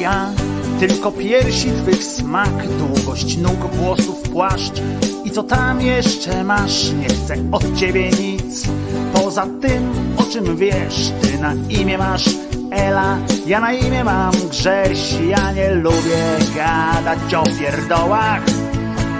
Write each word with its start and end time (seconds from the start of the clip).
ja, 0.00 0.30
tylko 0.78 1.12
piersi 1.12 1.68
twych 1.82 2.04
smak, 2.04 2.68
długość 2.78 3.36
nóg, 3.36 3.74
włosów, 3.74 4.22
płaszcz 4.22 4.82
i 5.24 5.30
co 5.30 5.42
tam 5.42 5.80
jeszcze 5.80 6.44
masz? 6.44 6.92
Nie 6.92 7.08
chcę 7.08 7.34
od 7.52 7.76
ciebie 7.76 8.10
nic, 8.10 8.68
poza 9.14 9.46
tym, 9.60 9.92
o 10.16 10.22
czym 10.22 10.56
wiesz, 10.56 11.12
ty 11.22 11.38
na 11.38 11.54
imię 11.68 11.98
masz 11.98 12.24
Ela, 12.70 13.18
ja 13.46 13.60
na 13.60 13.72
imię 13.72 14.04
mam 14.04 14.32
Grześ, 14.50 15.14
ja 15.28 15.52
nie 15.52 15.74
lubię 15.74 16.38
gadać 16.56 17.34
o 17.34 17.42
pierdołach. 17.58 18.42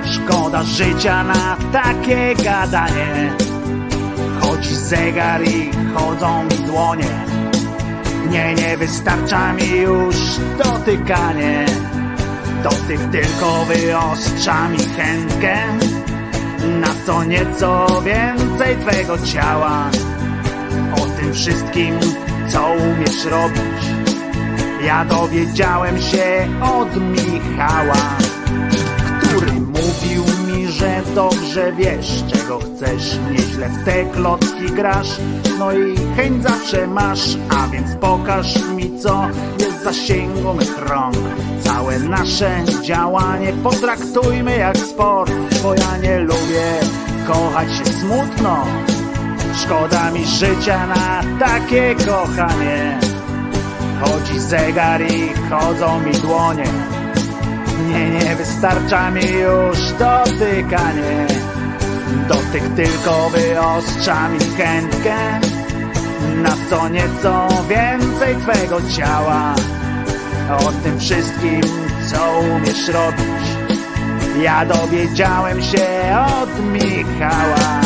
Szkoda 0.04 0.62
życia 0.62 1.24
na 1.24 1.56
takie 1.72 2.34
gadanie. 2.44 3.36
Chodzi 4.40 4.76
zegar 4.76 5.44
i 5.44 5.70
chodzą 5.94 6.48
dłonie. 6.66 7.29
Nie, 8.30 8.54
nie 8.54 8.76
wystarcza 8.76 9.52
mi 9.52 9.68
już 9.70 10.16
dotykanie. 10.64 11.66
Dotyk 12.62 13.00
tylko 13.12 13.64
wyostrza 13.64 14.68
mi 14.68 14.78
chętkę 14.78 15.56
na 16.80 16.88
co 17.06 17.24
nieco 17.24 17.86
więcej 18.04 18.76
twego 18.76 19.18
ciała. 19.18 19.90
O 20.96 21.20
tym 21.20 21.34
wszystkim, 21.34 21.98
co 22.48 22.72
umiesz 22.72 23.24
robić, 23.24 23.84
ja 24.84 25.04
dowiedziałem 25.04 26.00
się 26.00 26.48
od 26.62 26.96
Michała, 26.96 28.16
który 29.22 29.52
mówił 29.52 30.24
mi, 30.46 30.68
że 30.68 31.02
dobrze 31.14 31.72
wiesz, 31.72 32.24
czego 32.32 32.58
chcesz. 32.58 33.18
Nieźle 33.30 33.68
w 33.68 33.84
te 33.84 34.04
klocki 34.04 34.66
grasz, 34.66 35.16
no 35.60 35.72
i 35.72 35.96
chęć 36.16 36.42
zawsze 36.42 36.86
masz, 36.86 37.36
a 37.48 37.68
więc 37.68 37.96
pokaż 37.96 38.46
mi, 38.76 38.98
co 38.98 39.26
jest 39.58 39.84
zasięgu 39.84 40.54
mych 40.54 40.78
rąk. 40.78 41.16
Całe 41.60 41.98
nasze 41.98 42.64
działanie 42.82 43.52
potraktujmy 43.52 44.56
jak 44.56 44.76
sport, 44.76 45.32
bo 45.62 45.74
ja 45.74 45.96
nie 46.02 46.20
lubię 46.20 46.80
kochać 47.26 47.68
się 47.72 47.84
smutno. 47.84 48.66
Szkoda 49.54 50.10
mi 50.10 50.24
życia 50.26 50.86
na 50.86 51.22
takie 51.46 51.94
kochanie. 51.94 52.98
Chodzi 54.00 54.40
zegar 54.40 55.02
i 55.02 55.28
chodzą 55.50 56.00
mi 56.00 56.12
dłonie. 56.12 56.70
Nie, 57.88 58.10
nie 58.10 58.36
wystarcza 58.36 59.10
mi 59.10 59.26
już 59.26 59.78
dotykanie. 59.92 61.26
Dotyk 62.28 62.62
tylko 62.76 63.30
wyostrza 63.30 64.28
mi 64.28 64.38
chętkę 64.38 65.49
na 66.42 66.56
co 66.70 66.88
nieco 66.88 67.48
więcej 67.68 68.36
twego 68.36 68.80
ciała. 68.96 69.54
O 70.58 70.72
tym 70.82 71.00
wszystkim, 71.00 71.60
co 72.10 72.40
umiesz 72.56 72.88
robić, 72.88 73.46
ja 74.42 74.66
dowiedziałem 74.66 75.62
się 75.62 76.16
od 76.42 76.64
Michała. 76.72 77.80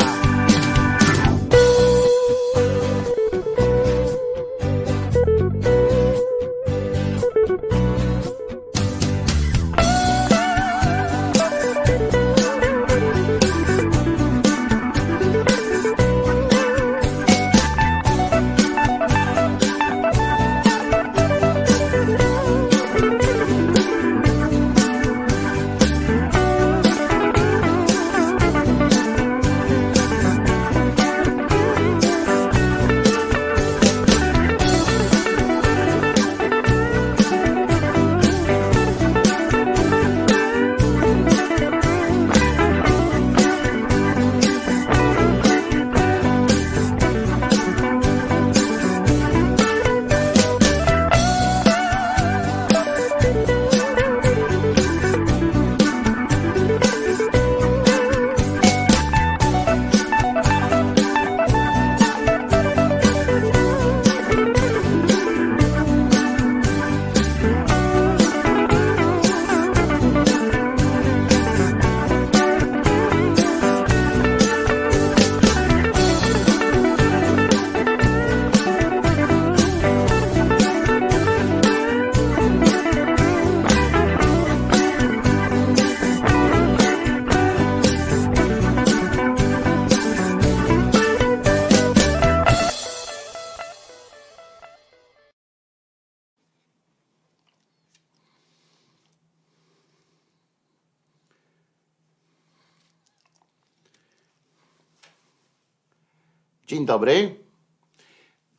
Dzień 106.85 106.89
dobry. 106.89 107.35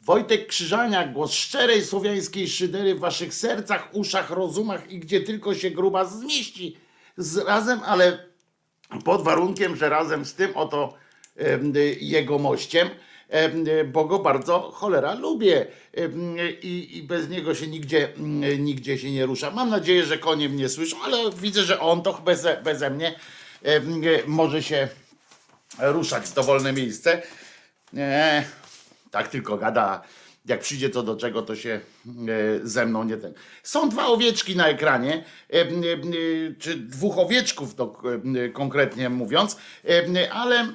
Wojtek 0.02 0.48
Krzyżaniak, 0.48 1.14
głos 1.14 1.32
szczerej 1.32 1.86
słowiańskiej 1.86 2.48
szydery 2.48 2.96
w 2.96 3.00
waszych 3.00 3.34
sercach, 3.34 3.90
uszach, 3.94 4.30
rozumach 4.30 4.92
i 4.92 5.00
gdzie 5.00 5.22
tylko 5.22 5.56
się 5.56 5.72
gruba 5.72 6.06
zmieści 6.06 6.78
z 7.18 7.38
razem, 7.38 7.80
ale 7.86 8.26
pod 9.04 9.24
warunkiem, 9.24 9.76
że 9.76 9.90
razem 9.90 10.26
z 10.26 10.34
tym 10.34 10.58
oto 10.58 10.94
em, 11.36 11.74
jego 12.00 12.40
mościem, 12.40 12.90
em, 13.30 13.66
bo 13.92 14.06
go 14.06 14.20
bardzo 14.20 14.60
cholera 14.60 15.14
lubię 15.14 15.68
em, 15.94 16.36
i, 16.62 16.98
i 16.98 17.04
bez 17.04 17.30
niego 17.30 17.56
się 17.56 17.68
nigdzie, 17.68 18.10
nigdzie 18.60 18.98
się 18.98 19.12
nie 19.12 19.26
rusza. 19.26 19.52
Mam 19.52 19.70
nadzieję, 19.70 20.06
że 20.06 20.18
konie 20.18 20.50
mnie 20.50 20.70
słyszą, 20.70 20.98
ale 21.04 21.32
widzę, 21.32 21.64
że 21.64 21.80
on 21.80 22.02
to 22.02 22.14
beze, 22.14 22.62
beze 22.64 22.90
mnie 22.90 23.16
może 24.28 24.64
się 24.64 24.88
ruszać 25.80 26.26
w 26.26 26.34
dowolne 26.34 26.74
miejsce. 26.74 27.22
Nie, 27.96 28.46
tak 29.12 29.28
tylko 29.28 29.58
gada. 29.58 30.02
Jak 30.46 30.60
przyjdzie 30.60 30.90
to 30.90 31.04
do 31.04 31.16
czego, 31.18 31.42
to 31.42 31.56
się 31.56 31.70
e, 31.74 32.68
ze 32.68 32.86
mną 32.86 33.04
nie 33.04 33.18
ten. 33.18 33.34
Są 33.64 33.90
dwa 33.90 34.06
owieczki 34.06 34.56
na 34.56 34.68
ekranie, 34.68 35.24
e, 35.54 35.62
e, 35.62 35.68
czy 36.60 36.76
dwóch 36.76 37.18
owieczków, 37.18 37.76
to 37.76 38.02
e, 38.46 38.50
konkretnie 38.50 39.10
mówiąc, 39.10 39.58
e, 39.90 40.34
ale 40.34 40.56
e, 40.60 40.66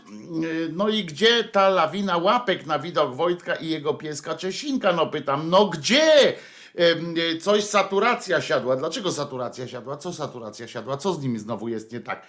no 0.73 0.89
i 0.89 1.05
gdzie 1.05 1.45
ta 1.45 1.69
lawina 1.69 2.17
łapek 2.17 2.67
na 2.67 2.79
widok 2.79 3.15
Wojtka 3.15 3.55
i 3.55 3.69
jego 3.69 3.95
pieska 3.95 4.35
Czesinka? 4.35 4.93
No 4.93 5.07
pytam, 5.07 5.51
no 5.51 5.67
gdzie? 5.67 6.35
E, 6.75 7.39
Coś 7.41 7.65
saturacja 7.65 8.41
siadła. 8.41 8.77
Dlaczego 8.77 9.13
saturacja 9.13 9.69
siadła? 9.69 9.97
Co 9.97 10.13
saturacja 10.13 10.69
siadła? 10.69 10.97
Co 10.97 11.15
z 11.15 11.23
nimi 11.23 11.39
znowu 11.39 11.69
jest 11.69 11.93
nie 11.93 12.01
tak? 12.01 12.27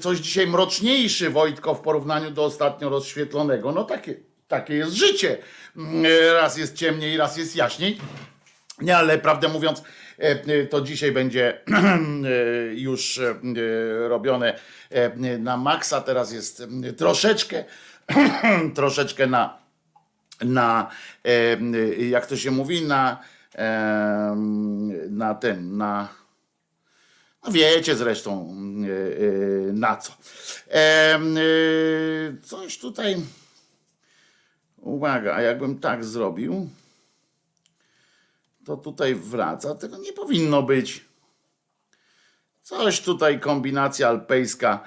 Coś 0.00 0.18
dzisiaj 0.18 0.46
mroczniejszy 0.46 1.30
Wojtko 1.30 1.74
w 1.74 1.80
porównaniu 1.80 2.30
do 2.30 2.44
ostatnio 2.44 2.88
rozświetlonego. 2.88 3.72
No 3.72 3.84
takie, 3.84 4.14
takie 4.48 4.74
jest 4.74 4.92
życie. 4.92 5.38
Ym, 5.76 6.04
Raz 6.34 6.58
jest 6.58 6.76
ciemniej, 6.76 7.16
raz 7.16 7.36
jest 7.36 7.56
jaśniej. 7.56 7.98
Nie, 8.80 8.96
ale 8.96 9.18
prawdę 9.18 9.48
mówiąc, 9.48 9.82
e, 10.18 10.22
e, 10.22 10.66
to 10.66 10.80
dzisiaj 10.80 11.12
będzie 11.12 11.58
e, 11.64 11.64
już 12.74 13.20
robione 14.08 14.58
na 15.38 15.56
maksa. 15.56 16.00
Teraz 16.00 16.32
jest 16.32 16.62
troszeczkę, 16.96 17.64
troszeczkę 18.74 19.26
na, 19.26 19.58
na 20.40 20.90
jak 21.98 22.26
to 22.26 22.36
się 22.36 22.50
mówi, 22.50 22.86
na, 22.86 23.20
na 25.10 25.34
ten, 25.34 25.76
na 25.76 26.08
no 27.44 27.52
wiecie 27.52 27.96
zresztą 27.96 28.54
e, 28.84 29.68
e, 29.68 29.72
na 29.72 29.96
co. 29.96 30.12
E, 30.70 31.20
Coś 32.42 32.78
tutaj. 32.78 33.16
Uwaga, 34.76 35.34
a 35.34 35.42
jakbym 35.42 35.80
tak 35.80 36.04
zrobił, 36.04 36.70
to 38.64 38.76
tutaj 38.76 39.14
wraca. 39.14 39.74
Tego 39.74 39.98
nie 39.98 40.12
powinno 40.12 40.62
być. 40.62 41.04
Coś 42.62 43.00
tutaj 43.00 43.40
kombinacja 43.40 44.08
alpejska, 44.08 44.80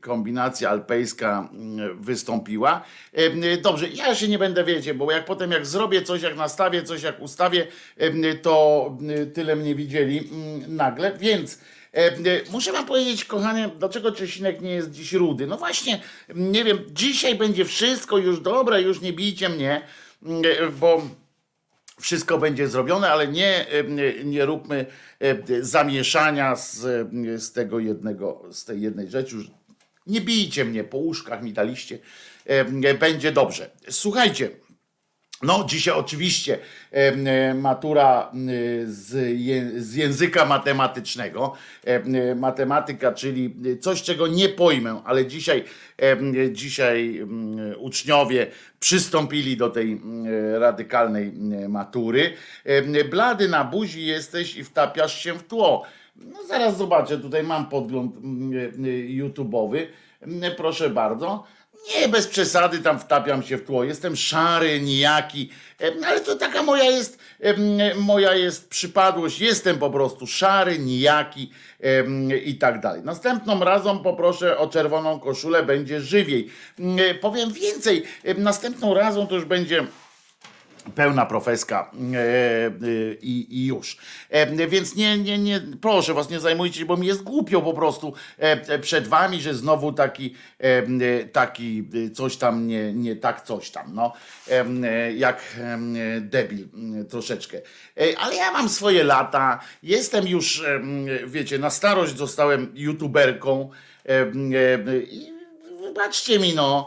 kombinacja 0.00 0.70
alpejska 0.70 1.48
mm, 1.52 2.02
wystąpiła. 2.02 2.84
E, 3.12 3.56
dobrze, 3.56 3.88
ja 3.88 4.14
się 4.14 4.28
nie 4.28 4.38
będę 4.38 4.64
wiecie, 4.64 4.94
bo 4.94 5.12
jak 5.12 5.24
potem 5.24 5.50
jak 5.50 5.66
zrobię 5.66 6.02
coś, 6.02 6.22
jak 6.22 6.36
nastawię 6.36 6.82
coś, 6.82 7.02
jak 7.02 7.20
ustawię, 7.20 7.66
to 8.42 8.96
tyle 9.34 9.56
mnie 9.56 9.74
widzieli 9.74 10.18
mm, 10.18 10.76
nagle, 10.76 11.12
więc 11.18 11.58
Muszę 12.50 12.72
wam 12.72 12.86
powiedzieć, 12.86 13.24
kochanie, 13.24 13.70
dlaczego 13.78 14.12
Czesinek 14.12 14.60
nie 14.60 14.70
jest 14.70 14.90
dziś 14.90 15.12
rudy? 15.12 15.46
No 15.46 15.56
właśnie, 15.56 16.00
nie 16.34 16.64
wiem, 16.64 16.78
dzisiaj 16.90 17.34
będzie 17.34 17.64
wszystko 17.64 18.18
już 18.18 18.40
dobre, 18.40 18.82
już 18.82 19.00
nie 19.00 19.12
bijcie 19.12 19.48
mnie, 19.48 19.82
mm, 20.22 20.42
bo 20.80 21.02
wszystko 22.00 22.38
będzie 22.38 22.68
zrobione, 22.68 23.10
ale 23.10 23.28
nie, 23.28 23.66
nie, 24.24 24.44
róbmy 24.44 24.86
zamieszania 25.60 26.56
z, 26.56 26.78
z 27.42 27.52
tego 27.52 27.78
jednego, 27.78 28.42
z 28.50 28.64
tej 28.64 28.80
jednej 28.80 29.10
rzeczy. 29.10 29.36
Nie 30.06 30.20
bijcie 30.20 30.64
mnie 30.64 30.84
po 30.84 30.98
łóżkach, 30.98 31.42
mi 31.42 31.52
daliście. 31.52 31.98
Będzie 33.00 33.32
dobrze. 33.32 33.70
Słuchajcie, 33.90 34.50
no, 35.42 35.64
dzisiaj 35.68 35.94
oczywiście 35.94 36.58
e, 36.90 37.54
matura 37.54 38.30
z, 38.84 39.08
z 39.82 39.94
języka 39.94 40.44
matematycznego. 40.44 41.52
E, 41.84 42.34
matematyka, 42.34 43.12
czyli 43.12 43.54
coś, 43.80 44.02
czego 44.02 44.26
nie 44.26 44.48
pojmę, 44.48 45.02
ale 45.04 45.26
dzisiaj, 45.26 45.64
e, 46.02 46.16
dzisiaj 46.52 47.26
uczniowie 47.78 48.46
przystąpili 48.80 49.56
do 49.56 49.70
tej 49.70 50.00
radykalnej 50.58 51.32
matury. 51.68 52.32
Blady 53.10 53.48
na 53.48 53.64
buzi 53.64 54.06
jesteś 54.06 54.56
i 54.56 54.64
wtapiasz 54.64 55.22
się 55.22 55.34
w 55.34 55.42
tło. 55.42 55.82
No, 56.16 56.44
zaraz 56.48 56.76
zobaczę, 56.76 57.18
tutaj 57.18 57.42
mam 57.42 57.68
podgląd 57.68 58.14
YouTube'owy. 59.08 59.86
Proszę 60.56 60.90
bardzo. 60.90 61.44
Nie, 61.88 62.08
bez 62.08 62.26
przesady 62.26 62.78
tam 62.78 62.98
wtapiam 62.98 63.42
się 63.42 63.56
w 63.56 63.64
tło. 63.64 63.84
Jestem 63.84 64.16
szary, 64.16 64.80
nijaki, 64.80 65.50
ale 66.06 66.20
to 66.20 66.36
taka 66.36 66.62
moja 66.62 66.84
jest, 66.84 67.18
moja 67.96 68.34
jest 68.34 68.68
przypadłość. 68.68 69.40
Jestem 69.40 69.78
po 69.78 69.90
prostu 69.90 70.26
szary, 70.26 70.78
nijaki 70.78 71.50
i 72.44 72.54
tak 72.58 72.80
dalej. 72.80 73.02
Następną 73.04 73.64
razem 73.64 73.98
poproszę 73.98 74.58
o 74.58 74.68
czerwoną 74.68 75.20
koszulę, 75.20 75.62
będzie 75.62 76.00
żywiej. 76.00 76.50
Powiem 77.20 77.52
więcej, 77.52 78.04
następną 78.38 78.94
razem 78.94 79.26
to 79.26 79.34
już 79.34 79.44
będzie 79.44 79.86
pełna 80.94 81.26
profeska 81.26 81.90
e, 82.14 82.18
e, 82.18 82.70
i, 83.22 83.66
już. 83.66 83.96
E, 84.30 84.66
więc 84.68 84.96
nie, 84.96 85.18
nie, 85.18 85.38
nie, 85.38 85.60
proszę 85.80 86.14
was, 86.14 86.30
nie 86.30 86.40
zajmujcie 86.40 86.80
się, 86.80 86.86
bo 86.86 86.96
mi 86.96 87.06
jest 87.06 87.22
głupio 87.22 87.62
po 87.62 87.74
prostu 87.74 88.14
przed 88.80 89.08
wami, 89.08 89.40
że 89.40 89.54
znowu 89.54 89.92
taki, 89.92 90.34
taki 91.32 91.88
coś 92.14 92.36
tam, 92.36 92.66
nie, 92.66 92.92
nie 92.92 93.16
tak 93.16 93.42
coś 93.42 93.70
tam, 93.70 93.94
no, 93.94 94.12
jak 95.16 95.56
debil 96.20 96.68
troszeczkę. 97.10 97.60
Ale 98.18 98.36
ja 98.36 98.52
mam 98.52 98.68
swoje 98.68 99.04
lata, 99.04 99.60
jestem 99.82 100.28
już, 100.28 100.64
wiecie, 101.26 101.58
na 101.58 101.70
starość 101.70 102.16
zostałem 102.16 102.72
youtuberką 102.74 103.70
i 105.10 105.39
wybaczcie 105.90 106.38
mi 106.38 106.54
no, 106.54 106.86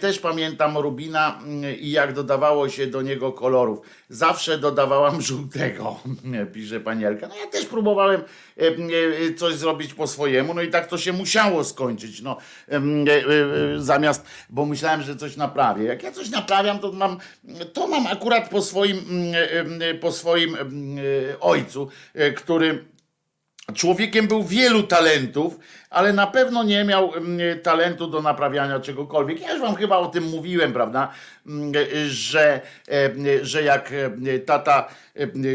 też 0.00 0.18
pamiętam 0.18 0.78
Rubina 0.78 1.40
mm, 1.42 1.76
i 1.80 1.90
jak 1.90 2.12
dodawało 2.12 2.68
się 2.68 2.86
do 2.86 3.02
niego 3.02 3.32
kolorów. 3.32 3.80
Zawsze 4.08 4.58
dodawałam 4.58 5.22
żółtego, 5.30 5.96
pisze 6.54 6.80
pani 6.80 7.04
Elka. 7.04 7.28
No 7.28 7.36
ja 7.36 7.46
też 7.46 7.66
próbowałem 7.66 8.22
e, 8.56 9.34
coś 9.34 9.54
zrobić 9.54 9.94
po 9.94 10.06
swojemu, 10.06 10.54
no 10.54 10.62
i 10.62 10.68
tak 10.68 10.86
to 10.86 10.98
się 10.98 11.12
musiało 11.12 11.64
skończyć. 11.64 12.22
No, 12.22 12.36
e, 12.68 12.76
e, 12.76 12.80
zamiast, 13.78 14.26
bo 14.50 14.66
myślałem, 14.66 15.02
że 15.02 15.16
coś 15.16 15.36
naprawię. 15.36 15.84
Jak 15.84 16.02
ja 16.02 16.12
coś 16.12 16.30
naprawiam, 16.30 16.78
to 16.78 16.92
mam, 16.92 17.18
to 17.72 17.86
mam 17.86 18.06
akurat 18.06 18.48
po 18.48 18.62
swoim, 18.62 18.98
mm, 18.98 19.98
po 20.00 20.12
swoim 20.12 20.56
ojcu, 21.40 21.88
który 22.36 22.84
Człowiekiem 23.74 24.28
był 24.28 24.44
wielu 24.44 24.82
talentów, 24.82 25.58
ale 25.90 26.12
na 26.12 26.26
pewno 26.26 26.64
nie 26.64 26.84
miał 26.84 27.14
mm, 27.14 27.60
talentu 27.60 28.06
do 28.06 28.22
naprawiania 28.22 28.80
czegokolwiek. 28.80 29.40
Ja 29.40 29.52
już 29.52 29.60
wam 29.60 29.74
chyba 29.74 29.96
o 29.96 30.06
tym 30.06 30.24
mówiłem, 30.24 30.72
prawda, 30.72 31.12
mm, 31.46 31.72
że, 32.08 32.60
że 33.42 33.62
jak 33.62 33.92
tata 34.46 34.88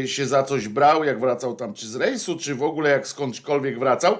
się 0.06 0.26
za 0.26 0.42
coś 0.42 0.68
brał, 0.68 1.04
jak 1.04 1.20
wracał 1.20 1.56
tam 1.56 1.74
czy 1.74 1.88
z 1.88 1.96
rejsu, 1.96 2.38
czy 2.38 2.54
w 2.54 2.62
ogóle 2.62 2.90
jak 2.90 3.06
skądkolwiek 3.06 3.78
wracał, 3.78 4.18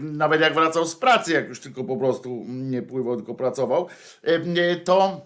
nawet 0.00 0.40
jak 0.40 0.54
wracał 0.54 0.84
z 0.84 0.96
pracy, 0.96 1.32
jak 1.32 1.48
już 1.48 1.60
tylko 1.60 1.84
po 1.84 1.96
prostu 1.96 2.44
nie 2.48 2.82
pływał, 2.82 3.16
tylko 3.16 3.34
pracował, 3.34 3.88
to 4.84 5.24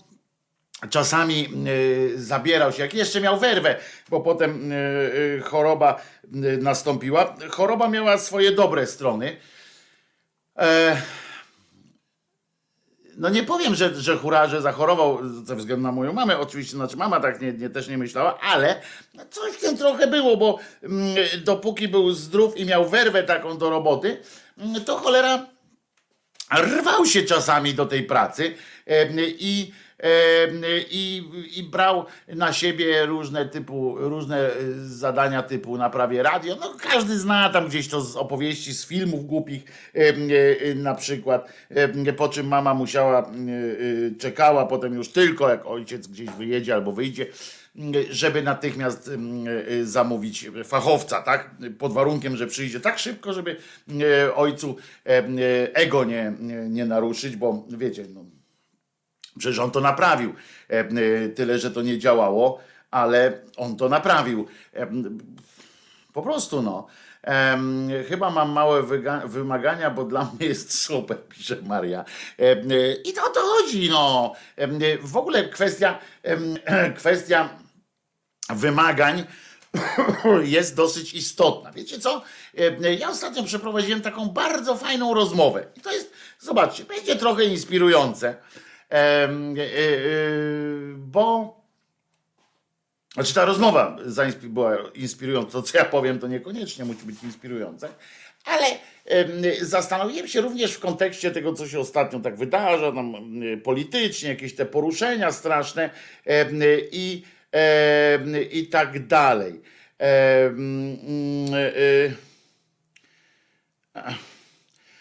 czasami 0.90 1.48
y, 1.68 2.12
zabierał 2.16 2.72
się, 2.72 2.82
jak 2.82 2.94
jeszcze 2.94 3.20
miał 3.20 3.38
werwę, 3.38 3.76
bo 4.08 4.20
potem 4.20 4.72
y, 4.72 4.74
y, 4.74 5.42
choroba 5.44 6.00
nastąpiła. 6.58 7.36
Choroba 7.50 7.88
miała 7.88 8.18
swoje 8.18 8.52
dobre 8.52 8.86
strony. 8.86 9.36
E, 10.58 11.02
no 13.16 13.28
nie 13.28 13.42
powiem, 13.42 13.74
że, 13.74 13.94
że 13.94 14.16
hura, 14.16 14.46
że 14.46 14.62
zachorował 14.62 15.18
ze 15.44 15.56
względu 15.56 15.82
na 15.82 15.92
moją 15.92 16.12
mamę, 16.12 16.38
oczywiście, 16.38 16.76
znaczy 16.76 16.96
mama 16.96 17.20
tak 17.20 17.40
nie, 17.40 17.52
nie, 17.52 17.70
też 17.70 17.88
nie 17.88 17.98
myślała, 17.98 18.38
ale 18.40 18.80
coś 19.30 19.52
w 19.54 19.60
tym 19.60 19.76
trochę 19.76 20.06
było, 20.06 20.36
bo 20.36 20.58
mm, 20.82 21.16
dopóki 21.44 21.88
był 21.88 22.12
zdrów 22.12 22.56
i 22.56 22.64
miał 22.64 22.88
werwę 22.88 23.22
taką 23.22 23.58
do 23.58 23.70
roboty, 23.70 24.20
mm, 24.58 24.84
to 24.84 24.96
cholera 24.96 25.46
rwał 26.54 27.06
się 27.06 27.22
czasami 27.22 27.74
do 27.74 27.86
tej 27.86 28.02
pracy 28.02 28.54
e, 28.86 29.06
i 29.20 29.72
i, 30.90 31.22
i 31.56 31.62
brał 31.62 32.04
na 32.28 32.52
siebie 32.52 33.06
różne 33.06 33.46
typu, 33.46 33.94
różne 33.98 34.38
e, 34.38 34.52
zadania 34.84 35.42
typu 35.42 35.78
naprawie 35.78 36.22
radio. 36.22 36.56
No 36.60 36.74
każdy 36.90 37.18
zna 37.18 37.50
tam 37.50 37.68
gdzieś 37.68 37.88
to 37.88 38.00
z 38.00 38.16
opowieści, 38.16 38.74
z 38.74 38.86
filmów 38.86 39.26
głupich 39.26 39.64
e, 39.94 40.74
na 40.74 40.94
przykład, 40.94 41.52
po 42.16 42.28
czym 42.28 42.48
mama 42.48 42.74
musiała, 42.74 43.20
e, 43.20 43.30
czekała 44.18 44.66
potem 44.66 44.94
już 44.94 45.08
tylko 45.08 45.48
jak 45.48 45.66
ojciec 45.66 46.06
gdzieś 46.06 46.30
wyjedzie 46.30 46.74
albo 46.74 46.92
wyjdzie, 46.92 47.26
żeby 48.10 48.42
natychmiast 48.42 49.10
zamówić 49.82 50.50
fachowca, 50.64 51.22
tak? 51.22 51.50
Pod 51.78 51.92
warunkiem, 51.92 52.36
że 52.36 52.46
przyjdzie 52.46 52.80
tak 52.80 52.98
szybko, 52.98 53.32
żeby 53.32 53.56
ojcu 54.34 54.76
ego 55.74 56.04
nie, 56.04 56.32
nie 56.68 56.84
naruszyć, 56.84 57.36
bo 57.36 57.66
wiecie, 57.68 58.06
no, 58.14 58.24
Przecież 59.38 59.58
on 59.58 59.70
to 59.70 59.80
naprawił. 59.80 60.34
E, 60.70 60.72
e, 60.72 61.28
tyle, 61.28 61.58
że 61.58 61.70
to 61.70 61.82
nie 61.82 61.98
działało, 61.98 62.60
ale 62.90 63.38
on 63.56 63.76
to 63.76 63.88
naprawił. 63.88 64.46
E, 64.74 64.86
po 66.12 66.22
prostu 66.22 66.62
no. 66.62 66.86
Chyba 68.08 68.30
mam 68.30 68.50
małe 68.50 68.82
wymagania, 69.24 69.90
bo 69.90 70.04
dla 70.04 70.24
mnie 70.24 70.46
jest 70.46 70.78
super, 70.78 71.18
pisze 71.28 71.56
Maria. 71.62 72.04
I 73.04 73.12
to 73.12 73.24
o 73.24 73.28
to 73.28 73.40
chodzi, 73.40 73.90
no. 73.90 74.32
W 75.02 75.16
ogóle 75.16 75.48
kwestia, 75.48 75.98
kwestia 76.96 77.48
wymagań 78.48 79.24
jest 80.56 80.76
dosyć 80.76 81.14
istotna. 81.14 81.72
Wiecie 81.72 82.00
co? 82.00 82.22
Ja 82.98 83.10
ostatnio 83.10 83.42
przeprowadziłem 83.42 84.02
taką 84.02 84.28
bardzo 84.28 84.76
fajną 84.76 85.14
rozmowę. 85.14 85.66
I 85.76 85.80
to 85.80 85.92
jest, 85.92 86.12
zobaczcie, 86.38 86.84
będzie 86.84 87.16
trochę 87.16 87.44
inspirujące. 87.44 88.36
E, 88.90 88.96
e, 88.96 89.28
bo 90.96 91.56
znaczy 93.14 93.34
ta 93.34 93.44
rozmowa 93.44 93.96
była 94.42 94.76
inspirująca. 94.94 95.52
To, 95.52 95.62
co 95.62 95.78
ja 95.78 95.84
powiem, 95.84 96.18
to 96.18 96.26
niekoniecznie 96.26 96.84
musi 96.84 97.06
być 97.06 97.22
inspirujące, 97.22 97.88
ale 98.44 98.66
zastanowiłem 99.60 100.28
się 100.28 100.40
również 100.40 100.72
w 100.72 100.80
kontekście 100.80 101.30
tego, 101.30 101.54
co 101.54 101.68
się 101.68 101.80
ostatnio 101.80 102.20
tak 102.20 102.36
wydarza, 102.36 102.92
tam 102.92 103.16
politycznie, 103.64 104.28
jakieś 104.28 104.54
te 104.54 104.66
poruszenia 104.66 105.32
straszne 105.32 105.90
i, 106.92 107.22
i 108.52 108.66
tak 108.66 109.06
dalej. 109.06 109.60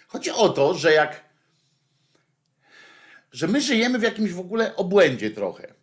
Chodzi 0.08 0.32
o 0.32 0.50
to, 0.50 0.74
że 0.74 0.94
jak 0.94 1.25
że 3.36 3.48
my 3.48 3.62
żyjemy 3.62 4.00
w 4.00 4.04
jakimś 4.04 4.32
w 4.32 4.40
ogóle 4.40 4.76
obłędzie 4.76 5.32
trochę. 5.32 5.74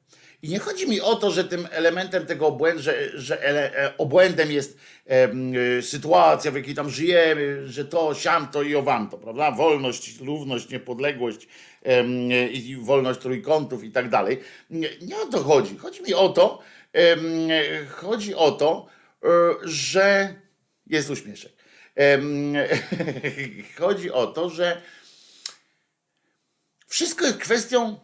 I 0.43 0.49
nie 0.49 0.59
chodzi 0.59 0.89
mi 0.89 1.01
o 1.01 1.17
to, 1.17 1.31
że 1.31 1.45
tym 1.45 1.69
elementem 1.71 2.27
tego 2.27 2.47
obłędu, 2.47 2.83
że, 2.83 3.19
że 3.19 3.43
ele, 3.43 3.77
e, 3.77 3.99
obłędem 3.99 4.53
jest 4.53 4.79
e, 5.07 5.83
sytuacja, 5.83 6.51
w 6.51 6.55
jakiej 6.55 6.75
tam 6.75 6.91
żyjemy, 6.91 7.69
że 7.69 7.85
to, 7.85 8.15
siam 8.15 8.49
to 8.49 8.63
i 8.63 8.75
owam 8.75 9.09
to, 9.11 9.19
prawda? 9.19 9.51
Wolność, 9.51 10.19
równość, 10.21 10.69
niepodległość 10.69 11.49
e, 11.85 12.05
i 12.49 12.77
wolność 12.77 13.21
trójkątów 13.21 13.85
i 13.85 13.91
tak 13.91 14.09
dalej. 14.09 14.41
Nie, 14.71 14.89
nie 15.03 15.17
o 15.17 15.27
to 15.27 15.39
chodzi. 15.39 15.77
Chodzi 15.77 16.03
mi 16.03 16.15
o 16.15 16.29
to, 16.29 16.59
e, 16.95 17.17
chodzi 17.87 18.35
o 18.35 18.51
to, 18.51 18.87
że 19.63 20.35
jest 20.87 21.11
uśmieszek. 21.11 21.53
chodzi 23.79 24.11
o 24.11 24.27
to, 24.27 24.51
że 24.51 24.83
wszystko 26.93 27.25
jest 27.25 27.39
kwestią 27.39 28.01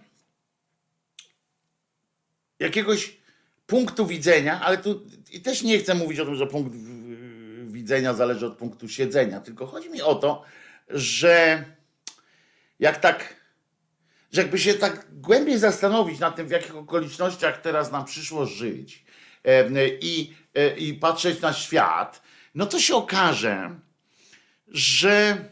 jakiegoś 2.58 3.16
punktu 3.66 4.06
widzenia, 4.06 4.60
ale 4.60 4.78
tu 4.78 5.06
i 5.32 5.40
też 5.40 5.62
nie 5.62 5.78
chcę 5.78 5.94
mówić 5.94 6.20
o 6.20 6.24
tym, 6.24 6.34
że 6.34 6.46
punkt 6.46 6.76
widzenia 7.66 8.14
zależy 8.14 8.46
od 8.46 8.56
punktu 8.56 8.88
siedzenia, 8.88 9.40
tylko 9.40 9.66
chodzi 9.66 9.90
mi 9.90 10.02
o 10.02 10.14
to, 10.14 10.42
że 10.88 11.64
jak 12.78 12.96
tak, 12.96 13.34
że 14.32 14.42
jakby 14.42 14.58
się 14.58 14.74
tak 14.74 15.06
głębiej 15.12 15.58
zastanowić 15.58 16.18
nad 16.18 16.36
tym, 16.36 16.48
w 16.48 16.50
jakich 16.50 16.76
okolicznościach 16.76 17.60
teraz 17.60 17.92
nam 17.92 18.04
przyszło 18.04 18.46
żyć 18.46 19.04
i, 20.00 20.34
e, 20.54 20.76
i 20.76 20.94
patrzeć 20.94 21.40
na 21.40 21.52
świat, 21.52 22.22
no 22.54 22.66
to 22.66 22.80
się 22.80 22.94
okaże, 22.94 23.80
że 24.68 25.44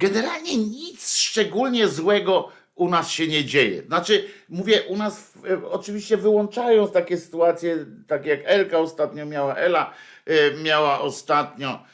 generalnie 0.00 0.56
nic 0.56 1.16
szczególnie 1.16 1.88
złego 1.88 2.48
u 2.74 2.88
nas 2.88 3.10
się 3.10 3.26
nie 3.26 3.44
dzieje. 3.44 3.82
Znaczy, 3.82 4.28
mówię 4.48 4.82
u 4.82 4.96
nas, 4.96 5.32
oczywiście 5.70 6.16
wyłączając 6.16 6.92
takie 6.92 7.18
sytuacje, 7.18 7.86
takie 8.08 8.28
jak 8.30 8.40
Elka 8.44 8.78
ostatnio 8.78 9.26
miała, 9.26 9.54
Ela 9.54 9.94
e, 10.26 10.54
miała 10.62 11.00
ostatnio 11.00 11.84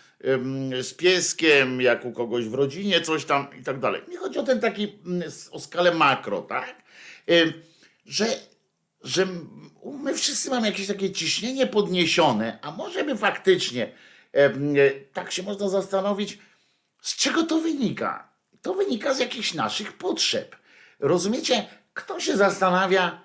z 0.82 0.94
pieskiem, 0.94 1.80
jak 1.80 2.04
u 2.04 2.12
kogoś 2.12 2.48
w 2.48 2.54
rodzinie, 2.54 3.00
coś 3.00 3.24
tam 3.24 3.46
i 3.60 3.62
tak 3.62 3.80
dalej. 3.80 4.02
Mi 4.08 4.16
chodzi 4.16 4.38
o 4.38 4.42
ten 4.42 4.60
taki, 4.60 4.98
o 5.50 5.60
skalę 5.60 5.94
makro, 5.94 6.42
tak? 6.42 6.74
Że, 8.06 8.26
że 9.02 9.26
my 9.84 10.14
wszyscy 10.14 10.50
mamy 10.50 10.66
jakieś 10.66 10.86
takie 10.86 11.12
ciśnienie 11.12 11.66
podniesione, 11.66 12.58
a 12.62 12.70
może 12.70 13.04
by 13.04 13.16
faktycznie 13.16 13.92
tak 15.12 15.32
się 15.32 15.42
można 15.42 15.68
zastanowić, 15.68 16.38
z 17.06 17.16
czego 17.16 17.42
to 17.42 17.58
wynika? 17.58 18.28
To 18.62 18.74
wynika 18.74 19.14
z 19.14 19.18
jakichś 19.18 19.54
naszych 19.54 19.92
potrzeb. 19.92 20.56
Rozumiecie? 21.00 21.66
Kto 21.94 22.20
się 22.20 22.36
zastanawia, 22.36 23.20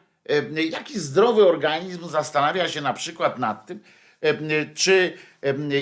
jaki 0.70 1.00
zdrowy 1.00 1.48
organizm 1.48 2.10
zastanawia 2.10 2.70
się 2.70 2.82
na 2.82 2.94
przykład 2.94 3.40
nad 3.40 3.66
tym, 3.66 3.84
czy 4.76 5.18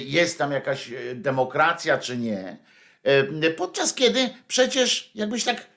jest 0.06 0.38
tam 0.38 0.52
jakaś 0.52 0.92
e, 0.92 1.16
demokracja, 1.16 1.98
czy 1.98 2.18
nie, 2.18 2.58
podczas 3.58 3.94
kiedy 3.94 4.30
przecież 4.48 5.12
jakbyś 5.16 5.44
tak 5.44 5.68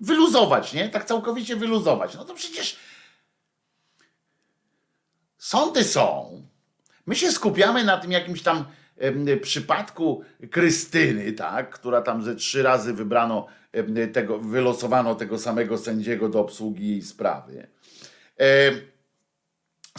wyluzować, 0.00 0.72
nie? 0.72 0.88
Tak 0.88 1.04
całkowicie 1.04 1.56
wyluzować. 1.56 2.14
No 2.14 2.24
to 2.24 2.34
przecież 2.34 2.76
sądy 5.38 5.84
są. 5.84 6.42
My 7.06 7.16
się 7.16 7.32
skupiamy 7.32 7.84
na 7.84 7.98
tym 7.98 8.12
jakimś 8.12 8.42
tam 8.42 8.64
przypadku 9.42 10.24
Krystyny, 10.50 11.32
tak, 11.32 11.70
która 11.70 12.02
tam 12.02 12.22
ze 12.22 12.36
trzy 12.36 12.62
razy 12.62 12.92
wybrano 12.92 13.46
tego, 14.12 14.38
wylosowano 14.38 15.14
tego 15.14 15.38
samego 15.38 15.78
sędziego 15.78 16.28
do 16.28 16.40
obsługi 16.40 16.88
jej 16.88 17.02
sprawy. 17.02 17.66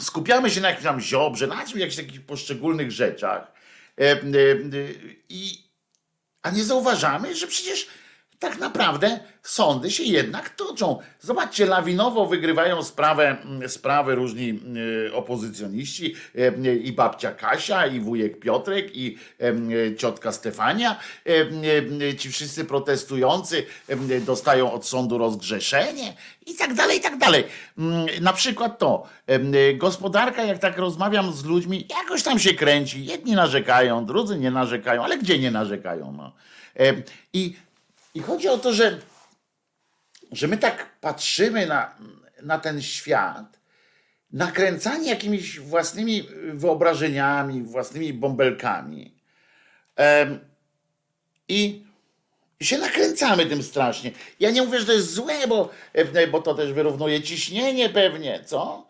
Skupiamy 0.00 0.50
się 0.50 0.60
na 0.60 0.68
jakimś 0.68 0.84
tam 0.84 1.00
ziobrze, 1.00 1.46
na 1.46 1.64
jakichś 1.74 1.96
takich 1.96 2.26
poszczególnych 2.26 2.90
rzeczach. 2.90 3.52
I, 5.28 5.58
a 6.42 6.50
nie 6.50 6.64
zauważamy, 6.64 7.34
że 7.34 7.46
przecież 7.46 7.88
tak 8.42 8.58
naprawdę 8.58 9.20
sądy 9.42 9.90
się 9.90 10.02
jednak 10.02 10.50
toczą. 10.50 10.98
Zobaczcie, 11.20 11.66
lawinowo 11.66 12.26
wygrywają 12.26 12.82
sprawę, 12.82 13.36
mm, 13.44 13.68
sprawy 13.68 14.14
różni 14.14 14.60
y, 15.06 15.14
opozycjoniści 15.14 16.14
y, 16.64 16.76
i 16.76 16.92
babcia 16.92 17.32
Kasia, 17.32 17.86
i 17.86 18.00
wujek 18.00 18.40
Piotrek, 18.40 18.96
i 18.96 19.18
y, 19.42 19.96
ciotka 19.98 20.32
Stefania. 20.32 20.96
Ci 22.18 22.32
wszyscy 22.32 22.64
protestujący 22.64 23.66
dostają 24.26 24.72
od 24.72 24.86
sądu 24.86 25.18
rozgrzeszenie 25.18 26.14
i 26.46 26.54
tak 26.54 26.74
dalej, 26.74 26.98
i 26.98 27.00
tak 27.00 27.18
dalej. 27.18 27.44
Mm, 27.78 28.06
na 28.20 28.32
przykład 28.32 28.78
to, 28.78 29.06
gospodarka, 29.74 30.44
jak 30.44 30.58
tak 30.58 30.78
rozmawiam 30.78 31.32
z 31.32 31.44
ludźmi, 31.44 31.86
jakoś 31.90 32.22
tam 32.22 32.38
się 32.38 32.54
kręci. 32.54 33.04
Jedni 33.04 33.32
narzekają, 33.32 34.06
drudzy 34.06 34.38
nie 34.38 34.50
narzekają, 34.50 35.04
ale 35.04 35.18
gdzie 35.18 35.38
nie 35.38 35.50
narzekają? 35.50 36.12
No. 36.12 36.32
I 37.32 37.56
i 38.14 38.20
chodzi 38.20 38.48
o 38.48 38.58
to, 38.58 38.72
że, 38.72 38.98
że 40.32 40.48
my 40.48 40.58
tak 40.58 41.00
patrzymy 41.00 41.66
na, 41.66 41.94
na 42.42 42.58
ten 42.58 42.82
świat, 42.82 43.60
nakręcani 44.32 45.08
jakimiś 45.08 45.60
własnymi 45.60 46.28
wyobrażeniami, 46.52 47.62
własnymi 47.62 48.12
bąbelkami. 48.12 49.14
I, 51.48 51.84
się 52.60 52.78
nakręcamy 52.78 53.46
tym 53.46 53.62
strasznie. 53.62 54.10
Ja 54.40 54.50
nie 54.50 54.62
mówię, 54.62 54.80
że 54.80 54.86
to 54.86 54.92
jest 54.92 55.14
złe, 55.14 55.46
bo, 55.48 55.70
bo 56.30 56.42
to 56.42 56.54
też 56.54 56.72
wyrównuje 56.72 57.22
ciśnienie 57.22 57.88
pewnie, 57.88 58.40
co? 58.44 58.86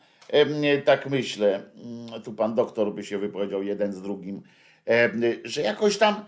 Tak 0.85 1.07
myślę. 1.07 1.62
Mm, 1.76 2.23
tu 2.23 2.33
pan 2.33 2.55
doktor 2.55 2.95
by 2.95 3.05
się 3.05 3.19
wypowiedział 3.19 3.62
jeden 3.62 3.93
z 3.93 4.02
drugim, 4.02 4.43
że 5.45 5.62
jakoś 5.62 5.99
tam, 5.99 6.25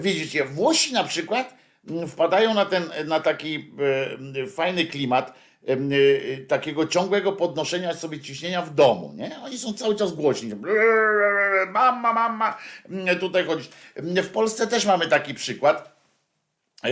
widzicie, 0.00 0.44
Włosi 0.44 0.92
na 0.92 1.04
przykład 1.04 1.54
wpadają 2.08 2.54
na, 2.54 2.64
ten, 2.64 2.84
na 3.06 3.20
taki 3.20 3.72
e, 4.36 4.46
fajny 4.46 4.86
klimat 4.86 5.34
e, 5.66 5.76
takiego 6.36 6.86
ciągłego 6.86 7.32
podnoszenia 7.32 7.94
sobie 7.94 8.20
ciśnienia 8.20 8.62
w 8.62 8.74
domu, 8.74 9.12
nie? 9.16 9.40
Oni 9.44 9.58
są 9.58 9.72
cały 9.72 9.96
czas 9.96 10.12
głośni. 10.12 10.52
Mama, 11.72 12.12
mama, 12.12 12.58
tutaj 13.20 13.44
chodzić. 13.44 13.70
W 13.96 14.28
Polsce 14.28 14.66
też 14.66 14.86
mamy 14.86 15.08
taki 15.08 15.34
przykład 15.34 15.96
e, 16.82 16.90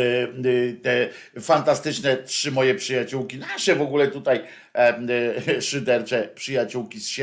te 0.82 1.08
fantastyczne 1.40 2.16
trzy 2.16 2.52
moje 2.52 2.74
przyjaciółki, 2.74 3.38
nasze 3.38 3.74
w 3.74 3.82
ogóle 3.82 4.08
tutaj 4.08 4.44
szydercze 5.60 6.28
przyjaciółki 6.34 7.00
z, 7.00 7.14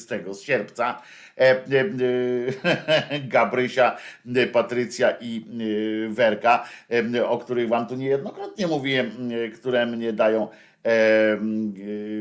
z 0.00 0.06
tego, 0.06 0.34
z 0.34 0.42
sierpca, 0.42 1.02
E, 1.27 1.27
e, 1.27 1.27
Gabrysia, 3.28 3.96
e, 4.36 4.46
Patrycja 4.46 5.16
i 5.20 5.44
Werka, 6.08 6.64
o 7.26 7.38
których 7.38 7.68
wam 7.68 7.86
tu 7.86 7.94
niejednokrotnie 7.94 8.66
mówiłem, 8.66 9.10
które 9.54 9.86
mnie 9.86 10.12
dają 10.12 10.48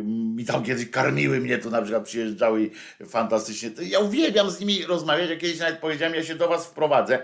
mi 0.06 0.46
tam 0.46 0.64
kiedyś 0.64 0.90
karmiły 0.90 1.40
mnie 1.40 1.58
tu 1.58 1.70
na 1.70 1.82
przykład 1.82 2.04
przyjeżdżały 2.04 2.70
fantastycznie. 3.08 3.70
Ja 3.82 4.00
uwielbiam 4.00 4.52
z 4.52 4.60
nimi 4.60 4.86
rozmawiać. 4.86 5.30
Ja 5.30 5.36
kiedyś 5.36 5.60
nawet 5.60 5.78
powiedziałem, 5.80 6.16
ja 6.16 6.24
się 6.24 6.36
do 6.36 6.48
was 6.48 6.68
wprowadzę 6.68 7.20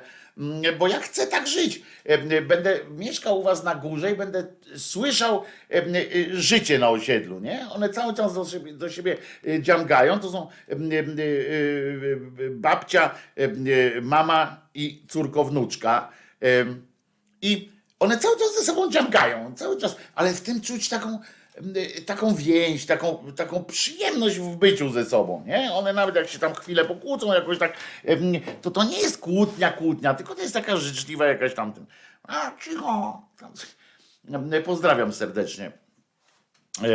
bo 0.80 0.88
ja 0.88 1.00
chcę 1.00 1.28
tak 1.28 1.48
żyć. 1.48 1.82
Będę 2.48 2.80
mieszkał 2.90 3.40
u 3.40 3.44
was 3.44 3.64
na 3.64 3.76
górze 3.76 4.12
i 4.12 4.16
będę 4.16 4.44
słyszał 4.78 5.44
y, 5.72 6.42
życie 6.42 6.80
na 6.80 6.90
osiedlu, 6.90 7.40
nie? 7.40 7.68
One 7.70 7.90
cały 7.90 8.14
czas 8.14 8.34
do 8.34 8.46
siebie, 8.46 8.74
do 8.74 8.90
siebie 8.90 9.18
y, 9.48 9.62
dziamgają. 9.62 10.20
To 10.20 10.32
są 10.32 10.48
y, 10.70 12.50
babcia, 12.52 13.16
mama 14.02 14.68
i 14.74 15.04
córko 15.10 15.44
wnuczka. 15.44 16.10
I 17.42 17.70
one 18.00 18.18
cały 18.18 18.40
czas 18.40 18.56
ze 18.60 18.66
sobą 18.66 18.92
dziamgają, 18.92 19.56
cały 19.56 19.78
czas, 19.78 19.96
ale 20.16 20.34
w 20.34 20.42
tym 20.42 20.62
czuć 20.62 20.90
taką 20.90 21.20
taką 22.06 22.36
więź, 22.36 22.86
taką, 22.86 23.32
taką 23.36 23.64
przyjemność 23.64 24.40
w 24.40 24.56
byciu 24.56 24.90
ze 24.90 25.06
sobą, 25.06 25.44
nie? 25.48 25.74
One 25.74 25.94
nawet 25.94 26.16
jak 26.16 26.28
się 26.28 26.40
tam 26.40 26.54
chwilę 26.56 26.86
pokłócą 26.86 27.34
jakoś 27.34 27.58
tak, 27.58 27.78
to 28.62 28.72
to 28.72 28.84
nie 28.84 29.00
jest 29.00 29.18
kłótnia, 29.18 29.72
kłótnia, 29.72 30.14
tylko 30.14 30.36
to 30.36 30.42
jest 30.42 30.54
taka 30.54 30.78
życzliwa 30.78 31.26
jakaś 31.26 31.54
tam, 31.54 31.74
a 32.24 32.52
cicho, 32.62 33.22
pozdrawiam 34.66 35.14
serdecznie 35.14 35.72
e, 36.84 36.92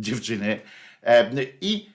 dziewczyny. 0.00 0.60
E, 1.02 1.30
i 1.60 1.90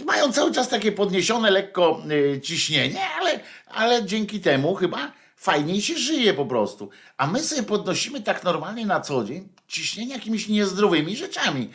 i 0.00 0.04
mają 0.04 0.32
cały 0.32 0.52
czas 0.52 0.68
takie 0.68 0.92
podniesione 0.92 1.50
lekko 1.50 2.02
e, 2.34 2.40
ciśnienie, 2.40 3.00
ale, 3.20 3.40
ale 3.66 4.04
dzięki 4.04 4.40
temu 4.40 4.74
chyba 4.74 5.12
fajniej 5.40 5.82
się 5.82 5.98
żyje 5.98 6.34
po 6.34 6.46
prostu. 6.46 6.90
A 7.16 7.26
my 7.26 7.40
sobie 7.40 7.62
podnosimy 7.62 8.22
tak 8.22 8.44
normalnie 8.44 8.86
na 8.86 9.00
co 9.00 9.24
dzień, 9.24 9.48
ciśnienie 9.68 10.14
jakimiś 10.14 10.48
niezdrowymi 10.48 11.16
rzeczami. 11.16 11.70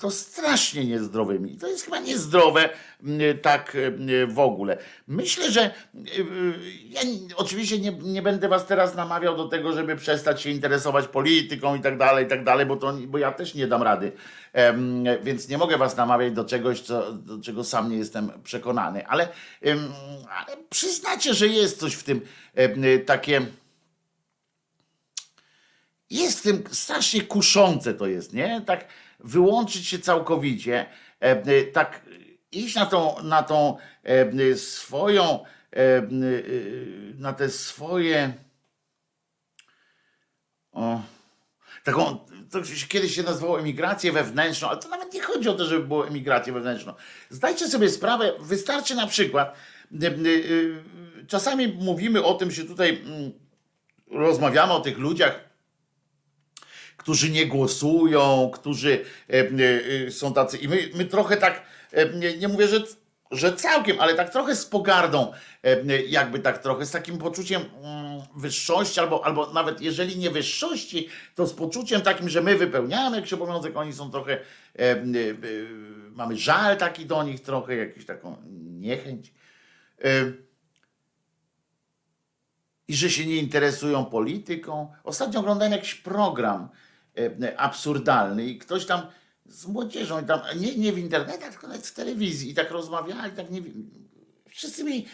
To 0.00 0.10
strasznie 0.10 0.84
niezdrowymi. 0.84 1.56
To 1.56 1.66
jest 1.66 1.84
chyba 1.84 1.98
niezdrowe 1.98 2.68
tak 3.42 3.76
w 4.28 4.38
ogóle. 4.38 4.78
Myślę, 5.08 5.50
że 5.50 5.70
ja 6.88 7.00
oczywiście 7.36 7.78
nie, 7.78 7.92
nie 7.92 8.22
będę 8.22 8.48
was 8.48 8.66
teraz 8.66 8.94
namawiał 8.94 9.36
do 9.36 9.48
tego, 9.48 9.72
żeby 9.72 9.96
przestać 9.96 10.42
się 10.42 10.50
interesować 10.50 11.08
polityką 11.08 11.74
i 11.74 11.80
tak 11.80 11.98
dalej, 11.98 12.24
i 12.24 12.28
tak 12.28 12.44
dalej, 12.44 12.66
bo, 12.66 12.76
to, 12.76 12.92
bo 12.92 13.18
ja 13.18 13.32
też 13.32 13.54
nie 13.54 13.66
dam 13.66 13.82
rady. 13.82 14.12
Więc 15.22 15.48
nie 15.48 15.58
mogę 15.58 15.78
was 15.78 15.96
namawiać 15.96 16.32
do 16.32 16.44
czegoś, 16.44 16.80
co, 16.80 17.12
do 17.12 17.40
czego 17.40 17.64
sam 17.64 17.90
nie 17.90 17.96
jestem 17.96 18.42
przekonany. 18.44 19.06
Ale, 19.06 19.28
ale 20.30 20.56
przyznacie, 20.70 21.34
że 21.34 21.48
jest 21.48 21.80
coś 21.80 21.94
w 21.94 22.02
tym 22.02 22.20
takie 23.06 23.46
jest 26.10 26.38
w 26.38 26.42
tym 26.42 26.64
strasznie 26.70 27.22
kuszące 27.22 27.94
to 27.94 28.06
jest, 28.06 28.32
nie? 28.32 28.60
Tak 28.66 28.88
wyłączyć 29.20 29.86
się 29.88 29.98
całkowicie, 29.98 30.86
tak 31.72 32.02
iść 32.52 32.74
na 32.74 32.86
tą, 32.86 33.22
na 33.22 33.42
tą 33.42 33.76
swoją, 34.56 35.44
na 37.18 37.32
te 37.32 37.50
swoje 37.50 38.32
o, 40.72 41.02
taką, 41.84 42.18
to 42.52 42.64
się 42.64 42.86
kiedyś 42.86 43.14
się 43.14 43.22
nazywało 43.22 43.60
emigrację 43.60 44.12
wewnętrzną, 44.12 44.68
ale 44.68 44.78
to 44.78 44.88
nawet 44.88 45.14
nie 45.14 45.20
chodzi 45.20 45.48
o 45.48 45.54
to, 45.54 45.64
żeby 45.64 45.86
było 45.86 46.08
emigrację 46.08 46.52
wewnętrzną. 46.52 46.94
Zdajcie 47.30 47.68
sobie 47.68 47.90
sprawę, 47.90 48.32
wystarczy 48.40 48.94
na 48.94 49.06
przykład, 49.06 49.54
czasami 51.28 51.68
mówimy 51.68 52.24
o 52.24 52.34
tym, 52.34 52.50
że 52.50 52.64
tutaj 52.64 53.02
mm, 53.04 53.32
rozmawiamy 54.10 54.72
o 54.72 54.80
tych 54.80 54.98
ludziach, 54.98 55.40
którzy 56.96 57.30
nie 57.30 57.46
głosują, 57.46 58.50
którzy 58.54 59.04
e, 59.30 59.48
e, 60.06 60.10
są 60.10 60.34
tacy. 60.34 60.58
I 60.58 60.68
my, 60.68 60.90
my 60.94 61.04
trochę 61.04 61.36
tak, 61.36 61.62
e, 61.92 62.36
nie 62.38 62.48
mówię, 62.48 62.68
że, 62.68 62.84
że 63.32 63.52
całkiem, 63.52 64.00
ale 64.00 64.14
tak 64.14 64.30
trochę 64.30 64.56
z 64.56 64.66
pogardą, 64.66 65.32
jakby 66.08 66.38
tak 66.38 66.58
trochę, 66.58 66.86
z 66.86 66.90
takim 66.90 67.18
poczuciem 67.18 67.62
mm, 67.62 68.22
wyższości, 68.36 69.00
albo, 69.00 69.24
albo 69.24 69.52
nawet 69.52 69.80
jeżeli 69.80 70.16
nie 70.16 70.30
wyższości, 70.30 71.08
to 71.34 71.46
z 71.46 71.52
poczuciem 71.52 72.00
takim, 72.00 72.28
że 72.28 72.40
my 72.40 72.58
wypełniamy 72.58 73.16
jakiś 73.16 73.32
obowiązek, 73.32 73.76
oni 73.76 73.92
są 73.92 74.10
trochę, 74.10 74.38
mamy 76.10 76.36
żal 76.36 76.76
taki 76.76 77.06
do 77.06 77.22
nich 77.22 77.40
trochę, 77.40 77.76
jakąś 77.76 78.04
taką 78.04 78.36
niechęć. 78.60 79.32
I 82.88 82.94
że 82.94 83.10
się 83.10 83.26
nie 83.26 83.36
interesują 83.36 84.04
polityką. 84.04 84.92
Ostatnio 85.04 85.40
oglądałem 85.40 85.72
jakiś 85.72 85.94
program, 85.94 86.68
E, 87.18 87.60
absurdalny 87.60 88.46
i 88.46 88.58
ktoś 88.58 88.86
tam 88.86 89.00
z 89.52 89.66
młodzieżą, 89.66 90.24
tam, 90.24 90.40
nie, 90.56 90.76
nie 90.76 90.92
w 90.92 90.98
internecie, 90.98 91.50
tylko 91.50 91.68
nawet 91.68 91.86
w 91.86 91.94
telewizji 91.94 92.50
i 92.50 92.54
tak 92.54 92.70
rozmawiali, 92.70 93.32
tak 93.36 93.50
nie 93.50 93.62
Wszyscy 94.54 94.84
mieli, 94.84 95.06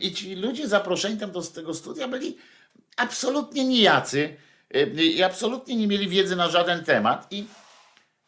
i 0.00 0.14
ci 0.14 0.34
ludzie 0.34 0.68
zaproszeni 0.68 1.18
tam 1.18 1.30
do 1.30 1.42
tego 1.42 1.74
studia 1.74 2.08
byli 2.08 2.38
absolutnie 2.96 3.64
nijacy 3.64 4.36
e, 4.74 4.82
i 5.04 5.22
absolutnie 5.22 5.76
nie 5.76 5.86
mieli 5.86 6.08
wiedzy 6.08 6.36
na 6.36 6.48
żaden 6.48 6.84
temat 6.84 7.26
i 7.30 7.44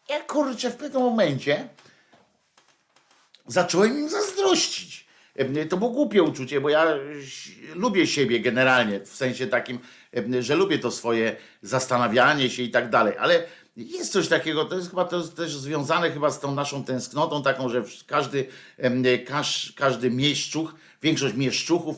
ja 0.09 0.21
kurczę 0.21 0.71
w 0.71 0.77
pewnym 0.77 1.03
momencie 1.03 1.69
zacząłem 3.47 3.99
im 3.99 4.09
zazdrościć. 4.09 5.07
E, 5.37 5.67
to 5.67 5.77
było 5.77 5.91
głupie 5.91 6.23
uczucie, 6.23 6.61
bo 6.61 6.69
ja 6.69 6.87
lubię 7.75 8.07
siebie 8.07 8.41
generalnie, 8.41 9.01
w 9.01 9.17
sensie 9.17 9.47
takim, 9.47 9.79
że 10.41 10.57
lubię 10.57 10.79
to 10.79 10.91
swoje 10.91 11.37
zastanawianie 11.63 12.51
się 12.51 12.63
i 12.63 12.71
tak 12.71 12.91
dalej, 12.91 13.15
ale 13.19 13.47
jest 13.77 14.13
coś 14.13 14.29
takiego, 14.29 14.65
to 14.65 14.77
jest 14.77 14.91
chyba 14.91 15.05
to 15.05 15.17
jest 15.17 15.37
też 15.37 15.57
związane 15.57 16.11
chyba 16.11 16.31
z 16.31 16.41
tą 16.41 16.55
naszą 16.55 16.85
tęsknotą 16.85 17.43
taką, 17.43 17.69
że 17.69 17.85
każdy, 18.07 18.47
każdy, 19.77 20.11
mieszczuch, 20.11 20.75
większość 21.03 21.35
mieszczuchów 21.35 21.97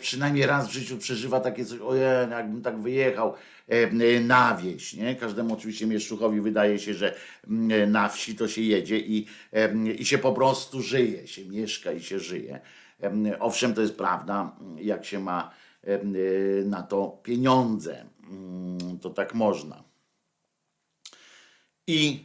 przynajmniej 0.00 0.46
raz 0.46 0.68
w 0.68 0.72
życiu 0.72 0.98
przeżywa 0.98 1.40
takie 1.40 1.64
coś, 1.64 1.80
ojej, 1.80 2.02
jakbym 2.30 2.62
tak 2.62 2.82
wyjechał 2.82 3.34
na 4.20 4.56
wieś, 4.56 4.94
nie? 4.94 5.16
Każdemu 5.16 5.54
oczywiście 5.54 5.86
mieszczuchowi 5.86 6.40
wydaje 6.40 6.78
się, 6.78 6.94
że 6.94 7.14
na 7.86 8.08
wsi 8.08 8.36
to 8.36 8.48
się 8.48 8.62
jedzie 8.62 8.98
i, 8.98 9.26
i 9.98 10.04
się 10.04 10.18
po 10.18 10.32
prostu 10.32 10.82
żyje, 10.82 11.26
się 11.26 11.44
mieszka 11.44 11.92
i 11.92 12.02
się 12.02 12.20
żyje. 12.20 12.60
Owszem, 13.38 13.74
to 13.74 13.80
jest 13.80 13.96
prawda, 13.96 14.56
jak 14.76 15.04
się 15.04 15.18
ma 15.18 15.50
na 16.64 16.82
to 16.82 17.18
pieniądze. 17.22 18.06
Mm, 18.30 18.98
to 18.98 19.10
tak 19.10 19.34
można. 19.34 19.87
I, 21.88 22.24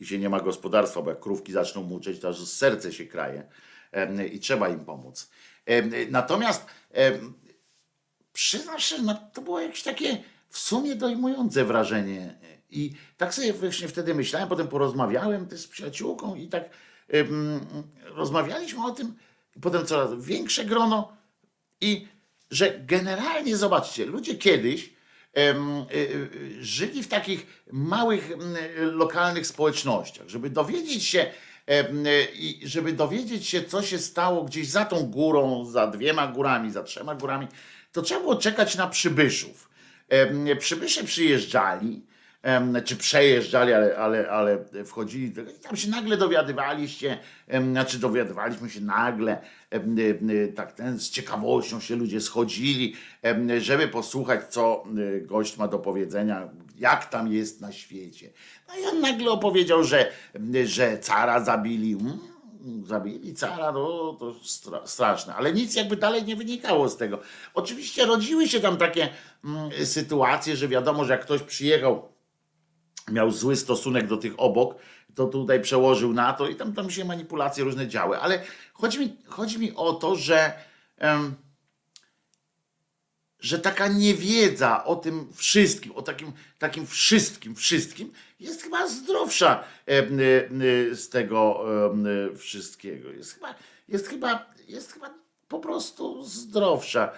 i 0.00 0.06
się 0.06 0.18
nie 0.18 0.28
ma 0.28 0.40
gospodarstwa, 0.40 1.02
bo 1.02 1.10
jak 1.10 1.20
krówki 1.20 1.52
zaczną 1.52 1.82
muczyć, 1.82 2.20
to 2.20 2.28
aż 2.28 2.38
serce 2.38 2.92
się 2.92 3.06
kraje 3.06 3.48
i 4.32 4.40
trzeba 4.40 4.68
im 4.68 4.84
pomóc. 4.84 5.30
Natomiast 6.10 6.66
przyznam 8.32 8.78
się, 8.78 9.02
no, 9.02 9.30
to 9.34 9.42
było 9.42 9.60
jakieś 9.60 9.82
takie 9.82 10.22
w 10.48 10.58
sumie 10.58 10.94
dojmujące 10.94 11.64
wrażenie. 11.64 12.38
I 12.70 12.94
tak 13.16 13.34
sobie 13.34 13.52
właśnie 13.52 13.88
wtedy 13.88 14.14
myślałem, 14.14 14.48
potem 14.48 14.68
porozmawiałem 14.68 15.46
też 15.46 15.60
z 15.60 15.66
przyjaciółką 15.66 16.34
i 16.34 16.48
tak 16.48 16.70
rozmawialiśmy 18.04 18.84
o 18.84 18.90
tym, 18.90 19.14
potem 19.62 19.86
coraz 19.86 20.24
większe 20.24 20.64
grono 20.64 21.16
i 21.80 22.08
że 22.50 22.80
generalnie 22.80 23.56
zobaczcie, 23.56 24.06
ludzie 24.06 24.34
kiedyś 24.34 24.97
żyli 26.60 27.02
w 27.02 27.08
takich 27.08 27.64
małych 27.72 28.30
lokalnych 28.78 29.46
społecznościach, 29.46 30.28
żeby 30.28 30.50
dowiedzieć 30.50 31.04
się 31.04 31.26
i 32.34 32.60
żeby 32.64 32.92
dowiedzieć 32.92 33.46
się, 33.46 33.62
co 33.62 33.82
się 33.82 33.98
stało 33.98 34.44
gdzieś 34.44 34.68
za 34.68 34.84
tą 34.84 35.02
górą, 35.02 35.64
za 35.64 35.86
dwiema 35.86 36.26
górami, 36.26 36.70
za 36.70 36.82
trzema 36.82 37.14
górami, 37.14 37.46
to 37.92 38.02
trzeba 38.02 38.20
było 38.20 38.36
czekać 38.36 38.76
na 38.76 38.86
przybyszów. 38.86 39.70
Przybysze 40.58 41.04
przyjeżdżali, 41.04 42.02
czy 42.84 42.96
przejeżdżali, 42.96 43.72
ale, 43.72 43.96
ale, 43.96 44.30
ale 44.30 44.64
wchodzili 44.84 45.26
i 45.26 45.60
tam 45.60 45.76
się 45.76 45.90
nagle 45.90 46.16
dowiadywaliście, 46.16 47.18
znaczy 47.70 47.98
dowiadywaliśmy 47.98 48.70
się 48.70 48.80
nagle, 48.80 49.40
tak 50.56 50.72
ten, 50.72 50.98
z 50.98 51.10
ciekawością 51.10 51.80
się 51.80 51.96
ludzie 51.96 52.20
schodzili, 52.20 52.94
żeby 53.58 53.88
posłuchać, 53.88 54.40
co 54.48 54.84
gość 55.22 55.56
ma 55.56 55.68
do 55.68 55.78
powiedzenia, 55.78 56.48
jak 56.78 57.06
tam 57.06 57.32
jest 57.32 57.60
na 57.60 57.72
świecie. 57.72 58.30
No 58.68 58.74
i 58.82 58.86
on 58.86 59.00
nagle 59.00 59.30
opowiedział, 59.30 59.84
że, 59.84 60.12
że 60.64 60.98
cara 60.98 61.44
zabili. 61.44 61.98
Hmm? 61.98 62.18
zabili 62.84 63.34
cara, 63.34 63.72
no 63.72 64.16
to 64.18 64.34
straszne, 64.84 65.34
ale 65.34 65.52
nic 65.52 65.74
jakby 65.74 65.96
dalej 65.96 66.24
nie 66.24 66.36
wynikało 66.36 66.88
z 66.88 66.96
tego. 66.96 67.18
Oczywiście 67.54 68.06
rodziły 68.06 68.48
się 68.48 68.60
tam 68.60 68.76
takie 68.76 69.08
mm, 69.44 69.86
sytuacje, 69.86 70.56
że 70.56 70.68
wiadomo, 70.68 71.04
że 71.04 71.12
jak 71.12 71.22
ktoś 71.22 71.42
przyjechał 71.42 72.08
miał 73.10 73.30
zły 73.30 73.56
stosunek 73.56 74.06
do 74.06 74.16
tych 74.16 74.34
obok, 74.36 74.74
to 75.14 75.26
tutaj 75.26 75.60
przełożył 75.62 76.12
na 76.12 76.32
to 76.32 76.48
i 76.48 76.56
tam, 76.56 76.74
tam 76.74 76.90
się 76.90 77.04
manipulacje 77.04 77.64
różne 77.64 77.88
działy. 77.88 78.18
Ale 78.18 78.42
chodzi 78.72 78.98
mi, 78.98 79.16
chodzi 79.26 79.58
mi 79.58 79.74
o 79.74 79.92
to, 79.92 80.16
że, 80.16 80.52
że 83.40 83.58
taka 83.58 83.88
niewiedza 83.88 84.84
o 84.84 84.96
tym 84.96 85.32
wszystkim, 85.34 85.92
o 85.92 86.02
takim, 86.02 86.32
takim 86.58 86.86
wszystkim, 86.86 87.54
wszystkim 87.54 88.12
jest 88.40 88.62
chyba 88.62 88.88
zdrowsza 88.88 89.64
z 90.92 91.08
tego 91.08 91.64
wszystkiego. 92.36 93.10
Jest 93.10 93.34
chyba, 93.34 93.54
jest 93.88 94.08
chyba, 94.08 94.46
jest 94.68 94.92
chyba 94.92 95.14
po 95.48 95.58
prostu 95.58 96.24
zdrowsza. 96.24 97.12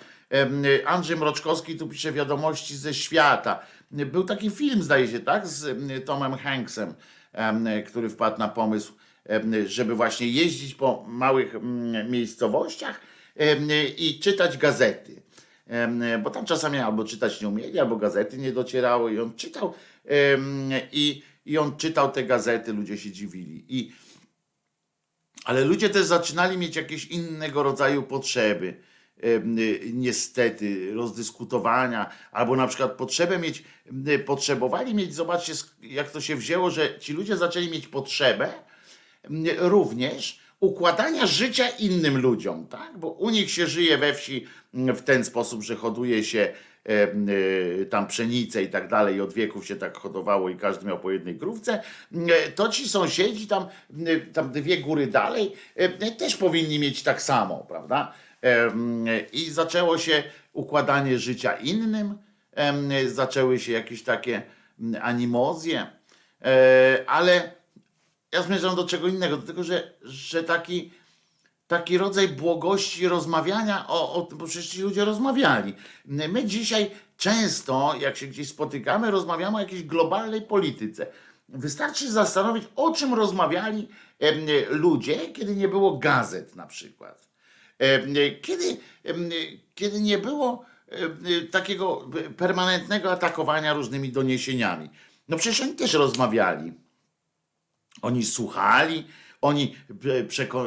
Andrzej 0.87 1.17
Mroczkowski 1.17 1.77
tu 1.77 1.89
pisze 1.89 2.13
wiadomości 2.13 2.77
ze 2.77 2.95
świata 2.95 3.61
był 3.91 4.25
taki 4.25 4.51
film, 4.51 4.83
zdaje 4.83 5.09
się, 5.09 5.21
tak, 5.21 5.47
z 5.47 6.05
Tomem 6.05 6.35
Hanksem, 6.35 6.95
który 7.87 8.09
wpadł 8.09 8.39
na 8.39 8.49
pomysł, 8.49 8.93
żeby 9.67 9.95
właśnie 9.95 10.29
jeździć 10.29 10.75
po 10.75 11.05
małych 11.09 11.55
miejscowościach 12.09 13.01
i 13.99 14.21
czytać 14.23 14.59
gazety. 14.59 15.23
Bo 16.23 16.31
tam 16.31 16.45
czasami 16.45 16.79
albo 16.79 17.05
czytać 17.05 17.41
nie 17.41 17.49
umieli, 17.49 17.79
albo 17.79 17.97
gazety 17.97 18.39
nie 18.39 18.53
docierały 18.53 19.15
i 19.15 19.21
on 19.21 19.35
czytał 19.35 19.75
i, 20.93 21.23
i 21.47 21.59
on 21.59 21.77
czytał 21.77 22.13
te 22.13 22.25
gazety, 22.25 22.73
ludzie 22.73 22.99
się 22.99 23.11
dziwili. 23.11 23.65
I, 23.69 23.93
ale 25.45 25.65
ludzie 25.65 25.91
też 25.91 26.05
zaczynali 26.07 26.59
mieć 26.59 26.77
jakieś 26.77 27.07
innego 27.07 27.63
rodzaju 27.63 28.03
potrzeby 28.03 28.90
niestety 29.93 30.95
rozdyskutowania, 30.95 32.11
albo 32.33 32.57
na 32.57 32.67
przykład 32.67 32.93
potrzebę 32.93 33.39
mieć, 33.39 33.65
y, 34.09 34.19
potrzebowali 34.19 34.95
mieć, 34.95 35.15
zobaczcie 35.15 35.53
jak 35.83 36.11
to 36.11 36.21
się 36.21 36.37
wzięło, 36.37 36.71
że 36.71 36.99
ci 36.99 37.13
ludzie 37.13 37.37
zaczęli 37.37 37.71
mieć 37.71 37.87
potrzebę 37.87 38.53
również 39.59 40.41
układania 40.61 41.27
życia 41.27 41.69
innym 41.69 42.19
ludziom, 42.19 42.67
tak? 42.67 42.99
Bo 42.99 43.11
u 43.11 43.31
nich 43.31 43.51
się 43.51 43.67
żyje 43.67 43.99
we 43.99 44.15
wsi 44.15 44.47
w 44.75 45.01
ten 45.01 45.25
sposób, 45.25 45.63
że 45.63 45.77
hoduje 45.77 46.25
się 46.25 46.53
e, 46.85 47.85
tam 47.85 48.07
pszenicę 48.07 48.63
i 48.63 48.69
tak 48.69 48.89
dalej, 48.89 49.21
od 49.21 49.33
wieków 49.33 49.67
się 49.67 49.77
tak 49.77 49.97
hodowało 49.97 50.49
i 50.49 50.57
każdy 50.57 50.87
miał 50.87 50.99
po 50.99 51.11
jednej 51.11 51.39
krówce, 51.39 51.83
to 52.55 52.69
ci 52.69 52.89
sąsiedzi 52.89 53.47
tam, 53.47 53.67
tam 54.33 54.53
dwie 54.53 54.79
góry 54.79 55.07
dalej 55.07 55.53
też 56.19 56.37
powinni 56.37 56.79
mieć 56.79 57.03
tak 57.03 57.23
samo, 57.23 57.67
prawda? 57.69 58.13
I 59.33 59.51
zaczęło 59.51 59.99
się 59.99 60.23
układanie 60.53 61.19
życia 61.19 61.53
innym, 61.53 62.19
zaczęły 63.07 63.59
się 63.59 63.73
jakieś 63.73 64.03
takie 64.03 64.43
animozje, 65.01 65.87
ale 67.07 67.53
ja 68.33 68.43
zmierzam 68.43 68.77
do 68.77 68.87
czego 68.87 69.09
innego, 69.09 69.37
do 69.37 69.47
tego, 69.47 69.65
że, 69.65 69.93
że 70.03 70.45
taki, 70.45 70.91
taki 71.67 71.99
rodzaj 71.99 72.29
błogości 72.29 73.09
rozmawiania, 73.09 73.85
o, 73.89 74.13
o, 74.15 74.29
bo 74.33 74.47
przecież 74.47 74.69
ci 74.69 74.83
ludzie 74.83 75.05
rozmawiali. 75.05 75.75
My 76.05 76.45
dzisiaj 76.45 76.91
często, 77.17 77.95
jak 78.01 78.17
się 78.17 78.27
gdzieś 78.27 78.49
spotykamy, 78.49 79.11
rozmawiamy 79.11 79.57
o 79.57 79.61
jakiejś 79.61 79.83
globalnej 79.83 80.43
polityce. 80.43 81.07
Wystarczy 81.49 82.13
zastanowić, 82.13 82.65
o 82.77 82.95
czym 82.95 83.15
rozmawiali 83.15 83.89
ludzie, 84.71 85.17
kiedy 85.33 85.57
nie 85.57 85.69
było 85.69 85.99
gazet 85.99 86.57
na 86.57 86.67
przykład. 86.67 87.30
Kiedy, 88.43 88.77
kiedy 89.75 90.01
nie 90.01 90.19
było 90.19 90.65
takiego 91.51 92.11
permanentnego 92.37 93.13
atakowania 93.13 93.75
różnymi 93.75 94.09
doniesieniami. 94.09 94.91
No 95.29 95.37
przecież 95.37 95.61
oni 95.61 95.75
też 95.75 95.95
rozmawiali. 95.95 96.73
Oni 98.03 98.25
słuchali, 98.25 99.07
oni 99.41 99.77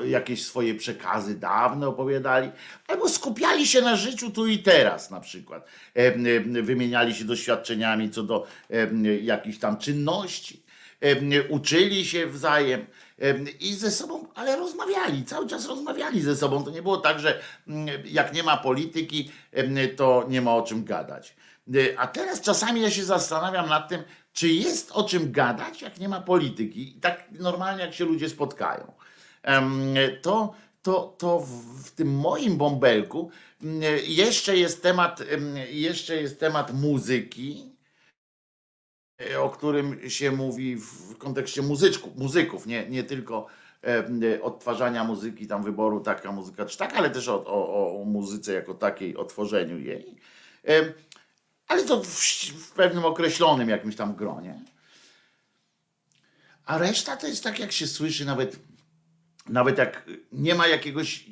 jakieś 0.05 0.45
swoje 0.45 0.75
przekazy 0.75 1.39
dawne 1.39 1.87
opowiadali, 1.87 2.51
albo 2.87 3.09
skupiali 3.09 3.67
się 3.67 3.81
na 3.81 3.95
życiu 3.95 4.31
tu 4.31 4.47
i 4.47 4.59
teraz 4.59 5.11
na 5.11 5.19
przykład. 5.19 5.67
Wymieniali 6.61 7.15
się 7.15 7.25
doświadczeniami 7.25 8.09
co 8.09 8.23
do 8.23 8.47
jakichś 9.21 9.57
tam 9.57 9.77
czynności, 9.77 10.63
uczyli 11.49 12.05
się 12.05 12.27
wzajem 12.27 12.85
i 13.59 13.73
ze 13.73 13.91
sobą, 13.91 14.27
ale 14.35 14.57
rozmawiali, 14.57 15.25
cały 15.25 15.47
czas 15.47 15.67
rozmawiali 15.67 16.21
ze 16.21 16.35
sobą. 16.35 16.63
To 16.63 16.71
nie 16.71 16.81
było 16.81 16.97
tak, 16.97 17.19
że 17.19 17.41
jak 18.05 18.33
nie 18.33 18.43
ma 18.43 18.57
polityki, 18.57 19.31
to 19.95 20.25
nie 20.29 20.41
ma 20.41 20.55
o 20.55 20.61
czym 20.61 20.83
gadać. 20.83 21.35
A 21.97 22.07
teraz 22.07 22.41
czasami 22.41 22.81
ja 22.81 22.91
się 22.91 23.03
zastanawiam 23.03 23.69
nad 23.69 23.89
tym, 23.89 24.03
czy 24.33 24.47
jest 24.47 24.91
o 24.91 25.03
czym 25.03 25.31
gadać, 25.31 25.81
jak 25.81 25.99
nie 25.99 26.09
ma 26.09 26.21
polityki? 26.21 26.97
Tak 27.01 27.23
normalnie, 27.31 27.83
jak 27.83 27.93
się 27.93 28.05
ludzie 28.05 28.29
spotkają. 28.29 28.93
To, 30.21 30.53
to, 30.81 31.15
to 31.17 31.39
w 31.83 31.91
tym 31.91 32.15
moim 32.15 32.57
bąbelku 32.57 33.31
jeszcze 34.07 34.57
jest 34.57 34.83
temat, 34.83 35.23
jeszcze 35.71 36.15
jest 36.15 36.39
temat 36.39 36.73
muzyki, 36.73 37.72
o 39.41 39.49
którym 39.49 40.09
się 40.09 40.31
mówi 40.31 40.75
w 40.75 41.17
kontekście 41.17 41.61
muzyczków, 41.61 42.15
muzyków, 42.15 42.65
nie, 42.65 42.89
nie 42.89 43.03
tylko 43.03 43.47
odtwarzania 44.41 45.03
muzyki, 45.03 45.47
tam 45.47 45.63
wyboru 45.63 45.99
taka 45.99 46.31
muzyka 46.31 46.65
czy 46.65 46.77
tak, 46.77 46.93
ale 46.93 47.09
też 47.09 47.27
o, 47.27 47.45
o, 47.45 48.01
o 48.01 48.05
muzyce 48.05 48.53
jako 48.53 48.73
takiej, 48.73 49.17
o 49.17 49.25
tworzeniu 49.25 49.79
jej 49.79 50.15
ale 51.67 51.83
to 51.83 52.03
w, 52.03 52.07
w 52.49 52.71
pewnym 52.71 53.05
określonym 53.05 53.69
jakimś 53.69 53.95
tam 53.95 54.15
gronie. 54.15 54.59
A 56.65 56.77
reszta 56.77 57.17
to 57.17 57.27
jest 57.27 57.43
tak, 57.43 57.59
jak 57.59 57.71
się 57.71 57.87
słyszy, 57.87 58.25
nawet, 58.25 58.59
nawet 59.49 59.77
jak 59.77 60.09
nie 60.31 60.55
ma 60.55 60.67
jakiegoś 60.67 61.25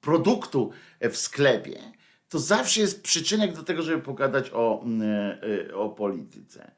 produktu 0.00 0.72
w 1.00 1.16
sklepie, 1.16 1.92
to 2.28 2.38
zawsze 2.38 2.80
jest 2.80 3.02
przyczynek 3.02 3.52
do 3.52 3.62
tego, 3.62 3.82
żeby 3.82 4.02
pogadać 4.02 4.50
o, 4.52 4.82
mm, 4.84 5.38
e, 5.70 5.74
o 5.74 5.88
polityce. 5.88 6.70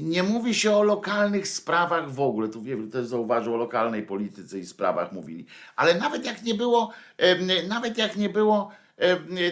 Nie 0.00 0.22
mówi 0.22 0.54
się 0.54 0.76
o 0.76 0.82
lokalnych 0.82 1.48
sprawach 1.48 2.10
w 2.10 2.20
ogóle. 2.20 2.48
Tu 2.48 2.62
wiem, 2.62 2.90
też 2.90 3.06
zauważył 3.06 3.54
o 3.54 3.56
lokalnej 3.56 4.02
polityce 4.02 4.58
i 4.58 4.66
sprawach 4.66 5.12
mówili. 5.12 5.46
Ale 5.76 5.94
nawet 5.94 6.24
jak 6.24 6.42
nie 6.42 6.54
było, 6.54 6.90
nawet 7.68 7.98
jak 7.98 8.16
nie 8.16 8.28
było 8.28 8.70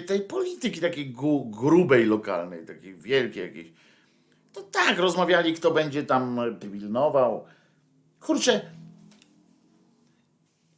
tej 0.07 0.21
polityki 0.21 0.81
takiej 0.81 1.15
grubej, 1.47 2.07
lokalnej, 2.07 2.67
takiej 2.67 2.95
wielkiej 2.95 3.43
jakiejś. 3.43 3.73
To 4.53 4.63
tak, 4.63 4.99
rozmawiali, 4.99 5.55
kto 5.55 5.71
będzie 5.71 6.03
tam 6.03 6.41
pilnował. 6.61 7.45
Kurczę, 8.21 8.61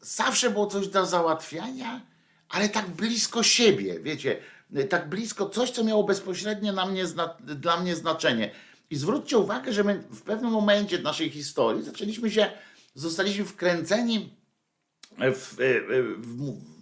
zawsze 0.00 0.50
było 0.50 0.66
coś 0.66 0.88
do 0.88 1.06
załatwiania, 1.06 2.00
ale 2.54 2.68
tak 2.68 2.88
blisko 2.90 3.42
siebie, 3.42 4.00
wiecie, 4.00 4.36
tak 4.88 5.08
blisko, 5.08 5.48
coś, 5.48 5.70
co 5.70 5.84
miało 5.84 6.04
bezpośrednie 6.04 6.72
na 6.72 6.86
mnie, 6.86 7.04
dla 7.40 7.80
mnie 7.80 7.96
znaczenie. 7.96 8.50
I 8.90 8.96
zwróćcie 8.96 9.38
uwagę, 9.38 9.72
że 9.72 9.84
my 9.84 9.94
w 10.10 10.22
pewnym 10.22 10.50
momencie 10.50 10.98
naszej 10.98 11.30
historii 11.30 11.82
zaczęliśmy 11.82 12.30
się, 12.30 12.50
zostaliśmy 12.94 13.44
wkręceni 13.44 14.34
w, 15.18 15.56
w, 15.58 16.16
w, 16.18 16.74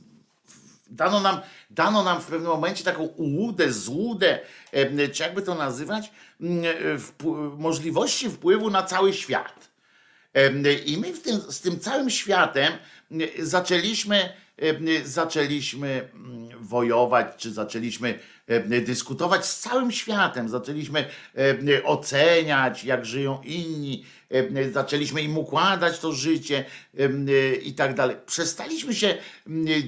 Dano 0.91 1.21
nam, 1.21 1.41
dano 1.71 2.03
nam 2.03 2.21
w 2.21 2.27
pewnym 2.27 2.51
momencie 2.51 2.85
taką 2.85 3.03
ułudę, 3.03 3.73
złudę, 3.73 4.39
czy 5.13 5.23
jakby 5.23 5.43
to 5.43 5.55
nazywać, 5.55 6.13
możliwości 7.59 8.31
wpływu 8.31 8.71
na 8.71 8.83
cały 8.83 9.13
świat. 9.13 9.69
I 10.87 10.99
my 10.99 11.13
tym, 11.13 11.41
z 11.41 11.61
tym 11.61 11.81
całym 11.81 12.11
światem 12.11 12.73
zaczęliśmy, 13.39 14.33
zaczęliśmy 15.05 16.09
wojować, 16.61 17.27
czy 17.37 17.53
zaczęliśmy 17.53 18.19
dyskutować 18.87 19.47
z 19.47 19.61
całym 19.61 19.93
światem, 19.93 20.49
zaczęliśmy 20.49 21.07
oceniać, 21.85 22.85
jak 22.85 23.07
żyją 23.07 23.43
inni, 23.45 24.05
zaczęliśmy 24.73 25.23
im 25.23 25.39
układać 25.39 25.99
to 25.99 26.13
życie 26.13 26.65
i 27.63 27.75
tak 27.75 27.95
dalej. 27.95 28.17
Przestaliśmy 28.27 28.95
się 28.95 29.19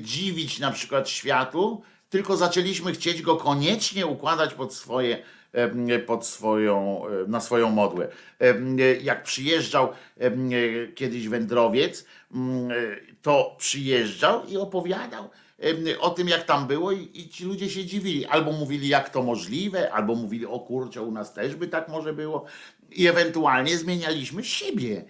dziwić 0.00 0.59
na 0.59 0.70
przykład 0.70 1.09
światu, 1.09 1.83
tylko 2.11 2.37
zaczęliśmy 2.37 2.92
chcieć 2.92 3.22
go 3.22 3.37
koniecznie 3.37 4.07
układać 4.07 4.55
pod 4.55 4.74
swoje 4.74 5.22
pod 6.07 6.27
swoją, 6.27 7.03
na 7.29 7.40
swoją 7.40 7.71
modłę. 7.71 8.09
Jak 9.03 9.23
przyjeżdżał 9.23 9.88
kiedyś 10.95 11.29
wędrowiec, 11.29 12.07
to 13.23 13.57
przyjeżdżał 13.59 14.47
i 14.47 14.57
opowiadał 14.57 15.31
o 16.01 16.11
tym, 16.11 16.29
jak 16.29 16.45
tam 16.45 16.67
było, 16.67 16.93
i, 16.93 17.29
ci 17.29 17.45
ludzie 17.45 17.71
się 17.71 17.85
dziwili. 17.85 18.27
Albo 18.27 18.53
mówili, 18.53 18.88
jak 18.88 19.11
to 19.11 19.23
możliwe, 19.23 19.93
albo 19.93 20.14
mówili, 20.14 20.47
o 20.47 20.61
kurczę, 20.61 21.03
u 21.03 21.12
nas 21.12 21.35
też 21.35 21.55
by 21.57 21.69
tak 21.69 21.88
może 21.88 22.12
było. 22.12 22.45
I 22.90 23.07
ewentualnie 23.07 23.79
zmienialiśmy 23.79 24.45
siebie. 24.45 25.05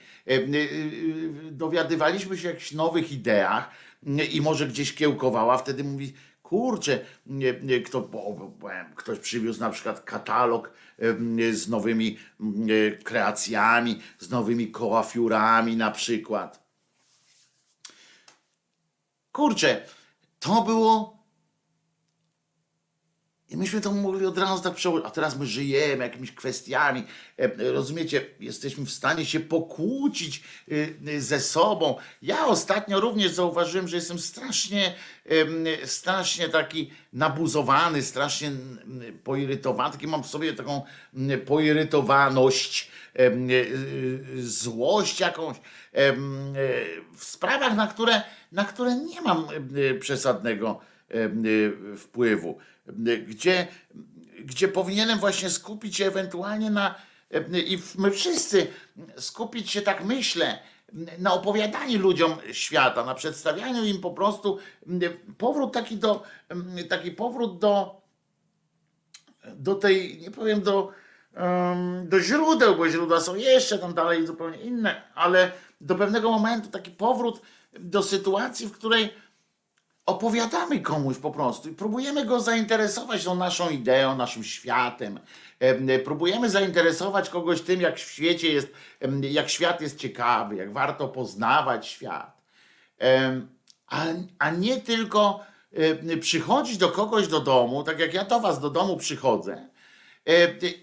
Dowiadywaliśmy 1.50 2.38
się 2.38 2.48
o 2.48 2.50
jakichś 2.50 2.72
nowych 2.72 3.12
ideach 3.12 3.70
i 4.32 4.40
może 4.40 4.66
gdzieś 4.68 4.94
kiełkowała, 4.94 5.58
wtedy 5.58 5.84
mówi, 5.84 6.12
kurczę, 6.54 7.00
kto, 7.86 8.10
ktoś 8.96 9.18
przywiózł 9.18 9.60
na 9.60 9.70
przykład 9.70 10.00
katalog 10.00 10.72
z 11.52 11.68
nowymi 11.68 12.18
kreacjami, 13.04 14.00
z 14.18 14.30
nowymi 14.30 14.70
kołafiurami 14.70 15.76
na 15.76 15.90
przykład. 15.90 16.64
Kurczę, 19.32 19.82
to 20.40 20.62
było. 20.62 21.13
I 23.54 23.56
myśmy 23.56 23.80
to 23.80 23.92
mogli 23.92 24.26
od 24.26 24.38
razu 24.38 24.62
tak 24.62 24.74
przełożyć. 24.74 25.06
A 25.06 25.10
teraz 25.10 25.38
my 25.38 25.46
żyjemy 25.46 26.04
jakimiś 26.04 26.32
kwestiami. 26.32 27.04
E, 27.38 27.72
rozumiecie, 27.72 28.26
jesteśmy 28.40 28.84
w 28.84 28.90
stanie 28.90 29.26
się 29.26 29.40
pokłócić 29.40 30.42
e, 31.06 31.20
ze 31.20 31.40
sobą. 31.40 31.96
Ja 32.22 32.46
ostatnio 32.46 33.00
również 33.00 33.32
zauważyłem, 33.32 33.88
że 33.88 33.96
jestem 33.96 34.18
strasznie, 34.18 34.94
strasznie 35.84 36.48
taki 36.48 36.90
nabuzowany, 37.12 38.02
strasznie 38.02 38.52
poirytowany. 39.24 39.92
Taki 39.92 40.06
mam 40.06 40.22
w 40.22 40.26
sobie 40.26 40.52
taką 40.52 40.82
poirytowaność, 41.46 42.90
e, 43.14 43.30
złość 44.42 45.20
jakąś 45.20 45.56
w 47.16 47.24
sprawach, 47.24 47.76
na 47.76 47.86
które 47.86 48.22
na 48.52 48.64
które 48.64 48.96
nie 48.96 49.20
mam 49.20 49.46
przesadnego 50.00 50.80
wpływu, 51.96 52.58
gdzie, 53.26 53.66
gdzie 54.44 54.68
powinienem 54.68 55.18
właśnie 55.18 55.50
skupić 55.50 55.96
się 55.96 56.06
ewentualnie 56.06 56.70
na, 56.70 56.94
i 57.52 57.78
my 57.98 58.10
wszyscy 58.10 58.66
skupić 59.16 59.70
się, 59.70 59.82
tak 59.82 60.04
myślę, 60.04 60.58
na 61.18 61.32
opowiadaniu 61.32 61.98
ludziom 61.98 62.36
świata, 62.52 63.04
na 63.04 63.14
przedstawianiu 63.14 63.84
im 63.84 64.00
po 64.00 64.10
prostu 64.10 64.58
powrót 65.38 65.72
taki 65.72 65.96
do, 65.96 66.22
taki 66.88 67.10
powrót 67.10 67.58
do, 67.58 68.00
do 69.54 69.74
tej, 69.74 70.20
nie 70.20 70.30
powiem 70.30 70.62
do, 70.62 70.92
do 72.04 72.20
źródeł, 72.20 72.76
bo 72.76 72.88
źródła 72.88 73.20
są 73.20 73.34
jeszcze 73.34 73.78
tam 73.78 73.94
dalej 73.94 74.26
zupełnie 74.26 74.58
inne, 74.58 75.02
ale 75.14 75.52
do 75.80 75.94
pewnego 75.94 76.30
momentu 76.30 76.68
taki 76.68 76.90
powrót 76.90 77.40
do 77.80 78.02
sytuacji, 78.02 78.66
w 78.66 78.72
której 78.72 79.10
opowiadamy 80.06 80.80
komuś 80.80 81.16
po 81.16 81.30
prostu 81.30 81.68
i 81.68 81.72
próbujemy 81.72 82.24
go 82.24 82.40
zainteresować 82.40 83.24
tą 83.24 83.34
naszą 83.34 83.70
ideą, 83.70 84.16
naszym 84.16 84.44
światem. 84.44 85.20
Próbujemy 86.04 86.50
zainteresować 86.50 87.30
kogoś 87.30 87.60
tym, 87.60 87.80
jak 87.80 87.96
w 87.96 88.10
świecie 88.12 88.52
jest, 88.52 88.68
jak 89.20 89.48
świat 89.48 89.80
jest 89.80 89.98
ciekawy, 89.98 90.56
jak 90.56 90.72
warto 90.72 91.08
poznawać 91.08 91.88
świat. 91.88 92.42
A, 93.86 94.04
a 94.38 94.50
nie 94.50 94.80
tylko 94.80 95.40
przychodzić 96.20 96.76
do 96.76 96.88
kogoś 96.88 97.28
do 97.28 97.40
domu, 97.40 97.82
tak 97.82 97.98
jak 97.98 98.14
ja 98.14 98.24
do 98.24 98.40
was 98.40 98.60
do 98.60 98.70
domu 98.70 98.96
przychodzę 98.96 99.68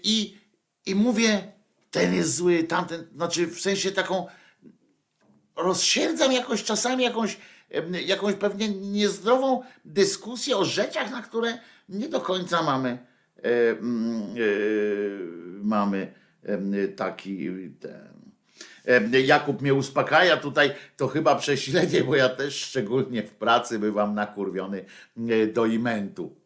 i, 0.02 0.38
i 0.86 0.94
mówię, 0.94 1.52
ten 1.90 2.14
jest 2.14 2.36
zły, 2.36 2.64
tamten, 2.64 3.06
znaczy 3.14 3.46
w 3.46 3.60
sensie 3.60 3.92
taką 3.92 4.26
rozsierdzam 5.56 6.32
jakoś 6.32 6.64
czasami 6.64 7.04
jakąś 7.04 7.36
jakąś 8.06 8.34
pewnie 8.34 8.68
niezdrową 8.68 9.62
dyskusję 9.84 10.56
o 10.56 10.64
rzeczach, 10.64 11.10
na 11.10 11.22
które 11.22 11.58
nie 11.88 12.08
do 12.08 12.20
końca 12.20 12.62
mamy, 12.62 12.90
e, 12.90 13.42
e, 13.42 13.74
mamy 15.62 16.12
taki 16.96 17.50
ten. 17.80 18.12
Jakub 19.24 19.62
mnie 19.62 19.74
uspokaja 19.74 20.36
tutaj, 20.36 20.72
to 20.96 21.08
chyba 21.08 21.36
prześlenie, 21.36 22.04
bo 22.04 22.16
ja 22.16 22.28
też 22.28 22.54
szczególnie 22.54 23.22
w 23.22 23.30
pracy 23.30 23.78
bywam 23.78 24.14
nakurwiony 24.14 24.84
e, 25.28 25.46
do 25.46 25.66
imentu. 25.66 26.36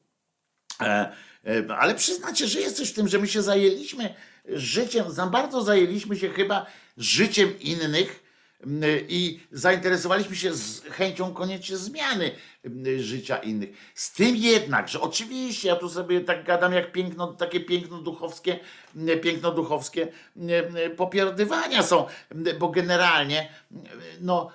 Ale 1.78 1.94
przyznacie, 1.94 2.46
że 2.46 2.60
jest 2.60 2.76
coś 2.76 2.90
w 2.90 2.94
tym, 2.94 3.08
że 3.08 3.18
my 3.18 3.28
się 3.28 3.42
zajęliśmy 3.42 4.14
życiem, 4.48 5.10
za 5.10 5.26
bardzo 5.26 5.62
zajęliśmy 5.62 6.16
się 6.16 6.28
chyba 6.28 6.66
życiem 6.96 7.60
innych, 7.60 8.25
i 9.08 9.40
zainteresowaliśmy 9.52 10.36
się 10.36 10.54
z 10.54 10.82
chęcią 10.84 11.34
koniecznie 11.34 11.76
zmiany 11.76 12.30
życia 12.98 13.36
innych. 13.36 13.70
Z 13.94 14.12
tym 14.12 14.36
jednak, 14.36 14.88
że 14.88 15.00
oczywiście 15.00 15.68
ja 15.68 15.76
tu 15.76 15.88
sobie 15.88 16.20
tak 16.20 16.44
gadam 16.44 16.72
jak 16.72 16.92
piękno, 16.92 17.32
takie 17.32 17.60
piękno 17.60 17.98
duchowskie, 17.98 18.58
piękno 19.22 19.52
duchowskie 19.52 20.08
popierdywania 20.96 21.82
są, 21.82 22.06
bo 22.58 22.68
generalnie 22.68 23.48
no 24.20 24.50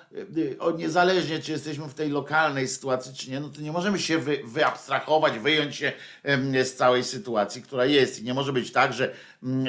niezależnie 0.76 1.38
czy 1.38 1.52
jesteśmy 1.52 1.88
w 1.88 1.94
tej 1.94 2.10
lokalnej 2.10 2.68
sytuacji 2.68 3.14
czy 3.14 3.30
nie, 3.30 3.40
no 3.40 3.48
to 3.48 3.60
nie 3.60 3.72
możemy 3.72 3.98
się 3.98 4.18
wy, 4.18 4.40
wyabstrahować, 4.44 5.38
wyjąć 5.38 5.76
się 5.76 5.92
z 6.64 6.74
całej 6.74 7.04
sytuacji, 7.04 7.62
która 7.62 7.84
jest 7.84 8.20
i 8.20 8.24
nie 8.24 8.34
może 8.34 8.52
być 8.52 8.72
tak, 8.72 8.92
że, 8.92 9.14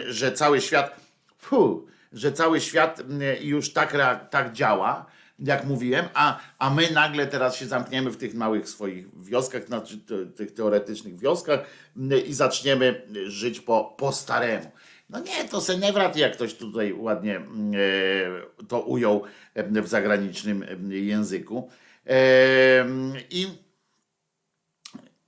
że 0.08 0.32
cały 0.32 0.62
świat 0.62 0.96
fuh, 1.38 1.94
że 2.14 2.32
cały 2.32 2.62
świat 2.62 3.00
mm, 3.00 3.22
już 3.42 3.74
tak, 3.74 3.98
tak 4.30 4.54
działa, 4.54 5.06
jak 5.40 5.66
mówiłem, 5.66 6.06
a, 6.14 6.40
a 6.60 6.70
my 6.70 6.92
nagle 6.92 7.28
teraz 7.28 7.56
się 7.56 7.66
zamkniemy 7.66 8.12
w 8.12 8.18
tych 8.18 8.34
małych 8.34 8.70
swoich 8.70 9.24
wioskach, 9.24 9.66
znaczy 9.68 9.98
tych 10.36 10.54
teoretycznych 10.54 11.20
wioskach 11.20 11.60
mm, 11.98 12.26
i 12.26 12.34
zaczniemy 12.34 13.08
żyć 13.26 13.60
po, 13.60 13.96
po 13.98 14.12
staremu. 14.12 14.72
No 15.10 15.20
nie, 15.20 15.48
to 15.50 15.62
Senewrat, 15.62 16.18
jak 16.18 16.34
ktoś 16.34 16.54
tutaj 16.54 16.94
ładnie 16.94 17.36
mm, 17.36 17.74
e, 17.74 18.66
to 18.66 18.82
ujął 18.82 19.24
w 19.56 19.88
zagranicznym 19.88 20.66
języku. 20.90 21.70
I, 23.30 23.48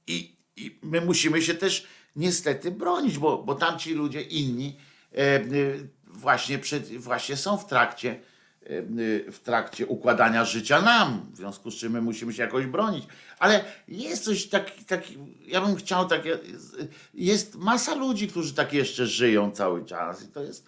i, 0.08 0.36
i 0.56 0.80
my 0.84 1.02
musimy 1.02 1.42
się 1.42 1.54
też 1.54 1.88
niestety 2.16 2.72
bronić, 2.72 3.18
bo, 3.18 3.44
bo 3.44 3.56
tamci 3.56 3.94
ludzie 3.94 4.22
inni 4.22 4.78
e, 5.12 5.40
właśnie, 6.16 6.60
przed, 6.60 6.98
właśnie 6.98 7.38
są 7.38 7.58
w 7.58 7.66
trakcie, 7.66 8.20
w 9.32 9.40
trakcie 9.44 9.88
układania 9.88 10.46
życia 10.46 10.82
nam, 10.82 11.26
w 11.34 11.38
związku 11.38 11.72
z 11.72 11.76
czym 11.76 11.92
my 11.92 12.02
musimy 12.02 12.34
się 12.34 12.44
jakoś 12.44 12.66
bronić. 12.66 13.08
Ale 13.40 13.64
jest 13.88 14.24
coś 14.24 14.48
taki, 14.48 14.86
taki 14.86 15.18
ja 15.46 15.62
bym 15.62 15.76
chciał 15.76 16.08
tak, 16.08 16.22
jest 17.14 17.56
masa 17.56 17.96
ludzi, 17.96 18.28
którzy 18.28 18.54
tak 18.54 18.74
jeszcze 18.74 19.08
żyją 19.08 19.52
cały 19.52 19.86
czas 19.86 20.24
i 20.24 20.28
to 20.28 20.44
jest, 20.44 20.66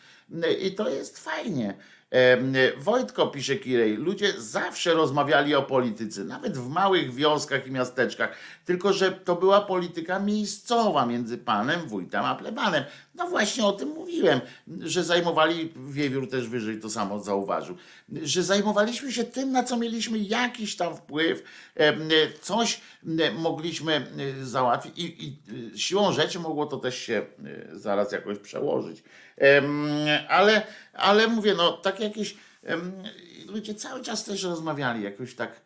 i 0.61 0.75
to 0.75 0.89
jest 0.89 1.19
fajnie. 1.19 1.77
Wojtko 2.77 3.27
pisze 3.27 3.55
Kirej, 3.55 3.95
ludzie 3.95 4.33
zawsze 4.37 4.93
rozmawiali 4.93 5.55
o 5.55 5.63
polityce, 5.63 6.23
nawet 6.23 6.57
w 6.57 6.69
małych 6.69 7.13
wioskach 7.13 7.67
i 7.67 7.71
miasteczkach, 7.71 8.37
tylko 8.65 8.93
że 8.93 9.11
to 9.11 9.35
była 9.35 9.61
polityka 9.61 10.19
miejscowa 10.19 11.05
między 11.05 11.37
panem, 11.37 11.87
wójtem 11.87 12.25
a 12.25 12.35
plebanem. 12.35 12.83
No 13.15 13.27
właśnie 13.27 13.65
o 13.65 13.71
tym 13.71 13.89
mówiłem, 13.89 14.39
że 14.79 15.03
zajmowali, 15.03 15.73
Wiewiór 15.89 16.29
też 16.29 16.47
wyżej 16.47 16.79
to 16.79 16.89
samo 16.89 17.19
zauważył, 17.19 17.77
że 18.21 18.43
zajmowaliśmy 18.43 19.11
się 19.11 19.23
tym, 19.23 19.51
na 19.51 19.63
co 19.63 19.77
mieliśmy 19.77 20.19
jakiś 20.19 20.75
tam 20.75 20.95
wpływ, 20.95 21.43
coś 22.41 22.81
mogliśmy 23.37 24.07
załatwić 24.43 24.99
i, 24.99 25.25
i 25.25 25.79
siłą 25.79 26.11
rzeczy 26.11 26.39
mogło 26.39 26.65
to 26.65 26.77
też 26.77 26.97
się 26.97 27.25
zaraz 27.71 28.11
jakoś 28.11 28.39
przełożyć. 28.39 29.03
Ale, 30.29 30.67
ale 30.97 31.27
mówię, 31.27 31.53
no 31.53 31.71
tak 31.71 31.99
jakieś 31.99 32.37
ludzie 33.47 33.75
cały 33.75 34.01
czas 34.01 34.25
też 34.25 34.43
rozmawiali 34.43 35.03
jakoś 35.03 35.35
tak. 35.35 35.61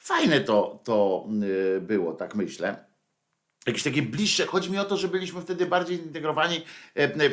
Fajne 0.00 0.40
to, 0.40 0.80
to 0.84 1.26
było, 1.80 2.12
tak 2.12 2.34
myślę 2.34 2.88
jakieś 3.66 3.82
takie 3.82 4.02
bliższe. 4.02 4.46
Chodzi 4.46 4.70
mi 4.70 4.78
o 4.78 4.84
to, 4.84 4.96
że 4.96 5.08
byliśmy 5.08 5.40
wtedy 5.40 5.66
bardziej 5.66 5.96
zintegrowani 5.96 6.64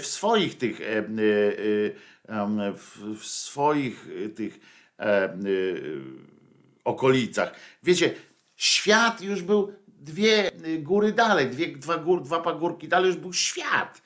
w 0.01 0.05
swoich 0.05 0.57
tych, 0.57 0.81
w 3.17 3.25
swoich 3.25 4.07
tych 4.35 4.59
okolicach. 6.83 7.55
Wiecie, 7.83 8.13
świat 8.55 9.21
już 9.21 9.41
był 9.41 9.73
dwie 9.87 10.51
góry 10.79 11.11
dalej, 11.11 11.49
dwie, 11.49 11.77
dwa, 11.77 11.97
gór, 11.97 12.23
dwa 12.23 12.39
pagórki 12.39 12.87
dalej 12.87 13.07
już 13.07 13.17
był 13.17 13.33
świat, 13.33 14.01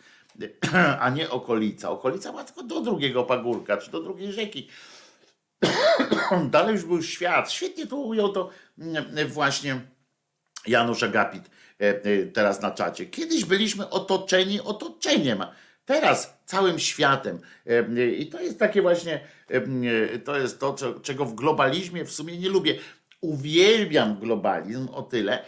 a 1.00 1.10
nie 1.10 1.30
okolica. 1.30 1.90
Okolica 1.90 2.32
była 2.32 2.44
tylko 2.44 2.64
do 2.64 2.82
drugiego 2.82 3.24
pagórka, 3.24 3.78
czy 3.78 3.92
do 3.92 4.02
drugiej 4.02 4.34
rzeki. 4.34 4.70
dalej 6.52 6.76
już 6.76 6.86
był 6.86 7.04
świat. 7.04 7.52
Świetnie 7.52 7.88
to 7.88 7.96
ujął 7.96 8.30
to 8.30 8.50
właśnie 9.28 9.82
Janusz 10.68 11.04
Agapit 11.04 11.50
E, 11.80 12.04
e, 12.04 12.26
teraz 12.26 12.62
na 12.62 12.72
czacie. 12.72 13.06
Kiedyś 13.06 13.46
byliśmy 13.46 13.90
otoczeni 13.90 14.62
otoczeniem, 14.62 15.44
teraz 15.86 16.40
całym 16.46 16.80
światem. 16.80 17.40
E, 17.68 18.08
I 18.08 18.28
to 18.28 18.42
jest 18.42 18.60
takie 18.60 18.82
właśnie, 18.82 19.20
to 20.26 20.38
jest 20.38 20.60
to, 20.60 20.76
czego 21.02 21.26
w 21.26 21.36
globalizmie 21.36 22.06
w 22.06 22.12
sumie 22.12 22.38
nie 22.38 22.50
lubię. 22.50 22.80
Uwielbiam 23.22 24.20
globalizm 24.20 24.90
o 24.90 25.02
tyle, 25.02 25.44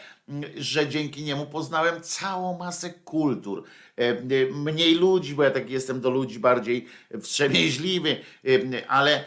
że 0.58 0.88
dzięki 0.88 1.24
niemu 1.24 1.46
poznałem 1.46 2.02
całą 2.02 2.58
masę 2.58 2.89
kultur. 2.89 3.63
E, 3.98 4.10
e, 4.10 4.15
mniej 4.54 4.96
ludzi, 4.96 5.36
bo 5.36 5.44
ja 5.44 5.52
tak 5.52 5.70
jestem 5.70 6.02
do 6.02 6.10
ludzi 6.10 6.39
bardziej 6.39 6.86
wstrzemięźliwy, 7.22 8.17
e, 8.46 8.88
ale, 8.88 9.24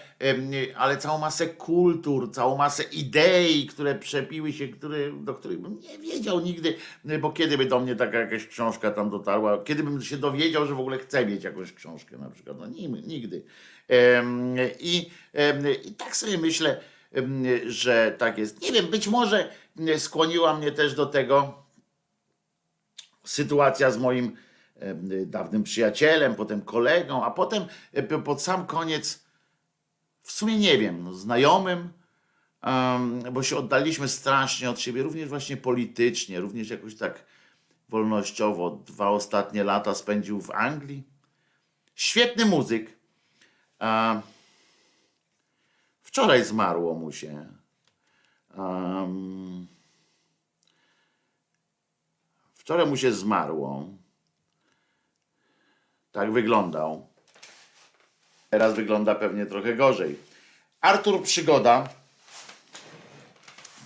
ale 0.76 0.96
całą 0.96 1.18
masę 1.18 1.46
kultur, 1.46 2.32
całą 2.32 2.56
masę 2.56 2.82
idei, 2.82 3.66
które 3.66 3.94
przepiły 3.94 4.52
się, 4.52 4.68
które, 4.68 5.12
do 5.12 5.34
których 5.34 5.60
bym 5.60 5.80
nie 5.80 5.98
wiedział 5.98 6.40
nigdy, 6.40 6.74
bo 7.20 7.30
kiedy 7.30 7.58
by 7.58 7.66
do 7.66 7.80
mnie 7.80 7.96
taka 7.96 8.18
jakaś 8.18 8.46
książka 8.46 8.90
tam 8.90 9.10
dotarła, 9.10 9.64
kiedy 9.64 9.82
bym 9.82 10.02
się 10.02 10.16
dowiedział, 10.16 10.66
że 10.66 10.74
w 10.74 10.80
ogóle 10.80 10.98
chcę 10.98 11.26
mieć 11.26 11.44
jakąś 11.44 11.72
książkę 11.72 12.18
na 12.18 12.30
przykład, 12.30 12.56
no 12.58 12.66
nigdy. 13.06 13.42
I, 14.80 15.10
i 15.84 15.92
tak 15.92 16.16
sobie 16.16 16.38
myślę, 16.38 16.80
że 17.66 18.14
tak 18.18 18.38
jest. 18.38 18.62
Nie 18.62 18.72
wiem, 18.72 18.86
być 18.86 19.08
może 19.08 19.50
skłoniła 19.98 20.56
mnie 20.56 20.72
też 20.72 20.94
do 20.94 21.06
tego 21.06 21.64
sytuacja 23.24 23.90
z 23.90 23.98
moim 23.98 24.36
dawnym 25.26 25.62
przyjacielem, 25.62 26.34
potem 26.34 26.62
kolegą, 26.62 27.24
a 27.24 27.30
potem 27.30 27.66
pod 28.24 28.42
sam 28.42 28.66
koniec, 28.66 29.24
w 30.22 30.32
sumie 30.32 30.58
nie 30.58 30.78
wiem, 30.78 31.04
no, 31.04 31.14
znajomym, 31.14 31.88
bo 33.32 33.42
się 33.42 33.56
oddaliśmy 33.56 34.08
strasznie 34.08 34.70
od 34.70 34.80
siebie, 34.80 35.02
również 35.02 35.28
właśnie 35.28 35.56
politycznie, 35.56 36.40
również 36.40 36.70
jakoś 36.70 36.96
tak 36.96 37.24
wolnościowo. 37.88 38.70
Dwa 38.70 39.08
ostatnie 39.08 39.64
lata 39.64 39.94
spędził 39.94 40.40
w 40.40 40.50
Anglii. 40.50 41.02
Świetny 41.94 42.44
muzyk. 42.44 42.96
Wczoraj 46.14 46.44
zmarło 46.44 46.94
mu 46.94 47.12
się. 47.12 47.46
Um, 48.56 49.66
wczoraj 52.54 52.86
mu 52.86 52.96
się 52.96 53.12
zmarło. 53.12 53.88
Tak 56.12 56.32
wyglądał. 56.32 57.06
Teraz 58.50 58.74
wygląda 58.74 59.14
pewnie 59.14 59.46
trochę 59.46 59.76
gorzej. 59.76 60.18
Artur 60.80 61.22
Przygoda. 61.22 61.88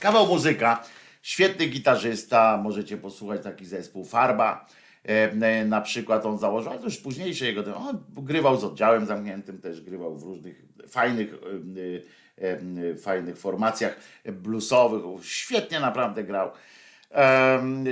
Kawał 0.01 0.27
muzyka. 0.27 0.85
Świetny 1.23 1.67
gitarzysta. 1.67 2.61
Możecie 2.63 2.97
posłuchać 2.97 3.43
taki 3.43 3.67
zespół 3.67 4.05
Farba. 4.05 4.67
na 5.67 5.81
przykład 5.81 6.27
on 6.27 6.39
założył, 6.39 6.71
ale 6.71 6.79
to 6.79 6.85
już 6.85 6.97
późniejsze 6.97 7.47
jego, 7.47 7.77
on 7.77 8.05
grywał 8.17 8.57
z 8.57 8.65
oddziałem 8.65 9.07
zamkniętym, 9.07 9.61
też 9.61 9.81
grywał 9.81 10.19
w 10.19 10.23
różnych 10.23 10.63
fajnych, 10.89 11.35
fajnych 13.03 13.39
formacjach 13.39 13.97
bluesowych, 14.25 15.03
świetnie 15.23 15.81
naprawdę 15.81 16.25
grał, 16.25 16.51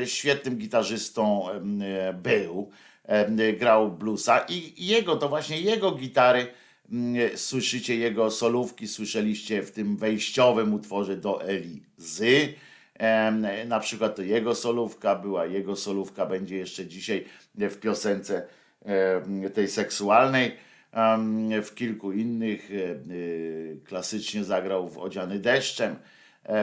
świetnym 0.04 0.56
gitarzystą 0.56 1.46
był, 2.22 2.70
grał 3.58 3.90
bluesa 3.90 4.46
i 4.48 4.86
jego, 4.86 5.16
to 5.16 5.28
właśnie 5.28 5.60
jego 5.60 5.92
gitary, 5.92 6.46
słyszycie 7.34 7.96
jego 7.96 8.30
solówki, 8.30 8.88
słyszeliście 8.88 9.62
w 9.62 9.70
tym 9.70 9.96
wejściowym 9.96 10.74
utworze 10.74 11.16
do 11.16 11.44
Elizy, 11.44 12.54
na 13.66 13.80
przykład 13.80 14.16
to 14.16 14.22
jego 14.22 14.54
solówka 14.54 15.16
była, 15.16 15.46
jego 15.46 15.76
solówka 15.76 16.26
będzie 16.26 16.56
jeszcze 16.56 16.86
dzisiaj 16.86 17.24
w 17.54 17.76
piosence 17.76 18.46
tej 19.54 19.68
seksualnej. 19.68 20.65
W 21.62 21.74
kilku 21.74 22.12
innych 22.12 22.70
klasycznie 23.84 24.44
zagrał 24.44 24.88
w 24.88 24.98
Odziany 24.98 25.38
deszczem 25.38 25.96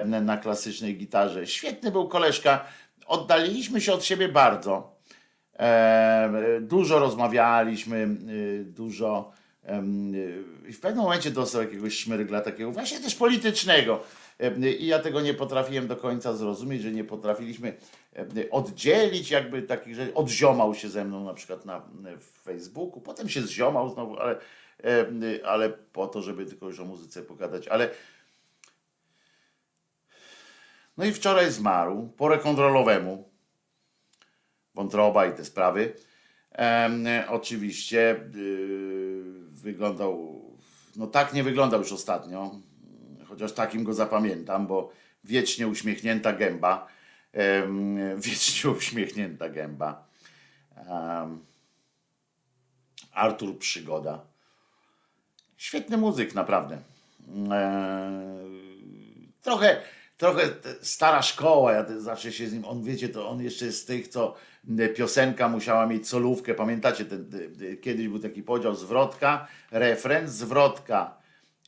na 0.05 0.37
klasycznej 0.37 0.97
gitarze. 0.97 1.47
Świetny 1.47 1.91
był 1.91 2.07
koleżka. 2.07 2.65
Oddaliliśmy 3.05 3.81
się 3.81 3.93
od 3.93 4.03
siebie 4.03 4.29
bardzo. 4.29 4.95
Dużo 6.61 6.99
rozmawialiśmy, 6.99 8.07
dużo 8.63 9.31
i 10.69 10.73
w 10.73 10.79
pewnym 10.79 11.03
momencie 11.03 11.31
dostał 11.31 11.61
jakiegoś 11.61 11.97
szmyrgla 11.97 12.41
takiego 12.41 12.71
właśnie 12.71 12.99
też 12.99 13.15
politycznego 13.15 14.03
i 14.79 14.87
ja 14.87 14.99
tego 14.99 15.21
nie 15.21 15.33
potrafiłem 15.33 15.87
do 15.87 15.97
końca 15.97 16.33
zrozumieć, 16.33 16.81
że 16.81 16.91
nie 16.91 17.03
potrafiliśmy 17.03 17.77
oddzielić 18.51 19.31
jakby 19.31 19.61
takich 19.61 19.95
rzeczy. 19.95 20.13
Odziomał 20.13 20.75
się 20.75 20.89
ze 20.89 21.05
mną 21.05 21.23
na 21.23 21.33
przykład 21.33 21.65
na 21.65 21.81
Facebooku, 22.43 23.01
potem 23.01 23.29
się 23.29 23.41
zziomał 23.41 23.89
znowu, 23.89 24.17
ale, 24.19 24.39
ale 25.45 25.69
po 25.69 26.07
to, 26.07 26.21
żeby 26.21 26.45
tylko 26.45 26.65
już 26.65 26.79
o 26.79 26.85
muzyce 26.85 27.21
pogadać. 27.21 27.67
Ale 27.67 27.89
no 30.97 31.05
i 31.05 31.11
wczoraj 31.11 31.51
zmarł 31.51 32.09
po 32.17 32.29
rekontrolowemu. 32.29 33.29
Wątroba 34.75 35.25
i 35.25 35.33
te 35.33 35.45
sprawy. 35.45 35.93
E, 36.51 37.25
oczywiście 37.29 38.29
yy, 38.33 39.23
wyglądał, 39.51 40.41
no 40.95 41.07
tak 41.07 41.33
nie 41.33 41.43
wyglądał 41.43 41.79
już 41.79 41.93
ostatnio 41.93 42.51
chociaż 43.33 43.53
takim 43.53 43.83
go 43.83 43.93
zapamiętam, 43.93 44.67
bo 44.67 44.91
wiecznie 45.23 45.67
uśmiechnięta 45.67 46.33
gęba, 46.33 46.87
wiecznie 48.25 48.69
uśmiechnięta 48.69 49.49
gęba. 49.49 50.07
Artur 53.13 53.57
Przygoda. 53.57 54.21
Świetny 55.57 55.97
muzyk, 55.97 56.35
naprawdę. 56.35 56.77
Trochę, 59.41 59.81
trochę 60.17 60.49
stara 60.81 61.21
szkoła, 61.21 61.73
ja 61.73 61.85
zawsze 61.99 62.31
się 62.31 62.47
z 62.47 62.53
nim, 62.53 62.65
on 62.65 62.83
wiecie, 62.83 63.09
to 63.09 63.29
on 63.29 63.41
jeszcze 63.41 63.71
z 63.71 63.85
tych, 63.85 64.07
co 64.07 64.35
piosenka 64.95 65.49
musiała 65.49 65.85
mieć 65.85 66.07
solówkę, 66.07 66.53
pamiętacie, 66.53 67.05
ten, 67.05 67.29
kiedyś 67.81 68.07
był 68.07 68.19
taki 68.19 68.43
podział, 68.43 68.75
zwrotka, 68.75 69.47
refren, 69.71 70.29
zwrotka, 70.29 71.22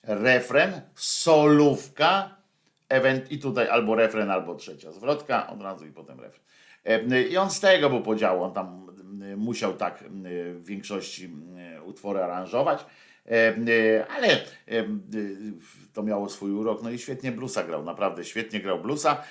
refren, 0.07 0.81
solówka, 0.95 2.35
event, 2.89 3.31
i 3.31 3.39
tutaj 3.39 3.69
albo 3.69 3.95
refren, 3.95 4.31
albo 4.31 4.55
trzecia 4.55 4.91
zwrotka, 4.91 5.47
od 5.47 5.61
razu 5.61 5.85
i 5.85 5.91
potem 5.91 6.19
refren. 6.19 6.45
E, 6.85 7.21
I 7.21 7.37
on 7.37 7.49
z 7.49 7.59
tego 7.59 7.89
był 7.89 8.01
podziału, 8.01 8.43
on 8.43 8.53
tam 8.53 8.89
e, 9.21 9.35
musiał 9.35 9.73
tak 9.73 10.01
e, 10.01 10.05
w 10.53 10.65
większości 10.65 11.29
utwory 11.85 12.23
aranżować, 12.23 12.85
ale 14.09 14.27
to 15.93 16.03
miało 16.03 16.29
swój 16.29 16.51
urok, 16.51 16.83
no 16.83 16.89
i 16.89 16.99
świetnie 16.99 17.31
bluesa 17.31 17.63
grał, 17.63 17.83
naprawdę 17.83 18.25
świetnie 18.25 18.59
grał 18.59 18.79
bluesa. 18.81 19.23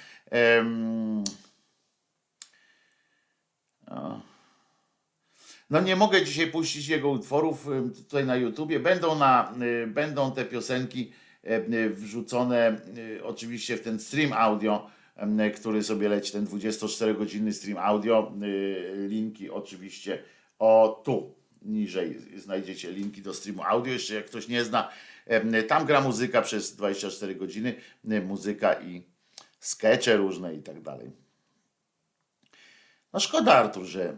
No 5.71 5.81
nie 5.81 5.97
mogę 5.97 6.25
dzisiaj 6.25 6.47
puścić 6.47 6.89
jego 6.89 7.11
utworów 7.11 7.69
tutaj 7.97 8.27
na 8.27 8.37
YouTubie. 8.37 8.81
Będą, 8.81 9.19
na, 9.19 9.55
y, 9.85 9.87
będą 9.87 10.33
te 10.33 10.45
piosenki 10.45 11.13
y, 11.73 11.91
wrzucone 11.91 12.81
y, 12.99 13.25
oczywiście 13.25 13.77
w 13.77 13.81
ten 13.81 14.01
stream 14.01 14.33
audio, 14.33 14.91
który 15.57 15.83
sobie 15.83 16.09
leci, 16.09 16.33
ten 16.33 16.47
24-godzinny 16.47 17.53
stream 17.53 17.79
audio. 17.79 18.33
Linki 19.09 19.51
oczywiście 19.51 20.23
o 20.59 21.03
tu 21.05 21.35
niżej 21.63 22.19
znajdziecie 22.37 22.93
linki 22.93 23.23
do 23.23 23.35
streamu 23.35 23.63
audio. 23.63 23.93
Jeszcze 23.93 24.15
jak 24.15 24.27
ktoś 24.27 24.49
nie 24.49 24.65
zna, 24.65 24.91
tam 25.69 25.87
gra 25.87 26.01
muzyka 26.01 26.43
przez 26.43 26.77
24 26.77 27.35
godziny, 27.35 27.75
muzyka 28.05 28.75
i 28.75 29.03
skecze 29.61 30.17
różne 30.17 30.55
i 30.55 30.63
tak 30.63 30.81
dalej. 30.81 31.24
No 33.15 33.21
szkoda 33.21 33.55
Artur, 33.55 33.85
że, 33.85 34.17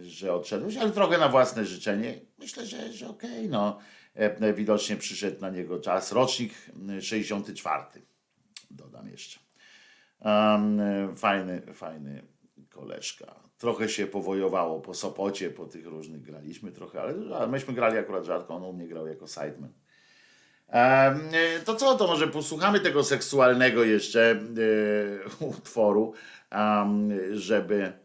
y, 0.00 0.10
że 0.10 0.34
odszedłeś, 0.34 0.76
ale 0.76 0.90
trochę 0.90 1.18
na 1.18 1.28
własne 1.28 1.64
życzenie. 1.64 2.20
Myślę, 2.38 2.66
że, 2.66 2.92
że 2.92 3.08
okej, 3.08 3.30
okay, 3.30 3.48
no. 3.48 3.78
E, 4.14 4.52
widocznie 4.52 4.96
przyszedł 4.96 5.40
na 5.40 5.50
niego 5.50 5.80
czas. 5.80 6.12
Rocznik 6.12 6.52
64. 7.00 7.82
Y, 7.96 8.02
Dodam 8.70 9.08
jeszcze. 9.08 9.40
Um, 10.20 10.80
fajny, 11.16 11.62
fajny 11.74 12.26
koleżka. 12.70 13.34
Trochę 13.58 13.88
się 13.88 14.06
powojowało 14.06 14.80
po 14.80 14.94
Sopocie, 14.94 15.50
po 15.50 15.66
tych 15.66 15.86
różnych 15.86 16.22
graliśmy 16.22 16.72
trochę, 16.72 17.02
ale 17.02 17.46
myśmy 17.48 17.74
grali 17.74 17.98
akurat 17.98 18.24
rzadko, 18.24 18.54
on 18.54 18.62
u 18.62 18.72
mnie 18.72 18.88
grał 18.88 19.06
jako 19.06 19.26
sideman. 19.26 19.72
Um, 20.72 21.20
to 21.64 21.74
co, 21.74 21.94
to 21.94 22.06
może 22.06 22.28
posłuchamy 22.28 22.80
tego 22.80 23.04
seksualnego 23.04 23.84
jeszcze 23.84 24.40
y, 24.58 25.44
utworu, 25.44 26.12
żeby 27.32 28.03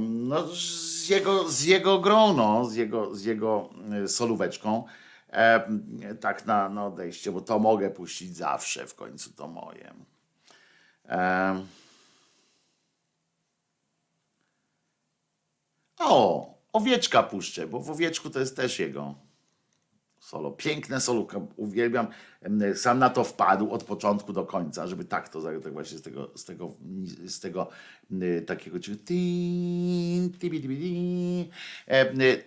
no, 0.00 0.46
z 0.46 1.08
jego, 1.08 1.48
z 1.48 1.62
jego 1.62 1.98
grono, 1.98 2.64
z 2.64 2.74
jego, 2.74 3.14
z 3.14 3.24
jego 3.24 3.70
e, 4.04 4.08
solóweczką. 4.08 4.84
E, 5.32 5.68
tak 6.20 6.46
na, 6.46 6.68
na 6.68 6.86
odejście, 6.86 7.32
bo 7.32 7.40
to 7.40 7.58
mogę 7.58 7.90
puścić 7.90 8.36
zawsze, 8.36 8.86
w 8.86 8.94
końcu 8.94 9.32
to 9.32 9.48
moje. 9.48 9.94
E, 11.08 11.64
o, 15.98 16.46
owieczka 16.72 17.22
puszczę, 17.22 17.66
bo 17.66 17.80
w 17.80 17.90
owieczku 17.90 18.30
to 18.30 18.40
jest 18.40 18.56
też 18.56 18.78
jego 18.78 19.29
solo. 20.30 20.50
Piękne 20.50 21.00
solo, 21.00 21.26
uwielbiam. 21.56 22.06
Sam 22.74 22.98
na 22.98 23.10
to 23.10 23.24
wpadł 23.24 23.70
od 23.70 23.84
początku 23.84 24.32
do 24.32 24.46
końca, 24.46 24.86
żeby 24.86 25.04
tak 25.04 25.28
to 25.28 25.40
tak 25.60 25.72
właśnie 25.72 25.98
z 25.98 26.02
tego, 26.02 26.30
z 26.34 26.44
tego, 26.44 26.72
z 27.26 27.40
tego 27.40 27.68
takiego 28.46 28.78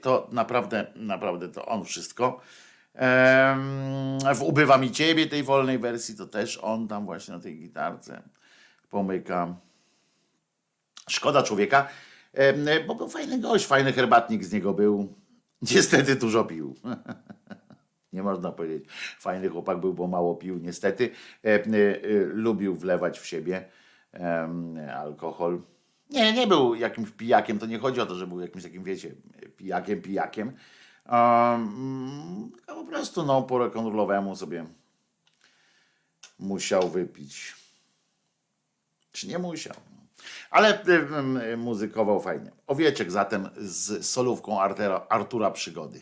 to 0.01 0.29
naprawdę, 0.31 0.87
naprawdę 0.95 1.49
to 1.49 1.65
on 1.65 1.85
wszystko. 1.85 2.41
W 4.35 4.41
Ubywa 4.41 4.77
mi 4.77 4.91
ciebie 4.91 5.27
tej 5.27 5.43
wolnej 5.43 5.79
wersji 5.79 6.15
to 6.15 6.27
też 6.27 6.59
on 6.61 6.87
tam 6.87 7.05
właśnie 7.05 7.33
na 7.33 7.39
tej 7.39 7.59
gitarce 7.59 8.21
pomyka. 8.89 9.55
Szkoda 11.09 11.43
człowieka, 11.43 11.87
bo 12.87 12.95
był 12.95 13.09
fajny 13.09 13.39
gość, 13.39 13.65
fajny 13.65 13.93
herbatnik 13.93 14.43
z 14.43 14.53
niego 14.53 14.73
był. 14.73 15.13
Niestety 15.71 16.15
dużo 16.15 16.43
pił. 16.43 16.75
nie 18.13 18.23
można 18.23 18.51
powiedzieć. 18.51 18.89
Fajny 19.19 19.49
chłopak 19.49 19.79
był, 19.79 19.93
bo 19.93 20.07
mało 20.07 20.35
pił, 20.35 20.57
niestety. 20.57 21.09
E, 21.43 21.47
e, 21.47 21.59
e, 21.59 21.63
lubił 22.25 22.75
wlewać 22.75 23.19
w 23.19 23.25
siebie 23.25 23.65
alkohol. 24.95 25.61
Nie, 26.09 26.33
nie 26.33 26.47
był 26.47 26.75
jakimś 26.75 27.11
pijakiem, 27.11 27.59
to 27.59 27.65
nie 27.65 27.79
chodzi 27.79 28.01
o 28.01 28.05
to, 28.05 28.15
że 28.15 28.27
był 28.27 28.41
jakimś 28.41 28.63
takim, 28.63 28.83
wiecie, 28.83 29.11
pijakiem, 29.57 30.01
pijakiem. 30.01 30.53
Um, 31.11 32.51
po 32.65 32.85
prostu, 32.85 33.23
no, 33.23 33.41
po 33.41 33.59
rekontrolowemu 33.59 34.35
sobie 34.35 34.65
musiał 36.39 36.89
wypić. 36.89 37.55
Czy 39.11 39.27
nie 39.27 39.39
musiał? 39.39 39.75
Ale 40.51 40.83
y, 41.53 41.57
muzykował 41.57 42.21
fajnie. 42.21 42.51
Owieczek 42.67 43.11
zatem 43.11 43.49
z 43.57 44.05
solówką 44.05 44.61
Artura, 44.61 45.05
Artura 45.09 45.51
Przygody. 45.51 46.01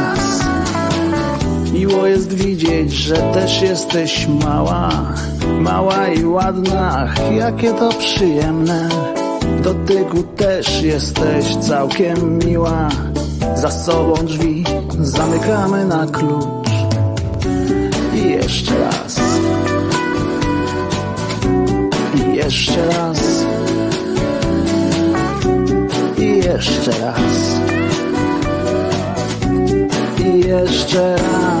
Miło 1.73 2.07
jest 2.07 2.33
widzieć, 2.33 2.93
że 2.93 3.15
też 3.15 3.61
jesteś 3.61 4.27
mała, 4.27 4.89
mała 5.59 6.07
i 6.07 6.25
ładna, 6.25 7.07
jakie 7.37 7.73
to 7.73 7.89
przyjemne. 7.89 8.89
W 9.41 9.61
dotyku 9.61 10.23
też 10.23 10.81
jesteś 10.81 11.55
całkiem 11.55 12.39
miła. 12.45 12.89
Za 13.55 13.71
sobą 13.71 14.13
drzwi 14.13 14.63
zamykamy 14.99 15.85
na 15.85 16.07
klucz. 16.07 16.69
I 18.15 18.29
jeszcze 18.29 18.79
raz. 18.79 19.19
I 22.15 22.35
jeszcze 22.35 22.85
raz. 22.85 23.45
I 26.17 26.37
jeszcze 26.37 26.91
raz. 26.91 27.59
I 30.25 30.39
jeszcze 30.47 31.15
raz. 31.15 31.60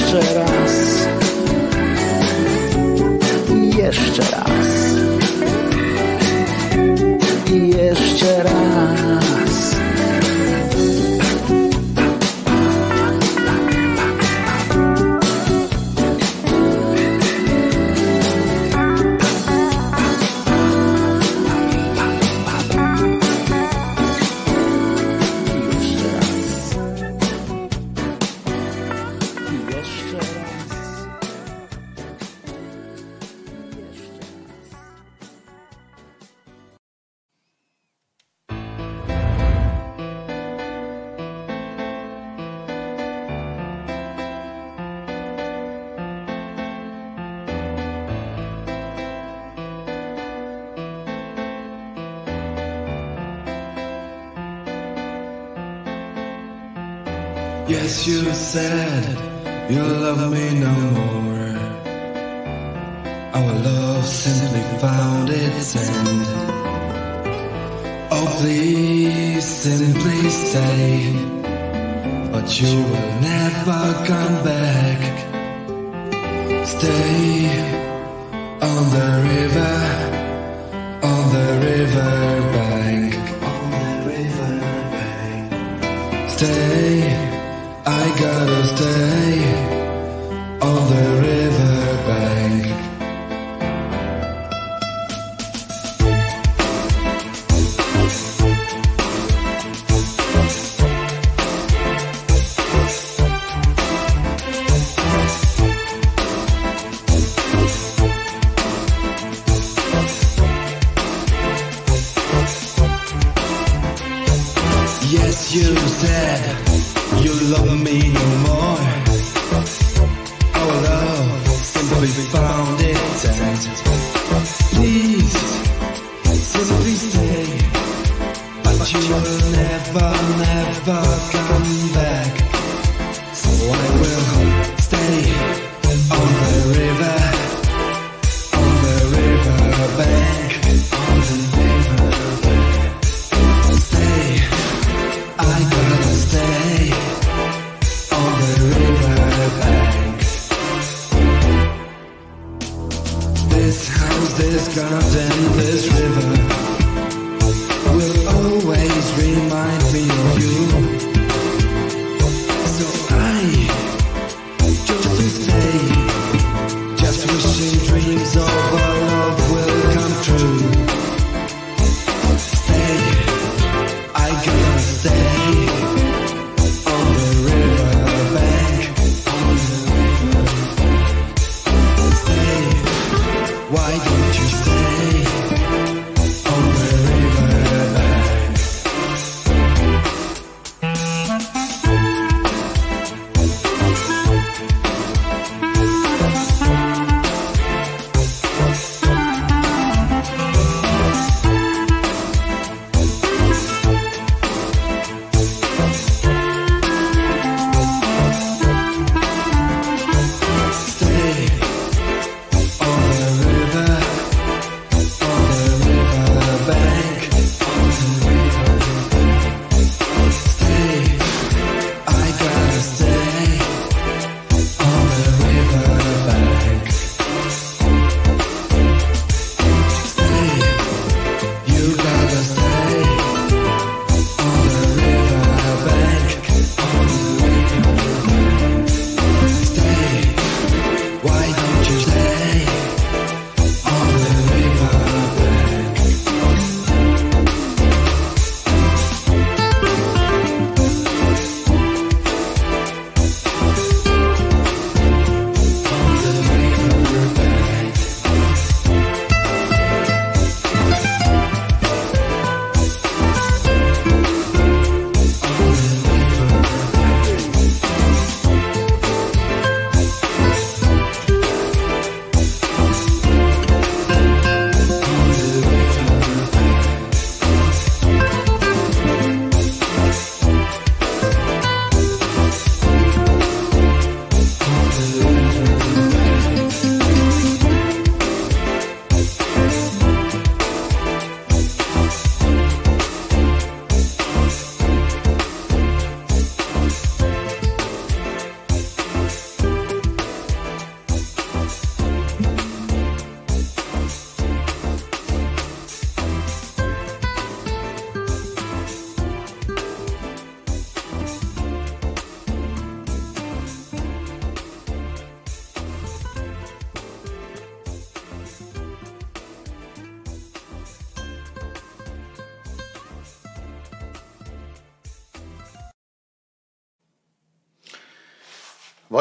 Jeszcze 0.00 0.34
raz. 0.34 1.08
Jeszcze 3.76 4.22
raz. 4.30 4.55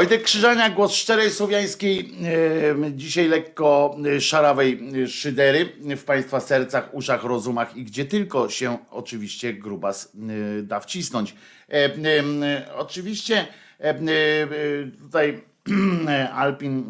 Wojtek 0.06 0.24
Krzyżania, 0.24 0.70
głos 0.70 0.94
szczerej 0.94 1.32
słowiańskiej, 1.32 2.12
dzisiaj 2.92 3.28
lekko 3.28 3.98
e, 4.06 4.22
szarawej 4.22 4.90
e, 5.04 5.08
szydery 5.08 5.70
w 5.98 6.04
Państwa 6.04 6.40
sercach, 6.40 6.94
uszach, 6.94 7.24
rozumach 7.24 7.78
i 7.78 7.84
gdzie 7.84 8.06
tylko 8.06 8.50
się 8.50 8.78
oczywiście 8.92 9.54
grubas 9.54 10.16
e, 10.60 10.62
da 10.62 10.80
wcisnąć. 10.80 11.36
Oczywiście 12.76 13.48
tutaj 15.00 15.44
Alpin 16.34 16.86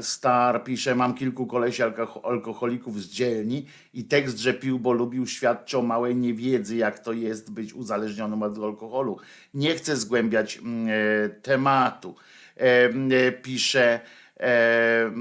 Star 0.00 0.64
pisze, 0.64 0.94
mam 0.94 1.14
kilku 1.14 1.46
kolesi 1.46 1.82
alko- 1.82 2.20
alkoholików 2.24 3.02
z 3.02 3.10
dzielni 3.10 3.66
i 3.94 4.04
tekst, 4.04 4.38
że 4.38 4.54
pił, 4.54 4.78
bo 4.78 4.92
lubił, 4.92 5.26
świadczy 5.26 5.78
o 5.78 5.82
małej 5.82 6.16
niewiedzy, 6.16 6.76
jak 6.76 6.98
to 6.98 7.12
jest 7.12 7.52
być 7.52 7.74
uzależnionym 7.74 8.42
od 8.42 8.58
alkoholu. 8.58 9.18
Nie 9.54 9.74
chcę 9.74 9.96
zgłębiać 9.96 10.58
mm, 10.58 10.88
tematu. 11.42 12.14
E, 12.62 13.32
Pisze 13.32 14.00
e, 14.40 15.12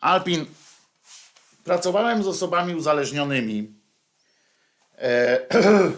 Alpin, 0.00 0.46
pracowałem 1.64 2.22
z 2.22 2.26
osobami 2.26 2.74
uzależnionymi. 2.74 3.72
E, 4.98 5.40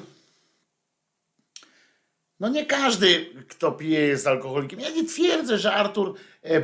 No 2.41 2.49
nie 2.49 2.67
każdy, 2.67 3.27
kto 3.49 3.73
pije, 3.73 4.01
jest 4.01 4.27
alkoholikiem. 4.27 4.81
Ja 4.81 4.91
nie 4.91 5.07
twierdzę, 5.07 5.59
że 5.59 5.73
Artur 5.73 6.15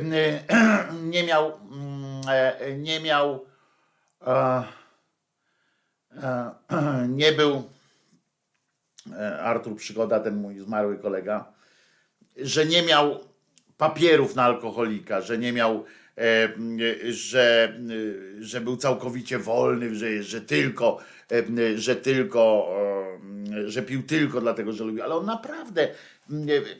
nie 1.03 1.23
miał, 1.23 1.59
mm, 1.71 2.21
nie 2.83 2.99
miał, 2.99 3.45
nie 7.07 7.31
był, 7.31 7.72
Artur 9.39 9.75
Przygoda, 9.75 10.19
ten 10.19 10.35
mój 10.35 10.59
zmarły 10.59 10.97
kolega, 10.97 11.53
że 12.37 12.65
nie 12.65 12.83
miał 12.83 13.19
papierów 13.77 14.35
na 14.35 14.43
alkoholika, 14.43 15.21
że 15.21 15.37
nie 15.37 15.53
miał, 15.53 15.85
e, 16.17 16.49
że, 17.11 17.79
że 18.39 18.61
był 18.61 18.77
całkowicie 18.77 19.39
wolny, 19.39 19.95
że, 19.95 20.23
że 20.23 20.41
tylko, 20.41 20.99
e, 21.31 21.77
że 21.77 21.95
tylko, 21.95 22.69
e, 23.53 23.69
że 23.69 23.81
pił 23.81 24.03
tylko 24.03 24.41
dlatego, 24.41 24.73
że 24.73 24.83
lubił, 24.83 25.03
ale 25.03 25.15
on 25.15 25.25
naprawdę, 25.25 25.87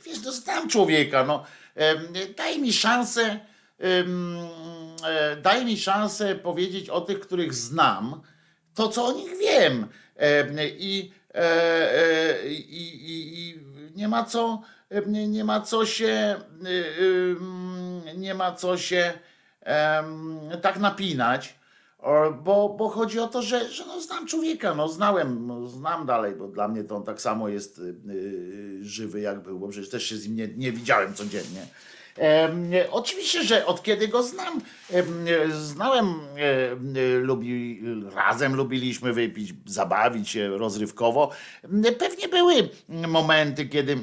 wiesz, 0.06 0.22
to 0.24 0.32
znam 0.32 0.70
człowieka, 0.70 1.26
no, 1.26 1.46
e, 1.76 1.96
daj 2.38 2.60
mi 2.60 2.74
szansę, 2.74 3.40
e, 3.80 5.38
daj 5.42 5.66
mi 5.66 5.78
szansę 5.78 6.36
powiedzieć 6.36 6.90
o 6.90 7.02
tych, 7.02 7.20
których 7.20 7.54
znam, 7.54 8.22
to 8.76 8.90
co 8.90 9.06
o 9.06 9.12
nich 9.12 9.38
wiem. 9.38 9.88
E, 10.18 10.68
i, 10.68 11.12
e, 11.12 11.23
e, 11.23 11.23
i, 12.48 12.54
i, 12.54 13.40
i 13.40 13.60
nie 13.96 14.08
ma 14.08 14.24
co, 14.24 14.62
e, 14.90 15.02
nie, 15.06 15.28
nie 15.28 15.44
ma 15.44 15.62
co 15.62 15.86
się, 15.86 16.06
e, 16.06 16.40
em, 17.30 18.02
nie 18.18 18.34
ma 18.34 18.52
co 18.52 18.78
się 18.78 19.14
tak 20.62 20.80
napinać, 20.80 21.56
bo, 22.44 22.76
bo 22.78 22.90
chodzi 22.90 23.20
o 23.20 23.28
to, 23.28 23.42
że, 23.42 23.70
że 23.70 23.86
no 23.86 24.02
znam 24.02 24.28
człowieka, 24.28 24.76
no 24.76 24.88
znałem, 24.88 25.48
no 25.48 25.68
znam 25.68 26.06
dalej, 26.06 26.36
bo 26.36 26.48
dla 26.48 26.68
mnie 26.68 26.84
to 26.84 26.96
on 26.96 27.04
tak 27.04 27.22
samo 27.22 27.50
jest 27.50 27.80
y, 27.80 27.96
y, 28.10 28.80
żywy 28.82 29.22
jak 29.22 29.44
był, 29.44 29.60
bo 29.60 29.68
przecież 29.68 29.90
też 29.90 30.04
się 30.04 30.18
z 30.18 30.28
nim 30.28 30.36
nie, 30.36 30.48
nie 30.48 30.72
widziałem 30.72 31.14
codziennie. 31.14 31.68
Em, 32.18 32.72
oczywiście, 32.92 33.44
że 33.44 33.66
od 33.66 33.84
kiedy 33.84 34.08
go 34.08 34.24
znam, 34.24 34.62
em, 34.92 35.26
znałem, 35.52 36.06
em, 36.36 36.94
lubi, 37.22 37.82
razem 38.16 38.56
lubiliśmy 38.56 39.14
wypić, 39.14 39.54
zabawić 39.66 40.30
się 40.30 40.58
rozrywkowo. 40.58 41.32
Pewnie 42.00 42.28
były 42.28 42.70
momenty, 42.90 43.66
kiedy, 43.66 43.98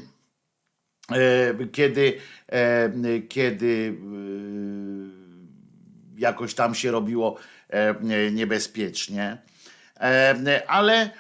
e, 1.13 1.67
kiedy, 1.73 2.19
e, 2.47 2.91
kiedy 3.29 3.95
e, 6.17 6.21
jakoś 6.21 6.55
tam 6.55 6.75
się 6.75 6.91
robiło 6.91 7.37
e, 7.69 7.95
niebezpiecznie, 8.31 9.39
E, 10.01 10.63
ale, 10.69 10.95
e, 11.03 11.11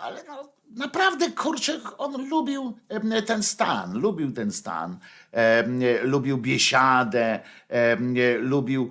ale 0.00 0.24
no, 0.24 0.48
naprawdę 0.76 1.30
kurczę, 1.30 1.80
on 1.98 2.28
lubił 2.28 2.78
e, 2.88 3.22
ten 3.22 3.42
stan, 3.42 3.98
lubił 3.98 4.32
ten 4.32 4.52
stan, 4.52 4.92
e, 4.92 4.98
lubił 6.02 6.38
biesiadę, 6.38 7.40
lubił, 8.38 8.90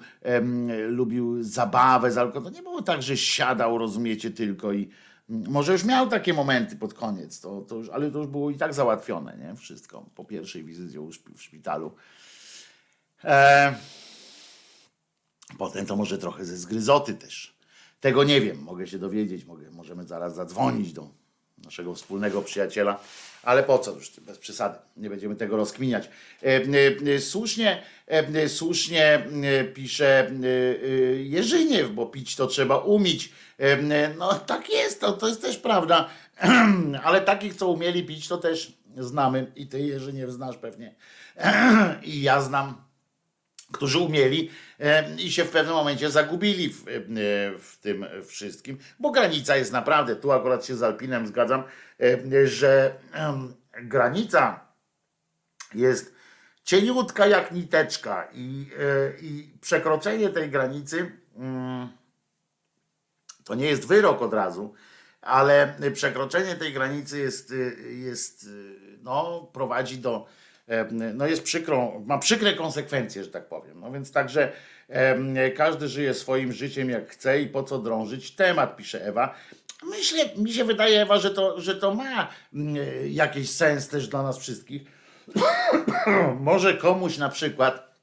lubił 0.87 1.43
zabawę 1.43 2.11
z 2.11 2.17
alkoholem. 2.17 2.53
To 2.53 2.59
nie 2.59 2.63
było 2.63 2.81
tak, 2.81 3.03
że 3.03 3.17
siadał, 3.17 3.77
rozumiecie, 3.77 4.31
tylko 4.31 4.73
i 4.73 4.89
może 5.29 5.71
już 5.71 5.83
miał 5.83 6.07
takie 6.09 6.33
momenty 6.33 6.75
pod 6.75 6.93
koniec, 6.93 7.39
to, 7.39 7.61
to 7.61 7.75
już, 7.75 7.89
ale 7.89 8.11
to 8.11 8.17
już 8.17 8.27
było 8.27 8.49
i 8.51 8.55
tak 8.55 8.73
załatwione, 8.73 9.37
nie? 9.37 9.55
Wszystko 9.55 10.05
po 10.15 10.25
pierwszej 10.25 10.63
wizycie 10.63 10.99
szpi- 10.99 11.33
w 11.37 11.41
szpitalu. 11.41 11.91
E, 13.23 13.75
Potem 15.57 15.85
to 15.85 15.95
może 15.95 16.17
trochę 16.17 16.45
ze 16.45 16.57
zgryzoty 16.57 17.13
też. 17.13 17.55
Tego 17.99 18.23
nie 18.23 18.41
wiem, 18.41 18.57
mogę 18.63 18.87
się 18.87 18.99
dowiedzieć, 18.99 19.45
mogę, 19.45 19.71
możemy 19.71 20.03
zaraz 20.03 20.35
zadzwonić 20.35 20.93
do 20.93 21.09
naszego 21.57 21.93
wspólnego 21.95 22.41
przyjaciela, 22.41 22.99
ale 23.43 23.63
po 23.63 23.79
co? 23.79 23.91
Już, 23.91 24.19
bez 24.19 24.37
przesady, 24.37 24.79
nie 24.97 25.09
będziemy 25.09 25.35
tego 25.35 25.57
rozkminiać. 25.57 26.09
E, 26.43 26.45
e, 26.45 27.15
e, 27.15 27.19
Słusznie, 27.19 27.83
słusznie 28.47 29.27
pisze 29.73 30.31
Jerzyniew, 31.23 31.91
bo 31.91 32.05
pić 32.05 32.35
to 32.35 32.47
trzeba 32.47 32.77
umieć. 32.77 33.31
No 34.17 34.33
tak 34.33 34.69
jest, 34.69 35.01
to, 35.01 35.13
to 35.13 35.27
jest 35.27 35.41
też 35.41 35.57
prawda, 35.57 36.09
ale 37.03 37.21
takich, 37.21 37.55
co 37.55 37.69
umieli 37.69 38.03
pić, 38.03 38.27
to 38.27 38.37
też 38.37 38.73
znamy. 38.97 39.51
I 39.55 39.67
ty 39.67 39.79
Jerzyniew 39.79 40.29
znasz 40.29 40.57
pewnie. 40.57 40.95
I 42.03 42.21
ja 42.21 42.41
znam 42.41 42.82
którzy 43.73 43.99
umieli 43.99 44.51
e, 44.79 45.15
i 45.15 45.31
się 45.31 45.43
w 45.45 45.49
pewnym 45.49 45.75
momencie 45.75 46.09
zagubili 46.09 46.69
w, 46.69 46.87
e, 46.87 46.91
w 47.59 47.77
tym 47.81 48.05
wszystkim, 48.27 48.77
bo 48.99 49.11
granica 49.11 49.55
jest 49.55 49.71
naprawdę, 49.71 50.15
tu 50.15 50.31
akurat 50.31 50.65
się 50.65 50.75
z 50.75 50.83
Alpinem 50.83 51.27
zgadzam, 51.27 51.63
e, 51.99 52.47
że 52.47 52.95
granica 53.73 54.59
jest 55.73 56.15
cieniutka 56.63 57.27
jak 57.27 57.51
niteczka 57.51 58.27
i, 58.33 58.69
i 59.21 59.57
przekroczenie 59.61 60.29
tej 60.29 60.49
granicy 60.49 61.11
mm, 61.37 61.89
to 63.43 63.55
nie 63.55 63.65
jest 63.65 63.87
wyrok 63.87 64.21
od 64.21 64.33
razu, 64.33 64.73
ale 65.21 65.75
przekroczenie 65.93 66.55
tej 66.55 66.73
granicy 66.73 67.19
jest, 67.19 67.53
jest 67.89 68.49
no, 69.01 69.49
prowadzi 69.53 69.97
do, 69.97 70.27
no 70.91 71.27
jest 71.27 71.43
przykrą, 71.43 72.03
ma 72.07 72.17
przykre 72.17 72.53
konsekwencje, 72.53 73.23
że 73.23 73.29
tak 73.29 73.47
powiem. 73.47 73.79
No 73.79 73.91
więc 73.91 74.11
także 74.11 74.51
każdy 75.55 75.87
żyje 75.87 76.13
swoim 76.13 76.53
życiem 76.53 76.89
jak 76.89 77.09
chce 77.09 77.41
i 77.41 77.47
po 77.47 77.63
co 77.63 77.79
drążyć 77.79 78.35
temat, 78.35 78.77
pisze 78.77 79.05
Ewa. 79.05 79.35
Myślę, 79.83 80.29
mi 80.37 80.53
się 80.53 80.63
wydaje, 80.63 81.01
Ewa, 81.01 81.17
że 81.17 81.31
to, 81.31 81.61
że 81.61 81.75
to 81.75 81.95
ma 81.95 82.27
mm, 82.53 82.75
jakiś 83.09 83.49
sens 83.49 83.87
też 83.87 84.07
dla 84.07 84.23
nas 84.23 84.37
wszystkich. 84.37 84.81
Może 86.39 86.73
komuś 86.73 87.17
na 87.17 87.29
przykład 87.29 87.93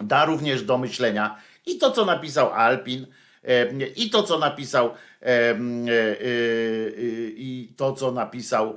da 0.00 0.24
również 0.24 0.62
do 0.62 0.78
myślenia 0.78 1.36
i 1.66 1.78
to, 1.78 1.90
co 1.90 2.04
napisał 2.04 2.52
Alpin, 2.52 3.06
i 3.96 4.10
to, 4.10 4.22
co 4.22 4.38
napisał 4.38 4.86
e, 4.86 5.26
e, 5.26 5.56
e, 5.56 5.56
i 7.36 7.74
to, 7.76 7.92
co 7.92 8.12
napisał 8.12 8.76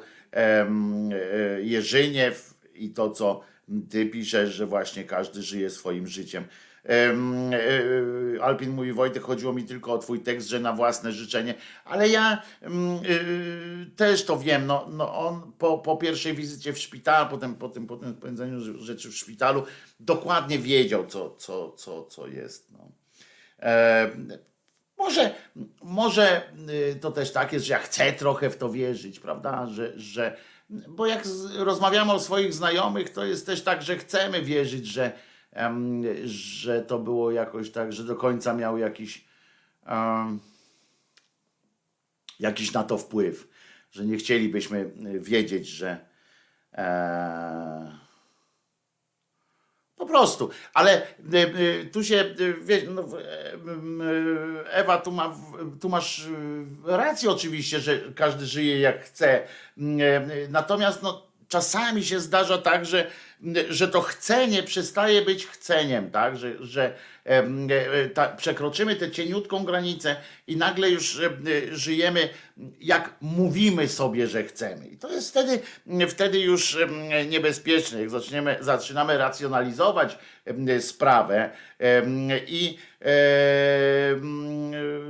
Jerzyniew 1.61 2.52
i 2.75 2.89
to, 2.89 3.11
co 3.11 3.41
ty 3.89 4.05
piszesz, 4.05 4.53
że 4.53 4.65
właśnie 4.65 5.03
każdy 5.03 5.41
żyje 5.41 5.69
swoim 5.69 6.07
życiem. 6.07 6.43
Em, 6.83 7.53
e, 7.53 8.43
Alpin 8.43 8.69
mówi, 8.69 8.93
Wojtek, 8.93 9.23
chodziło 9.23 9.53
mi 9.53 9.63
tylko 9.63 9.93
o 9.93 9.97
twój 9.97 10.19
tekst, 10.19 10.49
że 10.49 10.59
na 10.59 10.73
własne 10.73 11.11
życzenie, 11.11 11.53
ale 11.85 12.09
ja 12.09 12.43
mm, 12.61 12.99
y, 13.05 13.91
też 13.95 14.25
to 14.25 14.39
wiem, 14.39 14.65
no, 14.65 14.87
no 14.91 15.27
on 15.27 15.51
po, 15.57 15.77
po 15.77 15.97
pierwszej 15.97 16.33
wizycie 16.33 16.73
w 16.73 16.79
szpitalu, 16.79 17.29
potem 17.29 17.55
po 17.55 17.69
tym, 17.69 17.87
po 17.87 17.97
tym 17.97 18.15
spędzeniu 18.15 18.59
rzeczy 18.79 19.09
w 19.09 19.15
szpitalu, 19.15 19.63
dokładnie 19.99 20.59
wiedział, 20.59 21.07
co, 21.07 21.35
co, 21.35 21.71
co, 21.71 22.03
co 22.03 22.27
jest. 22.27 22.71
No. 22.71 22.91
E, 23.59 24.11
może, 24.97 25.35
może 25.81 26.41
y, 26.69 26.95
to 26.95 27.11
też 27.11 27.31
tak 27.31 27.53
jest, 27.53 27.65
że 27.65 27.73
ja 27.73 27.79
chcę 27.79 28.13
trochę 28.13 28.49
w 28.49 28.57
to 28.57 28.69
wierzyć, 28.69 29.19
prawda? 29.19 29.67
Że, 29.67 29.99
że, 29.99 30.37
bo 30.87 31.05
jak 31.05 31.23
rozmawiamy 31.57 32.11
o 32.11 32.19
swoich 32.19 32.53
znajomych, 32.53 33.09
to 33.09 33.25
jest 33.25 33.45
też 33.45 33.63
tak, 33.63 33.81
że 33.81 33.97
chcemy 33.97 34.41
wierzyć, 34.41 34.87
że, 34.87 35.11
że 36.25 36.81
to 36.81 36.99
było 36.99 37.31
jakoś 37.31 37.71
tak, 37.71 37.93
że 37.93 38.03
do 38.03 38.15
końca 38.15 38.53
miał 38.53 38.77
jakiś, 38.77 39.25
em, 39.85 40.39
jakiś 42.39 42.73
na 42.73 42.83
to 42.83 42.97
wpływ, 42.97 43.47
że 43.91 44.05
nie 44.05 44.17
chcielibyśmy 44.17 44.79
y, 44.79 45.19
wiedzieć, 45.19 45.67
że. 45.67 46.05
E, 46.73 48.02
Po 50.03 50.07
prostu. 50.07 50.49
Ale 50.73 51.01
y, 51.33 51.37
y, 51.37 51.89
tu 51.91 52.03
się, 52.03 52.15
y, 52.39 52.53
wie, 52.61 52.81
no, 52.89 53.01
e, 53.01 54.73
Ewa, 54.73 54.97
tu, 54.97 55.11
ma, 55.11 55.35
tu 55.81 55.89
masz 55.89 56.27
rację 56.85 57.29
oczywiście, 57.31 57.79
że 57.79 57.99
każdy 58.15 58.45
żyje 58.45 58.79
jak 58.79 59.05
chce. 59.05 59.47
Mm, 59.77 60.01
e, 60.01 60.47
Natomiast 60.49 61.03
no, 61.03 61.27
czasami 61.47 62.03
się 62.03 62.19
zdarza 62.19 62.57
tak, 62.57 62.85
że, 62.85 63.11
że 63.69 63.87
to 63.87 64.01
chcenie 64.01 64.63
przestaje 64.63 65.21
być 65.21 65.47
chceniem, 65.47 66.11
tak? 66.11 66.37
Że, 66.37 66.65
że 66.65 66.93
em, 67.25 67.67
e, 67.71 68.09
ta, 68.09 68.27
przekroczymy 68.27 68.95
tę 68.95 69.11
cieniutką 69.11 69.63
granicę 69.63 70.15
i 70.47 70.57
nagle 70.57 70.89
już 70.89 71.19
e, 71.19 71.25
e, 71.25 71.29
żyjemy 71.75 72.29
jak 72.81 73.15
mówimy 73.21 73.87
sobie, 73.87 74.27
że 74.27 74.43
chcemy. 74.43 74.87
I 74.87 74.97
to 74.97 75.11
jest 75.11 75.29
wtedy, 75.29 75.59
wtedy 76.09 76.39
już 76.39 76.77
niebezpieczne, 77.29 77.99
jak 77.99 78.09
zaczniemy, 78.09 78.57
zaczynamy 78.61 79.17
racjonalizować 79.17 80.17
sprawę 80.79 81.49
i 82.47 82.77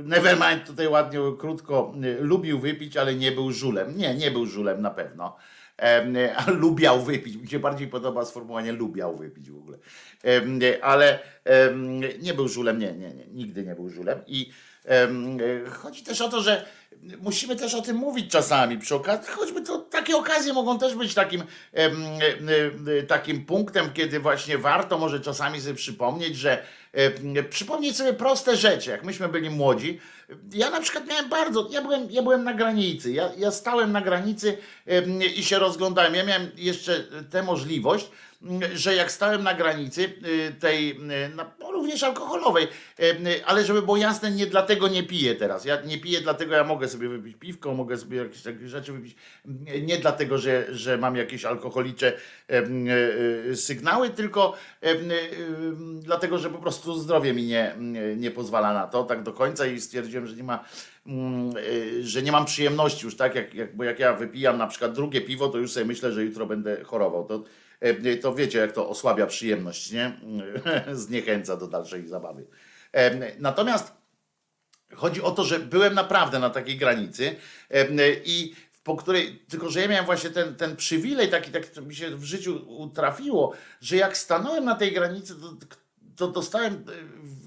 Nevermind 0.04 0.66
tutaj 0.66 0.88
ładnie, 0.88 1.18
krótko 1.38 1.94
lubił 2.20 2.58
wypić, 2.58 2.96
ale 2.96 3.14
nie 3.14 3.32
był 3.32 3.52
żulem. 3.52 3.98
Nie, 3.98 4.14
nie 4.14 4.30
był 4.30 4.46
żulem 4.46 4.82
na 4.82 4.90
pewno. 4.90 5.36
A 6.36 6.50
lubiał 6.64 7.02
wypić. 7.02 7.36
Mi 7.36 7.48
się 7.48 7.58
bardziej 7.58 7.88
podoba 7.88 8.24
sformułowanie 8.24 8.72
lubiał 8.72 9.16
wypić 9.16 9.50
w 9.50 9.56
ogóle. 9.56 9.78
Ale 10.82 11.18
nie 12.22 12.34
był 12.34 12.48
żulem, 12.48 12.78
nie, 12.78 12.92
nie, 12.92 13.14
nie, 13.14 13.26
nigdy 13.26 13.64
nie 13.64 13.74
był 13.74 13.90
żulem. 13.90 14.20
I 14.26 14.50
chodzi 15.70 16.02
też 16.02 16.20
o 16.20 16.28
to, 16.28 16.42
że 16.42 16.66
musimy 17.20 17.56
też 17.56 17.74
o 17.74 17.82
tym 17.82 17.96
mówić 17.96 18.32
czasami 18.32 18.78
przy 18.78 18.94
okazji, 18.94 19.32
choćby 19.32 19.62
to 19.62 19.78
takie 19.78 20.16
okazje 20.16 20.52
mogą 20.52 20.78
też 20.78 20.94
być 20.94 21.14
takim, 21.14 21.42
takim 23.08 23.46
punktem, 23.46 23.92
kiedy 23.92 24.20
właśnie 24.20 24.58
warto 24.58 24.98
może 24.98 25.20
czasami 25.20 25.60
sobie 25.60 25.74
przypomnieć, 25.74 26.36
że 26.36 26.62
przypomnieć 27.50 27.96
sobie 27.96 28.12
proste 28.12 28.56
rzeczy, 28.56 28.90
jak 28.90 29.04
myśmy 29.04 29.28
byli 29.28 29.50
młodzi. 29.50 30.00
Ja 30.52 30.70
na 30.70 30.80
przykład 30.80 31.06
miałem 31.06 31.28
bardzo, 31.28 31.68
ja 31.70 31.82
byłem, 31.82 32.10
ja 32.10 32.22
byłem 32.22 32.44
na 32.44 32.54
granicy, 32.54 33.12
ja, 33.12 33.30
ja 33.36 33.50
stałem 33.50 33.92
na 33.92 34.00
granicy 34.00 34.58
i 35.36 35.44
się 35.44 35.58
rozglądałem. 35.58 36.14
Ja 36.14 36.24
miałem 36.24 36.50
jeszcze 36.56 37.04
tę 37.30 37.42
możliwość, 37.42 38.10
że 38.74 38.94
jak 38.94 39.12
stałem 39.12 39.42
na 39.42 39.54
granicy 39.54 40.02
y, 40.02 40.54
tej, 40.60 41.00
no, 41.34 41.44
również 41.84 42.02
alkoholowej, 42.02 42.68
em, 42.98 43.16
ale 43.46 43.64
żeby 43.64 43.82
było 43.82 43.96
jasne, 43.96 44.30
nie 44.30 44.46
dlatego 44.46 44.88
nie 44.88 45.02
piję 45.02 45.34
teraz. 45.34 45.64
Ja 45.64 45.82
nie 45.82 45.98
piję 45.98 46.20
dlatego, 46.20 46.54
ja 46.54 46.64
mogę 46.64 46.88
sobie 46.88 47.08
wypić 47.08 47.36
piwko, 47.36 47.74
mogę 47.74 47.96
sobie 47.96 48.16
jakieś 48.16 48.42
takie 48.42 48.68
rzeczy 48.68 48.92
wypić, 48.92 49.16
nie 49.82 49.98
dlatego, 49.98 50.38
że, 50.38 50.66
że 50.70 50.98
mam 50.98 51.16
jakieś 51.16 51.44
alkoholicze 51.44 52.12
e, 52.50 52.66
e, 53.50 53.56
sygnały, 53.56 54.10
tylko 54.10 54.56
e, 54.82 54.94
dlatego, 56.00 56.38
że 56.38 56.50
po 56.50 56.58
prostu 56.58 56.94
zdrowie 56.94 57.34
mi 57.34 57.42
nie, 57.42 57.74
nie 58.16 58.30
pozwala 58.30 58.74
na 58.74 58.86
to 58.86 59.04
tak 59.04 59.22
do 59.22 59.32
końca 59.32 59.66
i 59.66 59.80
stwierdziłem, 59.80 60.26
że 60.26 60.36
nie 60.36 60.44
ma 60.44 60.64
e, 61.06 62.02
że 62.02 62.22
nie 62.22 62.32
mam 62.32 62.44
przyjemności 62.44 63.04
już 63.04 63.16
tak, 63.16 63.34
jak, 63.34 63.54
jak, 63.54 63.76
bo 63.76 63.84
jak 63.84 63.98
ja 63.98 64.12
wypijam 64.12 64.58
na 64.58 64.66
przykład 64.66 64.92
drugie 64.92 65.20
piwo, 65.20 65.48
to 65.48 65.58
już 65.58 65.72
sobie 65.72 65.86
myślę, 65.86 66.12
że 66.12 66.24
jutro 66.24 66.46
będę 66.46 66.84
chorował. 66.84 67.24
To, 67.24 67.34
e, 67.34 67.40
to 68.22 68.34
wiecie, 68.34 68.58
jak 68.58 68.72
to 68.72 68.88
osłabia 68.88 69.26
przyjemność, 69.26 69.90
nie? 69.90 70.20
Zniechęca 70.92 71.56
do 71.56 71.66
dalszej 71.66 72.06
zabawy. 72.06 72.46
Em, 72.92 73.22
Natomiast 73.38 73.92
chodzi 74.94 75.22
o 75.22 75.30
to, 75.30 75.44
że 75.44 75.60
byłem 75.60 75.94
naprawdę 75.94 76.38
na 76.38 76.50
takiej 76.50 76.76
granicy 76.76 77.36
em, 77.68 77.96
i 78.24 78.54
po 78.84 78.96
której, 78.96 79.38
tylko 79.48 79.70
że 79.70 79.80
ja 79.80 79.88
miałem 79.88 80.06
właśnie 80.06 80.30
ten, 80.30 80.54
ten 80.54 80.76
przywilej, 80.76 81.28
taki, 81.28 81.50
to 81.74 81.82
mi 81.82 81.94
się 81.94 82.16
w 82.16 82.24
życiu 82.24 82.64
utrafiło, 82.68 83.54
że 83.80 83.96
jak 83.96 84.16
stanąłem 84.16 84.64
na 84.64 84.74
tej 84.74 84.92
granicy, 84.92 85.34
to, 85.34 85.66
to 86.16 86.28
dostałem 86.28 86.74
e, 86.74 87.43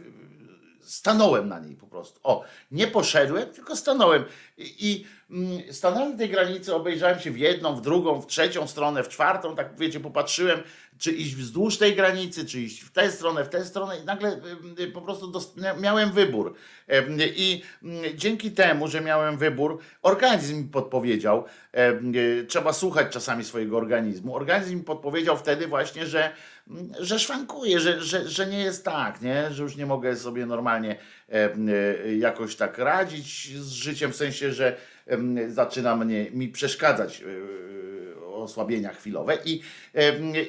stanąłem 0.87 1.49
na 1.49 1.59
niej 1.59 1.75
po 1.75 1.87
prostu. 1.87 2.19
O, 2.23 2.43
nie 2.71 2.87
poszedłem, 2.87 3.49
tylko 3.49 3.75
stanąłem. 3.75 4.23
I, 4.57 4.75
i 4.79 5.05
mm, 5.31 5.73
stanąłem 5.73 6.11
na 6.11 6.17
tej 6.17 6.29
granicy, 6.29 6.75
obejrzałem 6.75 7.19
się 7.19 7.31
w 7.31 7.37
jedną, 7.37 7.75
w 7.75 7.81
drugą, 7.81 8.21
w 8.21 8.27
trzecią 8.27 8.67
stronę, 8.67 9.03
w 9.03 9.09
czwartą, 9.09 9.55
tak 9.55 9.77
wiecie, 9.77 9.99
popatrzyłem, 9.99 10.59
czy 10.97 11.11
iść 11.11 11.35
wzdłuż 11.35 11.77
tej 11.77 11.95
granicy, 11.95 12.45
czy 12.45 12.61
iść 12.61 12.81
w 12.81 12.91
tę 12.91 13.11
stronę, 13.11 13.45
w 13.45 13.49
tę 13.49 13.65
stronę 13.65 13.99
i 13.99 14.05
nagle 14.05 14.41
y, 14.79 14.87
po 14.87 15.01
prostu 15.01 15.31
miałem 15.81 16.11
wybór. 16.11 16.53
I 17.35 17.63
mm, 17.83 18.17
dzięki 18.17 18.51
temu, 18.51 18.87
że 18.87 19.01
miałem 19.01 19.37
wybór, 19.37 19.79
organizm 20.01 20.57
mi 20.57 20.63
podpowiedział, 20.63 21.45
y, 22.15 22.45
trzeba 22.45 22.73
słuchać 22.73 23.13
czasami 23.13 23.43
swojego 23.43 23.77
organizmu. 23.77 24.35
Organizm 24.35 24.75
mi 24.75 24.83
podpowiedział 24.83 25.37
wtedy 25.37 25.67
właśnie, 25.67 26.05
że, 26.05 26.31
że 26.99 27.19
szwankuje, 27.19 27.79
że, 27.79 28.01
że, 28.01 28.29
że 28.29 28.47
nie 28.47 28.59
jest 28.59 28.85
tak, 28.85 29.21
nie? 29.21 29.51
że 29.51 29.63
już 29.63 29.75
nie 29.75 29.85
mogę 29.85 30.15
sobie 30.15 30.45
normalnie 30.45 30.95
em, 31.27 31.69
y, 31.69 32.17
jakoś 32.19 32.55
tak 32.55 32.77
radzić 32.77 33.57
z 33.57 33.71
życiem, 33.71 34.11
w 34.11 34.15
sensie, 34.15 34.51
że 34.51 34.77
zaczyna 35.47 35.95
mnie, 35.95 36.31
mi 36.31 36.49
przeszkadzać 36.49 37.21
y, 37.21 38.25
osłabienia 38.25 38.93
chwilowe. 38.93 39.37
I, 39.45 39.61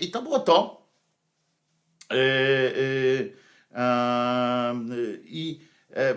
I 0.01 0.11
to 0.11 0.23
było 0.23 0.39
to. 0.39 0.89
I 5.25 5.61
e, 5.91 6.15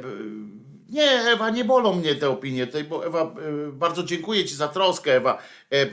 nie, 0.92 1.12
Ewa, 1.12 1.50
nie 1.50 1.66
bolą 1.66 1.96
mnie 1.96 2.16
te 2.16 2.30
opinie 2.30 2.68
bo 2.90 3.06
Ewa, 3.06 3.36
y, 3.68 3.72
bardzo 3.72 4.04
dziękuję 4.04 4.46
Ci 4.46 4.56
za 4.56 4.68
troskę, 4.68 5.16
Ewa. 5.16 5.38
E, 5.72 5.84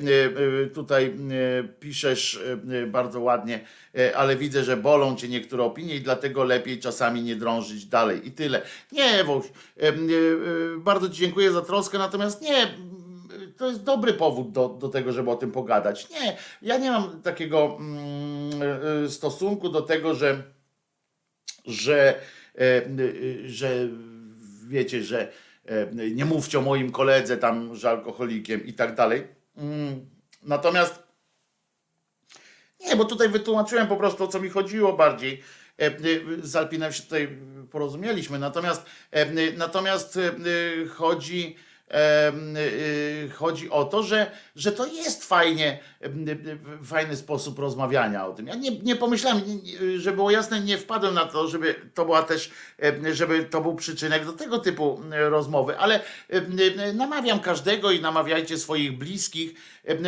y, 0.62 0.70
Tutaj 0.74 1.14
piszesz 1.80 2.40
bardzo 2.86 3.20
ładnie, 3.20 3.61
e, 3.99 4.16
ale 4.16 4.36
widzę, 4.36 4.64
że 4.64 4.76
bolą 4.76 5.16
Cię 5.16 5.28
niektóre 5.28 5.64
opinie 5.64 5.94
i 5.94 6.01
dlatego 6.01 6.44
lepiej 6.44 6.80
czasami 6.80 7.22
nie 7.22 7.36
drążyć 7.36 7.86
dalej. 7.86 8.28
I 8.28 8.32
tyle. 8.32 8.62
Nie, 8.92 9.05
Ewuś, 9.05 9.46
e, 9.76 9.92
bardzo 10.78 11.09
Ci 11.09 11.16
dziękuję 11.16 11.53
za 11.53 11.62
troskę, 11.62 11.99
natomiast 11.99 12.42
nie, 12.42 12.68
to 13.57 13.68
jest 13.68 13.82
dobry 13.82 14.14
powód 14.14 14.53
do, 14.53 14.68
do 14.68 14.88
tego, 14.88 15.12
żeby 15.12 15.30
o 15.30 15.36
tym 15.36 15.53
pogadać. 15.53 16.11
Nie, 16.11 16.36
ja 16.62 16.78
nie 16.78 16.90
mam 16.90 17.22
takiego 17.22 17.76
mm, 17.80 19.11
stosunku 19.11 19.68
do 19.68 19.82
tego, 19.82 20.14
że, 20.14 20.42
że, 21.66 22.20
e, 22.59 22.82
że 23.46 23.88
wiecie, 24.68 25.02
że 25.02 25.32
e, 25.66 25.86
nie 26.10 26.24
mówcie 26.24 26.58
o 26.58 26.62
moim 26.62 26.92
koledze 26.92 27.36
tam, 27.36 27.74
że 27.76 27.90
alkoholikiem 27.90 28.66
i 28.66 28.72
tak 28.72 28.94
dalej. 28.94 29.26
Mm, 29.56 30.06
Natomiast 30.42 31.02
nie, 32.80 32.96
bo 32.96 33.04
tutaj 33.04 33.28
wytłumaczyłem 33.28 33.86
po 33.88 33.96
prostu 33.96 34.24
o 34.24 34.28
co 34.28 34.40
mi 34.40 34.48
chodziło 34.48 34.92
bardziej. 34.92 35.42
E, 35.80 35.86
e, 35.86 35.92
Z 36.42 36.56
Alpinem 36.56 36.92
się 36.92 37.02
tutaj 37.02 37.38
porozumieliśmy. 37.70 38.38
Natomiast, 38.38 38.82
natomiast 39.56 40.18
chodzi, 40.90 41.56
chodzi 43.34 43.70
o 43.70 43.84
to, 43.84 44.03
że, 44.03 44.30
że 44.57 44.72
to 44.72 44.86
jest 44.86 45.24
fajnie, 45.24 45.78
e, 46.03 46.84
fajny 46.84 47.16
sposób 47.16 47.59
rozmawiania 47.59 48.26
o 48.26 48.32
tym. 48.32 48.47
Ja 48.47 48.55
nie, 48.55 48.78
nie 48.78 48.97
pomyślałem, 48.97 49.43
żeby 49.97 50.16
było 50.16 50.30
jasne, 50.30 50.61
nie 50.61 50.78
wpadłem 50.78 51.14
na 51.14 51.24
to, 51.24 51.49
żeby 51.49 51.74
to 51.95 52.05
była 52.05 52.22
też, 52.22 52.51
żeby 53.12 53.45
to 53.45 53.61
był 53.61 53.74
przyczynek 53.74 54.24
do 54.24 54.32
tego 54.32 54.59
typu 54.59 55.01
rozmowy, 55.11 55.78
ale 55.78 56.01
namawiam 56.95 57.41
każdego 57.41 57.91
i 57.91 58.01
namawiajcie 58.01 58.59
swoich 58.59 58.99
bliskich, 58.99 59.55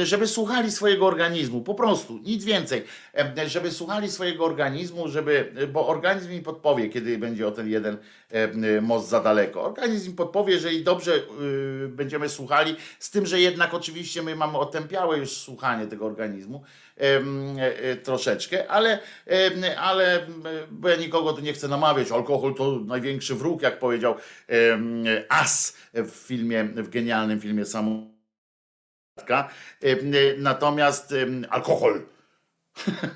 żeby 0.03 0.27
słuchali 0.27 0.73
swojego 0.73 1.07
organizmu, 1.07 1.63
po 1.63 1.75
prostu, 1.75 2.19
nic 2.19 2.45
więcej, 2.45 2.85
E, 3.15 3.49
żeby 3.49 3.71
słuchali 3.71 4.11
swojego 4.11 4.45
organizmu, 4.45 5.09
żeby, 5.09 5.53
bo 5.73 5.89
organizm 5.89 6.31
mi 6.31 6.41
podpowie, 6.41 6.89
kiedy 6.89 7.19
będzie 7.19 7.49
o 7.49 7.51
ten 7.51 7.69
jeden 7.69 7.97
e, 8.31 8.81
most 8.81 9.09
za 9.09 9.21
daleko. 9.21 9.63
Organizm 9.65 10.11
mi 10.11 10.17
podpowie, 10.17 10.55
jeżeli 10.55 10.85
dobrze 10.85 11.13
y, 11.15 11.89
będziemy 11.89 12.29
słuchali, 12.29 12.77
z 12.99 13.11
tym, 13.11 13.27
że 13.27 13.41
jednak 13.41 13.75
oczywiście 13.75 14.23
my 14.23 14.37
mamy 14.37 14.59
otępiałe 14.59 15.19
już 15.19 15.31
słuchanie 15.31 15.87
tego 15.87 16.07
organizmu 16.07 16.63
e, 17.01 17.21
e, 17.57 17.97
troszeczkę, 17.97 18.71
ale, 18.71 18.99
ale 19.79 20.27
bo 20.71 20.89
ja 20.89 20.97
nikogo 20.97 21.33
tu 21.33 21.41
nie 21.41 21.53
chcę 21.53 21.69
namawiać, 21.69 22.11
alkohol 22.11 22.55
to 22.55 22.81
największy 22.87 23.35
wróg, 23.35 23.63
jak 23.63 23.79
powiedział 23.79 24.15
As 25.29 25.77
w 25.95 26.11
filmie, 26.11 26.65
w 26.65 26.89
genialnym 26.89 27.41
filmie 27.41 27.65
Samu 27.65 28.10
Natomiast 30.39 31.13
em, 31.13 31.47
alkohol. 31.51 32.01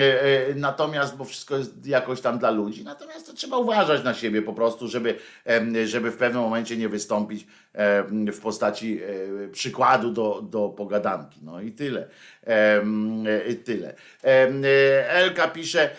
E, 0.00 0.22
e, 0.22 0.54
Natomiast, 0.54 1.16
bo 1.16 1.24
wszystko 1.24 1.56
jest 1.56 1.86
jakoś 1.86 2.20
tam 2.20 2.38
dla 2.38 2.50
ludzi, 2.50 2.84
natomiast 2.84 3.26
to 3.26 3.32
trzeba 3.32 3.56
uważać 3.56 4.04
na 4.04 4.14
siebie 4.14 4.42
po 4.42 4.52
prostu, 4.52 4.88
żeby, 4.88 5.18
żeby 5.84 6.10
w 6.10 6.16
pewnym 6.16 6.42
momencie 6.42 6.76
nie 6.76 6.88
wystąpić 6.88 7.46
w 8.32 8.38
postaci 8.42 9.00
e, 9.02 9.48
przykładu 9.48 10.10
do, 10.10 10.42
do 10.42 10.68
pogadanki. 10.68 11.40
No 11.42 11.60
i 11.60 11.72
tyle. 11.72 12.08
E, 12.46 12.82
Tyle. 13.64 13.94
E, 14.24 15.10
Elka 15.10 15.48
pisze, 15.48 15.90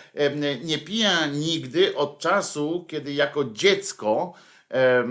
nie 0.64 0.78
piję 0.78 1.10
nigdy 1.34 1.96
od 1.96 2.20
czasu, 2.20 2.86
kiedy 2.88 3.14
jako 3.14 3.44
dziecko 3.44 4.34
e, 4.72 5.04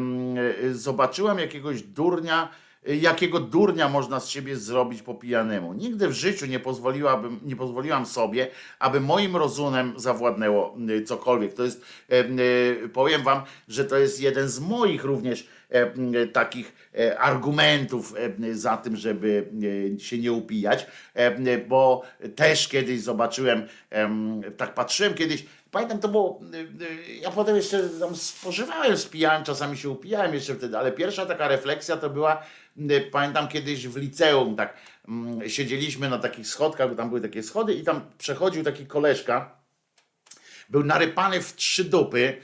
zobaczyłam 0.73 1.39
jakiegoś 1.39 1.83
durnia, 1.83 2.49
jakiego 2.87 3.41
durnia 3.41 3.89
można 3.89 4.21
z 4.21 4.29
siebie 4.29 4.57
zrobić 4.57 5.03
po 5.03 5.15
pijanemu. 5.15 5.73
Nigdy 5.73 6.09
w 6.09 6.13
życiu 6.13 6.47
nie, 6.47 6.61
pozwoliłabym, 6.61 7.41
nie 7.43 7.57
pozwoliłam 7.57 8.07
sobie, 8.07 8.49
aby 8.79 9.01
moim 9.01 9.37
rozumem 9.37 9.93
zawładnęło 9.97 10.77
y, 10.91 11.03
cokolwiek. 11.03 11.55
To 11.55 11.65
jest, 11.65 11.85
y, 12.13 12.89
powiem 12.93 13.23
wam, 13.23 13.43
że 13.69 13.85
to 13.85 13.97
jest 13.97 14.21
jeden 14.21 14.49
z 14.49 14.61
moich 14.61 15.05
również 15.05 15.49
takich 16.33 16.91
argumentów 17.19 18.15
za 18.53 18.77
tym, 18.77 18.97
żeby 18.97 19.49
się 19.99 20.19
nie 20.19 20.33
upijać, 20.33 20.87
bo 21.69 22.03
też 22.37 22.69
kiedyś 22.69 23.01
zobaczyłem, 23.01 23.67
tak 24.57 24.75
patrzyłem 24.75 25.15
kiedyś, 25.15 25.45
Pamiętam, 25.77 25.99
to 25.99 26.09
było, 26.09 26.41
y, 26.55 26.57
y, 26.59 27.15
ja 27.15 27.31
potem 27.31 27.57
jeszcze 27.57 27.89
tam 27.89 28.17
spożywałem, 28.17 28.99
spijałem, 28.99 29.45
czasami 29.45 29.77
się 29.77 29.91
upijałem 29.91 30.35
jeszcze 30.35 30.55
wtedy, 30.55 30.79
ale 30.79 30.93
pierwsza 30.93 31.27
taka 31.27 31.49
refleksja 31.49 31.97
to 31.97 32.11
była, 32.11 32.37
y, 32.37 32.41
pamiętam 33.11 33.49
kiedyś 33.49 33.89
w 33.89 33.97
liceum, 33.97 34.57
tak 34.57 34.77
mm, 35.09 35.49
siedzieliśmy 35.49 36.09
na 36.09 36.19
takich 36.19 36.47
schodkach, 36.47 36.91
bo 36.91 36.95
tam 36.95 37.09
były 37.09 37.21
takie 37.21 37.43
schody 37.43 37.75
i 37.75 37.83
tam 37.83 38.01
przechodził 38.19 38.65
taki 38.65 38.87
koleżka, 38.87 39.57
był 40.69 40.85
narypany 40.85 41.43
w 41.43 41.57
trzy 41.57 41.85
dupy 41.85 42.37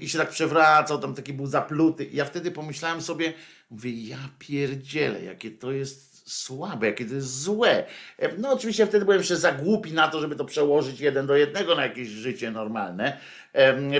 i 0.00 0.08
się 0.08 0.18
tak 0.18 0.28
przewracał, 0.28 0.98
tam 0.98 1.14
taki 1.14 1.32
był 1.32 1.46
zapluty 1.46 2.04
i 2.04 2.16
ja 2.16 2.24
wtedy 2.24 2.50
pomyślałem 2.50 3.02
sobie, 3.02 3.32
mówię, 3.70 3.90
ja 3.90 4.18
pierdzielę, 4.38 5.24
jakie 5.24 5.50
to 5.50 5.72
jest 5.72 6.10
słabe, 6.32 6.86
jakie 6.86 7.04
to 7.04 7.14
jest 7.14 7.42
złe. 7.42 7.86
E, 8.18 8.36
no 8.38 8.52
oczywiście 8.52 8.86
wtedy 8.86 9.04
byłem 9.04 9.20
jeszcze 9.20 9.36
za 9.36 9.52
głupi 9.52 9.92
na 9.92 10.08
to, 10.08 10.20
żeby 10.20 10.36
to 10.36 10.44
przełożyć 10.44 11.00
jeden 11.00 11.26
do 11.26 11.36
jednego 11.36 11.74
na 11.74 11.82
jakieś 11.82 12.08
życie 12.08 12.50
normalne, 12.50 13.18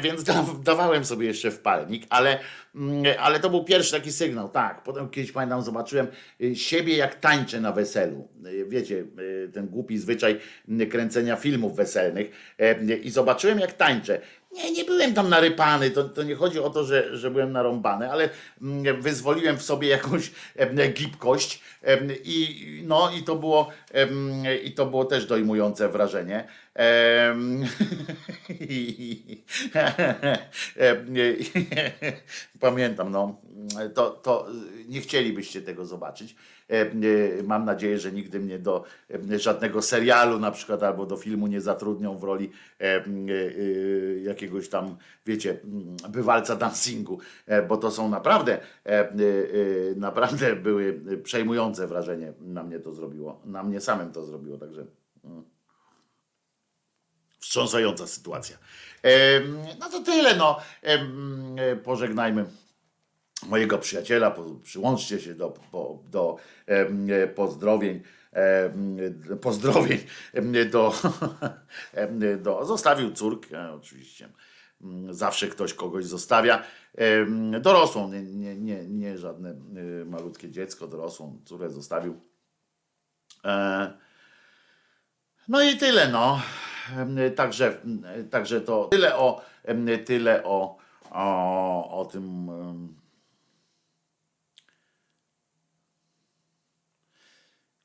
więc 0.03 0.25
dawałem 0.63 1.05
sobie 1.05 1.27
jeszcze 1.27 1.51
wpalnik, 1.51 2.07
ale, 2.11 2.39
mm, 2.75 3.05
ale 3.19 3.41
to 3.41 3.51
był 3.51 3.65
pierwszy 3.65 3.93
taki 3.93 4.13
sygnał, 4.13 4.49
tak. 4.49 4.83
Potem 4.83 5.09
kiedyś 5.09 5.33
pamiętam, 5.33 5.63
zobaczyłem 5.63 6.07
y, 6.41 6.57
siebie 6.57 6.97
jak 6.97 7.15
tańczę 7.15 7.61
na 7.61 7.73
weselu. 7.73 8.29
Y, 8.47 8.67
wiecie, 8.69 9.05
y, 9.21 9.51
ten 9.55 9.67
głupi 9.67 9.99
zwyczaj 9.99 10.41
kręcenia 10.91 11.37
filmów 11.37 11.77
weselnych 11.77 12.31
i 13.03 13.11
zobaczyłem 13.11 13.59
jak 13.59 13.73
tańczę. 13.73 14.21
Nie, 14.53 14.73
nie 14.73 14.85
byłem 14.85 15.15
tam 15.15 15.29
narypany, 15.29 15.91
to, 15.91 16.05
to 16.05 16.23
nie 16.23 16.35
chodzi 16.35 16.59
o 16.59 16.71
to, 16.71 16.85
że, 16.85 17.17
że 17.17 17.31
byłem 17.31 17.53
narąbany, 17.53 18.13
ale 18.13 18.29
mm, 18.63 19.03
wyzwoliłem 19.03 19.59
w 19.59 19.63
sobie 19.63 19.89
jakąś 19.89 20.31
gibkość 20.95 21.63
i, 22.25 22.83
no, 22.87 23.11
i, 23.19 23.23
to 23.23 23.37
było, 23.37 23.71
i 24.65 24.73
to 24.73 24.87
było 24.87 25.05
też 25.05 25.27
dojmujące 25.27 25.89
wrażenie. 25.89 26.49
Pamiętam, 32.61 33.13
no, 33.13 33.41
to, 33.95 34.11
to 34.11 34.47
nie 34.89 35.01
chcielibyście 35.01 35.63
tego 35.63 35.85
zobaczyć. 35.85 36.37
Mam 37.45 37.65
nadzieję, 37.65 37.99
że 37.99 38.13
nigdy 38.13 38.41
mnie 38.41 38.59
do 38.59 38.85
żadnego 39.37 39.83
serialu 39.83 40.39
na 40.39 40.51
przykład 40.51 40.83
albo 40.83 41.07
do 41.07 41.17
filmu 41.17 41.47
nie 41.47 41.61
zatrudnią 41.61 42.19
w 42.19 42.25
roli 42.25 42.51
jakiegoś 44.23 44.69
tam, 44.69 44.97
wiecie, 45.27 45.57
bywalca 46.09 46.57
dancingu, 46.57 47.19
bo 47.69 47.77
to 47.77 47.91
są 47.91 48.09
naprawdę, 48.09 48.59
naprawdę 49.97 50.57
były 50.57 51.01
przejmujące 51.23 51.87
wrażenie 51.87 52.33
na 52.41 52.63
mnie 52.63 52.79
to 52.79 52.93
zrobiło, 52.93 53.43
na 53.45 53.63
mnie 53.63 53.81
samym 53.81 54.13
to 54.13 54.25
zrobiło, 54.25 54.59
także. 54.59 54.87
Mm. 57.41 57.45
Wstrząsająca 57.45 58.07
sytuacja. 58.07 58.59
No 59.81 59.91
to 59.91 60.01
tyle, 60.01 60.37
no. 60.37 60.61
Pożegnajmy 61.85 62.45
mojego 63.47 63.79
przyjaciela, 63.79 64.37
przyłączcie 64.63 65.21
się 65.21 65.35
do, 65.35 65.55
do 66.11 66.37
pozdrowień 67.35 68.03
pozdrowień 69.41 69.99
do, 70.71 70.95
do 72.43 72.65
zostawił 72.65 73.13
córkę 73.13 73.73
oczywiście 73.73 74.29
zawsze 75.11 75.49
ktoś 75.49 75.75
kogoś 75.75 76.05
zostawia 76.05 76.63
dorosłą, 77.61 78.09
nie, 78.09 78.23
nie, 78.23 78.57
nie, 78.57 78.87
nie 78.87 79.19
żadne 79.19 79.51
y, 79.51 80.05
malutkie 80.05 80.51
dziecko, 80.51 80.87
dorosłą 80.87 81.41
córę 81.45 81.71
zostawił 81.71 82.21
e, 83.45 83.93
no 85.49 85.63
i 85.63 85.77
tyle 85.77 86.09
no 86.09 86.41
Także, 87.37 87.81
także 88.31 88.61
to 88.61 88.85
tyle 88.85 89.17
o, 89.17 89.45
tyle 90.05 90.45
o, 90.45 90.77
o, 91.11 92.01
o 92.01 92.05
tym. 92.05 92.51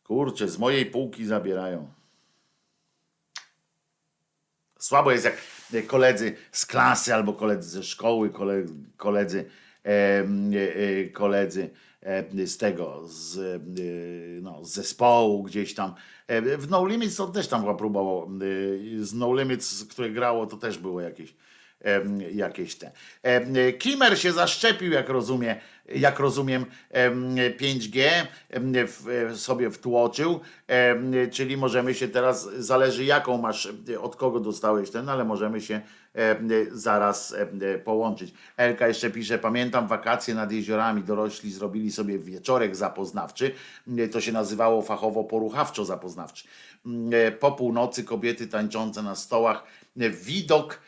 Kurczę, 0.03 0.47
z 0.47 0.57
mojej 0.57 0.85
półki 0.85 1.25
zabierają. 1.25 1.91
Słabo 4.79 5.11
jest 5.11 5.25
jak 5.25 5.87
koledzy 5.87 6.35
z 6.51 6.65
klasy 6.65 7.13
albo 7.13 7.33
koledzy 7.33 7.69
ze 7.69 7.83
szkoły, 7.83 8.29
koledzy, 8.29 8.75
koledzy 8.97 9.49
E, 9.85 10.23
z 12.45 12.57
tego, 12.57 13.01
z, 13.05 13.37
e, 13.37 14.41
no, 14.41 14.65
z 14.65 14.73
zespołu 14.73 15.43
gdzieś 15.43 15.73
tam. 15.73 15.93
E, 16.27 16.57
w 16.57 16.69
No 16.69 16.87
Limits 16.87 17.15
to 17.15 17.27
też 17.27 17.47
tam 17.47 17.61
chyba 17.61 17.73
próbował. 17.73 18.29
Z 18.99 19.13
No 19.13 19.35
Limits, 19.35 19.85
które 19.85 20.09
grało, 20.09 20.47
to 20.47 20.57
też 20.57 20.77
było 20.77 21.01
jakieś 21.01 21.33
jakieś 22.31 22.75
te. 22.75 22.91
Kimmer 23.79 24.19
się 24.19 24.31
zaszczepił, 24.31 24.91
jak 24.91 25.09
rozumie, 25.09 25.61
jak 25.95 26.19
rozumiem, 26.19 26.65
5G 27.59 28.09
sobie 29.35 29.71
wtłoczył, 29.71 30.39
czyli 31.31 31.57
możemy 31.57 31.93
się 31.93 32.07
teraz, 32.07 32.49
zależy 32.57 33.05
jaką 33.05 33.37
masz, 33.37 33.73
od 34.01 34.15
kogo 34.15 34.39
dostałeś 34.39 34.89
ten, 34.89 35.09
ale 35.09 35.25
możemy 35.25 35.61
się 35.61 35.81
zaraz 36.71 37.35
połączyć. 37.83 38.33
Elka 38.57 38.87
jeszcze 38.87 39.09
pisze, 39.09 39.39
pamiętam 39.39 39.87
wakacje 39.87 40.35
nad 40.35 40.51
jeziorami, 40.51 41.03
dorośli 41.03 41.51
zrobili 41.51 41.91
sobie 41.91 42.19
wieczorek 42.19 42.75
zapoznawczy, 42.75 43.51
to 44.11 44.21
się 44.21 44.31
nazywało 44.31 44.81
fachowo 44.81 45.23
poruchawczo 45.23 45.85
zapoznawczy. 45.85 46.47
Po 47.39 47.51
północy 47.51 48.03
kobiety 48.03 48.47
tańczące 48.47 49.03
na 49.03 49.15
stołach, 49.15 49.63
widok 50.25 50.79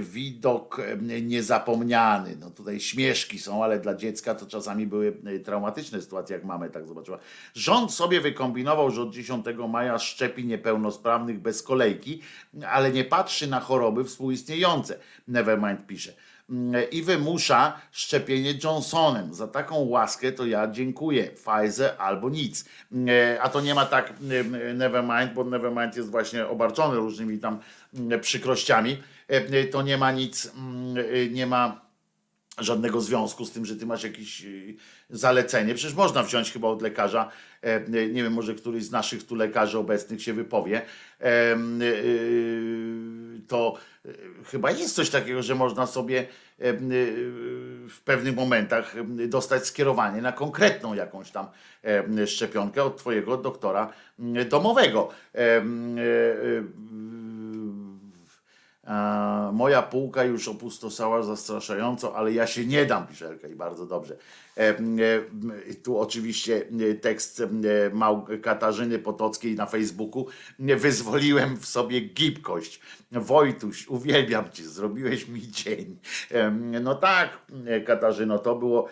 widok 0.00 0.80
niezapomniany. 1.22 2.36
No 2.40 2.50
tutaj 2.50 2.80
śmieszki 2.80 3.38
są, 3.38 3.64
ale 3.64 3.80
dla 3.80 3.94
dziecka 3.94 4.34
to 4.34 4.46
czasami 4.46 4.86
były 4.86 5.16
e, 5.26 5.38
traumatyczne 5.38 6.02
sytuacje, 6.02 6.36
jak 6.36 6.44
mamy 6.44 6.70
tak 6.70 6.86
zobaczyła. 6.86 7.18
Rząd 7.54 7.92
sobie 7.92 8.20
wykombinował, 8.20 8.90
że 8.90 9.02
od 9.02 9.14
10 9.14 9.46
maja 9.68 9.98
szczepi 9.98 10.44
niepełnosprawnych 10.44 11.40
bez 11.40 11.62
kolejki, 11.62 12.22
ale 12.68 12.92
nie 12.92 13.04
patrzy 13.04 13.46
na 13.46 13.60
choroby 13.60 14.04
współistniejące. 14.04 14.98
Nevermind 15.28 15.86
pisze 15.86 16.12
i 16.90 17.02
wymusza 17.02 17.80
szczepienie 17.92 18.54
Johnsonem. 18.64 19.34
Za 19.34 19.48
taką 19.48 19.76
łaskę 19.76 20.32
to 20.32 20.46
ja 20.46 20.70
dziękuję. 20.70 21.30
Pfizer 21.30 21.94
albo 21.98 22.30
nic. 22.30 22.64
A 23.40 23.48
to 23.48 23.60
nie 23.60 23.74
ma 23.74 23.86
tak 23.86 24.14
Nevermind, 24.74 25.32
bo 25.34 25.44
Nevermind 25.44 25.96
jest 25.96 26.10
właśnie 26.10 26.46
obarczony 26.46 26.96
różnymi 26.96 27.38
tam 27.38 27.58
przykrościami. 28.20 29.02
To 29.70 29.82
nie 29.82 29.98
ma 29.98 30.12
nic, 30.12 30.52
nie 31.30 31.46
ma 31.46 31.90
żadnego 32.58 33.00
związku 33.00 33.44
z 33.44 33.50
tym, 33.52 33.66
że 33.66 33.76
ty 33.76 33.86
masz 33.86 34.04
jakieś 34.04 34.46
zalecenie. 35.10 35.74
Przecież 35.74 35.96
można 35.96 36.22
wziąć 36.22 36.52
chyba 36.52 36.68
od 36.68 36.82
lekarza, 36.82 37.30
nie 37.88 38.22
wiem, 38.22 38.32
może 38.32 38.54
któryś 38.54 38.84
z 38.84 38.90
naszych 38.90 39.26
tu 39.26 39.34
lekarzy 39.34 39.78
obecnych 39.78 40.22
się 40.22 40.32
wypowie. 40.32 40.82
To 43.48 43.78
chyba 44.44 44.70
jest 44.70 44.94
coś 44.94 45.10
takiego, 45.10 45.42
że 45.42 45.54
można 45.54 45.86
sobie 45.86 46.20
y, 46.20 46.26
w 47.88 48.00
pewnych 48.04 48.36
momentach 48.36 48.94
dostać 49.28 49.66
skierowanie 49.66 50.22
na 50.22 50.32
konkretną 50.32 50.94
jakąś 50.94 51.30
tam 51.30 51.46
szczepionkę 52.26 52.84
od 52.84 52.96
twojego 52.96 53.36
doktora 53.36 53.92
domowego. 54.48 55.08
E, 55.34 55.62
moja 59.52 59.82
półka 59.82 60.24
już 60.24 60.48
opustosała 60.48 61.22
zastraszająco, 61.22 62.16
ale 62.16 62.32
ja 62.32 62.46
się 62.46 62.66
nie 62.66 62.86
dam, 62.86 63.06
pisze 63.06 63.36
i 63.52 63.54
bardzo 63.54 63.86
dobrze. 63.86 64.16
E, 64.60 64.74
tu 65.82 65.98
oczywiście 65.98 66.62
tekst 67.00 67.42
Katarzyny 68.42 68.98
Potockiej 68.98 69.54
na 69.54 69.66
Facebooku. 69.66 70.26
Wyzwoliłem 70.58 71.56
w 71.56 71.66
sobie 71.66 72.00
gibkość. 72.00 72.80
Wojtuś, 73.12 73.88
uwielbiam 73.88 74.50
cię, 74.50 74.62
zrobiłeś 74.62 75.28
mi 75.28 75.40
dzień. 75.40 75.98
No 76.80 76.94
tak, 76.94 77.38
Katarzyno, 77.86 78.38
to 78.38 78.56
było, 78.56 78.88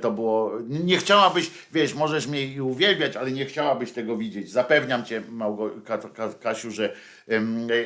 to 0.00 0.10
było, 0.10 0.52
nie 0.68 0.98
chciałabyś, 0.98 1.50
wiesz, 1.72 1.94
możesz 1.94 2.26
mnie 2.26 2.46
i 2.46 2.60
uwielbiać, 2.60 3.16
ale 3.16 3.32
nie 3.32 3.46
chciałabyś 3.46 3.92
tego 3.92 4.16
widzieć. 4.16 4.50
Zapewniam 4.50 5.04
cię, 5.04 5.22
Małgo, 5.30 5.70
Kasiu, 6.40 6.70
że 6.70 6.94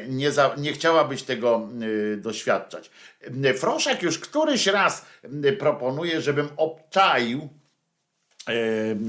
nie, 0.09 0.31
za, 0.31 0.55
nie 0.59 0.73
chciałabyś 0.73 1.23
tego 1.23 1.69
doświadczać. 2.17 2.91
Froszek 3.57 4.03
już 4.03 4.19
któryś 4.19 4.67
raz 4.67 5.07
proponuje, 5.59 6.21
żebym 6.21 6.49
obczaił 6.97 7.49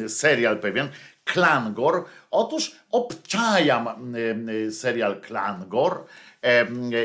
serial 0.08 0.60
pewien, 0.60 0.90
Klangor. 1.24 2.06
Otóż 2.32 2.76
obczajam 2.92 4.16
serial 4.72 5.22
Klangor. 5.22 6.06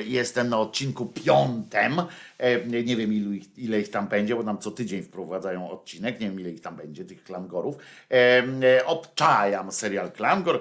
Jestem 0.05 0.49
na 0.49 0.59
odcinku 0.59 1.07
piątym. 1.07 2.03
Nie 2.67 2.97
wiem 2.97 3.13
ilu 3.13 3.31
ile 3.57 3.81
ich 3.81 3.91
tam 3.91 4.09
będzie, 4.09 4.37
bo 4.37 4.45
tam 4.45 4.59
co 4.59 4.71
tydzień 4.71 5.03
wprowadzają 5.03 5.71
odcinek. 5.71 6.21
Nie 6.21 6.31
wiem 6.31 6.41
ile 6.41 6.51
ich 6.51 6.61
tam 6.61 6.77
będzie, 6.77 7.05
tych 7.05 7.25
Klangorów. 7.25 7.77
Obczajam 8.87 9.73
serial 9.73 10.13
Klangor. 10.13 10.61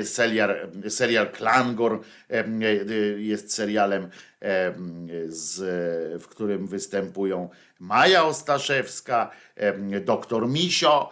E, 0.00 0.04
Serial, 0.04 0.70
serial 0.88 1.32
Klangor 1.32 2.00
e, 2.30 2.44
e, 2.44 2.44
jest 3.20 3.54
serialem, 3.54 4.08
z, 5.28 6.22
w 6.22 6.28
którym 6.28 6.66
występują 6.66 7.48
Maja 7.80 8.24
Ostaszewska, 8.24 9.30
doktor 10.04 10.48
Misio 10.48 11.10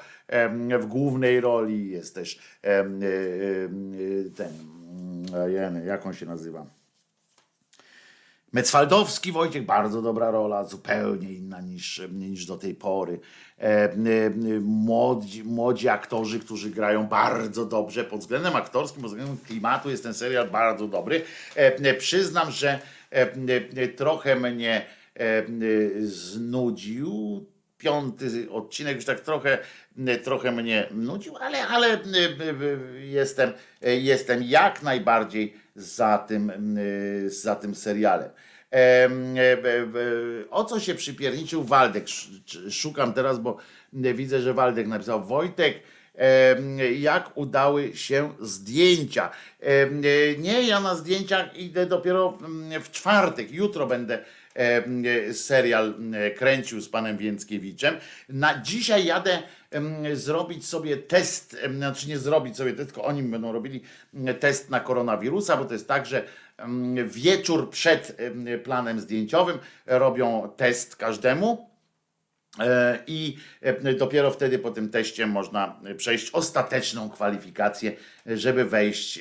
w 0.79 0.87
głównej 0.87 1.41
roli. 1.41 1.91
Jest 1.91 2.15
też 2.15 2.39
e, 2.65 2.69
e, 2.69 2.85
ten, 4.37 4.53
jak 5.87 6.07
on 6.07 6.15
się 6.15 6.27
nazywa? 6.27 6.67
Mecwaldowski 8.53 9.33
Wojciech, 9.33 9.67
bardzo 9.67 10.03
dobra 10.03 10.31
rola, 10.31 10.65
zupełnie 10.65 11.33
inna 11.33 11.61
niż, 11.61 12.03
niż 12.13 12.47
do 12.47 12.57
tej 12.57 12.75
pory. 12.75 13.21
Młodzi, 14.61 15.45
młodzi 15.45 15.89
aktorzy, 15.89 16.41
którzy 16.41 16.71
grają 16.71 17.07
bardzo 17.07 17.67
dobrze 17.67 18.05
pod 18.05 18.21
względem 18.21 18.57
aktorskim, 18.57 19.03
pod 19.03 19.11
względem 19.11 19.39
klimatu 19.47 19.91
jest 19.91 20.03
ten 20.03 20.15
serial 20.15 20.51
bardzo 20.51 20.89
dobry. 20.89 21.23
Przyznam, 21.99 22.51
że 22.51 22.81
trochę 23.97 24.37
mnie 24.37 24.98
znudził 26.01 27.45
piąty 27.79 28.51
odcinek 28.51 28.97
już 28.97 29.05
tak 29.05 29.21
trochę, 29.21 29.59
trochę 30.23 30.53
mnie 30.53 30.89
nudził, 30.91 31.37
ale, 31.37 31.69
ale 31.69 31.99
jestem, 33.01 33.53
jestem 33.83 34.43
jak 34.43 34.83
najbardziej 34.83 35.55
za 35.77 36.19
tym, 36.19 36.53
za 37.27 37.55
tym 37.57 37.75
serialem. 37.75 38.31
Em, 38.71 39.37
e, 39.37 39.41
e, 39.41 39.57
e, 39.57 40.51
O 40.51 40.65
co 40.65 40.81
się 40.81 40.95
przypierniczył 40.95 41.65
Waldek? 41.65 42.05
Sz- 42.05 42.75
Szukam 42.75 43.13
teraz, 43.13 43.39
bo 43.39 43.57
widzę, 43.93 44.41
że 44.41 44.55
Waldek 44.55 44.87
napisał 44.87 45.25
Wojtek, 45.25 45.83
jak 46.99 47.31
udały 47.35 47.97
się 47.97 48.33
zdjęcia. 48.41 49.31
Nie, 50.39 50.63
ja 50.63 50.81
na 50.81 50.95
zdjęciach 50.95 51.57
idę 51.57 51.87
dopiero 51.87 52.39
w 52.83 52.91
czwartek. 52.91 53.53
Jutro 53.53 53.87
będę 53.87 54.25
serial 55.33 55.95
kręcił 56.37 56.81
z 56.81 56.89
panem 56.89 57.17
Więckiewiczem. 57.17 57.97
Na 58.29 58.63
dzisiaj 58.63 59.05
jadę 59.05 59.43
zrobić 60.13 60.67
sobie 60.67 60.97
test, 60.97 61.57
znaczy 61.77 62.09
nie 62.09 62.19
zrobić 62.19 62.57
sobie 62.57 62.73
test, 62.73 62.89
tylko 62.89 63.05
oni 63.05 63.23
będą 63.23 63.53
robili 63.53 63.83
test 64.41 64.71
na 64.71 64.81
koronawirusa, 64.81 65.57
bo 65.57 65.65
to 65.65 65.73
jest 65.73 65.89
tak, 65.89 66.07
że 66.07 66.25
wieczór 67.07 67.71
przed 67.71 68.21
em, 68.21 68.47
planem 68.65 69.01
zdjęciowym 69.01 69.59
robią 69.87 70.53
test 70.57 70.97
każdemu. 70.97 71.71
E, 72.61 72.99
I 73.07 73.37
dopiero 73.99 74.31
wtedy 74.31 74.59
po 74.59 74.71
tym 74.71 74.91
teście 74.91 75.27
można 75.27 75.81
przejść 75.97 76.31
ostateczną 76.31 77.11
kwalifikację, 77.11 77.93
żeby 78.27 78.65
wejść 78.65 79.21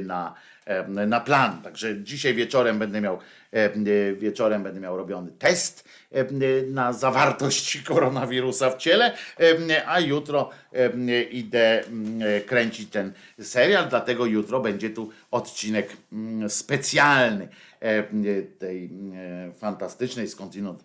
na, 0.00 0.34
na 1.06 1.20
plan. 1.20 1.62
Także 1.62 2.02
dzisiaj 2.02 2.34
wieczorem 2.34 2.78
będę 2.78 3.00
miał 3.00 3.18
e, 3.52 4.14
wieczorem 4.14 4.62
będę 4.62 4.80
miał 4.80 4.96
robiony 4.96 5.30
test 5.38 5.88
e, 6.12 6.24
na 6.66 6.92
zawartość 6.92 7.78
koronawirusa 7.88 8.70
w 8.70 8.76
ciele, 8.76 9.12
e, 9.70 9.88
a 9.88 10.00
jutro 10.00 10.50
e, 10.72 11.22
idę 11.22 11.84
mm, 11.86 12.42
kręcić 12.46 12.90
ten 12.90 13.12
serial, 13.40 13.88
dlatego 13.88 14.26
jutro 14.26 14.60
będzie 14.60 14.90
tu 14.90 15.10
odcinek 15.30 15.96
mm, 16.12 16.50
specjalny 16.50 17.48
e, 17.80 18.02
tej 18.58 18.90
e, 19.14 19.52
fantastycznej 19.52 20.28
skądinąd 20.28 20.80
e, 20.80 20.84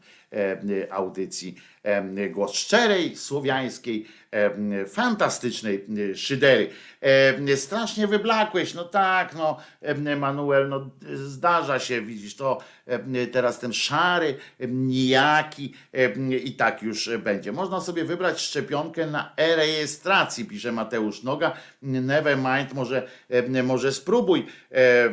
audycji 0.90 1.56
e, 1.84 2.30
Głos 2.30 2.54
Szczerej, 2.54 3.16
Słowiańskiej, 3.16 4.06
e, 4.32 4.86
fantastycznej 4.86 5.86
e, 6.12 6.16
szydery. 6.16 6.70
E, 7.02 7.58
Strasznie 7.58 8.08
wyblakłeś, 8.08 8.74
no 8.74 8.84
tak, 8.84 9.36
no 9.36 9.58
e, 9.82 10.16
Manuel, 10.16 10.70
no 10.70 10.90
zdarza 11.14 11.80
się, 11.80 12.02
widzisz, 12.02 12.36
to 12.36 12.58
e, 12.86 13.28
teraz 13.28 13.60
ten 13.60 13.74
szary, 13.74 14.38
e, 14.60 14.68
nijaki 14.68 15.74
e, 15.94 16.38
i 16.38 16.52
tak 16.52 16.82
już 16.84 17.10
będzie. 17.24 17.52
Można 17.52 17.82
sobie 17.82 18.06
wybrać 18.06 18.42
szczepionkę 18.42 19.08
na 19.08 19.34
e-rejestracji, 19.38 20.46
pisze 20.46 20.72
Mateusz 20.72 21.24
Noga. 21.24 21.54
Nevermind, 21.82 22.74
może, 22.74 23.08
e, 23.30 23.64
może 23.64 23.92
spróbuj 23.94 24.40
e, 24.40 24.76
e, 24.76 25.10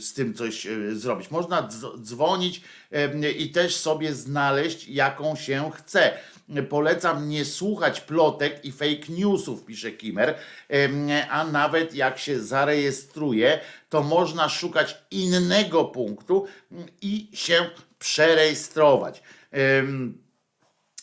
z 0.00 0.12
tym 0.14 0.34
coś 0.34 0.66
e, 0.66 0.94
zrobić. 0.94 1.30
Można 1.30 1.62
dz- 1.62 2.02
dzwonić 2.02 2.60
e, 2.89 2.89
i 3.38 3.50
też 3.50 3.76
sobie 3.76 4.14
znaleźć, 4.14 4.88
jaką 4.88 5.36
się 5.36 5.70
chce. 5.74 6.12
Polecam 6.68 7.28
nie 7.28 7.44
słuchać 7.44 8.00
plotek 8.00 8.64
i 8.64 8.72
fake 8.72 9.12
newsów, 9.12 9.64
pisze 9.64 9.92
Kimer, 9.92 10.34
Em, 10.70 11.08
a 11.30 11.44
nawet 11.44 11.94
jak 11.94 12.18
się 12.18 12.40
zarejestruje, 12.40 13.60
to 13.88 14.02
można 14.02 14.48
szukać 14.48 14.96
innego 15.10 15.84
punktu 15.84 16.46
mm, 16.72 16.86
i 17.02 17.28
się 17.32 17.66
przerejestrować. 17.98 19.22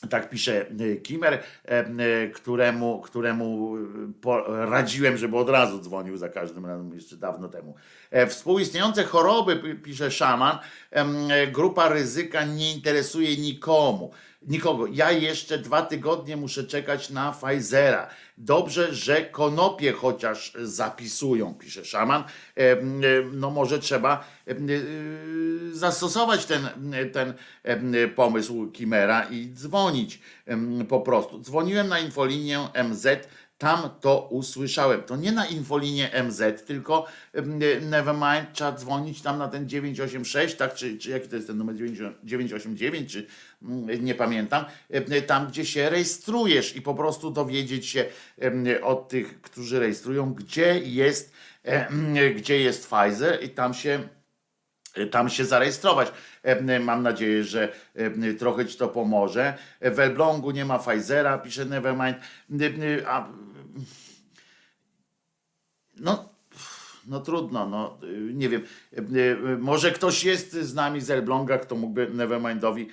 Tak 0.09 0.29
pisze 0.29 0.65
y, 0.81 1.01
Kimer, 1.03 1.33
y, 1.33 2.31
któremu, 2.31 3.01
któremu 3.01 3.77
y, 3.77 4.65
radziłem, 4.65 5.17
żeby 5.17 5.37
od 5.37 5.49
razu 5.49 5.79
dzwonił 5.79 6.17
za 6.17 6.29
każdym 6.29 6.65
razem, 6.65 6.93
jeszcze 6.93 7.15
dawno 7.17 7.47
temu. 7.47 7.75
E, 8.11 8.27
Współistniejące 8.27 9.03
choroby, 9.03 9.55
pi- 9.55 9.75
pisze 9.75 10.11
szaman, 10.11 10.57
grupa 11.51 11.89
ryzyka 11.89 12.43
nie 12.45 12.73
interesuje 12.73 13.37
nikomu. 13.37 14.11
Nikogo. 14.41 14.87
Ja 14.91 15.11
jeszcze 15.11 15.57
dwa 15.57 15.81
tygodnie 15.81 16.37
muszę 16.37 16.63
czekać 16.63 17.09
na 17.09 17.31
Pfizera. 17.31 18.09
Dobrze, 18.37 18.93
że 18.93 19.21
konopie 19.21 19.91
chociaż 19.93 20.53
zapisują, 20.61 21.53
pisze 21.53 21.85
szaman. 21.85 22.23
Em, 22.55 23.01
e, 23.03 23.07
No 23.33 23.49
może 23.49 23.79
trzeba 23.79 24.27
e, 24.47 24.55
zastosować 25.71 26.45
ten, 26.45 26.69
ten 27.13 27.33
pomysł 28.15 28.71
Kimera 28.71 29.23
i 29.23 29.49
dzwonić 29.53 30.19
po 30.89 31.01
prostu. 31.01 31.39
Dzwoniłem 31.39 31.87
na 31.87 31.99
infolinię 31.99 32.59
MZ, 32.83 33.27
tam 33.57 33.89
to 34.01 34.27
usłyszałem. 34.31 35.03
To 35.03 35.15
nie 35.15 35.31
na 35.31 35.45
infolinię 35.45 36.09
MZ, 36.23 36.65
tylko 36.65 37.05
em, 37.33 37.59
Nevermind, 37.89 38.53
trzeba 38.53 38.71
dzwonić 38.71 39.21
tam 39.21 39.37
na 39.37 39.47
ten 39.47 39.69
986, 39.69 40.55
tak? 40.55 40.73
Czy, 40.73 40.97
czy 40.97 41.09
jaki 41.09 41.27
to 41.27 41.35
jest 41.35 41.47
ten 41.47 41.57
numer 41.57 41.75
90 41.75 42.17
989, 42.23 43.11
czy 43.11 43.27
nie 43.99 44.15
pamiętam, 44.15 44.65
em, 44.89 45.03
tam 45.27 45.47
gdzie 45.47 45.65
się 45.65 45.89
rejestrujesz 45.89 46.75
i 46.75 46.81
po 46.81 46.93
prostu 46.93 47.31
dowiedzieć 47.31 47.85
się 47.85 48.05
od 48.83 49.09
tych, 49.09 49.41
którzy 49.41 49.79
rejestrują, 49.79 50.33
gdzie 50.33 50.79
jest, 50.79 51.33
gdzie 52.35 52.61
jest 52.61 52.89
Pfizer 52.89 53.43
i 53.43 53.49
tam 53.49 53.73
się 53.73 54.07
tam 55.11 55.29
się 55.29 55.45
zarejestrować. 55.45 56.11
E, 56.43 56.79
Mam 56.79 57.03
nadzieję, 57.03 57.43
że 57.43 57.71
e, 57.95 58.33
trochę 58.33 58.65
ci 58.65 58.77
to 58.77 58.87
pomoże. 58.87 59.57
W 59.81 59.99
Elblągu 59.99 60.51
nie 60.51 60.65
ma 60.65 60.79
Pfizera, 60.79 61.37
pisze 61.37 61.65
Nevermind. 61.65 62.17
E, 62.51 63.25
no, 65.99 66.29
no 67.07 67.19
trudno, 67.19 67.69
no 67.69 67.97
nie 68.33 68.49
wiem. 68.49 68.61
Może 69.59 69.91
ktoś 69.91 70.23
jest 70.23 70.51
z 70.51 70.73
nami 70.73 71.01
z 71.01 71.09
Elbląga, 71.09 71.57
kto 71.57 71.75
mógłby 71.75 72.09
Nevermindowi 72.13 72.87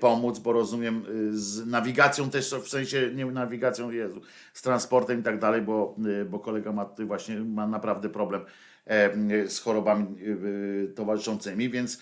pomóc, 0.00 0.38
bo 0.38 0.52
rozumiem 0.52 1.04
z 1.30 1.66
nawigacją 1.66 2.30
też, 2.30 2.54
w 2.54 2.68
sensie 2.68 3.10
nie 3.14 3.26
nawigacją, 3.26 3.90
Jezu, 3.90 4.20
z 4.54 4.62
transportem 4.62 5.20
i 5.20 5.22
tak 5.22 5.38
dalej, 5.38 5.62
bo, 5.62 5.96
bo 6.30 6.38
kolega 6.38 6.72
ma 6.72 6.90
właśnie 6.98 7.40
ma 7.40 7.66
naprawdę 7.66 8.08
problem 8.08 8.44
z 9.46 9.58
chorobami 9.58 10.06
towarzyszącymi, 10.94 11.70
więc, 11.70 12.00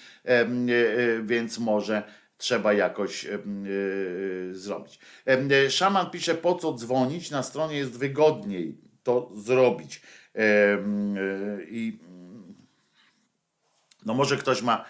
więc 1.23 1.59
może 1.59 2.03
trzeba 2.39 2.73
jakoś 2.73 3.27
e, 3.27 3.35
e, 3.35 3.39
zrobić. 4.55 4.99
E, 5.27 5.71
Szaman 5.71 6.11
pisze, 6.11 6.35
po 6.35 6.55
co 6.55 6.73
dzwonić, 6.73 7.31
na 7.31 7.43
stronie 7.43 7.77
jest 7.77 7.99
wygodniej 7.99 8.79
to 9.03 9.33
zrobić. 9.35 10.03
I 11.69 11.99
no 14.07 14.15
może 14.15 14.37
ktoś 14.37 14.63
ma 14.63 14.85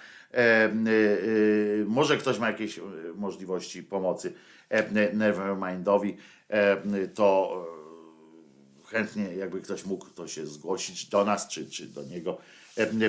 może 1.87 2.17
ktoś 2.17 2.39
ma 2.39 2.47
jakieś 2.47 2.81
możliwości 3.15 3.83
pomocy 3.83 4.33
Nevermindowi, 5.13 6.17
to 7.15 7.67
chętnie 8.85 9.35
jakby 9.35 9.61
ktoś 9.61 9.85
mógł 9.85 10.07
to 10.07 10.29
się 10.29 10.47
zgłosić 10.47 11.07
do 11.07 11.25
nas 11.25 11.49
czy, 11.49 11.71
czy 11.71 11.87
do 11.87 12.05
niego 12.05 12.39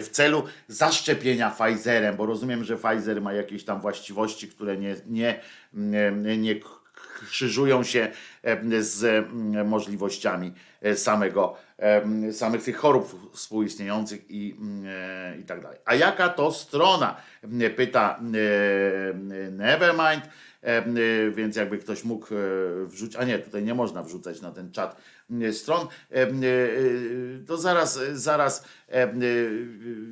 w 0.01 0.09
celu 0.09 0.43
zaszczepienia 0.67 1.49
Pfizerem, 1.49 2.15
bo 2.15 2.25
rozumiem, 2.25 2.63
że 2.63 2.77
Pfizer 2.77 3.21
ma 3.21 3.33
jakieś 3.33 3.63
tam 3.63 3.81
właściwości, 3.81 4.47
które 4.47 4.77
nie, 4.77 4.95
nie, 5.07 5.39
nie, 5.73 6.37
nie 6.37 6.55
krzyżują 7.27 7.83
się 7.83 8.11
e, 8.43 8.81
z 8.81 9.03
mm, 9.03 9.67
możliwościami 9.67 10.53
e, 10.81 10.95
samego, 10.95 11.55
e, 11.77 12.33
samych 12.33 12.63
tych 12.63 12.77
chorób 12.77 13.31
współistniejących 13.33 14.31
i, 14.31 14.55
mm, 14.59 14.85
e, 14.87 15.37
i 15.39 15.43
tak 15.43 15.61
dalej. 15.61 15.77
A 15.85 15.95
jaka 15.95 16.29
to 16.29 16.51
strona? 16.51 17.15
E, 17.61 17.69
Pyta 17.69 18.19
e, 18.19 19.51
Nevermind. 19.51 20.29
E, 20.63 20.77
e, 20.77 21.31
Więc 21.31 21.55
jakby 21.55 21.77
ktoś 21.77 22.03
mógł 22.03 22.27
e, 22.35 22.37
wrzucić, 22.85 23.15
a 23.15 23.23
nie, 23.23 23.39
tutaj 23.39 23.63
nie 23.63 23.73
można 23.73 24.03
wrzucać 24.03 24.41
na 24.41 24.51
ten 24.51 24.71
czat 24.71 24.95
e, 24.95 25.01
stron, 25.51 25.87
e, 26.11 26.21
e, 26.21 26.27
to 27.47 27.57
zaraz, 27.57 27.99
zaraz 28.13 28.65
e, 28.89 29.03
e, 29.03 29.09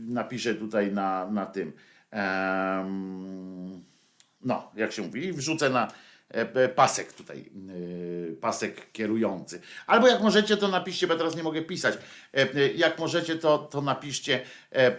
napiszę 0.08 0.56
tutaj 0.56 0.92
na, 0.92 1.32
na 1.32 1.46
tym. 1.46 1.74
No, 4.42 4.72
jak 4.76 4.92
się 4.92 5.02
mówi, 5.02 5.34
wrzucę 5.34 5.70
na 5.70 5.88
e, 6.34 6.42
e, 6.54 6.70
pasek 6.70 7.14
tutaj, 7.14 7.50
e, 8.30 8.36
pasek 8.36 8.92
kierujący. 8.92 9.62
Albo 9.88 10.08
jak 10.08 10.22
możecie, 10.22 10.58
to 10.58 10.68
napiszcie, 10.68 11.08
bo 11.08 11.16
teraz 11.16 11.36
nie 11.36 11.44
mogę 11.44 11.62
pisać. 11.62 11.96
E, 11.96 12.00
e, 12.56 12.74
Jak 12.74 13.00
możecie, 13.00 13.36
to, 13.36 13.58
to 13.58 13.82
napiszcie 13.82 14.42
e, 14.72 14.88
e, 14.88 14.94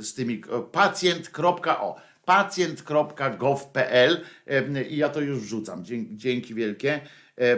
z 0.00 0.14
tymi 0.14 0.34
e, 0.34 0.62
pacjent.o 0.72 1.96
pacjent.gov.pl 2.24 4.24
e, 4.46 4.82
i 4.82 4.96
ja 4.96 5.08
to 5.08 5.20
już 5.20 5.38
wrzucam. 5.38 5.84
Dzięki 6.10 6.54
wielkie. 6.54 7.00
E, 7.38 7.42
e, 7.42 7.56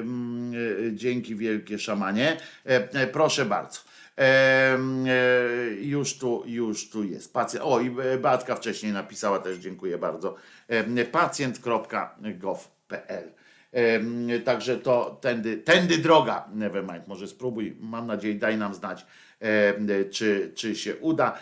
mm, 0.00 0.52
e, 0.88 0.92
Dzięki 0.94 1.36
wielkie 1.36 1.78
szamanie. 1.78 2.36
Proszę 3.12 3.44
bardzo. 3.44 3.80
E, 4.18 4.78
już 5.80 6.18
tu, 6.18 6.42
już 6.46 6.90
tu 6.90 7.04
jest. 7.04 7.32
Pacjent, 7.32 7.66
o, 7.66 7.80
i 7.80 7.90
Beatka 8.20 8.54
wcześniej 8.54 8.92
napisała 8.92 9.38
też, 9.38 9.58
dziękuję 9.58 9.98
bardzo. 9.98 10.34
Pacjent.gov.pl 11.12 13.32
Także 14.44 14.76
to 14.76 15.18
tędy, 15.20 15.56
tędy 15.56 15.98
droga, 15.98 16.48
Nevermind, 16.54 17.08
może 17.08 17.28
spróbuj, 17.28 17.76
mam 17.80 18.06
nadzieję, 18.06 18.34
daj 18.34 18.58
nam 18.58 18.74
znać, 18.74 19.06
czy, 20.10 20.52
czy 20.54 20.76
się 20.76 20.96
uda. 20.96 21.38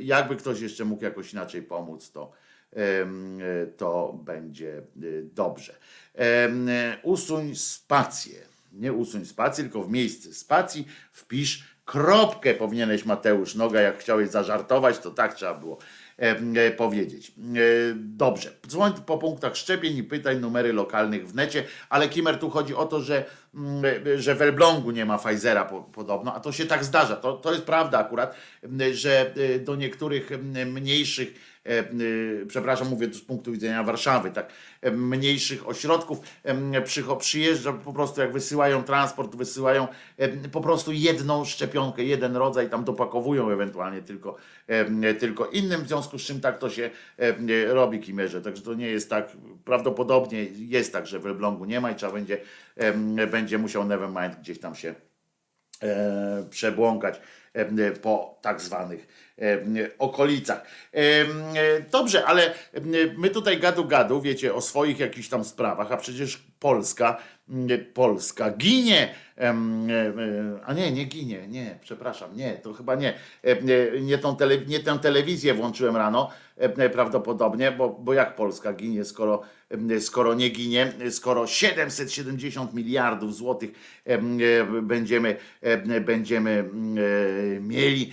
Jakby 0.00 0.36
ktoś 0.36 0.60
jeszcze 0.60 0.84
mógł 0.84 1.04
jakoś 1.04 1.32
inaczej 1.32 1.62
pomóc, 1.62 2.10
to, 2.10 2.32
to 3.76 4.20
będzie 4.24 4.82
y, 5.02 5.28
dobrze. 5.34 5.74
Em, 6.14 6.68
Usuń 7.02 7.54
spację 7.54 8.56
nie 8.76 8.92
usuń 8.92 9.24
spacji, 9.24 9.64
tylko 9.64 9.82
w 9.82 9.90
miejsce 9.90 10.34
spacji 10.34 10.86
wpisz 11.12 11.64
kropkę, 11.84 12.54
powinieneś 12.54 13.04
Mateusz 13.04 13.54
Noga, 13.54 13.80
jak 13.80 13.98
chciałeś 13.98 14.28
zażartować, 14.28 14.98
to 14.98 15.10
tak 15.10 15.34
trzeba 15.34 15.54
było 15.54 15.78
e, 16.18 16.36
e, 16.56 16.70
powiedzieć. 16.70 17.28
E, 17.28 17.32
dobrze, 17.94 18.52
dzwoń 18.66 18.92
po 19.06 19.18
punktach 19.18 19.56
szczepień 19.56 19.96
i 19.96 20.02
pytaj 20.02 20.40
numery 20.40 20.72
lokalnych 20.72 21.28
w 21.28 21.34
necie, 21.34 21.64
ale 21.88 22.08
Kimer 22.08 22.38
tu 22.38 22.50
chodzi 22.50 22.74
o 22.74 22.86
to, 22.86 23.00
że, 23.00 23.24
mm, 23.54 23.84
e, 24.06 24.18
że 24.18 24.34
w 24.34 24.42
Elblągu 24.42 24.90
nie 24.90 25.04
ma 25.04 25.18
Pfizera 25.18 25.64
po, 25.64 25.82
podobno, 25.82 26.34
a 26.34 26.40
to 26.40 26.52
się 26.52 26.66
tak 26.66 26.84
zdarza, 26.84 27.16
to, 27.16 27.32
to 27.32 27.52
jest 27.52 27.64
prawda 27.64 27.98
akurat, 27.98 28.34
że 28.92 29.34
e, 29.34 29.58
do 29.58 29.76
niektórych 29.76 30.30
mniejszych 30.66 31.28
e, 31.28 31.55
przepraszam, 32.48 32.88
mówię 32.88 33.14
z 33.14 33.20
punktu 33.20 33.52
widzenia 33.52 33.82
Warszawy, 33.82 34.30
tak, 34.30 34.52
e, 34.82 34.90
mniejszych 34.90 35.68
ośrodków 35.68 36.18
przycho- 36.84 37.16
przyjeżdża 37.16 37.72
po 37.72 37.92
prostu, 37.92 38.20
jak 38.20 38.32
wysyłają 38.32 38.82
transport, 38.84 39.36
wysyłają 39.36 39.88
po 40.52 40.60
prostu 40.60 40.92
jedną 40.92 41.44
szczepionkę, 41.44 42.04
jeden 42.04 42.36
rodzaj, 42.36 42.70
tam 42.70 42.84
dopakowują 42.84 43.50
ewentualnie 43.50 44.02
tylko, 44.02 44.36
tylko 45.18 45.46
innym, 45.46 45.84
w 45.84 45.88
związku 45.88 46.18
z 46.18 46.22
czym 46.22 46.40
tak 46.40 46.58
to 46.58 46.70
się 46.70 46.90
robi 47.68 48.00
Kimerze, 48.00 48.42
także 48.42 48.62
to 48.62 48.74
nie 48.74 48.88
jest 48.88 49.10
tak, 49.10 49.36
prawdopodobnie 49.64 50.44
jest 50.44 50.92
tak, 50.92 51.06
że 51.06 51.18
w 51.18 51.26
Elblągu 51.26 51.64
nie 51.64 51.80
ma 51.80 51.90
i 51.90 51.94
trzeba 51.94 52.12
będzie, 52.12 52.40
będzie 53.30 53.58
musiał 53.58 53.84
Nevermind 53.84 54.36
gdzieś 54.40 54.60
tam 54.60 54.74
się 54.74 54.94
e, 55.82 56.46
przebłąkać. 56.50 57.16
e, 57.16 57.20
po 58.02 58.38
tak 58.42 58.60
zwanych 58.60 59.32
e, 59.38 59.58
okolicach. 59.98 60.62
E, 60.94 60.98
e, 60.98 61.26
Dobrze, 61.90 62.24
ale 62.24 62.50
e, 62.50 62.54
my 63.18 63.30
tutaj 63.30 63.58
gadu 63.58 63.84
gadu, 63.84 64.20
wiecie, 64.20 64.54
o 64.54 64.60
swoich 64.60 64.98
jakichś 64.98 65.28
tam 65.28 65.44
sprawach, 65.44 65.92
a 65.92 65.96
przecież 65.96 66.42
Polska, 66.58 67.16
Polska. 67.94 68.50
Ginie, 68.50 69.14
e, 69.38 69.40
e, 69.40 69.54
a 70.64 70.72
nie, 70.72 70.92
nie 70.92 71.04
ginie, 71.04 71.48
nie, 71.48 71.78
przepraszam, 71.82 72.36
nie, 72.36 72.52
to 72.52 72.72
chyba 72.72 72.94
nie, 72.94 73.14
E, 73.42 74.00
nie, 74.00 74.18
tą 74.18 74.36
tele, 74.36 74.58
nie 74.58 74.80
tę 74.80 74.98
telewizję 74.98 75.54
włączyłem 75.54 75.96
rano, 75.96 76.30
e, 76.56 76.90
prawdopodobnie, 76.90 77.72
bo, 77.72 77.88
bo 77.88 78.12
jak 78.12 78.36
Polska 78.36 78.72
ginie, 78.72 79.04
skoro, 79.04 79.42
skoro 80.00 80.34
nie 80.34 80.48
ginie, 80.48 80.92
skoro 81.10 81.46
770 81.46 82.74
miliardów 82.74 83.36
złotych 83.36 83.70
em, 84.04 84.38
e, 84.78 84.82
będziemy, 84.82 85.36
em, 85.62 86.04
będziemy 86.04 86.50
mm, 86.50 86.98
e, 87.56 87.60
mieli 87.60 88.12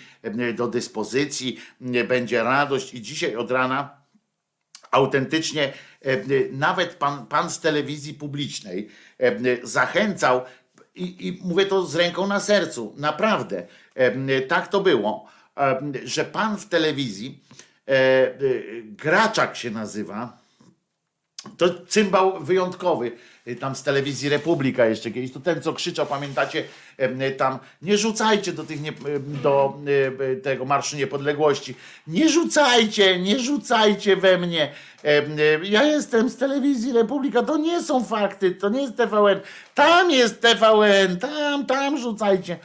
do 0.55 0.67
dyspozycji, 0.67 1.59
będzie 2.07 2.43
radość. 2.43 2.93
I 2.93 3.01
dzisiaj 3.01 3.35
od 3.35 3.51
rana 3.51 4.02
autentycznie 4.93 5.73
e, 6.01 6.17
nawet 6.51 6.95
pan, 6.95 7.25
pan 7.25 7.49
z 7.49 7.59
telewizji 7.59 8.13
publicznej 8.13 8.89
e, 9.19 9.57
zachęcał 9.63 10.41
i, 10.95 11.27
i 11.27 11.39
mówię 11.43 11.65
to 11.65 11.85
z 11.85 11.95
ręką 11.95 12.27
na 12.27 12.39
sercu, 12.39 12.93
naprawdę 12.97 13.67
e, 13.95 14.41
tak 14.41 14.67
to 14.67 14.81
było, 14.81 15.25
e, 15.57 15.81
że 16.03 16.25
pan 16.25 16.57
w 16.57 16.69
telewizji 16.69 17.43
e, 17.87 17.91
e, 17.91 18.35
Graczak 18.83 19.55
się 19.55 19.71
nazywa, 19.71 20.37
to 21.57 21.85
cymbał 21.85 22.43
wyjątkowy, 22.43 23.11
tam 23.59 23.75
z 23.75 23.83
telewizji 23.83 24.29
Republika 24.29 24.85
jeszcze 24.85 25.11
kiedyś, 25.11 25.31
to 25.31 25.39
ten 25.39 25.61
co 25.61 25.73
krzyczał, 25.73 26.05
pamiętacie, 26.05 26.63
y, 26.99 27.31
tam 27.31 27.59
nie 27.81 27.97
rzucajcie 27.97 28.53
do 28.53 28.63
tych 28.63 28.81
nie, 28.81 28.93
do 29.43 29.79
y, 29.87 30.23
y, 30.23 30.35
tego 30.35 30.65
Marszu 30.65 30.97
Niepodległości, 30.97 31.75
nie 32.07 32.29
rzucajcie, 32.29 33.19
nie 33.19 33.39
rzucajcie 33.39 34.15
we 34.15 34.37
mnie, 34.37 34.71
y, 35.05 35.67
ja 35.67 35.83
jestem 35.83 36.29
z 36.29 36.37
telewizji 36.37 36.93
Republika, 36.93 37.43
to 37.43 37.57
nie 37.57 37.83
są 37.83 38.03
fakty, 38.03 38.51
to 38.51 38.69
nie 38.69 38.81
jest 38.81 38.97
TVN, 38.97 39.39
tam 39.75 40.11
jest 40.11 40.41
TVN, 40.41 41.19
tam, 41.19 41.65
tam 41.65 41.97
rzucajcie. 41.97 42.57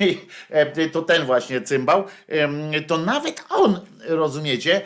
I, 0.00 0.18
e, 0.50 0.88
to 0.88 1.02
ten 1.02 1.24
właśnie 1.24 1.60
cymbał, 1.60 2.04
to 2.86 2.98
nawet 2.98 3.44
on, 3.50 3.80
rozumiecie, 4.08 4.82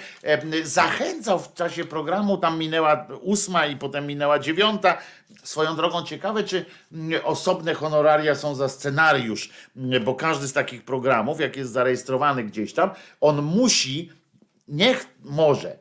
zachęcał 0.62 1.38
w 1.38 1.54
czasie 1.54 1.84
programu, 1.84 2.38
tam 2.38 2.58
minęła 2.58 3.06
ósma 3.20 3.66
i 3.66 3.76
potem 3.76 4.06
minęła 4.06 4.38
dziewiąta. 4.38 4.98
Swoją 5.42 5.76
drogą 5.76 6.02
ciekawe, 6.02 6.44
czy 6.44 6.64
mm, 6.92 7.20
osobne 7.24 7.74
honoraria 7.74 8.34
są 8.34 8.54
za 8.54 8.68
scenariusz, 8.68 9.50
mm, 9.76 10.04
bo 10.04 10.14
każdy 10.14 10.48
z 10.48 10.52
takich 10.52 10.84
programów, 10.84 11.40
jak 11.40 11.56
jest 11.56 11.72
zarejestrowany 11.72 12.44
gdzieś 12.44 12.72
tam, 12.72 12.90
on 13.20 13.42
musi, 13.42 14.12
niech 14.68 15.06
może, 15.24 15.78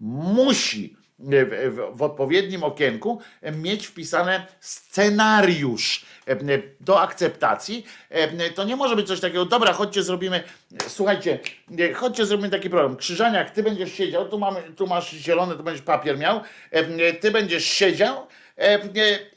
musi 0.00 1.01
w, 1.22 1.70
w, 1.70 1.98
w 1.98 2.02
odpowiednim 2.02 2.64
okienku 2.64 3.20
mieć 3.52 3.86
wpisane 3.86 4.46
scenariusz 4.60 6.04
e, 6.28 6.36
do 6.80 7.00
akceptacji. 7.00 7.86
E, 8.10 8.50
To 8.50 8.64
nie 8.64 8.76
może 8.76 8.96
być 8.96 9.08
coś 9.08 9.20
takiego, 9.20 9.44
dobra, 9.44 9.72
chodźcie 9.72 10.02
zrobimy, 10.02 10.42
słuchajcie, 10.88 11.38
e, 11.78 11.92
chodźcie 11.92 12.26
zrobimy 12.26 12.50
taki 12.50 12.70
program. 12.70 12.96
Krzyżaniak, 12.96 13.50
ty 13.50 13.62
będziesz 13.62 13.92
siedział, 13.92 14.28
tu, 14.28 14.38
mamy, 14.38 14.62
tu 14.76 14.86
masz 14.86 15.10
zielony, 15.10 15.56
tu 15.56 15.62
będziesz 15.62 15.82
papier 15.82 16.18
miał, 16.18 16.40
E, 16.70 17.12
ty 17.12 17.30
będziesz 17.30 17.64
siedział 17.64 18.16
e, 18.16 18.20
e, 18.20 18.41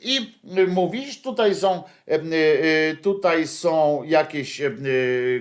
i 0.02 0.36
mówisz, 0.68 1.22
tutaj 1.22 1.56
są, 1.56 1.84
e, 2.08 2.12
e, 2.12 2.96
tutaj 2.96 3.48
są 3.48 4.04
jakieś 4.04 4.62
e, 4.62 4.72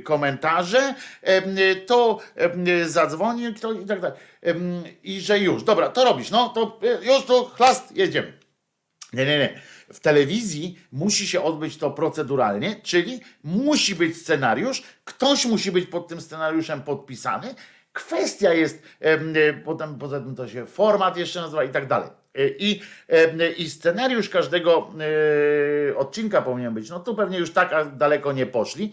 komentarze, 0.04 0.94
e, 1.22 1.76
to 1.76 2.20
e, 2.66 2.84
zadzwoni 2.88 3.54
ktoś 3.54 3.82
i 3.82 3.86
tak 3.86 4.00
dalej. 4.00 4.18
I 5.02 5.20
że 5.20 5.38
już, 5.38 5.62
dobra, 5.62 5.88
to 5.88 6.04
robisz, 6.04 6.30
no 6.30 6.48
to 6.48 6.80
e, 6.82 7.04
już 7.04 7.24
to 7.24 7.44
chlast, 7.44 7.96
jedziemy. 7.96 8.32
Nie, 9.12 9.26
nie, 9.26 9.38
nie. 9.38 9.60
W 9.92 10.00
telewizji 10.00 10.78
musi 10.92 11.28
się 11.28 11.42
odbyć 11.42 11.76
to 11.76 11.90
proceduralnie, 11.90 12.76
czyli 12.82 13.20
musi 13.44 13.94
być 13.94 14.16
scenariusz, 14.16 14.82
ktoś 15.04 15.46
musi 15.46 15.72
być 15.72 15.86
pod 15.86 16.08
tym 16.08 16.20
scenariuszem 16.20 16.82
podpisany. 16.82 17.54
Kwestia 17.92 18.52
jest, 18.52 18.82
em, 19.00 19.34
e, 19.36 19.52
potem 19.52 19.98
poza 19.98 20.20
tym 20.20 20.34
to 20.34 20.48
się 20.48 20.66
format 20.66 21.16
jeszcze 21.16 21.40
nazywa 21.40 21.64
i 21.64 21.68
tak 21.68 21.86
dalej. 21.86 22.23
E, 22.34 22.48
I, 22.58 22.80
em, 23.08 23.38
I 23.56 23.70
scenariusz 23.70 24.28
każdego 24.28 24.90
e, 25.90 25.96
odcinka 25.96 26.42
powinien 26.42 26.74
być. 26.74 26.90
No 26.90 27.00
tu 27.00 27.14
pewnie 27.14 27.38
już 27.38 27.52
tak 27.52 27.96
daleko 27.96 28.32
nie 28.32 28.46
poszli, 28.46 28.92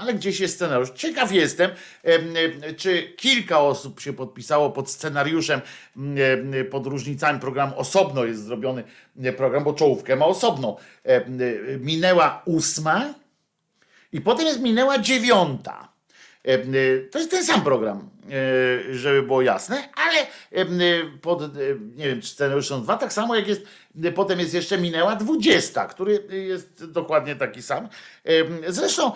ale 0.00 0.14
gdzieś 0.14 0.40
jest 0.40 0.54
scenariusz. 0.54 0.90
Ciekaw 0.90 1.32
jestem, 1.32 1.70
em, 2.02 2.34
czy 2.76 3.02
kilka 3.02 3.60
osób 3.60 4.00
się 4.00 4.12
podpisało 4.12 4.70
pod 4.70 4.90
scenariuszem, 4.90 5.60
pod 6.70 6.86
różnicami 6.86 7.40
programu. 7.40 7.78
Osobno 7.78 8.24
jest 8.24 8.44
zrobiony 8.44 8.84
e, 9.22 9.32
program, 9.32 9.64
bo 9.64 9.72
czołówkę 9.72 10.16
ma 10.16 10.26
osobną. 10.26 10.76
Minęła 11.80 12.42
ósma 12.44 13.14
i 14.12 14.20
potem 14.20 14.46
jest 14.46 14.60
minęła 14.60 14.98
dziewiąta. 14.98 15.88
To 17.10 17.18
jest 17.18 17.30
ten 17.30 17.44
sam 17.44 17.62
program, 17.62 18.10
żeby 18.90 19.22
było 19.22 19.42
jasne, 19.42 19.88
ale 19.94 20.26
pod, 21.20 21.56
nie 21.96 22.06
wiem, 22.06 22.20
czy 22.20 22.28
scenariusze 22.28 22.68
są 22.68 22.82
dwa, 22.82 22.96
tak 22.96 23.12
samo 23.12 23.36
jak 23.36 23.48
jest, 23.48 23.62
potem 24.14 24.40
jest 24.40 24.54
jeszcze 24.54 24.78
Minęła 24.78 25.16
20, 25.16 25.86
który 25.86 26.26
jest 26.30 26.84
dokładnie 26.90 27.36
taki 27.36 27.62
sam. 27.62 27.88
Zresztą 28.68 29.12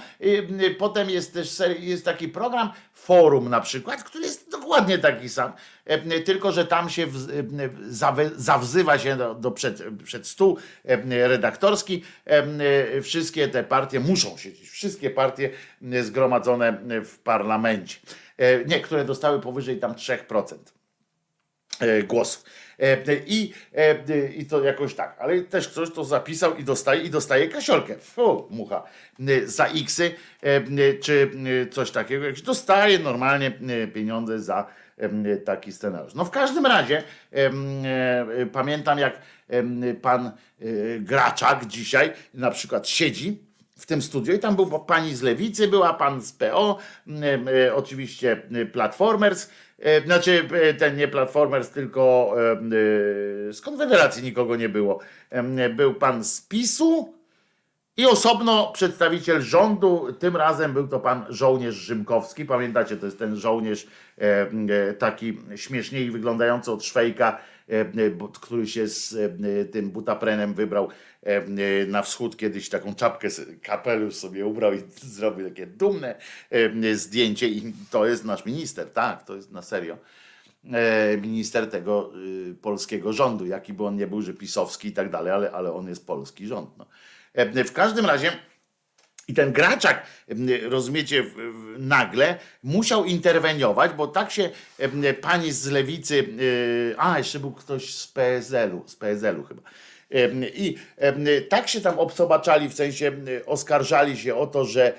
potem 0.78 1.10
jest 1.10 1.34
też 1.34 1.62
jest 1.78 2.04
taki 2.04 2.28
program 2.28 2.72
Forum 2.94 3.48
na 3.48 3.60
przykład, 3.60 4.04
który 4.04 4.24
jest 4.24 4.50
dokładnie 4.50 4.98
taki 4.98 5.28
sam, 5.28 5.52
tylko 6.24 6.52
że 6.52 6.64
tam 6.64 6.90
się 6.90 7.06
zawzywa 8.36 8.98
się 8.98 9.16
do, 9.16 9.34
do 9.34 9.50
przed, 9.50 9.82
przed 10.04 10.26
stół 10.26 10.58
redaktorski. 11.08 12.04
Wszystkie 13.02 13.48
te 13.48 13.64
partie 13.64 14.00
muszą 14.00 14.38
siedzieć, 14.38 14.68
wszystkie 14.68 15.10
partie 15.10 15.50
zgromadzone 16.02 16.80
w 17.04 17.18
parlamencie. 17.18 17.96
E, 18.38 18.64
nie, 18.64 18.80
które 18.80 19.04
dostały 19.04 19.40
powyżej 19.40 19.78
tam 19.78 19.94
3% 19.94 20.56
e, 21.80 22.02
głosów. 22.02 22.44
E, 22.78 22.96
I, 23.26 23.52
I 24.36 24.46
to 24.46 24.62
jakoś 24.62 24.94
tak, 24.94 25.16
ale 25.18 25.40
też 25.40 25.68
ktoś 25.68 25.92
to 25.92 26.04
zapisał 26.04 26.56
i 26.56 26.64
dostaje, 26.64 27.02
i 27.02 27.10
dostaje 27.10 27.48
kasiolkę. 27.48 27.98
Fu, 27.98 28.46
mucha. 28.50 28.82
Za 29.44 29.66
X-y 29.66 30.14
czy 31.02 31.30
coś 31.70 31.90
takiego. 31.90 32.26
Dostaje 32.44 32.98
normalnie 32.98 33.50
pieniądze 33.94 34.40
za 34.40 34.66
taki 35.44 35.72
scenariusz. 35.72 36.14
No 36.14 36.24
w 36.24 36.30
każdym 36.30 36.66
razie 36.66 37.02
pamiętam 38.52 38.98
jak 38.98 39.20
pan 40.02 40.30
Graczak 41.00 41.66
dzisiaj 41.66 42.12
na 42.34 42.50
przykład 42.50 42.88
siedzi 42.88 43.47
w 43.78 43.86
tym 43.86 44.02
studiu 44.02 44.34
i 44.34 44.38
tam 44.38 44.56
był 44.56 44.80
pani 44.80 45.14
z 45.14 45.22
Lewicy, 45.22 45.68
była 45.68 45.94
pan 45.94 46.22
z 46.22 46.32
PO, 46.32 46.78
e, 47.66 47.74
oczywiście 47.74 48.42
Platformers, 48.72 49.50
e, 49.78 50.04
znaczy 50.04 50.48
e, 50.52 50.74
ten 50.74 50.96
nie 50.96 51.08
Platformers, 51.08 51.70
tylko 51.70 52.34
z 53.52 53.60
Konfederacji 53.60 54.22
nikogo 54.22 54.56
nie 54.56 54.68
było. 54.68 54.98
Był 55.76 55.94
pan 55.94 56.24
z 56.24 56.40
PiSu 56.40 57.14
i 57.96 58.06
osobno 58.06 58.72
przedstawiciel 58.72 59.42
rządu, 59.42 60.12
tym 60.18 60.36
razem 60.36 60.72
był 60.72 60.88
to 60.88 61.00
pan 61.00 61.24
żołnierz 61.28 61.74
Rzymkowski. 61.74 62.44
Pamiętacie, 62.44 62.96
to 62.96 63.06
jest 63.06 63.18
ten 63.18 63.36
żołnierz 63.36 63.86
taki 64.98 65.38
śmieszniej 65.56 66.10
wyglądający 66.10 66.72
od 66.72 66.84
Szwejka, 66.84 67.38
który 68.34 68.66
się 68.66 68.88
z 68.88 69.16
tym 69.72 69.90
butaprenem 69.90 70.54
wybrał 70.54 70.88
na 71.86 72.02
wschód 72.02 72.36
kiedyś 72.36 72.68
taką 72.68 72.94
czapkę, 72.94 73.28
kapelusz 73.62 74.14
sobie 74.14 74.46
ubrał 74.46 74.72
i 74.72 74.82
zrobił 75.16 75.48
takie 75.48 75.66
dumne 75.66 76.14
zdjęcie 76.94 77.48
i 77.48 77.72
to 77.90 78.06
jest 78.06 78.24
nasz 78.24 78.44
minister, 78.46 78.92
tak, 78.92 79.24
to 79.24 79.36
jest 79.36 79.52
na 79.52 79.62
serio 79.62 79.98
e, 80.72 81.16
minister 81.16 81.70
tego 81.70 82.12
y, 82.50 82.54
polskiego 82.54 83.12
rządu, 83.12 83.46
jaki 83.46 83.72
by 83.72 83.84
on 83.84 83.96
nie 83.96 84.06
był, 84.06 84.22
że 84.22 84.34
pisowski 84.34 84.88
i 84.88 84.92
tak 84.92 85.10
dalej, 85.10 85.32
ale, 85.32 85.50
ale 85.50 85.72
on 85.72 85.88
jest 85.88 86.06
polski 86.06 86.46
rząd. 86.46 86.78
No. 86.78 86.86
W 87.64 87.72
każdym 87.72 88.06
razie 88.06 88.32
i 89.28 89.34
ten 89.34 89.52
graczak, 89.52 90.02
rozumiecie, 90.68 91.24
nagle 91.78 92.36
musiał 92.62 93.04
interweniować, 93.04 93.92
bo 93.92 94.06
tak 94.06 94.30
się 94.30 94.50
pani 95.20 95.52
z 95.52 95.66
lewicy, 95.66 96.14
y, 96.40 96.94
a 96.98 97.18
jeszcze 97.18 97.40
był 97.40 97.52
ktoś 97.52 97.94
z 97.94 98.06
PSL-u, 98.08 98.88
z 98.88 98.96
PSL-u 98.96 99.44
chyba, 99.44 99.62
i 100.54 100.78
tak 101.48 101.68
się 101.68 101.80
tam 101.80 101.98
obsobaczali, 101.98 102.68
w 102.68 102.74
sensie 102.74 103.12
oskarżali 103.46 104.18
się 104.18 104.34
o 104.34 104.46
to, 104.46 104.64
że 104.64 104.92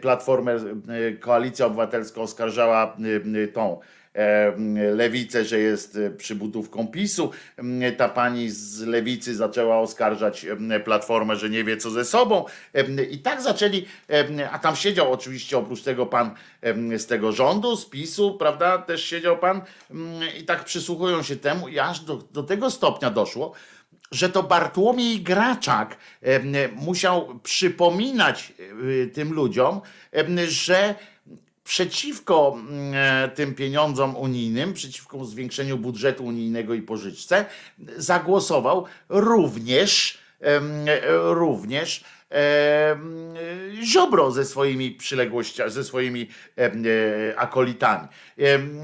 Platformę, 0.00 0.56
Koalicja 1.20 1.66
Obywatelska 1.66 2.20
oskarżała 2.20 2.96
tą 3.52 3.80
lewicę, 4.92 5.44
że 5.44 5.58
jest 5.58 5.98
przybudówką 6.16 6.86
PiSu. 6.86 7.30
Ta 7.96 8.08
pani 8.08 8.50
z 8.50 8.80
lewicy 8.80 9.36
zaczęła 9.36 9.78
oskarżać 9.78 10.46
Platformę, 10.84 11.36
że 11.36 11.50
nie 11.50 11.64
wie 11.64 11.76
co 11.76 11.90
ze 11.90 12.04
sobą. 12.04 12.44
I 13.10 13.18
tak 13.18 13.42
zaczęli, 13.42 13.86
a 14.52 14.58
tam 14.58 14.76
siedział 14.76 15.12
oczywiście 15.12 15.58
oprócz 15.58 15.82
tego 15.82 16.06
pan 16.06 16.30
z 16.98 17.06
tego 17.06 17.32
rządu, 17.32 17.76
z 17.76 17.86
PiSu, 17.86 18.36
prawda, 18.38 18.78
też 18.78 19.04
siedział 19.04 19.38
pan 19.38 19.60
i 20.38 20.44
tak 20.44 20.64
przysłuchują 20.64 21.22
się 21.22 21.36
temu 21.36 21.68
i 21.68 21.78
aż 21.78 22.00
do, 22.00 22.16
do 22.16 22.42
tego 22.42 22.70
stopnia 22.70 23.10
doszło, 23.10 23.52
że 24.10 24.28
to 24.28 24.42
Bartłomiej 24.42 25.20
Graczak 25.20 25.96
musiał 26.76 27.40
przypominać 27.42 28.52
e, 29.02 29.06
tym 29.06 29.32
ludziom, 29.32 29.80
że 30.48 30.94
przeciwko 31.64 32.56
e, 32.94 33.28
tym 33.34 33.54
pieniądzom 33.54 34.16
unijnym, 34.16 34.72
przeciwko 34.72 35.24
zwiększeniu 35.24 35.78
budżetu 35.78 36.24
unijnego 36.24 36.74
i 36.74 36.82
pożyczce, 36.82 37.44
zagłosował 37.96 38.84
również, 39.08 40.18
również 41.22 42.04
Ziobro 43.82 44.30
ze 44.30 44.44
swoimi 44.44 44.90
przyległościami, 44.90 45.70
ze 45.70 45.84
swoimi 45.84 46.28
e, 46.58 46.70
akolitami. 47.38 48.08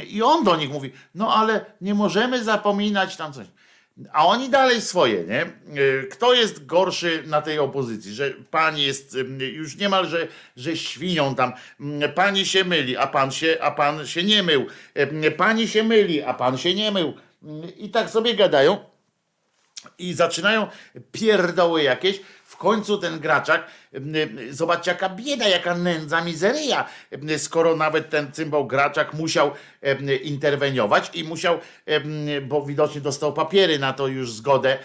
I 0.09 0.23
on 0.23 0.44
do 0.44 0.57
nich 0.57 0.70
mówi, 0.70 0.93
no 1.15 1.35
ale 1.35 1.65
nie 1.81 1.94
możemy 1.94 2.44
zapominać 2.44 3.16
tam 3.16 3.32
coś. 3.32 3.47
A 4.13 4.27
oni 4.27 4.49
dalej 4.49 4.81
swoje, 4.81 5.25
nie? 5.25 5.47
Y, 5.81 6.09
kto 6.11 6.35
jest 6.35 6.67
gorszy 6.67 7.23
na 7.27 7.43
tej 7.43 7.59
opozycji? 7.59 8.15
Że 8.15 8.31
pani 8.31 8.83
jest 8.83 9.15
y, 9.15 9.47
już 9.47 9.77
niemalże, 9.77 10.29
że 10.57 10.77
świnią 10.77 11.35
tam. 11.35 11.53
Y, 12.05 12.09
pani 12.09 12.47
się 12.47 12.65
myli, 12.65 12.97
a 12.97 13.07
pan 13.07 13.33
się, 13.33 13.59
a 13.61 13.71
pan 13.71 14.07
się 14.07 14.23
nie 14.23 14.43
mył. 14.43 14.67
Pani 15.37 15.69
się 15.69 15.83
myli, 15.83 16.23
a 16.23 16.35
pan 16.35 16.59
się 16.59 16.75
nie 16.75 16.91
mył. 16.91 17.15
I 17.77 17.91
tak 17.91 18.11
sobie 18.11 18.35
gadają 18.35 18.79
i 19.99 20.15
zaczynają 20.15 20.67
pierdoły 21.13 21.83
jakieś 21.83 22.21
końcu 22.61 22.99
ten 22.99 23.20
graczak, 23.20 23.66
zobaczcie 24.51 24.91
jaka 24.91 25.09
bieda, 25.09 25.49
jaka 25.49 25.74
nędza, 25.74 26.20
mizeria, 26.20 26.89
skoro 27.39 27.77
nawet 27.77 28.11
ten 28.11 28.32
cymbał 28.32 28.66
graczak 28.66 29.15
musiał 29.15 29.51
interweniować 30.23 31.11
i 31.15 31.24
musiał, 31.24 31.59
bo 32.43 32.62
widocznie 32.62 33.01
dostał 33.01 33.32
papiery 33.32 33.78
na 33.78 33.93
to 33.93 34.07
już 34.07 34.32
zgodę 34.32 34.78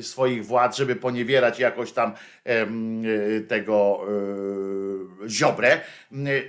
swoich 0.00 0.46
władz, 0.46 0.76
żeby 0.76 0.96
poniewierać 0.96 1.58
jakoś 1.58 1.92
tam 1.92 2.12
tego 3.48 4.00
e, 5.24 5.28
ziobrę, 5.28 5.80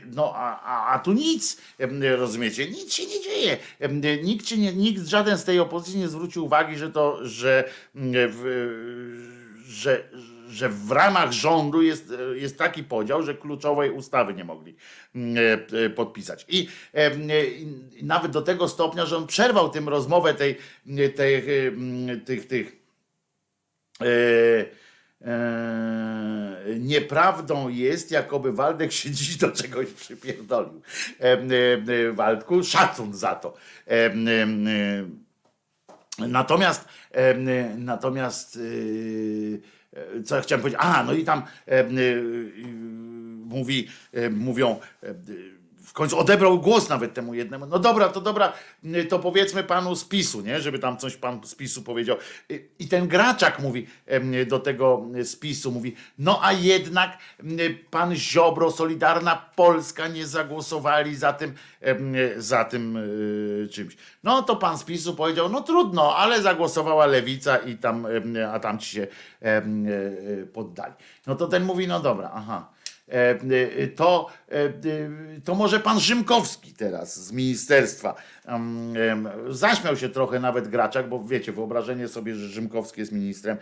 no 0.05 0.33
a, 0.35 0.61
a, 0.63 0.93
a 0.93 0.99
tu 0.99 1.13
nic, 1.13 1.61
rozumiecie, 2.17 2.67
nic 2.67 2.93
się 2.93 3.05
nie 3.05 3.21
dzieje. 3.21 3.57
Nikt, 4.23 4.57
nie, 4.57 4.73
nikt, 4.73 5.07
żaden 5.07 5.37
z 5.37 5.43
tej 5.43 5.59
opozycji 5.59 5.99
nie 5.99 6.07
zwrócił 6.07 6.45
uwagi, 6.45 6.77
że 6.77 6.91
to, 6.91 7.25
że 7.25 7.69
w, 7.95 9.32
że, 9.73 10.03
że 10.49 10.69
w 10.69 10.91
ramach 10.91 11.31
rządu 11.31 11.81
jest, 11.81 12.13
jest 12.33 12.57
taki 12.57 12.83
podział, 12.83 13.23
że 13.23 13.35
kluczowej 13.35 13.91
ustawy 13.91 14.33
nie 14.33 14.43
mogli 14.43 14.75
mm, 15.15 15.37
e, 15.37 15.85
e, 15.85 15.89
podpisać. 15.89 16.45
I 16.49 16.67
e, 16.93 17.11
nawet 18.01 18.31
do 18.31 18.41
tego 18.41 18.67
stopnia, 18.67 19.05
że 19.05 19.17
on 19.17 19.27
przerwał 19.27 19.69
tym 19.69 19.89
rozmowę 19.89 20.33
tej, 20.33 20.57
tej, 21.15 21.43
tych, 22.25 22.47
tych 22.47 22.83
nieprawdą 26.79 27.69
jest, 27.69 28.11
jakoby 28.11 28.51
Waldek 28.51 28.91
się 28.91 29.11
dziś 29.17 29.37
do 29.37 29.51
czegoś 29.51 29.87
przypierdolił. 29.87 30.81
Waldku, 32.13 32.63
szacun 32.63 33.13
za 33.13 33.35
to. 33.35 33.53
Natomiast, 36.19 36.87
natomiast 37.77 38.55
y, 38.55 39.61
co 40.25 40.35
ja 40.35 40.41
chciałem 40.41 40.61
powiedzieć, 40.61 40.81
a 40.83 41.03
no 41.03 41.13
i 41.13 41.23
tam 41.23 41.43
y, 41.67 41.85
mówi, 43.45 43.87
mówią 44.31 44.79
w 45.93 45.95
końcu 45.95 46.19
odebrał 46.19 46.59
głos 46.59 46.89
nawet 46.89 47.13
temu 47.13 47.33
jednemu. 47.33 47.65
No 47.65 47.79
dobra, 47.79 48.09
to 48.09 48.21
dobra, 48.21 48.53
to 49.09 49.19
powiedzmy 49.19 49.63
panu 49.63 49.95
z 49.95 50.05
PiSu, 50.05 50.41
nie? 50.41 50.61
Żeby 50.61 50.79
tam 50.79 50.97
coś 50.97 51.17
pan 51.17 51.43
z 51.43 51.55
PiSu 51.55 51.81
powiedział. 51.81 52.17
I 52.79 52.87
ten 52.87 53.07
graczak 53.07 53.59
mówi 53.59 53.87
do 54.47 54.59
tego 54.59 55.05
spisu, 55.23 55.71
mówi, 55.71 55.95
no 56.19 56.39
a 56.43 56.51
jednak 56.51 57.17
pan 57.91 58.15
Ziobro, 58.15 58.71
Solidarna 58.71 59.35
Polska 59.55 60.07
nie 60.07 60.27
zagłosowali 60.27 61.15
za 61.15 61.33
tym, 61.33 61.53
za 62.37 62.65
tym 62.65 62.97
czymś. 63.71 63.97
No 64.23 64.41
to 64.41 64.55
pan 64.55 64.77
z 64.77 64.83
PiSu 64.83 65.15
powiedział, 65.15 65.49
no 65.49 65.61
trudno, 65.61 66.15
ale 66.15 66.41
zagłosowała 66.41 67.05
lewica 67.05 67.57
i 67.57 67.77
tam, 67.77 68.07
a 68.53 68.59
tam 68.59 68.79
ci 68.79 68.89
się 68.89 69.07
poddali. 70.53 70.93
No 71.27 71.35
to 71.35 71.47
ten 71.47 71.63
mówi, 71.63 71.87
no 71.87 71.99
dobra, 71.99 72.31
aha. 72.33 72.72
E, 73.11 73.39
e, 73.83 73.87
to, 73.87 74.29
e, 74.51 74.73
to 75.43 75.55
może 75.55 75.79
pan 75.79 75.99
Rzymkowski 75.99 76.73
teraz 76.73 77.19
z 77.25 77.31
ministerstwa. 77.31 78.15
Zaśmiał 79.49 79.97
się 79.97 80.09
trochę 80.09 80.39
nawet 80.39 80.67
Graczak, 80.67 81.09
bo 81.09 81.23
wiecie, 81.23 81.51
wyobrażenie 81.51 82.07
sobie, 82.07 82.35
że 82.35 82.47
Rzymkowski 82.47 82.99
jest 82.99 83.11
ministrem, 83.11 83.57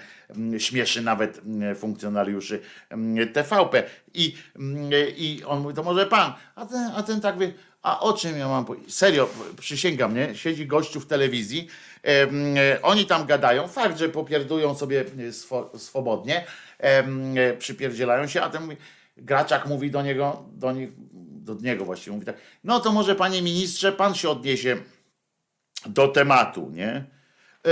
śmieszy 0.58 1.02
nawet 1.02 1.42
funkcjonariuszy 1.76 2.60
TVP. 3.34 3.84
I, 4.14 4.36
I 5.18 5.44
on 5.46 5.60
mówi, 5.60 5.76
to 5.76 5.84
może 5.84 6.06
pan, 6.06 6.34
a 6.56 6.66
ten, 6.66 6.92
a 6.96 7.04
ten 7.04 7.22
tak 7.22 7.38
wie, 7.40 7.54
a 7.82 8.00
o 8.00 8.14
czym 8.14 8.38
ja 8.38 8.48
mam 8.48 8.66
powiedzieć? 8.66 8.94
Serio, 8.94 9.30
przysięgam, 9.60 10.16
nie? 10.16 10.36
Siedzi 10.36 10.68
gościu 10.68 11.00
w 11.00 11.06
telewizji, 11.06 11.68
oni 12.82 13.06
tam 13.06 13.26
gadają, 13.26 13.68
fakt, 13.68 13.98
że 13.98 14.10
popierdują 14.10 14.76
sobie 14.76 15.06
swo, 15.32 15.72
swobodnie, 15.78 16.46
przypierdzielają 17.60 18.28
się, 18.28 18.42
a 18.42 18.50
ten 18.50 18.64
mówi, 18.64 18.78
Graczak 19.18 19.68
mówi 19.68 19.92
do 19.92 20.02
niego, 20.02 20.46
do, 20.54 20.72
nich, 20.72 20.90
do 21.44 21.56
niego 21.56 21.86
właściwie 21.86 22.14
mówi 22.14 22.26
tak, 22.26 22.38
no 22.64 22.80
to 22.80 22.92
może 22.92 23.16
panie 23.16 23.42
ministrze, 23.42 23.92
pan 23.92 24.16
się 24.16 24.30
odniesie 24.30 24.78
do 25.86 26.08
tematu, 26.08 26.70
nie? 26.70 27.06
E, 27.68 27.72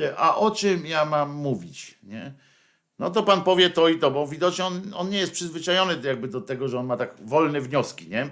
e, 0.00 0.16
a 0.16 0.36
o 0.36 0.50
czym 0.50 0.86
ja 0.86 1.04
mam 1.04 1.34
mówić, 1.34 1.98
nie? 2.02 2.34
No 2.98 3.10
to 3.10 3.22
pan 3.22 3.42
powie 3.42 3.70
to 3.70 3.88
i 3.88 3.98
to, 3.98 4.10
bo 4.10 4.26
widocznie 4.26 4.64
on, 4.64 4.82
on 4.94 5.10
nie 5.10 5.18
jest 5.18 5.32
przyzwyczajony 5.32 5.98
jakby 6.02 6.28
do 6.28 6.40
tego, 6.40 6.68
że 6.68 6.78
on 6.78 6.86
ma 6.86 6.96
tak 6.96 7.14
wolne 7.24 7.60
wnioski, 7.60 8.08
nie? 8.08 8.28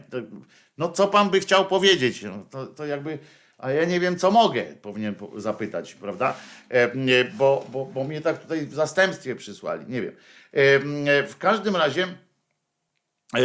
No 0.78 0.92
co 0.92 1.08
pan 1.08 1.30
by 1.30 1.40
chciał 1.40 1.66
powiedzieć? 1.66 2.22
No, 2.22 2.46
to, 2.50 2.66
to 2.66 2.86
jakby, 2.86 3.18
a 3.59 3.70
ja 3.70 3.85
nie 3.85 4.01
wiem 4.01 4.18
co 4.18 4.30
mogę, 4.30 4.62
powinien 4.62 5.14
po- 5.14 5.40
zapytać, 5.40 5.94
prawda? 5.94 6.36
E, 6.68 7.24
bo, 7.24 7.66
bo, 7.72 7.86
bo 7.86 8.05
mnie 8.05 8.20
tak 8.20 8.43
tutaj 8.43 8.66
w 8.66 8.74
zastępstwie 8.74 9.36
przysłali, 9.36 9.85
nie 9.89 10.02
wiem. 10.02 10.12
E, 10.55 10.56
e, 10.56 11.26
w 11.26 11.39
każdym 11.39 11.76
razie, 11.76 12.06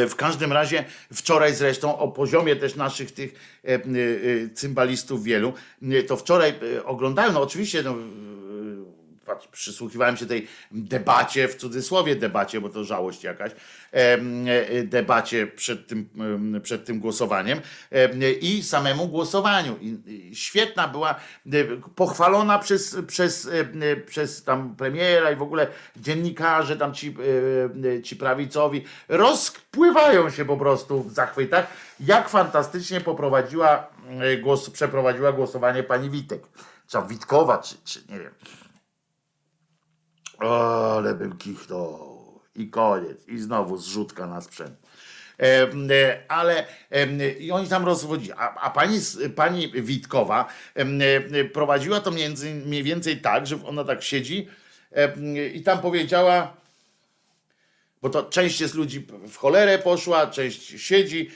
W 0.10 0.16
każdym 0.16 0.54
razie 0.54 0.86
wczoraj 1.14 1.56
zresztą 1.56 1.98
o 1.98 2.08
poziomie 2.08 2.56
też 2.56 2.76
naszych 2.76 3.12
tych 3.12 3.60
cymbalistów 4.54 5.24
wielu, 5.24 5.54
to 6.08 6.18
wczoraj 6.18 6.54
oglądałem, 6.86 7.34
no 7.34 7.42
oczywiście 7.42 7.84
no, 7.84 7.96
przysłuchiwałem 9.52 10.18
się 10.18 10.26
tej 10.26 10.48
debacie, 10.72 11.48
w 11.48 11.56
cudzysłowie 11.56 12.16
debacie, 12.16 12.62
bo 12.62 12.70
to 12.70 12.84
żałość 12.84 13.24
jakaś, 13.24 13.52
em, 13.92 14.46
e, 14.48 14.84
debacie 14.84 15.48
przed 15.48 15.88
tym, 15.88 16.10
przed 16.64 16.86
tym 16.86 17.00
głosowaniem 17.00 17.62
em, 17.92 18.12
i 18.42 18.64
samemu 18.64 19.08
głosowaniu. 19.08 19.78
I, 19.82 20.32
świetna 20.36 20.88
była, 20.88 21.12
e, 21.12 21.64
pochwalona 21.96 22.60
przez, 22.60 22.98
przez, 23.08 23.50
e, 23.82 23.96
przez 23.96 24.44
tam 24.44 24.76
premiera 24.76 25.32
i 25.32 25.36
w 25.36 25.42
ogóle 25.42 25.68
dziennikarze, 25.96 26.78
tam 26.78 26.94
ci, 26.94 27.16
e, 27.86 27.90
e, 27.90 28.02
ci 28.02 28.16
prawicowi, 28.16 28.86
rozpływają 29.08 30.30
się 30.30 30.46
po 30.46 30.58
prostu 30.58 31.04
w 31.04 31.14
zachwytach, 31.14 31.68
jak 32.00 32.30
fantastycznie 32.30 33.02
poprowadziła 33.02 33.88
e, 34.20 34.38
głos, 34.38 34.70
przeprowadziła 34.70 35.32
głosowanie 35.32 35.84
pani 35.84 36.10
Witek. 36.10 36.44
Czy 36.88 36.98
Witkowa, 37.10 37.58
czy, 37.58 37.76
czy 37.86 38.00
nie 38.10 38.20
wiem. 38.20 38.32
Ale 40.50 41.16
bym 41.16 41.38
kichnął. 41.38 42.14
I 42.56 42.70
koniec. 42.70 43.28
I 43.28 43.40
znowu 43.40 43.78
zrzutka 43.78 44.28
na 44.28 44.42
sprzęt. 44.42 44.78
Em, 45.38 45.92
e, 45.92 46.24
Ale 46.28 46.66
em, 46.90 47.20
i 47.40 47.52
oni 47.52 47.68
tam 47.68 47.86
rozwodzili. 47.86 48.34
A, 48.38 48.56
a 48.56 48.70
pani, 48.70 49.00
pani 49.36 49.72
Witkowa 49.72 50.48
e, 50.76 51.46
prowadziła 51.46 52.00
to 52.00 52.12
między, 52.12 52.54
mniej 52.54 52.84
więcej 52.84 53.22
tak, 53.22 53.48
że 53.48 53.66
ona 53.66 53.84
tak 53.84 54.04
siedzi 54.04 54.48
i 55.54 55.62
tam 55.64 55.80
powiedziała, 55.80 56.54
bo 58.04 58.10
to 58.10 58.24
część 58.24 58.62
jest 58.62 58.76
ludzi 58.76 59.08
w 59.30 59.38
cholerę 59.38 59.80
poszła, 59.80 60.28
część 60.28 60.82
siedzi, 60.82 61.32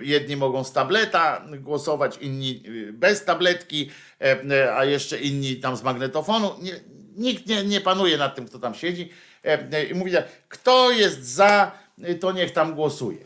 jedni 0.00 0.36
mogą 0.36 0.64
z 0.64 0.72
tableta 0.72 1.44
głosować, 1.58 2.18
inni 2.20 2.62
bez 2.92 3.24
tabletki, 3.24 3.90
e, 4.20 4.74
a 4.76 4.84
jeszcze 4.84 5.18
inni 5.18 5.56
tam 5.56 5.76
z 5.76 5.82
magnetofonu. 5.82 6.54
Nie, 6.62 6.80
nikt 7.16 7.46
nie, 7.46 7.64
nie 7.64 7.80
panuje 7.80 8.18
nad 8.18 8.34
tym, 8.34 8.46
kto 8.46 8.58
tam 8.58 8.74
siedzi. 8.74 9.10
E, 9.44 9.84
I 9.84 9.94
mówi 9.94 10.12
tak, 10.12 10.26
kto 10.48 10.90
jest 10.90 11.24
za, 11.24 11.72
to 12.20 12.32
niech 12.32 12.52
tam 12.52 12.74
głosuje. 12.74 13.24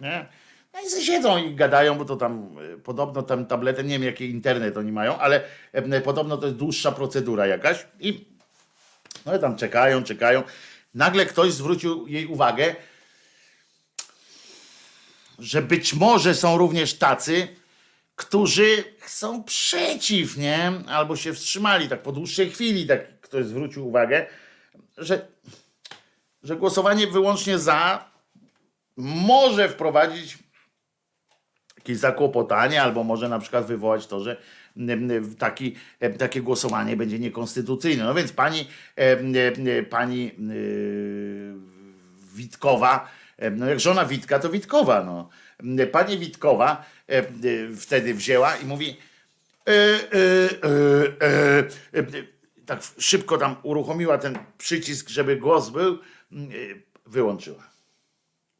Nie? 0.00 0.26
No 0.74 0.80
i 0.80 1.04
siedzą 1.04 1.38
i 1.38 1.54
gadają, 1.54 1.98
bo 1.98 2.04
to 2.04 2.16
tam 2.16 2.56
e, 2.74 2.78
podobno 2.78 3.22
tam 3.22 3.46
tabletę, 3.46 3.84
nie 3.84 3.98
wiem 3.98 4.04
jaki 4.04 4.30
internet 4.30 4.76
oni 4.76 4.92
mają, 4.92 5.18
ale 5.18 5.42
e, 5.72 6.00
podobno 6.00 6.36
to 6.36 6.46
jest 6.46 6.58
dłuższa 6.58 6.92
procedura 6.92 7.46
jakaś 7.46 7.86
i 8.00 8.24
no 9.26 9.36
i 9.36 9.40
tam 9.40 9.56
czekają, 9.56 10.04
czekają. 10.04 10.42
Nagle 10.94 11.26
ktoś 11.26 11.52
zwrócił 11.52 12.06
jej 12.06 12.26
uwagę, 12.26 12.74
że 15.38 15.62
być 15.62 15.94
może 15.94 16.34
są 16.34 16.58
również 16.58 16.94
tacy, 16.94 17.48
którzy 18.16 18.84
są 19.06 19.44
przeciw, 19.44 20.36
nie? 20.36 20.72
Albo 20.86 21.16
się 21.16 21.32
wstrzymali 21.32 21.88
tak 21.88 22.02
po 22.02 22.12
dłuższej 22.12 22.50
chwili, 22.50 22.86
tak 22.86 23.20
ktoś 23.20 23.46
zwrócił 23.46 23.88
uwagę, 23.88 24.26
że, 24.98 25.26
że 26.42 26.56
głosowanie 26.56 27.06
wyłącznie 27.06 27.58
za 27.58 28.10
może 28.96 29.68
wprowadzić 29.68 30.38
jakieś 31.76 31.96
zakłopotanie, 31.98 32.82
albo 32.82 33.04
może 33.04 33.28
na 33.28 33.38
przykład 33.38 33.66
wywołać 33.66 34.06
to, 34.06 34.20
że 34.20 34.36
taki, 35.38 35.74
takie 36.18 36.42
głosowanie 36.42 36.96
będzie 36.96 37.18
niekonstytucyjne. 37.18 38.04
No 38.04 38.14
więc 38.14 38.32
pani, 38.32 38.68
e, 38.96 39.18
e, 39.78 39.82
pani 39.82 40.26
e, 40.26 40.32
Witkowa, 42.34 43.08
no 43.56 43.66
jak 43.66 43.80
żona 43.80 44.04
Witka, 44.04 44.38
to 44.38 44.48
Witkowa, 44.50 45.04
no. 45.04 45.28
Pani 45.92 46.18
Witkowa 46.18 46.84
wtedy 47.80 48.14
wzięła 48.14 48.56
i 48.56 48.64
mówi 48.64 48.96
e, 49.66 49.72
e, 49.72 49.78
e, 50.62 51.28
e, 51.92 51.98
e, 51.98 52.36
tak 52.66 52.82
szybko 52.98 53.38
tam 53.38 53.56
uruchomiła 53.62 54.18
ten 54.18 54.38
przycisk, 54.58 55.08
żeby 55.08 55.36
głos 55.36 55.68
był, 55.68 55.94
e, 55.94 56.36
wyłączyła. 57.06 57.70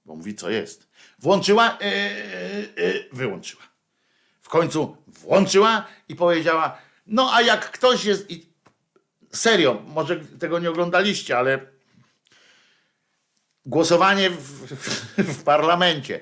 Bo 0.04 0.16
mówi, 0.16 0.34
co 0.34 0.50
jest. 0.50 0.88
Włączyła, 1.18 1.78
e, 1.80 1.84
e, 1.84 1.90
e, 2.76 2.92
wyłączyła. 3.12 3.62
W 4.42 4.48
końcu 4.48 4.96
włączyła 5.06 5.86
i 6.08 6.16
powiedziała, 6.16 6.78
no 7.06 7.34
a 7.34 7.42
jak 7.42 7.70
ktoś 7.70 8.04
jest... 8.04 8.30
I 8.30 8.46
serio, 9.32 9.82
może 9.86 10.16
tego 10.16 10.58
nie 10.58 10.70
oglądaliście, 10.70 11.38
ale 11.38 11.60
głosowanie 13.66 14.30
w, 14.30 14.36
w, 14.36 15.38
w 15.38 15.44
parlamencie. 15.44 16.20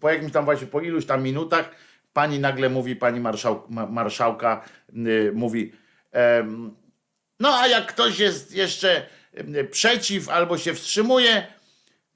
Po 0.00 0.10
jakimś 0.10 0.32
tam 0.32 0.44
właśnie, 0.44 0.66
po 0.66 0.80
iluś 0.80 1.06
tam 1.06 1.22
minutach, 1.22 1.70
pani 2.12 2.38
nagle 2.38 2.68
mówi, 2.68 2.96
pani 2.96 3.20
marszał, 3.20 3.62
ma- 3.68 3.86
marszałka 3.86 4.64
y, 4.96 5.32
mówi, 5.34 5.72
em, 6.12 6.76
no 7.40 7.58
a 7.58 7.66
jak 7.66 7.86
ktoś 7.86 8.18
jest 8.18 8.54
jeszcze 8.54 9.06
przeciw 9.70 10.28
albo 10.28 10.58
się 10.58 10.74
wstrzymuje, 10.74 11.46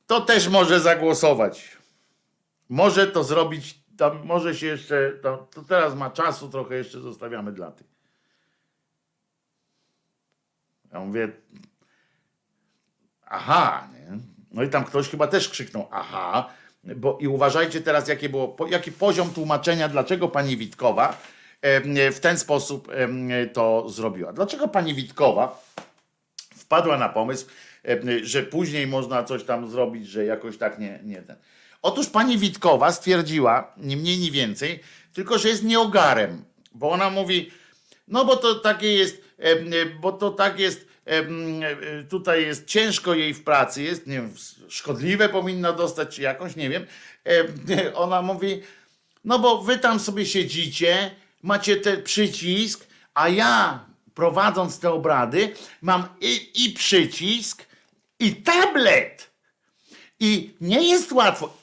to 0.06 0.20
też 0.20 0.48
może 0.48 0.80
zagłosować. 0.80 1.76
Może 2.68 3.06
to 3.06 3.24
zrobić, 3.24 3.80
tam 3.96 4.26
może 4.26 4.54
się 4.54 4.66
jeszcze, 4.66 5.12
to, 5.22 5.48
to 5.54 5.62
teraz 5.62 5.94
ma 5.94 6.10
czasu, 6.10 6.48
trochę 6.48 6.74
jeszcze 6.76 7.00
zostawiamy 7.00 7.52
dla 7.52 7.70
tych. 7.70 7.86
Ja 10.92 11.00
mówię, 11.00 11.28
aha, 13.26 13.88
nie? 13.92 14.18
No 14.50 14.62
i 14.62 14.68
tam 14.68 14.84
ktoś 14.84 15.08
chyba 15.08 15.26
też 15.26 15.48
krzyknął, 15.48 15.88
aha, 15.90 16.50
bo 16.84 17.18
i 17.20 17.28
uważajcie 17.28 17.80
teraz, 17.80 18.08
jakie 18.08 18.28
było, 18.28 18.56
jaki 18.70 18.92
poziom 18.92 19.30
tłumaczenia, 19.30 19.88
dlaczego 19.88 20.28
pani 20.28 20.56
Witkowa 20.56 21.16
w 22.12 22.18
ten 22.20 22.38
sposób 22.38 22.92
to 23.52 23.88
zrobiła. 23.88 24.32
Dlaczego 24.32 24.68
pani 24.68 24.94
Witkowa 24.94 25.62
wpadła 26.56 26.98
na 26.98 27.08
pomysł, 27.08 27.46
że 28.22 28.42
później 28.42 28.86
można 28.86 29.24
coś 29.24 29.44
tam 29.44 29.70
zrobić, 29.70 30.08
że 30.08 30.24
jakoś 30.24 30.58
tak 30.58 30.78
nie, 30.78 31.00
nie 31.04 31.22
ten. 31.22 31.36
Otóż 31.82 32.06
pani 32.06 32.38
Witkowa 32.38 32.92
stwierdziła, 32.92 33.74
ni 33.76 33.96
mniej, 33.96 34.18
ni 34.18 34.30
więcej, 34.30 34.80
tylko 35.12 35.38
że 35.38 35.48
jest 35.48 35.64
nieogarem, 35.64 36.44
bo 36.72 36.90
ona 36.90 37.10
mówi, 37.10 37.50
no 38.08 38.24
bo 38.24 38.36
to 38.36 38.54
takie 38.54 38.92
jest, 38.92 39.22
bo 40.00 40.12
to 40.12 40.30
tak 40.30 40.60
jest, 40.60 40.89
tutaj 42.08 42.42
jest 42.42 42.66
ciężko 42.66 43.14
jej 43.14 43.34
w 43.34 43.44
pracy, 43.44 43.82
jest, 43.82 44.06
nie 44.06 44.14
wiem, 44.14 44.34
szkodliwe 44.68 45.28
powinna 45.28 45.72
dostać, 45.72 46.14
czy 46.14 46.22
jakąś, 46.22 46.56
nie 46.56 46.70
wiem. 46.70 46.86
Em, 47.24 47.46
Ona 47.94 48.22
mówi, 48.22 48.62
no 49.24 49.38
bo 49.38 49.62
wy 49.62 49.78
tam 49.78 50.00
sobie 50.00 50.26
siedzicie, 50.26 51.10
macie 51.42 51.76
ten 51.76 52.02
przycisk, 52.02 52.86
a 53.14 53.28
ja 53.28 53.84
prowadząc 54.14 54.78
te 54.78 54.90
obrady 54.90 55.54
mam 55.82 56.08
i, 56.20 56.50
i 56.54 56.70
przycisk, 56.72 57.66
i 58.18 58.36
tablet. 58.36 59.30
I 60.20 60.54
nie 60.60 60.88
jest 60.88 61.12
łatwo. 61.12 61.56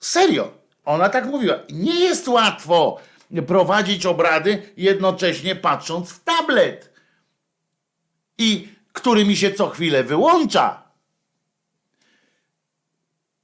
Serio, 0.00 0.52
ona 0.84 1.08
tak 1.08 1.26
mówiła. 1.26 1.58
Nie 1.70 2.00
jest 2.00 2.28
łatwo 2.28 3.00
prowadzić 3.46 4.06
obrady 4.06 4.72
jednocześnie 4.76 5.56
patrząc 5.56 6.10
w 6.10 6.24
tablet. 6.24 6.92
I 8.38 8.68
który 9.00 9.24
mi 9.24 9.36
się 9.36 9.52
co 9.52 9.68
chwilę 9.68 10.04
wyłącza. 10.04 10.82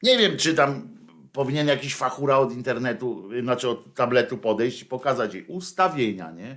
Nie 0.02 0.18
wiem, 0.18 0.36
czy 0.36 0.54
tam 0.54 0.88
powinien 1.32 1.68
jakiś 1.68 1.94
fachura 1.94 2.38
od 2.38 2.52
internetu, 2.52 3.30
znaczy 3.42 3.68
od 3.68 3.94
tabletu 3.94 4.38
podejść 4.38 4.82
i 4.82 4.86
pokazać 4.86 5.34
jej 5.34 5.44
ustawienia, 5.44 6.30
nie? 6.30 6.56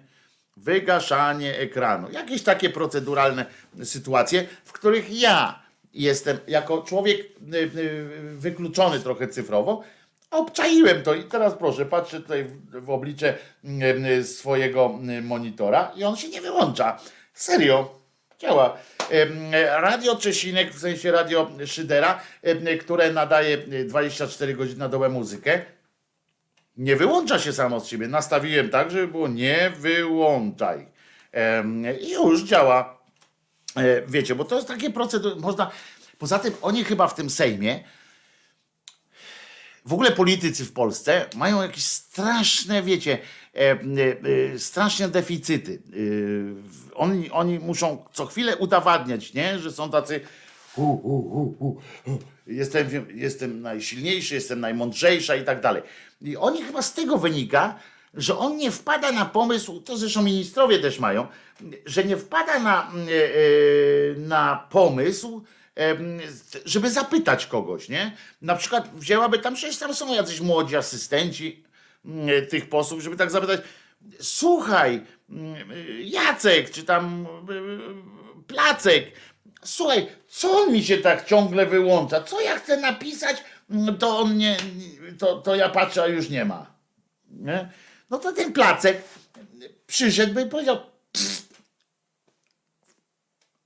Wygaszanie 0.58 1.60
ekranu. 1.60 2.12
Jakieś 2.12 2.44
takie 2.44 2.70
proceduralne 2.70 3.46
sytuacje, 3.84 4.48
w 4.66 4.72
których 4.72 5.20
ja 5.20 5.68
jestem 5.94 6.38
jako 6.48 6.82
człowiek 6.82 7.20
y, 7.20 7.58
y, 7.58 8.38
wykluczony 8.38 9.00
trochę 9.00 9.28
cyfrowo, 9.28 9.84
obczaiłem 10.32 11.04
to 11.04 11.14
i 11.14 11.24
teraz 11.24 11.54
proszę, 11.54 11.86
patrzę 11.86 12.22
tutaj 12.22 12.46
w, 12.82 12.90
oblicze 12.90 13.38
y, 14.20 14.24
swojego 14.24 15.00
monitora 15.24 15.92
i 15.96 16.04
on 16.04 16.16
się 16.16 16.30
nie 16.30 16.42
wyłącza. 16.42 17.00
Serio, 17.34 18.00
działa. 18.40 18.78
Radio 19.82 20.16
Czesinek, 20.16 20.74
w 20.74 20.80
sensie 20.80 21.12
radio 21.12 21.52
Szydera, 21.66 22.22
które 22.82 23.12
nadaje 23.12 23.58
24 23.58 24.54
godziny 24.54 24.80
na 24.80 24.90
dobę 24.90 25.10
muzykę, 25.10 25.62
nie 26.78 26.96
wyłącza 26.96 27.40
się 27.40 27.54
samo 27.54 27.80
z 27.80 27.88
siebie. 27.88 28.08
Nastawiłem 28.08 28.70
tak, 28.70 28.92
żeby 28.92 29.08
było 29.08 29.28
nie 29.28 29.72
wyłączaj. 29.78 30.88
I 32.02 32.12
już 32.12 32.44
działa. 32.44 32.98
E, 33.76 34.02
wiecie, 34.08 34.36
bo 34.36 34.46
to 34.46 34.56
jest 34.56 34.68
takie 34.68 34.90
procedury, 34.90 35.36
można... 35.36 35.72
Poza 36.18 36.40
tym 36.40 36.54
oni 36.62 36.84
chyba 36.84 37.08
w 37.08 37.16
tym 37.16 37.30
Sejmie, 37.30 37.84
w 39.86 39.94
ogóle 39.94 40.12
politycy 40.12 40.66
w 40.66 40.74
Polsce 40.74 41.26
mają 41.36 41.62
jakieś 41.62 41.84
straszne, 41.84 42.84
wiecie, 42.84 43.14
e, 43.14 43.18
e, 43.18 43.47
straszne 44.58 45.10
deficyty. 45.10 45.80
Oni, 46.96 47.32
oni 47.32 47.60
muszą 47.60 48.06
co 48.14 48.26
chwilę 48.26 48.58
udowadniać, 48.58 49.34
nie? 49.34 49.60
że 49.60 49.72
są 49.72 49.92
tacy. 49.92 50.20
Jestem, 52.48 52.88
jestem 53.16 53.62
najsilniejszy, 53.62 54.36
jestem 54.36 54.60
najmądrzejsza 54.60 55.36
i 55.36 55.44
tak 55.44 55.62
dalej. 55.62 55.84
I 56.22 56.38
oni 56.38 56.64
chyba 56.64 56.82
z 56.82 56.94
tego 56.94 57.18
wynika, 57.18 57.80
że 58.14 58.38
on 58.38 58.58
nie 58.58 58.72
wpada 58.72 59.12
na 59.12 59.26
pomysł, 59.26 59.82
to 59.82 59.98
zresztą 59.98 60.22
ministrowie 60.22 60.80
też 60.80 61.00
mają, 61.00 61.28
że 61.86 62.04
nie 62.04 62.18
wpada 62.18 62.60
na, 62.60 62.92
e, 62.92 63.24
e, 63.24 64.20
na 64.20 64.68
pomysł, 64.70 65.44
żeby 66.66 66.92
zapytać 66.92 67.46
kogoś, 67.46 67.90
nie? 67.90 68.16
Na 68.42 68.56
przykład 68.56 68.90
wzięłaby 68.96 69.40
tam, 69.40 69.54
przecież 69.56 69.78
tam 69.78 69.94
są 69.94 70.14
jacyś 70.14 70.42
młodzi 70.42 70.76
asystenci 70.76 71.64
tych 72.50 72.70
posłów, 72.70 73.04
żeby 73.04 73.16
tak 73.16 73.32
zapytać, 73.32 73.62
słuchaj, 74.22 75.02
mm, 75.30 75.56
Jacek, 76.02 76.72
czy 76.72 76.84
tam 76.84 77.28
e, 77.50 78.44
Placek, 78.48 79.12
słuchaj, 79.64 80.08
co 80.28 80.52
on 80.52 80.74
mi 80.74 80.84
się 80.84 80.98
tak 80.98 81.26
ciągle 81.26 81.66
wyłącza? 81.66 82.22
Co 82.22 82.42
ja 82.42 82.56
chcę 82.56 82.78
napisać, 82.82 83.44
mm, 83.70 83.98
to 83.98 84.20
on 84.20 84.38
nie, 84.38 84.58
to, 85.20 85.42
to 85.42 85.56
ja 85.56 85.70
patrzę, 85.70 86.04
a 86.04 86.08
już 86.08 86.30
nie 86.30 86.46
ma. 86.46 86.72
Nie? 87.30 87.70
No 88.10 88.18
to 88.18 88.34
ten 88.34 88.54
Placek 88.54 89.04
przyszedłby 89.88 90.42
i 90.42 90.50
powiedział, 90.50 90.78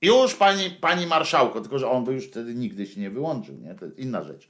już 0.02 0.34
pani, 0.34 0.70
pani 0.70 1.06
marszałko, 1.06 1.60
tylko 1.60 1.78
że 1.78 1.90
on 1.90 2.04
by 2.04 2.12
już 2.12 2.26
wtedy 2.26 2.54
nigdy 2.54 2.86
się 2.86 3.00
nie 3.00 3.10
wyłączył, 3.10 3.56
nie? 3.56 3.74
To 3.74 3.84
jest 3.84 3.98
inna 3.98 4.22
rzecz. 4.22 4.48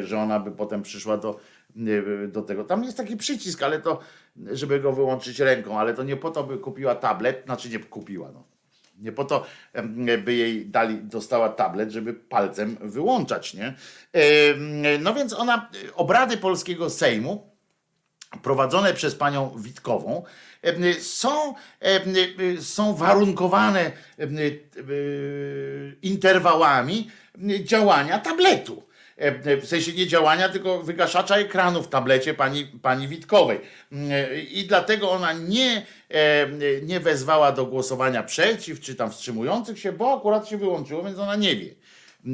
Że 0.00 0.18
ona 0.18 0.40
by 0.40 0.50
potem 0.50 0.82
przyszła 0.82 1.16
do, 1.16 1.40
do 2.28 2.42
tego. 2.42 2.64
Tam 2.64 2.84
jest 2.84 2.96
taki 2.96 3.16
przycisk, 3.16 3.62
ale 3.62 3.80
to, 3.80 4.00
żeby 4.36 4.80
go 4.80 4.92
wyłączyć 4.92 5.40
ręką, 5.40 5.78
ale 5.78 5.94
to 5.94 6.02
nie 6.02 6.16
po 6.16 6.30
to, 6.30 6.44
by 6.44 6.58
kupiła 6.58 6.94
tablet, 6.94 7.42
znaczy 7.44 7.68
nie 7.70 7.78
kupiła, 7.78 8.30
no. 8.34 8.44
Nie 8.98 9.12
po 9.12 9.24
to 9.24 9.46
by 10.24 10.34
jej 10.34 10.66
dali, 10.66 10.98
dostała 11.02 11.48
tablet, 11.48 11.90
żeby 11.90 12.14
palcem 12.14 12.76
wyłączać, 12.80 13.54
nie? 13.54 13.74
No 15.00 15.14
więc 15.14 15.32
ona, 15.32 15.70
obrady 15.94 16.36
polskiego 16.36 16.90
Sejmu, 16.90 17.50
prowadzone 18.42 18.94
przez 18.94 19.14
panią 19.14 19.50
Witkową, 19.58 20.24
są, 21.00 21.54
są 22.60 22.94
warunkowane 22.94 23.92
interwałami 26.02 27.10
działania 27.64 28.18
tabletu. 28.18 28.85
W 29.62 29.66
sensie 29.66 29.92
nie 29.92 30.06
działania, 30.06 30.48
tylko 30.48 30.82
wygaszacza 30.82 31.36
ekranu 31.36 31.82
w 31.82 31.88
tablecie 31.88 32.34
pani, 32.34 32.66
pani 32.82 33.08
Witkowej. 33.08 33.60
I 34.50 34.64
dlatego 34.68 35.10
ona 35.10 35.32
nie, 35.32 35.86
nie 36.82 37.00
wezwała 37.00 37.52
do 37.52 37.66
głosowania 37.66 38.22
przeciw, 38.22 38.80
czy 38.80 38.94
tam 38.94 39.10
wstrzymujących 39.10 39.78
się, 39.78 39.92
bo 39.92 40.18
akurat 40.18 40.48
się 40.48 40.56
wyłączyło, 40.56 41.02
więc 41.02 41.18
ona 41.18 41.36
nie 41.36 41.56
wie. 41.56 41.74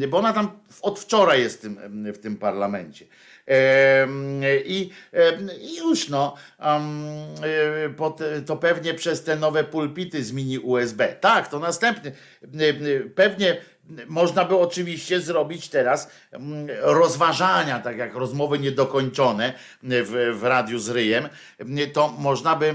Bo 0.08 0.18
ona 0.18 0.32
tam 0.32 0.60
od 0.82 1.00
wczoraj 1.00 1.40
jest 1.40 1.58
w 1.58 1.60
tym, 1.60 2.12
w 2.12 2.18
tym 2.18 2.36
parlamencie. 2.36 3.06
I, 4.64 4.90
już 5.78 6.08
no, 6.08 6.34
to 8.46 8.56
pewnie 8.56 8.94
przez 8.94 9.24
te 9.24 9.36
nowe 9.36 9.64
pulpity 9.64 10.24
z 10.24 10.32
mini 10.32 10.58
USB. 10.58 11.08
Tak, 11.20 11.48
to 11.48 11.58
następny. 11.58 12.12
Pewnie 13.14 13.56
można 14.06 14.44
by 14.44 14.58
oczywiście 14.58 15.20
zrobić 15.20 15.68
teraz 15.68 16.10
rozważania, 16.80 17.80
tak 17.80 17.98
jak 17.98 18.14
rozmowy 18.14 18.58
niedokończone 18.58 19.52
w, 19.82 20.36
w 20.40 20.42
radiu 20.42 20.78
z 20.78 20.88
ryjem, 20.88 21.28
to 21.92 22.08
można 22.08 22.56
by 22.56 22.74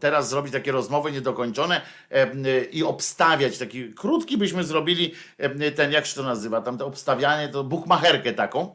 teraz 0.00 0.28
zrobić 0.28 0.52
takie 0.52 0.72
rozmowy 0.72 1.12
niedokończone 1.12 1.80
i 2.72 2.82
obstawiać, 2.82 3.58
taki 3.58 3.94
krótki 3.94 4.38
byśmy 4.38 4.64
zrobili 4.64 5.14
ten, 5.76 5.92
jak 5.92 6.06
się 6.06 6.14
to 6.14 6.22
nazywa, 6.22 6.60
tam 6.60 6.78
to 6.78 6.86
obstawianie, 6.86 7.48
to 7.48 7.64
bukmacherkę 7.64 8.32
taką, 8.32 8.74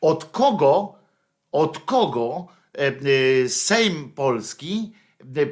od 0.00 0.24
kogo, 0.24 0.94
od 1.52 1.78
kogo 1.78 2.46
Sejm 3.48 4.12
Polski, 4.12 4.92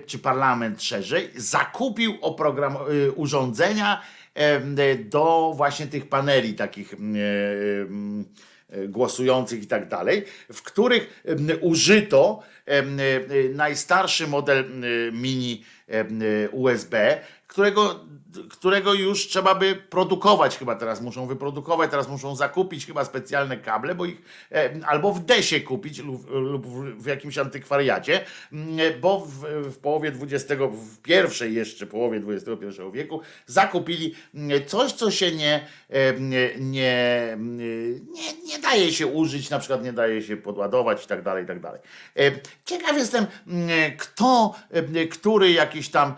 czy 0.06 0.18
parlament 0.18 0.82
szerzej, 0.82 1.30
zakupił 1.36 2.18
oprogram, 2.20 2.76
urządzenia 3.14 4.02
do 5.05 5.52
właśnie 5.56 5.86
tych 5.86 6.09
paneli 6.09 6.55
takich 6.55 6.94
głosujących 8.89 9.62
i 9.62 9.66
tak 9.66 9.89
dalej, 9.89 10.24
w 10.52 10.62
których 10.62 11.23
użyto 11.60 12.43
najstarszy 13.55 14.27
model 14.27 14.65
mini 15.12 15.65
USB, 16.53 17.20
którego 17.47 18.01
którego 18.51 18.95
już 18.95 19.28
trzeba 19.28 19.55
by 19.55 19.74
produkować, 19.74 20.59
chyba 20.59 20.74
teraz 20.74 21.01
muszą 21.01 21.27
wyprodukować, 21.27 21.90
teraz 21.90 22.09
muszą 22.09 22.36
zakupić 22.36 22.86
chyba 22.86 23.05
specjalne 23.05 23.57
kable, 23.57 23.95
bo 23.95 24.05
ich 24.05 24.23
e, 24.53 24.70
albo 24.86 25.12
w 25.12 25.24
desie 25.24 25.61
kupić 25.61 25.99
lub, 25.99 26.31
lub 26.31 26.66
w 27.03 27.07
jakimś 27.07 27.39
antykwariacie, 27.39 28.24
bo 29.01 29.20
w, 29.20 29.45
w 29.73 29.78
połowie 29.78 30.12
XX, 30.23 30.62
w 30.73 31.03
pierwszej 31.03 31.55
jeszcze 31.55 31.86
połowie 31.86 32.23
XXI 32.28 32.82
wieku 32.93 33.20
zakupili 33.47 34.15
coś, 34.66 34.93
co 34.93 35.11
się 35.11 35.32
nie, 35.32 35.66
e, 35.90 36.20
nie, 36.20 36.51
nie, 36.59 37.36
nie 38.47 38.59
daje 38.62 38.93
się 38.93 39.07
użyć, 39.07 39.51
na 39.51 39.59
przykład 39.59 39.85
nie 39.85 39.93
daje 39.93 40.23
się 40.23 40.36
podładować 40.36 41.05
i 41.05 41.09
tak 41.09 41.23
dalej, 41.23 41.45
i 41.45 41.47
tak 41.47 41.61
dalej. 41.61 41.81
E, 42.60 42.64
ciekaw 42.64 42.97
jestem, 42.97 43.26
mm, 43.47 43.68
kto, 43.98 44.55
który 45.10 45.52
jakiś 45.52 45.90
tam 45.90 46.14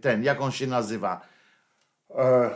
ten, 0.00 0.24
jakąś 0.24 0.56
się 0.56 0.66
nazywa? 0.66 1.20
E, 2.14 2.50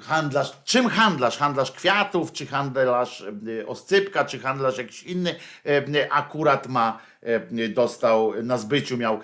handlarz, 0.00 0.52
czym 0.64 0.88
handlarz? 0.88 1.38
Handlarz 1.38 1.72
kwiatów, 1.72 2.32
czy 2.32 2.46
handlarz 2.46 3.24
e, 3.60 3.66
oscypka, 3.66 4.24
czy 4.24 4.38
handlarz 4.38 4.78
jakiś 4.78 5.02
inny 5.02 5.34
e, 5.66 6.12
akurat 6.12 6.66
ma, 6.66 6.98
dostał 7.68 8.42
na 8.42 8.58
zbyciu, 8.58 8.96
miał 8.96 9.20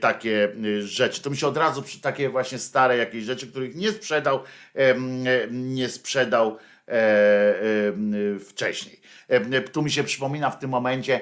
takie 0.00 0.52
rzeczy. 0.80 1.22
To 1.22 1.30
mi 1.30 1.36
się 1.36 1.46
od 1.46 1.56
razu 1.56 1.84
takie 2.02 2.28
właśnie 2.28 2.58
stare 2.58 2.96
jakieś 2.96 3.24
rzeczy, 3.24 3.46
których 3.46 3.74
nie 3.74 3.92
sprzedał, 3.92 4.40
nie 5.50 5.88
sprzedał 5.88 6.58
wcześniej. 8.48 9.00
Tu 9.72 9.82
mi 9.82 9.90
się 9.90 10.04
przypomina 10.04 10.50
w 10.50 10.58
tym 10.58 10.70
momencie 10.70 11.20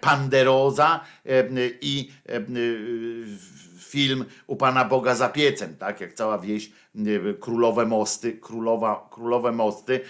Panderoza 0.00 1.00
i 1.80 2.12
film 3.78 4.24
u 4.46 4.56
Pana 4.56 4.84
Boga 4.84 5.14
za 5.14 5.28
piecem, 5.28 5.76
tak 5.76 6.00
jak 6.00 6.12
cała 6.12 6.38
wieś, 6.38 6.70
królowe 7.40 7.86
mosty, 7.86 8.32
królowa, 8.32 9.08
królowe 9.10 9.52
mosty, 9.52 10.00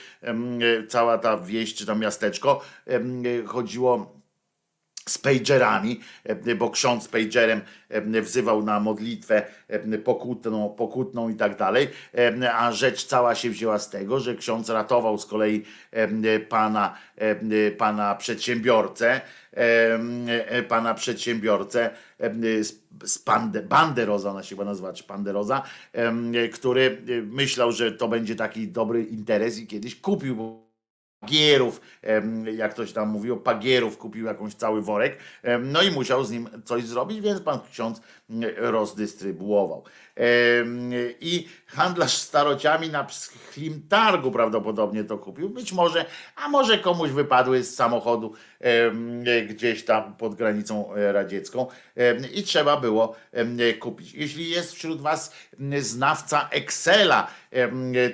cała 0.88 1.18
ta 1.18 1.36
wieś 1.36 1.74
czy 1.74 1.86
tam 1.86 2.00
miasteczko 2.00 2.60
chodziło 3.46 4.17
z 5.10 5.18
pagerami, 5.18 6.00
bo 6.58 6.70
ksiądz 6.70 7.08
pagerem 7.08 7.60
wzywał 8.22 8.62
na 8.62 8.80
modlitwę 8.80 9.42
pokutną, 10.04 10.68
pokutną 10.68 11.28
i 11.28 11.34
tak 11.34 11.56
dalej, 11.56 11.88
a 12.54 12.72
rzecz 12.72 13.06
cała 13.06 13.34
się 13.34 13.50
wzięła 13.50 13.78
z 13.78 13.90
tego, 13.90 14.20
że 14.20 14.34
ksiądz 14.34 14.68
ratował 14.68 15.18
z 15.18 15.26
kolei 15.26 15.64
pana, 16.48 16.94
pana 17.78 18.14
przedsiębiorcę, 18.14 19.20
pana 20.68 20.94
przedsiębiorcę 20.94 21.90
z 23.04 23.18
Pande, 23.18 23.62
Banderoza, 23.62 24.30
ona 24.30 24.42
się 24.42 24.48
chyba 24.48 24.64
nazywa, 24.64 24.92
czy 24.92 25.04
Panderoza, 25.04 25.62
który 26.52 27.02
myślał, 27.26 27.72
że 27.72 27.92
to 27.92 28.08
będzie 28.08 28.36
taki 28.36 28.68
dobry 28.68 29.04
interes 29.04 29.58
i 29.58 29.66
kiedyś 29.66 30.00
kupił 30.00 30.67
pagierów, 31.20 31.80
jak 32.54 32.70
ktoś 32.70 32.92
tam 32.92 33.08
mówił, 33.08 33.36
pagierów, 33.36 33.98
kupił 33.98 34.26
jakąś 34.26 34.54
cały 34.54 34.82
worek, 34.82 35.18
no 35.62 35.82
i 35.82 35.90
musiał 35.90 36.24
z 36.24 36.30
nim 36.30 36.48
coś 36.64 36.84
zrobić, 36.84 37.20
więc 37.20 37.40
pan 37.40 37.60
ksiądz 37.70 38.00
rozdystrybuował. 38.56 39.84
I 41.20 41.48
handlarz 41.66 42.12
starociami 42.12 42.90
na 42.90 43.04
pschlim 43.04 43.82
targu 43.88 44.30
prawdopodobnie 44.30 45.04
to 45.04 45.18
kupił, 45.18 45.50
być 45.50 45.72
może, 45.72 46.04
a 46.36 46.48
może 46.48 46.78
komuś 46.78 47.10
wypadły 47.10 47.64
z 47.64 47.74
samochodu 47.74 48.34
gdzieś 49.48 49.84
tam 49.84 50.16
pod 50.16 50.34
granicą 50.34 50.94
e, 50.94 51.12
radziecką 51.12 51.66
i 52.34 52.42
trzeba 52.42 52.76
było 52.80 53.16
kupić. 53.80 54.14
Jeśli 54.14 54.50
jest 54.50 54.74
wśród 54.74 55.00
was 55.00 55.32
znawca 55.78 56.48
Excela, 56.50 57.30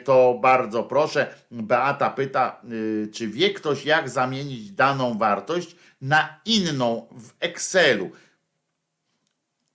to 0.05 0.39
bardzo 0.43 0.83
proszę. 0.83 1.35
Beata 1.51 2.11
pyta, 2.11 2.61
y, 2.73 3.09
czy 3.13 3.29
wie 3.29 3.51
ktoś, 3.51 3.85
jak 3.85 4.09
zamienić 4.09 4.71
daną 4.71 5.19
wartość 5.19 5.77
na 6.01 6.41
inną 6.45 7.07
w 7.11 7.31
Excelu. 7.41 8.11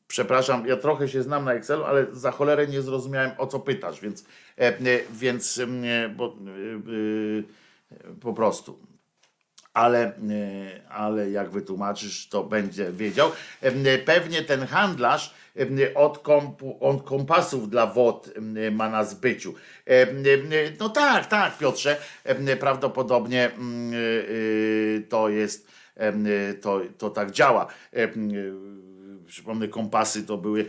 Przepraszam, 0.10 0.68
ja 0.68 0.77
trochę 0.77 1.07
się 1.07 1.23
znam 1.23 1.45
na 1.45 1.53
Excelu, 1.53 1.84
ale 1.84 2.06
za 2.11 2.31
cholerę 2.31 2.68
nie 2.68 2.81
zrozumiałem 2.81 3.31
o 3.38 3.48
co 3.48 3.60
pytasz, 3.60 4.02
więc, 4.02 4.26
e, 4.57 4.68
e, 4.68 4.73
więc 5.11 5.61
bo, 6.15 6.36
po 8.22 8.34
prostu 8.34 8.80
ale, 9.73 10.14
ale 10.90 11.31
jak 11.31 11.49
wytłumaczysz, 11.49 12.30
to 12.30 12.44
będzie 12.44 12.91
wiedział. 12.91 13.31
Pewnie 14.06 14.41
ten 14.41 14.65
handlarz 14.65 15.34
od, 15.95 16.19
kompu, 16.19 16.77
od 16.80 17.03
kompasów 17.03 17.69
dla 17.69 17.86
wod 17.86 18.30
ma 18.72 18.90
na 18.90 19.03
zbyciu. 19.03 19.53
No 20.80 20.90
tak, 20.90 21.26
tak, 21.26 21.57
Piotrze, 21.57 21.98
prawdopodobnie 22.60 23.52
mm, 23.52 23.94
to 25.10 25.30
jest, 25.30 25.68
to, 26.61 26.81
to 26.98 27.10
tak 27.10 27.31
działa 27.31 27.68
przypomnę, 29.30 29.68
kompasy 29.68 30.24
to 30.24 30.38
były 30.38 30.66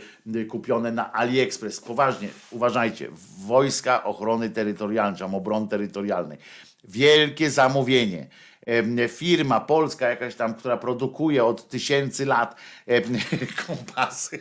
kupione 0.49 0.91
na 0.91 1.13
AliExpress. 1.13 1.81
Poważnie, 1.81 2.27
uważajcie, 2.51 3.09
wojska 3.45 4.03
ochrony 4.03 4.49
terytorialnej, 4.49 5.17
czy 5.17 5.25
obrony 5.25 5.67
terytorialnej. 5.67 6.37
Wielkie 6.83 7.51
zamówienie 7.51 8.27
firma 9.09 9.59
polska 9.59 10.09
jakaś 10.09 10.35
tam, 10.35 10.53
która 10.53 10.77
produkuje 10.77 11.45
od 11.45 11.69
tysięcy 11.69 12.25
lat 12.25 12.55
kompasy 13.67 14.39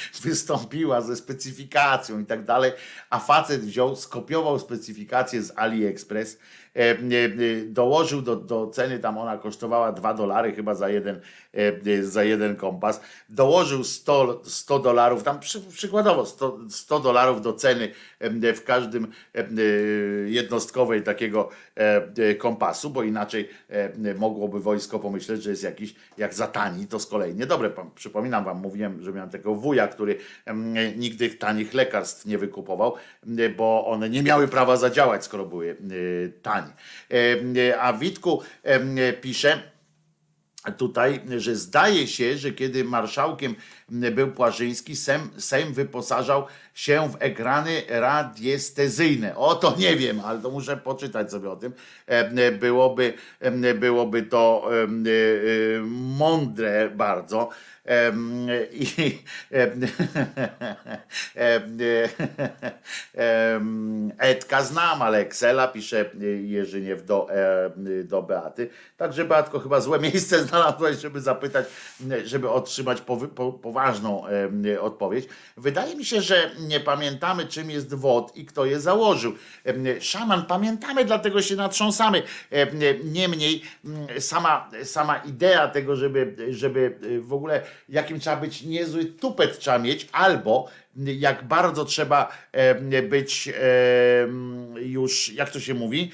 wystąpiła 0.22 1.00
ze 1.00 1.16
specyfikacją 1.16 2.20
i 2.20 2.26
tak 2.26 2.44
dalej, 2.44 2.72
a 3.10 3.18
facet 3.18 3.60
wziął, 3.60 3.96
skopiował 3.96 4.58
specyfikację 4.58 5.42
z 5.42 5.52
AliExpress, 5.56 6.38
dołożył 7.66 8.22
do, 8.22 8.36
do 8.36 8.66
ceny, 8.66 8.98
tam 8.98 9.18
ona 9.18 9.38
kosztowała 9.38 9.92
2 9.92 10.14
dolary 10.14 10.52
chyba 10.52 10.74
za 10.74 10.88
jeden, 10.88 11.20
e, 11.52 12.02
za 12.02 12.24
jeden 12.24 12.56
kompas, 12.56 13.00
dołożył 13.28 13.84
100, 13.84 14.40
100 14.44 14.78
dolarów, 14.78 15.22
tam 15.22 15.40
przy, 15.40 15.60
przykładowo 15.60 16.26
100, 16.26 16.58
100 16.68 17.00
dolarów 17.00 17.42
do 17.42 17.52
ceny 17.52 17.92
w 18.54 18.62
każdym 18.64 19.12
jednostkowej 20.26 21.02
takiego 21.02 21.48
kompasu, 22.38 22.90
bo 22.90 23.02
inaczej 23.02 23.48
mogłoby 24.16 24.60
wojsko 24.60 24.98
pomyśleć, 24.98 25.42
że 25.42 25.50
jest 25.50 25.62
jakiś, 25.62 25.94
jak 26.18 26.34
za 26.34 26.46
tani, 26.46 26.86
to 26.86 26.98
z 26.98 27.06
kolei 27.06 27.34
niedobre. 27.34 27.70
Przypominam 27.94 28.44
wam, 28.44 28.60
mówiłem, 28.60 29.02
że 29.02 29.12
miałem 29.12 29.30
takiego 29.30 29.54
wuja, 29.54 29.88
który 29.88 30.18
nigdy 30.96 31.30
tanich 31.30 31.74
lekarstw 31.74 32.26
nie 32.26 32.38
wykupował, 32.38 32.94
bo 33.56 33.86
one 33.86 34.10
nie 34.10 34.22
miały 34.22 34.48
prawa 34.48 34.76
zadziałać, 34.76 35.24
skoro 35.24 35.46
były 35.46 35.76
tanie. 36.42 36.59
A 37.80 37.92
Witku 37.92 38.42
pisze, 39.20 39.62
tutaj, 40.76 41.20
że 41.36 41.56
zdaje 41.56 42.06
się, 42.06 42.38
że 42.38 42.52
kiedy 42.52 42.84
marszałkiem 42.84 43.54
był 43.88 44.30
Płażyński, 44.32 44.96
Sejm, 44.96 45.30
Sejm 45.38 45.72
wyposażał 45.72 46.46
się 46.74 47.08
w 47.08 47.16
ekrany 47.18 47.82
radiestezyjne. 47.88 49.36
O 49.36 49.54
to 49.54 49.76
nie 49.78 49.96
wiem, 49.96 50.20
ale 50.20 50.40
to 50.40 50.50
muszę 50.50 50.76
poczytać 50.76 51.30
sobie 51.30 51.50
o 51.50 51.56
tym. 51.56 51.72
Byłoby, 52.60 53.14
byłoby 53.74 54.22
to 54.22 54.70
mądre 56.18 56.90
bardzo. 56.90 57.48
I 58.72 59.18
Edka 64.18 64.62
znam, 64.62 65.02
ale 65.02 65.18
Excela 65.18 65.68
pisze 65.68 66.10
Jerzyniew 66.42 67.06
do, 67.06 67.28
do 68.04 68.22
Beaty. 68.22 68.70
Także 68.96 69.24
Beatko, 69.24 69.58
chyba 69.58 69.80
złe 69.80 69.98
miejsce 69.98 70.42
znalazłeś, 70.46 70.96
żeby 70.96 71.20
zapytać, 71.20 71.66
żeby 72.24 72.50
otrzymać 72.50 73.02
poważną 73.62 74.24
odpowiedź. 74.80 75.28
Wydaje 75.56 75.96
mi 75.96 76.04
się, 76.04 76.20
że 76.20 76.50
nie 76.58 76.80
pamiętamy, 76.80 77.46
czym 77.46 77.70
jest 77.70 77.94
WOD 77.94 78.36
i 78.36 78.46
kto 78.46 78.64
je 78.64 78.80
założył. 78.80 79.32
Szaman, 80.00 80.46
pamiętamy, 80.46 81.04
dlatego 81.04 81.42
się 81.42 81.56
natrząsamy. 81.56 82.22
Niemniej 83.04 83.62
sama, 84.18 84.70
sama 84.84 85.16
idea 85.16 85.68
tego, 85.68 85.96
żeby, 85.96 86.36
żeby 86.50 86.98
w 87.20 87.32
ogóle 87.32 87.62
jakim 87.88 88.20
trzeba 88.20 88.36
być 88.36 88.62
niezły 88.62 89.04
tupet 89.04 89.58
trzeba 89.58 89.78
mieć, 89.78 90.08
albo 90.12 90.68
jak 90.96 91.44
bardzo 91.44 91.84
trzeba 91.84 92.32
być 93.08 93.48
już, 94.80 95.32
jak 95.32 95.50
to 95.50 95.60
się 95.60 95.74
mówi, 95.74 96.10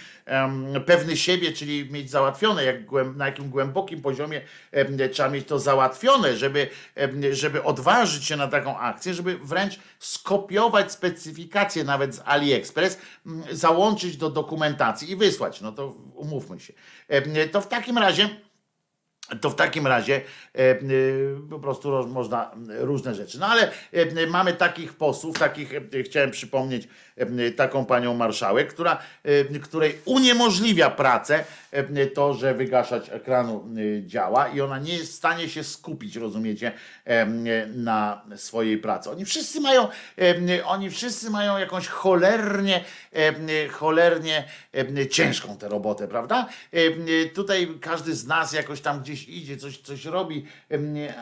pewny 0.86 1.16
siebie, 1.16 1.52
czyli 1.52 1.90
mieć 1.90 2.10
załatwione, 2.10 2.64
jak, 2.64 2.76
na 3.16 3.26
jakim 3.26 3.50
głębokim 3.50 4.02
poziomie 4.02 4.40
trzeba 5.12 5.28
mieć 5.28 5.46
to 5.46 5.58
załatwione, 5.58 6.36
żeby, 6.36 6.68
żeby 7.32 7.62
odważyć 7.62 8.24
się 8.24 8.36
na 8.36 8.48
taką 8.48 8.78
akcję, 8.78 9.14
żeby 9.14 9.38
wręcz 9.38 9.78
skopiować 9.98 10.92
specyfikację 10.92 11.84
nawet 11.84 12.14
z 12.14 12.22
AliExpress, 12.24 12.98
załączyć 13.50 14.16
do 14.16 14.30
dokumentacji 14.30 15.10
i 15.10 15.16
wysłać. 15.16 15.60
No 15.60 15.72
to 15.72 15.94
umówmy 16.14 16.60
się. 16.60 16.72
To 17.52 17.60
w 17.60 17.68
takim 17.68 17.98
razie 17.98 18.28
to 19.40 19.50
w 19.50 19.54
takim 19.54 19.86
razie 19.86 20.20
e, 20.54 20.58
e, 20.58 20.76
po 21.50 21.58
prostu 21.58 22.06
można 22.08 22.50
różne 22.68 23.14
rzeczy. 23.14 23.38
No 23.38 23.46
ale 23.46 23.70
e, 23.92 24.26
mamy 24.26 24.52
takich 24.52 24.92
posłów, 24.92 25.38
takich 25.38 25.72
chciałem 26.04 26.30
przypomnieć 26.30 26.88
taką 27.56 27.86
panią 27.86 28.14
marszałek, 28.14 28.68
która, 28.68 28.98
której 29.62 29.98
uniemożliwia 30.04 30.90
pracę 30.90 31.44
to, 32.14 32.34
że 32.34 32.54
wygaszać 32.54 33.10
ekranu 33.10 33.68
działa 34.06 34.48
i 34.48 34.60
ona 34.60 34.78
nie 34.78 34.96
jest 34.96 35.12
w 35.12 35.14
stanie 35.14 35.48
się 35.48 35.64
skupić, 35.64 36.16
rozumiecie, 36.16 36.72
na 37.74 38.22
swojej 38.36 38.78
pracy. 38.78 39.10
Oni 39.10 39.24
wszyscy 39.24 39.60
mają, 39.60 39.88
oni 40.64 40.90
wszyscy 40.90 41.30
mają 41.30 41.58
jakąś 41.58 41.86
cholernie, 41.86 42.84
cholernie 43.70 44.44
ciężką 45.10 45.56
tę 45.56 45.68
robotę, 45.68 46.08
prawda? 46.08 46.48
Tutaj 47.34 47.68
każdy 47.80 48.14
z 48.14 48.26
nas 48.26 48.52
jakoś 48.52 48.80
tam 48.80 49.00
gdzieś 49.00 49.28
idzie, 49.28 49.56
coś, 49.56 49.78
coś 49.78 50.04
robi, 50.04 50.46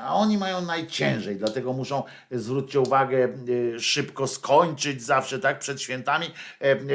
a 0.05 0.15
oni 0.15 0.39
mają 0.39 0.61
najciężej, 0.61 1.37
dlatego 1.37 1.73
muszą, 1.73 2.03
zwróćcie 2.31 2.81
uwagę, 2.81 3.29
szybko 3.79 4.27
skończyć 4.27 5.03
zawsze, 5.03 5.39
tak, 5.39 5.59
przed 5.59 5.84
świętami, 5.85 6.27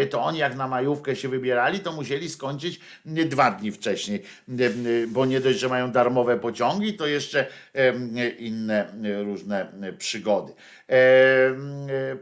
to 0.09 0.23
oni 0.23 0.39
jak 0.39 0.55
na 0.55 0.67
majówkę 0.67 1.15
się 1.15 1.29
wybierali, 1.29 1.79
to 1.79 1.91
musieli 1.91 2.29
skończyć 2.29 2.79
dwa 3.05 3.51
dni 3.51 3.71
wcześniej, 3.71 4.23
bo 5.07 5.25
nie 5.25 5.39
dość, 5.39 5.59
że 5.59 5.69
mają 5.69 5.91
darmowe 5.91 6.37
pociągi, 6.37 6.93
to 6.93 7.07
jeszcze 7.07 7.45
inne 8.39 8.93
różne 9.23 9.71
przygody. 9.97 10.53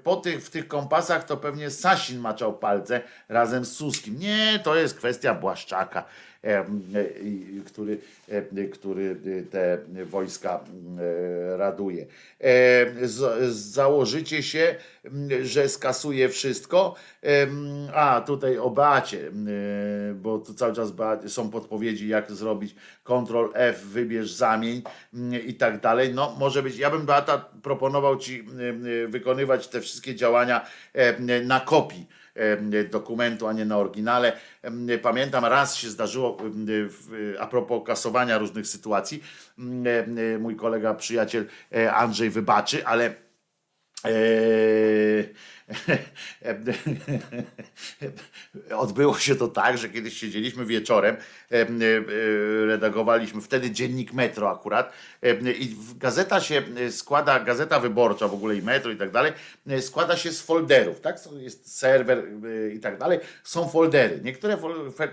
Po 0.03 0.15
tych, 0.15 0.45
w 0.45 0.49
tych 0.49 0.67
kompasach 0.67 1.23
to 1.23 1.37
pewnie 1.37 1.69
Sasin 1.69 2.19
maczał 2.19 2.57
palce 2.57 3.01
razem 3.29 3.65
z 3.65 3.71
Suskim. 3.71 4.19
Nie, 4.19 4.59
to 4.63 4.75
jest 4.75 4.97
kwestia 4.97 5.33
Błaszczaka. 5.33 6.05
Który, 7.65 7.97
który 8.71 9.15
te 9.51 9.77
wojska 10.05 10.59
e, 10.99 11.57
raduje. 11.57 12.05
Założycie 13.49 14.43
się, 14.43 14.75
że 15.41 15.69
skasuje 15.69 16.29
wszystko. 16.29 16.95
A 17.93 18.21
tutaj 18.21 18.57
o 18.57 18.69
Beacie, 18.69 19.31
bo 20.15 20.37
tu 20.39 20.53
cały 20.53 20.73
czas 20.73 20.93
są 21.27 21.49
podpowiedzi, 21.49 22.07
jak 22.07 22.31
zrobić 22.31 22.75
Ctrl 23.03 23.45
F, 23.53 23.85
wybierz, 23.85 24.31
zamień 24.31 24.81
i 25.47 25.53
tak 25.53 25.81
dalej. 25.81 26.13
No, 26.13 26.35
może 26.39 26.63
być, 26.63 26.77
ja 26.77 26.89
bym 26.89 27.05
Beata 27.05 27.49
proponował 27.63 28.17
ci 28.17 28.43
wykonywać 29.07 29.67
te 29.67 29.81
wszystkie 29.81 30.15
działania 30.15 30.65
na 31.45 31.59
kopii 31.59 32.07
dokumentu, 32.89 33.47
a 33.47 33.53
nie 33.53 33.65
na 33.65 33.77
oryginale. 33.77 34.33
Pamiętam, 35.01 35.45
raz 35.45 35.75
się 35.75 35.89
zdarzyło, 35.89 36.37
a 37.39 37.47
propos 37.47 37.83
kasowania 37.85 38.37
różnych 38.37 38.67
sytuacji, 38.67 39.23
mój 40.39 40.55
kolega, 40.55 40.93
przyjaciel 40.93 41.45
e, 41.75 41.93
Andrzej 41.93 42.29
wybaczy, 42.29 42.85
ale 42.85 43.05
e, 44.05 44.09
Odbyło 48.77 49.17
się 49.17 49.35
to 49.35 49.47
tak, 49.47 49.77
że 49.77 49.89
kiedyś 49.89 50.17
siedzieliśmy 50.17 50.65
wieczorem, 50.65 51.15
e, 51.15 51.19
e, 51.51 51.65
redagowaliśmy 52.65 53.41
wtedy 53.41 53.71
dziennik 53.71 54.13
Metro 54.13 54.51
akurat 54.51 54.93
i 55.59 55.75
gazeta 55.95 56.41
się 56.41 56.63
składa, 56.91 57.39
gazeta 57.39 57.79
wyborcza 57.79 58.27
w 58.27 58.33
ogóle 58.33 58.55
i 58.55 58.61
Metro 58.61 58.91
i 58.91 58.95
tak 58.95 59.11
dalej, 59.11 59.33
składa 59.81 60.17
się 60.17 60.31
z 60.31 60.41
folderów, 60.41 61.01
tak? 61.01 61.17
Jest 61.37 61.77
serwer 61.77 62.17
e, 62.17 62.23
i 62.69 62.79
tak 62.79 62.97
dalej, 62.97 63.19
są 63.43 63.69
foldery. 63.69 64.19
Niektóre, 64.23 64.57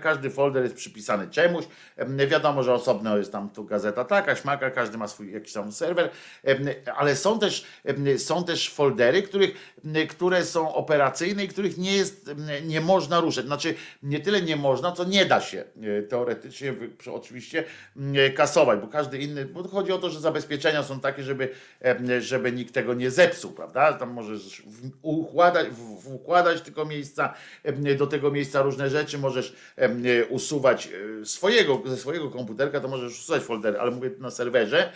każdy 0.01 0.29
folder 0.29 0.63
jest 0.63 0.75
przypisany 0.75 1.27
czemuś, 1.27 1.65
wiadomo, 2.27 2.63
że 2.63 2.73
osobno 2.73 3.17
jest 3.17 3.31
tam 3.31 3.49
tu 3.49 3.63
gazeta 3.63 4.05
taka, 4.05 4.35
śmaka, 4.35 4.71
każdy 4.71 4.97
ma 4.97 5.07
swój 5.07 5.31
jakiś 5.31 5.53
tam 5.53 5.71
serwer, 5.71 6.09
ale 6.95 7.15
są 7.15 7.39
też, 7.39 7.65
są 8.17 8.43
też 8.43 8.73
foldery, 8.73 9.23
których, 9.23 9.75
które 10.09 10.44
są 10.45 10.75
operacyjne 10.75 11.43
i 11.43 11.47
których 11.47 11.77
nie 11.77 11.95
jest, 11.95 12.31
nie 12.65 12.81
można 12.81 13.19
ruszać. 13.19 13.45
Znaczy 13.45 13.75
nie 14.03 14.19
tyle 14.19 14.41
nie 14.41 14.55
można, 14.55 14.91
co 14.91 15.03
nie 15.03 15.25
da 15.25 15.41
się 15.41 15.63
e, 15.99 16.01
teoretycznie 16.01 16.73
oczywiście 17.13 17.63
kasować, 18.35 18.79
bo 18.79 18.87
każdy 18.87 19.17
inny, 19.17 19.45
bo 19.45 19.67
chodzi 19.67 19.91
o 19.91 19.97
to, 19.97 20.09
że 20.09 20.19
zabezpieczenia 20.19 20.83
są 20.83 20.99
takie, 20.99 21.23
żeby, 21.23 21.49
żeby 22.19 22.51
nikt 22.51 22.73
tego 22.73 22.93
nie 22.93 23.11
zepsuł, 23.11 23.51
prawda? 23.51 23.93
Tam 23.93 24.09
możesz 24.09 24.63
układać, 25.01 25.67
układać 26.05 26.61
tylko 26.61 26.85
miejsca, 26.85 27.33
do 27.97 28.07
tego 28.07 28.31
miejsca 28.31 28.61
różne 28.61 28.89
rzeczy, 28.89 29.17
możesz 29.17 29.53
usuwać 30.29 30.89
e, 31.21 31.25
swojego, 31.25 31.81
ze 31.85 31.97
swojego 31.97 32.29
komputerka, 32.29 32.79
to 32.79 32.87
możesz 32.87 33.19
usuwać 33.19 33.43
foldery, 33.43 33.79
ale 33.79 33.91
mówię 33.91 34.11
na 34.19 34.31
serwerze 34.31 34.91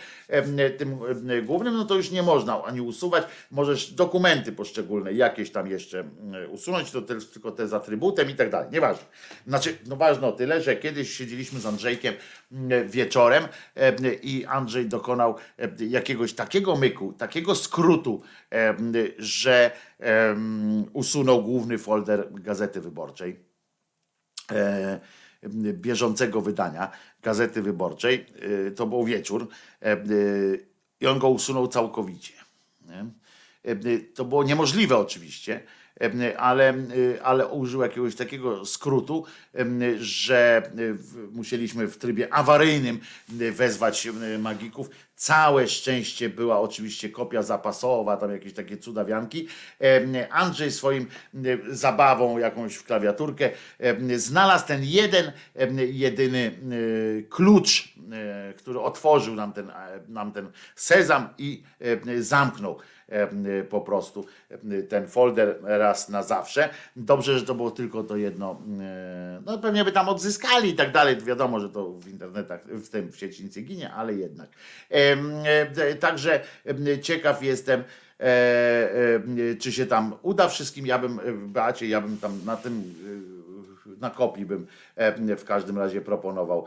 tym 0.78 0.98
głównym, 1.42 1.74
no 1.74 1.84
to 1.84 1.94
już 1.94 2.10
nie 2.10 2.22
można 2.22 2.64
ani 2.64 2.80
usuwać, 2.80 3.24
możesz 3.50 3.92
dokumenty 3.92 4.52
poszczególne, 4.52 5.12
jakieś 5.40 5.52
tam 5.52 5.70
jeszcze 5.70 6.04
usunąć, 6.50 6.90
to 6.90 7.02
tylko 7.02 7.52
te 7.52 7.68
z 7.68 7.74
atrybutem 7.74 8.30
i 8.30 8.34
tak 8.34 8.50
dalej, 8.50 8.68
nieważne. 8.72 9.04
Znaczy, 9.46 9.78
no 9.86 9.96
ważne 9.96 10.26
o 10.26 10.32
tyle, 10.32 10.62
że 10.62 10.76
kiedyś 10.76 11.16
siedzieliśmy 11.16 11.60
z 11.60 11.66
Andrzejkiem 11.66 12.14
wieczorem 12.86 13.44
i 14.22 14.44
Andrzej 14.48 14.86
dokonał 14.86 15.34
jakiegoś 15.78 16.32
takiego 16.32 16.76
myku, 16.76 17.12
takiego 17.12 17.54
skrótu, 17.54 18.22
że 19.18 19.70
usunął 20.92 21.42
główny 21.42 21.78
folder 21.78 22.28
Gazety 22.32 22.80
Wyborczej 22.80 23.36
e, 24.52 25.00
bieżącego 25.72 26.40
wydania 26.40 26.90
Gazety 27.22 27.62
Wyborczej. 27.62 28.26
E, 28.66 28.70
to 28.70 28.86
był 28.86 29.04
wieczór 29.04 29.48
e, 29.82 29.96
i 31.00 31.06
on 31.06 31.18
go 31.18 31.28
usunął 31.28 31.68
całkowicie. 31.68 32.32
To 34.14 34.24
było 34.24 34.44
niemożliwe 34.44 34.96
oczywiście, 34.96 35.60
ale, 36.38 36.74
ale 37.22 37.46
użył 37.46 37.82
jakiegoś 37.82 38.14
takiego 38.14 38.66
skrótu, 38.66 39.24
że 39.98 40.70
musieliśmy 41.32 41.86
w 41.86 41.98
trybie 41.98 42.34
awaryjnym 42.34 43.00
wezwać 43.28 44.08
magików. 44.38 44.90
Całe 45.14 45.68
szczęście 45.68 46.28
była 46.28 46.60
oczywiście 46.60 47.08
kopia 47.08 47.42
zapasowa, 47.42 48.16
tam 48.16 48.32
jakieś 48.32 48.52
takie 48.52 48.76
cudawianki. 48.76 49.48
Andrzej 50.30 50.72
swoim 50.72 51.06
zabawą, 51.68 52.38
jakąś 52.38 52.74
w 52.74 52.84
klawiaturkę, 52.84 53.50
znalazł 54.16 54.66
ten 54.66 54.84
jeden, 54.84 55.32
jedyny 55.76 56.58
klucz, 57.28 57.94
który 58.56 58.80
otworzył 58.80 59.34
nam 59.34 59.52
ten, 59.52 59.72
nam 60.08 60.32
ten 60.32 60.50
sezam 60.74 61.28
i 61.38 61.62
zamknął 62.18 62.78
po 63.70 63.80
prostu 63.80 64.26
ten 64.88 65.08
folder 65.08 65.58
raz 65.62 66.08
na 66.08 66.22
zawsze. 66.22 66.68
Dobrze, 66.96 67.38
że 67.38 67.46
to 67.46 67.54
było 67.54 67.70
tylko 67.70 68.04
to 68.04 68.16
jedno. 68.16 68.62
No 69.46 69.58
pewnie 69.58 69.84
by 69.84 69.92
tam 69.92 70.08
odzyskali 70.08 70.70
i 70.70 70.74
tak 70.74 70.92
dalej. 70.92 71.16
Wiadomo, 71.16 71.60
że 71.60 71.68
to 71.68 71.92
w 71.92 72.08
internetach, 72.08 72.64
w 72.64 72.88
tym 72.88 73.12
w 73.12 73.16
sieci 73.16 73.44
nic 73.44 73.56
nie 73.56 73.62
ginie, 73.62 73.92
ale 73.92 74.14
jednak. 74.14 74.50
Także 76.00 76.40
ciekaw 77.02 77.42
jestem. 77.42 77.84
E, 78.20 78.24
e, 79.50 79.56
czy 79.60 79.72
się 79.72 79.86
tam 79.86 80.14
uda 80.22 80.48
wszystkim. 80.48 80.86
Ja 80.86 80.98
bym, 80.98 81.20
Beacie, 81.52 81.88
ja 81.88 82.00
bym 82.00 82.18
tam 82.18 82.44
na 82.44 82.56
tym 82.56 82.94
na 84.00 84.10
kopii 84.10 84.46
bym 84.46 84.66
w 85.36 85.44
każdym 85.44 85.78
razie 85.78 86.00
proponował 86.00 86.66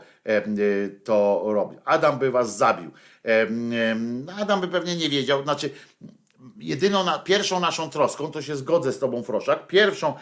to 1.04 1.42
robić. 1.46 1.78
Adam 1.84 2.18
by 2.18 2.30
was 2.30 2.56
zabił. 2.56 2.90
Adam 4.40 4.60
by 4.60 4.68
pewnie 4.68 4.96
nie 4.96 5.08
wiedział, 5.08 5.42
znaczy 5.42 5.70
jedyną, 6.58 7.04
na, 7.04 7.18
pierwszą 7.18 7.60
naszą 7.60 7.90
troską, 7.90 8.30
to 8.30 8.42
się 8.42 8.56
zgodzę 8.56 8.92
z 8.92 8.98
Tobą, 8.98 9.22
Froszak, 9.22 9.66
pierwszą 9.66 10.14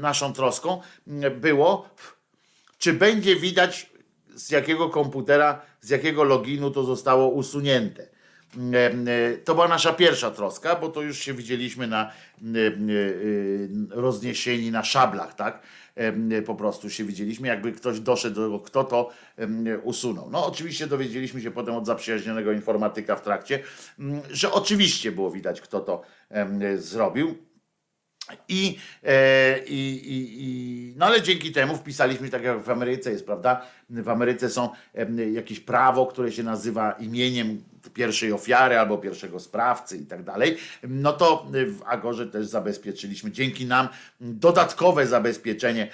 naszą 0.00 0.32
troską 0.32 0.80
było, 1.40 1.88
czy 2.78 2.92
będzie 2.92 3.36
widać 3.36 3.90
z 4.34 4.50
jakiego 4.50 4.90
komputera, 4.90 5.60
z 5.80 5.90
jakiego 5.90 6.24
loginu 6.24 6.70
to 6.70 6.84
zostało 6.84 7.28
usunięte. 7.28 8.06
To 9.44 9.54
była 9.54 9.68
nasza 9.68 9.92
pierwsza 9.92 10.30
troska, 10.30 10.76
bo 10.76 10.88
to 10.88 11.02
już 11.02 11.18
się 11.18 11.34
widzieliśmy 11.34 11.86
na 11.86 12.12
rozniesieni 13.90 14.70
na 14.70 14.84
szablach, 14.84 15.34
tak? 15.34 15.62
Po 16.46 16.54
prostu 16.54 16.90
się 16.90 17.04
widzieliśmy, 17.04 17.48
jakby 17.48 17.72
ktoś 17.72 18.00
doszedł 18.00 18.36
do 18.36 18.44
tego, 18.44 18.60
kto 18.60 18.84
to 18.84 19.10
usunął. 19.82 20.30
No 20.30 20.46
oczywiście 20.46 20.86
dowiedzieliśmy 20.86 21.40
się 21.40 21.50
potem 21.50 21.74
od 21.74 21.86
zaprzyjaźnionego 21.86 22.52
informatyka 22.52 23.16
w 23.16 23.22
trakcie, 23.22 23.62
że 24.30 24.52
oczywiście 24.52 25.12
było 25.12 25.30
widać, 25.30 25.60
kto 25.60 25.80
to 25.80 26.02
zrobił. 26.76 27.47
I, 28.48 28.78
e, 29.04 29.58
i, 29.66 30.00
i, 30.04 30.36
i, 30.38 30.94
no 30.96 31.06
ale 31.06 31.22
dzięki 31.22 31.52
temu 31.52 31.76
wpisaliśmy, 31.76 32.28
tak 32.28 32.42
jak 32.42 32.62
w 32.62 32.70
Ameryce 32.70 33.10
jest, 33.10 33.26
prawda? 33.26 33.66
W 33.90 34.08
Ameryce 34.08 34.50
są 34.50 34.68
jakieś 35.32 35.60
prawo, 35.60 36.06
które 36.06 36.32
się 36.32 36.42
nazywa 36.42 36.92
imieniem 36.92 37.62
pierwszej 37.94 38.32
ofiary 38.32 38.78
albo 38.78 38.98
pierwszego 38.98 39.40
sprawcy 39.40 39.96
i 39.96 40.06
tak 40.06 40.22
dalej, 40.22 40.56
no 40.88 41.12
to 41.12 41.46
w 41.52 41.82
Agorze 41.86 42.26
też 42.26 42.46
zabezpieczyliśmy. 42.46 43.30
Dzięki 43.30 43.66
nam 43.66 43.88
dodatkowe 44.20 45.06
zabezpieczenie 45.06 45.88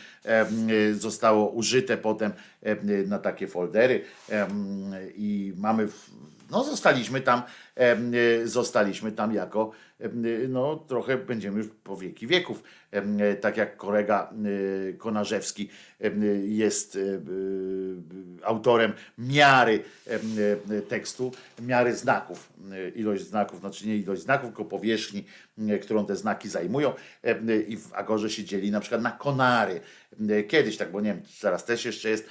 zostało 0.93 1.48
użyte 1.48 1.97
potem 1.97 2.32
na 3.06 3.19
takie 3.19 3.48
foldery 3.48 4.05
i 5.16 5.52
mamy, 5.56 5.89
no 6.51 6.65
zostaliśmy 6.65 7.20
tam, 7.20 7.43
zostaliśmy 8.44 9.12
tam 9.12 9.35
jako 9.35 9.73
no 10.48 10.76
trochę 10.76 11.16
będziemy 11.16 11.58
już 11.58 11.68
po 11.84 11.96
wieki 11.96 12.26
wieków. 12.26 12.62
Tak 13.40 13.56
jak 13.56 13.76
kolega 13.76 14.32
Konarzewski 14.98 15.68
jest 16.44 16.98
autorem 18.42 18.92
miary 19.18 19.84
tekstu, 20.88 21.32
miary 21.62 21.96
znaków, 21.96 22.52
ilość 22.94 23.26
znaków, 23.26 23.60
znaczy 23.60 23.86
nie 23.88 23.96
ilość 23.96 24.22
znaków, 24.22 24.48
tylko 24.48 24.64
powierzchni, 24.64 25.24
którą 25.82 26.06
te 26.06 26.16
znaki 26.16 26.48
zajmują 26.48 26.92
i 27.68 27.76
w 27.76 27.94
Agorze 27.94 28.30
się 28.30 28.44
dzieli 28.44 28.70
na 28.70 28.80
przykład 28.80 29.02
na 29.02 29.10
konary. 29.10 29.80
Kiedyś 30.48 30.76
tak, 30.76 30.92
bo 30.92 31.00
nie 31.00 31.14
wiem, 31.14 31.22
teraz 31.40 31.64
też 31.64 31.84
jeszcze 31.84 32.08
jest, 32.08 32.28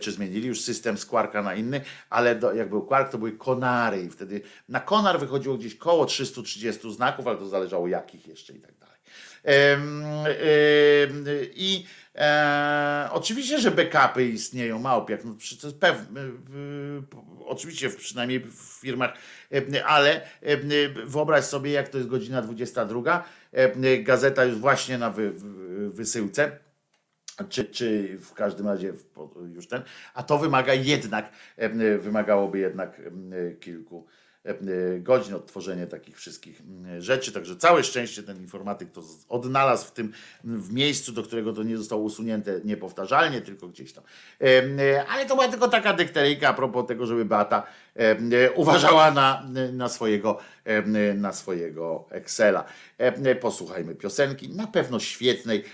czy 0.00 0.12
zmienili 0.12 0.48
już 0.48 0.60
system 0.60 0.98
z 0.98 1.06
kwarka 1.06 1.42
na 1.42 1.54
inny, 1.54 1.80
ale 2.10 2.34
do, 2.34 2.52
jak 2.52 2.68
był 2.68 2.86
kwark, 2.86 3.12
to 3.12 3.18
były 3.18 3.32
konary 3.32 4.02
i 4.02 4.10
wtedy 4.10 4.40
na 4.68 4.80
konar 4.80 5.20
wychodziło 5.20 5.56
gdzieś 5.56 5.76
koło 5.76 6.06
330 6.06 6.92
znaków, 6.92 7.26
ale 7.26 7.38
to 7.38 7.48
zależało 7.48 7.88
jakich 7.88 8.28
jeszcze 8.28 8.52
i 8.52 8.60
tak 8.60 8.74
dalej. 8.78 8.94
I 11.54 11.86
e, 12.14 13.08
oczywiście, 13.12 13.58
że 13.58 13.70
backupy 13.70 14.24
istnieją, 14.24 14.78
małpiak, 14.78 15.24
no, 15.24 15.34
to 15.60 15.66
jest 15.66 15.80
pewne, 15.80 16.20
oczywiście 17.44 17.90
przynajmniej 17.90 18.40
w 18.40 18.78
firmach, 18.80 19.12
ale 19.86 20.20
wyobraź 21.06 21.44
sobie, 21.44 21.70
jak 21.70 21.88
to 21.88 21.98
jest 21.98 22.10
godzina 22.10 22.42
22, 22.42 23.24
gazeta 24.02 24.44
już 24.44 24.56
właśnie 24.56 24.98
na 24.98 25.10
wy, 25.10 25.32
wysyłce, 25.90 26.58
czy, 27.48 27.64
czy 27.64 28.18
w 28.18 28.32
każdym 28.32 28.66
razie 28.66 28.92
już 29.54 29.68
ten, 29.68 29.82
a 30.14 30.22
to 30.22 30.38
wymaga 30.38 30.74
jednak, 30.74 31.32
wymagałoby 31.98 32.58
jednak 32.58 33.00
kilku 33.60 34.06
godzin 35.00 35.34
odtworzenie 35.34 35.86
takich 35.86 36.16
wszystkich 36.16 36.60
mm, 36.60 37.00
rzeczy. 37.00 37.32
Także 37.32 37.56
całe 37.56 37.84
szczęście 37.84 38.22
ten 38.22 38.40
informatyk 38.40 38.90
to 38.90 39.02
odnalazł 39.28 39.86
w 39.86 39.92
tym 39.92 40.12
w 40.44 40.72
miejscu, 40.72 41.12
do 41.12 41.22
którego 41.22 41.52
to 41.52 41.62
nie 41.62 41.76
zostało 41.76 42.02
usunięte 42.02 42.60
niepowtarzalnie, 42.64 43.40
tylko 43.40 43.68
gdzieś 43.68 43.92
tam. 43.92 44.04
Ale 45.08 45.26
to 45.26 45.34
była 45.34 45.48
tylko 45.48 45.68
taka 45.68 45.92
dykteryjka 45.92 46.48
a 46.48 46.54
propos 46.54 46.86
tego, 46.86 47.06
żeby 47.06 47.24
Beata 47.24 47.66
uważała 48.54 49.10
na, 49.10 49.46
na, 49.72 49.88
swojego, 49.88 50.38
na 51.14 51.32
swojego 51.32 52.06
Excela. 52.10 52.64
Posłuchajmy 53.40 53.94
piosenki, 53.94 54.48
na 54.48 54.66
pewno 54.66 55.00
świetnej, 55.00 55.64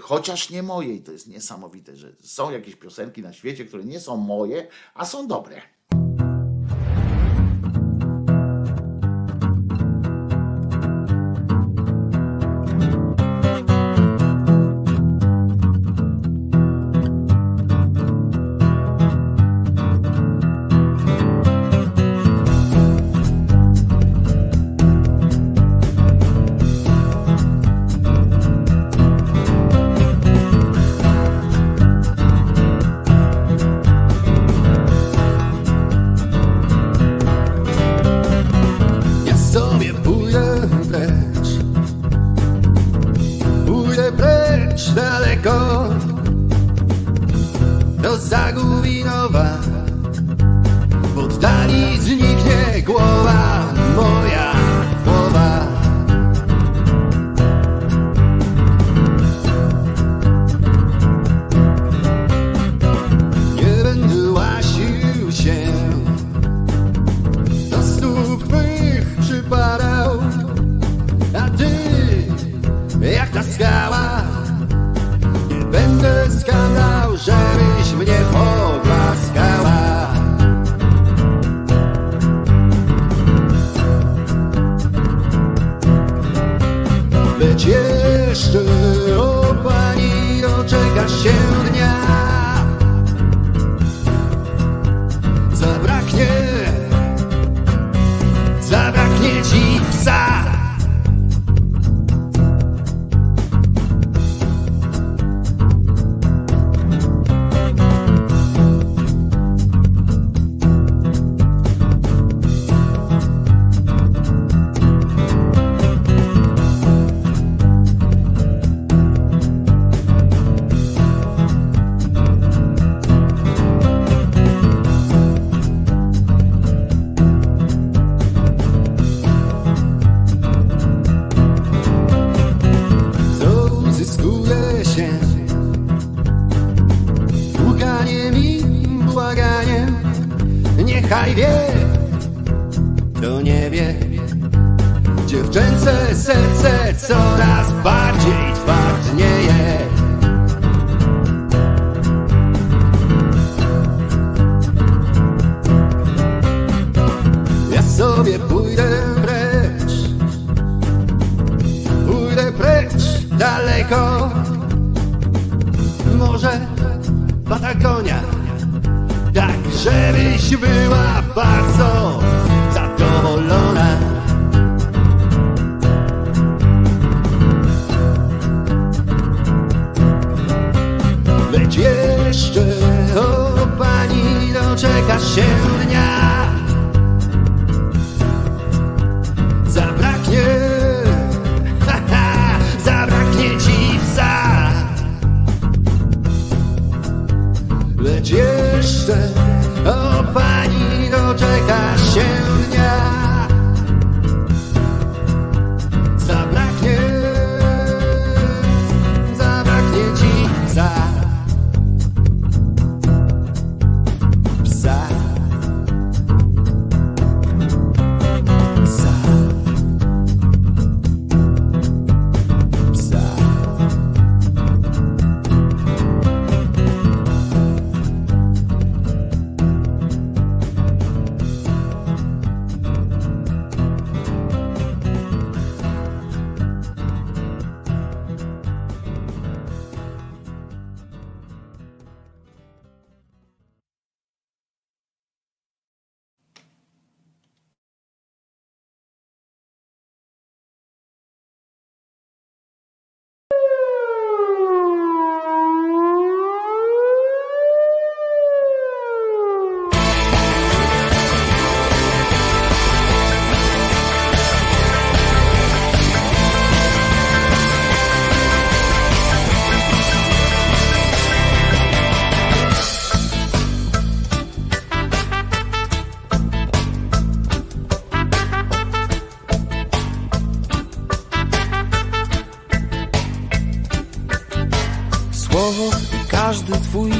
chociaż 0.00 0.50
nie 0.50 0.62
mojej. 0.62 1.00
To 1.00 1.12
jest 1.12 1.28
niesamowite, 1.28 1.96
że 1.96 2.12
są 2.22 2.50
jakieś 2.50 2.76
piosenki 2.76 3.22
na 3.22 3.32
świecie, 3.32 3.64
które 3.64 3.84
nie 3.84 4.00
są 4.00 4.16
moje, 4.16 4.66
a 4.94 5.04
są 5.04 5.26
dobre. 5.26 5.60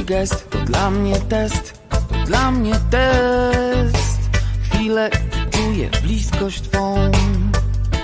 Gest 0.09 0.51
to 0.51 0.59
dla 0.59 0.90
mnie 0.90 1.20
test, 1.20 1.78
to 1.90 2.16
dla 2.26 2.51
mnie 2.51 2.74
test. 2.90 4.18
Chwilę 4.62 5.10
czuję 5.51 5.90
bliskość 6.02 6.60
Twą. 6.60 7.10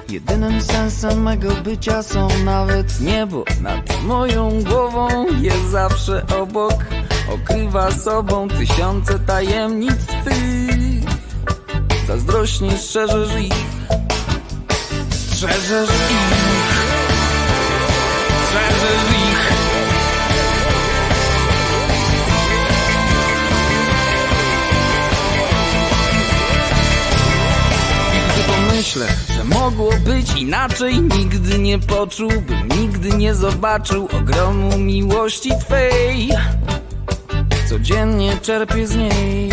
Jedynym 0.09 0.63
sensem 0.63 1.23
mego 1.23 1.51
bycia 1.51 2.03
są 2.03 2.29
nawet 2.45 3.01
niebo 3.01 3.45
nad 3.61 4.03
moją 4.03 4.63
głową 4.63 5.27
jest 5.41 5.71
zawsze 5.71 6.27
obok. 6.41 6.75
Okrywa 7.35 7.91
sobą 7.91 8.49
tysiące 8.49 9.19
tajemnic 9.19 10.07
Twych. 10.07 11.05
Zazdrośnie 12.07 12.79
strzeżesz 12.79 13.41
ich, 13.41 13.55
strzeżesz 15.11 15.91
ich, 16.11 16.35
strzeżesz 18.45 19.11
ich. 19.11 19.74
Myślę, 28.95 29.17
że 29.37 29.45
mogło 29.45 29.93
być 30.05 30.33
inaczej. 30.33 31.03
Nigdy 31.03 31.59
nie 31.59 31.79
poczułbym, 31.79 32.69
nigdy 32.81 33.09
nie 33.09 33.35
zobaczył 33.35 34.09
Ogromu 34.13 34.79
miłości 34.79 35.51
Twej. 35.61 36.29
Codziennie 37.69 38.37
czerpię 38.43 38.87
z 38.87 38.97
niej. 38.97 39.51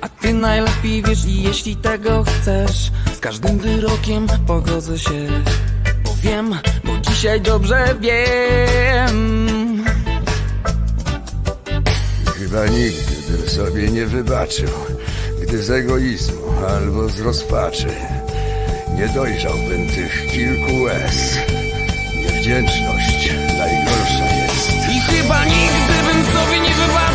A 0.00 0.08
Ty 0.08 0.34
najlepiej 0.34 1.02
wiesz 1.02 1.24
i 1.24 1.42
jeśli 1.42 1.76
tego 1.76 2.24
chcesz. 2.24 2.90
Z 3.14 3.18
każdym 3.18 3.58
wyrokiem 3.58 4.26
pogodzę 4.46 4.98
się 4.98 5.26
Bo 6.04 6.14
wiem, 6.22 6.54
bo 6.84 6.98
dzisiaj 6.98 7.40
dobrze 7.40 7.96
wiem. 8.00 9.84
Chyba 12.38 12.66
nigdy 12.66 13.12
bym 13.30 13.48
sobie 13.48 13.88
nie 13.88 14.06
wybaczył 14.06 14.68
gdy 15.50 15.62
z 15.62 15.70
egoizmu 15.70 16.39
albo 16.76 17.08
z 17.08 17.20
rozpaczy 17.20 17.88
nie 18.94 19.08
dojrzałbym 19.08 19.88
tych 19.88 20.26
kilku 20.26 20.82
łez. 20.82 21.38
Niewdzięczność 22.16 23.32
najgorsza 23.58 24.34
jest. 24.36 24.70
I 24.70 25.00
chyba 25.00 25.44
nigdy 25.44 25.94
bym 26.06 26.24
sobie 26.24 26.60
nie 26.60 26.74
wybaczył, 26.74 27.09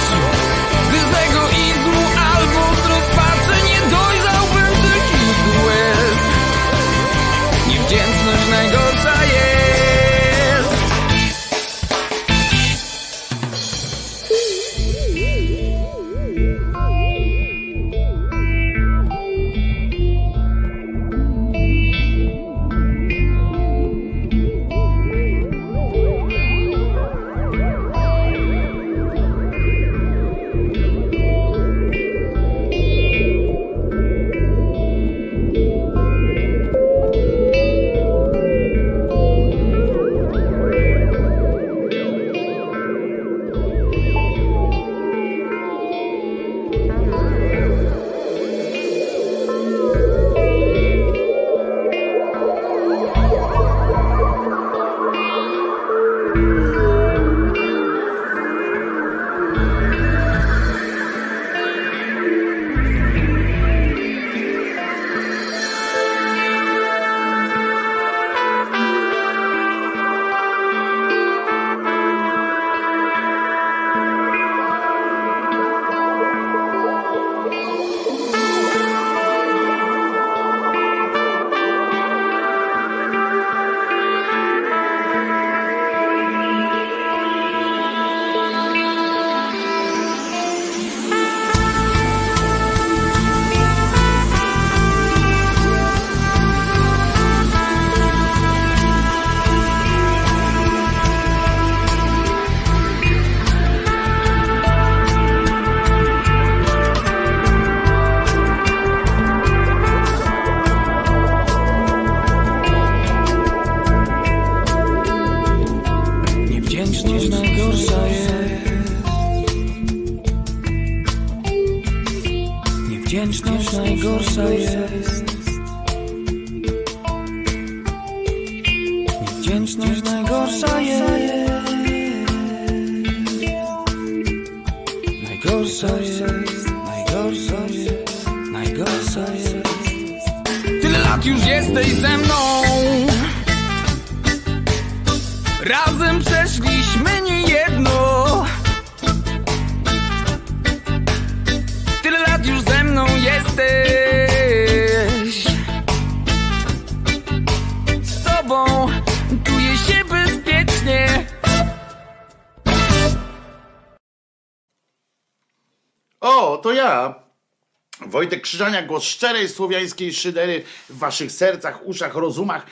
Krzyżania, 168.55 168.81
głos 168.81 169.03
szczerej 169.03 169.49
słowiańskiej 169.49 170.13
szydery 170.13 170.63
w 170.89 170.97
waszych 170.97 171.31
sercach, 171.31 171.87
uszach, 171.87 172.15
rozumach 172.15 172.65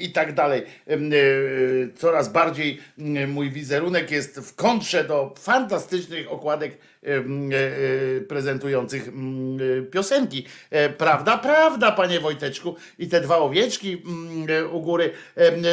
i 0.00 0.12
tak 0.12 0.34
dalej. 0.34 0.62
E, 0.86 0.96
Coraz 1.96 2.32
bardziej 2.32 2.80
mój 3.28 3.50
wizerunek 3.50 4.10
jest 4.10 4.40
w 4.40 4.54
kontrze 4.54 5.04
do 5.04 5.34
fantastycznych 5.38 6.32
okładek 6.32 6.72
e, 6.72 7.06
e, 7.08 7.22
prezentujących 8.20 9.08
mm, 9.08 9.86
piosenki. 9.90 10.46
Prawda, 10.98 11.38
prawda, 11.38 11.92
panie 11.92 12.20
Wojteczku. 12.20 12.76
I 12.98 13.08
te 13.08 13.20
dwa 13.20 13.38
owieczki 13.38 14.02
mm, 14.06 14.74
u 14.74 14.80
góry. 14.80 15.12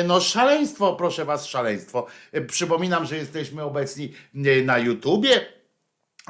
No 0.08 0.22
szaleństwo, 0.22 0.96
proszę 0.96 1.26
was, 1.26 1.46
szaleństwo. 1.46 2.08
Przypominam, 2.48 3.06
że 3.06 3.18
jesteśmy 3.18 3.64
obecni 3.64 4.14
na 4.64 4.78
YouTubie 4.78 5.59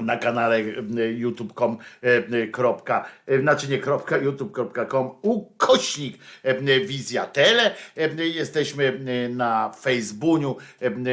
na 0.01 0.17
kanale 0.17 0.57
e, 0.57 0.63
youtube.com 1.13 1.77
e, 2.03 2.23
e, 3.27 3.41
znaczy 3.41 3.67
nie 3.67 3.77
youtube.com 4.21 5.11
ukośnik 5.21 6.17
wizja 6.85 7.25
tele. 7.25 7.75
Jesteśmy 8.17 8.99
na 9.29 9.71
Facebooku, 9.81 10.57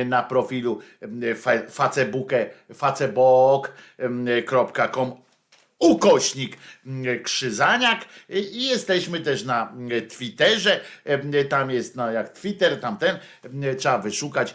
na 0.07 0.23
profilu 0.23 0.81
e, 1.23 1.35
facebookę 1.71 2.47
facebook.com 2.75 5.26
ukośnik 5.79 6.59
mm, 6.87 7.23
Krzyzaniak 7.23 8.05
i 8.29 8.67
jesteśmy 8.69 9.21
też 9.21 9.45
na 9.45 9.71
mm, 9.71 10.09
Twitterze, 10.09 10.81
tam 11.49 11.71
jest 11.71 11.97
no 11.97 12.11
jak 12.11 12.29
Twitter, 12.29 12.81
tamten, 12.81 13.19
trzeba 13.79 13.99
wyszukać 13.99 14.55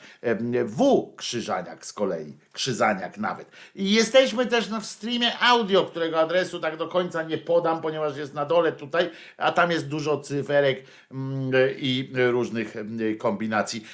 W 0.65 1.11
Krzyżaniak 1.15 1.85
z 1.85 1.93
kolei, 1.93 2.38
Krzyzaniak 2.52 3.18
nawet. 3.18 3.52
I 3.76 3.91
jesteśmy 3.91 4.45
też 4.45 4.68
w 4.69 4.85
streamie 4.85 5.39
audio, 5.39 5.85
którego 5.85 6.19
adresu 6.19 6.60
tak 6.60 6.77
do 6.77 6.88
końca 6.88 7.23
nie 7.23 7.38
podam, 7.38 7.81
ponieważ 7.81 8.18
jest 8.18 8.34
na 8.34 8.45
dole 8.45 8.72
tutaj, 8.72 9.10
a 9.38 9.52
tam 9.52 9.72
jest 9.72 9.88
dużo 9.88 10.18
cyferek 10.18 10.85
mm, 11.11 11.52
i 11.77 12.14
różnych 12.15 12.76
kombinacji. 13.19 13.85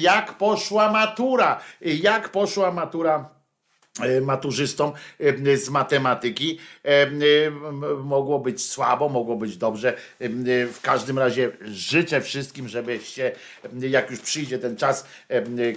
Jak 0.00 0.38
poszła 0.38 0.92
matura? 0.92 1.60
Jak 1.80 2.28
poszła 2.28 2.72
matura? 2.72 3.33
E, 4.00 4.20
maturzystom 4.20 4.92
e, 5.20 5.56
z 5.56 5.70
matematyki. 5.70 6.58
E, 6.84 7.06
mogło 8.04 8.38
być 8.38 8.64
słabo, 8.64 9.08
mogło 9.08 9.36
być 9.36 9.56
dobrze. 9.56 9.96
W 10.72 10.78
każdym 10.82 11.18
razie 11.18 11.50
życzę 11.64 12.20
wszystkim, 12.20 12.68
żebyście, 12.68 13.32
jak 13.80 14.10
już 14.10 14.20
przyjdzie 14.20 14.58
ten 14.58 14.76
czas, 14.76 15.06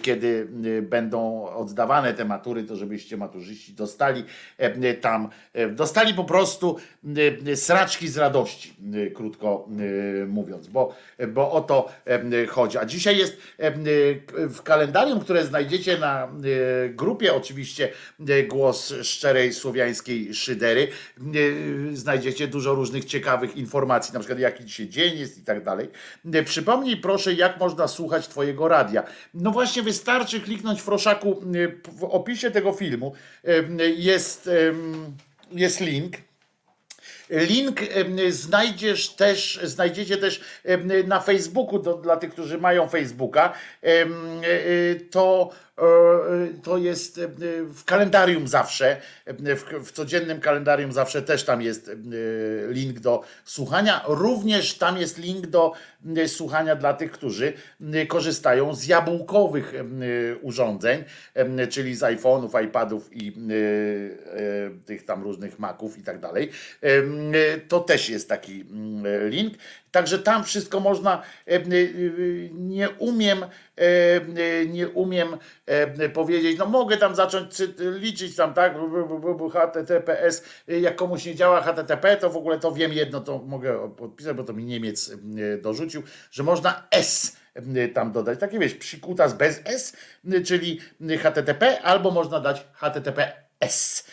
kiedy 0.01 0.47
będą 0.81 1.49
oddawane 1.49 2.13
te 2.13 2.25
matury, 2.25 2.63
to 2.63 2.75
żebyście 2.75 3.17
maturzyści 3.17 3.73
dostali 3.73 4.23
tam, 5.01 5.29
dostali 5.69 6.13
po 6.13 6.23
prostu 6.23 6.77
sraczki 7.55 8.07
z 8.07 8.17
radości, 8.17 8.75
krótko 9.15 9.67
mówiąc, 10.27 10.67
bo, 10.67 10.95
bo 11.27 11.51
o 11.51 11.61
to 11.61 11.89
chodzi. 12.49 12.77
A 12.77 12.85
dzisiaj 12.85 13.17
jest 13.17 13.37
w 14.35 14.61
kalendarium, 14.63 15.19
które 15.19 15.45
znajdziecie 15.45 15.97
na 15.97 16.31
grupie 16.89 17.33
oczywiście 17.35 17.89
głos 18.47 18.93
szczerej 19.01 19.53
słowiańskiej 19.53 20.33
szydery. 20.33 20.87
E, 21.17 21.21
znajdziecie 21.95 22.47
dużo 22.47 22.75
różnych 22.75 23.05
ciekawych 23.05 23.57
informacji, 23.57 24.13
na 24.13 24.19
przykład 24.19 24.39
jaki 24.39 24.65
dzisiaj 24.65 24.89
dzień 24.89 25.19
jest 25.19 25.37
i 25.37 25.41
tak 25.41 25.63
dalej. 25.63 25.89
E, 26.33 26.43
przypomnij 26.43 26.97
proszę, 26.97 27.33
jak 27.33 27.59
można 27.59 27.87
słuchać 27.87 28.27
Twojego 28.27 28.67
radia. 28.67 29.03
No 29.33 29.51
właśnie, 29.51 29.83
wystarczy 29.83 30.41
kliknąć 30.41 30.81
w 30.81 30.83
Froszaku 30.83 31.41
w 31.83 32.03
opisie 32.03 32.51
tego 32.51 32.73
filmu. 32.73 33.13
Jest, 33.97 34.49
jest 35.51 35.79
link. 35.79 36.13
Link 37.29 37.79
znajdziesz 38.29 39.09
też, 39.09 39.59
znajdziecie 39.63 40.17
też 40.17 40.41
na 41.07 41.19
Facebooku, 41.19 41.79
do, 41.79 41.93
dla 41.93 42.17
tych, 42.17 42.31
którzy 42.31 42.57
mają 42.57 42.87
Facebooka. 42.87 43.53
To 45.11 45.51
E, 45.51 45.66
to 46.63 46.77
jest 46.77 47.17
e, 47.17 47.27
w 47.63 47.83
kalendarium 47.85 48.47
zawsze, 48.47 49.01
w, 49.83 49.91
codziennym 49.91 50.39
kalendarium 50.39 50.91
zawsze 50.91 51.21
też 51.21 51.43
tam 51.43 51.61
jest 51.61 51.91
link 52.69 52.99
do 52.99 53.23
słuchania. 53.45 54.03
Również 54.07 54.73
tam 54.77 54.97
jest 54.97 55.17
link 55.17 55.47
do 55.47 55.73
słuchania 56.27 56.75
dla 56.75 56.93
tych, 56.93 57.11
którzy 57.11 57.53
korzystają 58.07 58.75
z 58.75 58.87
jabłkowych 58.87 59.73
urządzeń, 60.41 61.03
czyli 61.69 61.95
z 61.95 62.01
iPhone'ów, 62.01 62.63
iPadów 62.63 63.09
i 63.11 63.33
tych 64.85 65.05
tam 65.05 65.23
różnych 65.23 65.59
Maców 65.59 65.97
i 65.97 66.03
tak 66.03 66.19
dalej. 66.19 66.51
To 67.67 67.79
też 67.79 68.09
jest 68.09 68.29
taki 68.29 68.65
link. 69.29 69.53
Także 69.97 70.19
tam 70.19 70.43
wszystko 70.43 70.79
można, 70.79 71.21
nie 72.51 72.89
umiem, 72.89 73.45
nie 74.67 74.87
umiem 74.87 75.37
powiedzieć, 76.13 76.57
no 76.57 76.65
mogę 76.65 76.97
tam 76.97 77.15
zacząć 77.15 77.61
liczyć 77.79 78.35
tam, 78.35 78.53
tak, 78.53 78.75
HTTPS, 79.53 80.43
jak 80.67 80.95
komuś 80.95 81.25
nie 81.25 81.35
działa 81.35 81.61
HTTP, 81.61 82.17
to 82.17 82.29
w 82.29 82.37
ogóle 82.37 82.59
to 82.59 82.71
wiem 82.71 82.93
jedno, 82.93 83.21
to 83.21 83.37
mogę 83.37 83.95
podpisać, 83.97 84.37
bo 84.37 84.43
to 84.43 84.53
mi 84.53 84.65
Niemiec 84.65 85.11
dorzucił, 85.61 86.03
że 86.31 86.43
można 86.43 86.87
S 86.91 87.37
tam 87.93 88.11
dodać, 88.11 88.39
takie 88.39 88.59
wiesz, 88.59 88.73
psikutas 88.73 89.33
bez 89.33 89.61
S, 89.65 89.95
czyli 90.45 90.79
HTTP, 91.19 91.81
albo 91.81 92.11
można 92.11 92.39
dać 92.39 92.67
HTTPS 93.63 94.07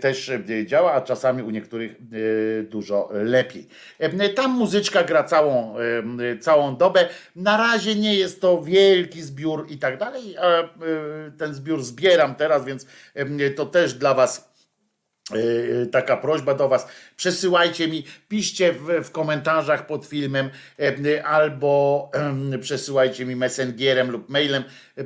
też 0.00 0.30
działa, 0.66 0.92
a 0.92 1.00
czasami 1.00 1.42
u 1.42 1.50
niektórych 1.50 1.96
dużo 2.70 3.08
lepiej. 3.12 3.68
Tam 4.36 4.50
muzyczka 4.50 5.04
gra 5.04 5.24
całą, 5.24 5.74
całą 6.40 6.76
dobę. 6.76 7.08
Na 7.36 7.56
razie 7.56 7.94
nie 7.94 8.14
jest 8.14 8.40
to 8.40 8.62
wielki 8.62 9.22
zbiór 9.22 9.66
i 9.70 9.78
tak 9.78 9.98
dalej. 9.98 10.36
Ten 11.38 11.54
zbiór 11.54 11.82
zbieram 11.82 12.34
teraz, 12.34 12.64
więc 12.64 12.86
to 13.56 13.66
też 13.66 13.94
dla 13.94 14.14
Was 14.14 14.49
E, 14.49 14.49
taka 15.92 16.16
prośba 16.16 16.54
do 16.54 16.68
Was, 16.68 16.86
przesyłajcie 17.16 17.88
mi, 17.88 18.04
piszcie 18.28 18.72
w, 18.72 19.04
w, 19.04 19.10
komentarzach 19.10 19.86
pod 19.86 20.06
filmem 20.06 20.50
e, 20.78 21.24
albo 21.24 22.10
przesyłajcie 22.60 23.26
mi 23.26 23.36
messengerem 23.36 24.10
lub 24.10 24.28
mailem 24.28 24.64
e, 24.98 25.02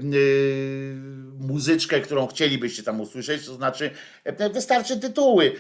muzyczkę, 1.39 2.01
którą 2.01 2.27
chcielibyście 2.27 2.83
tam 2.83 3.01
usłyszeć, 3.01 3.47
to 3.47 3.55
znaczy 3.55 3.91
wystarczy 4.53 5.01
tytuły, 5.01 5.53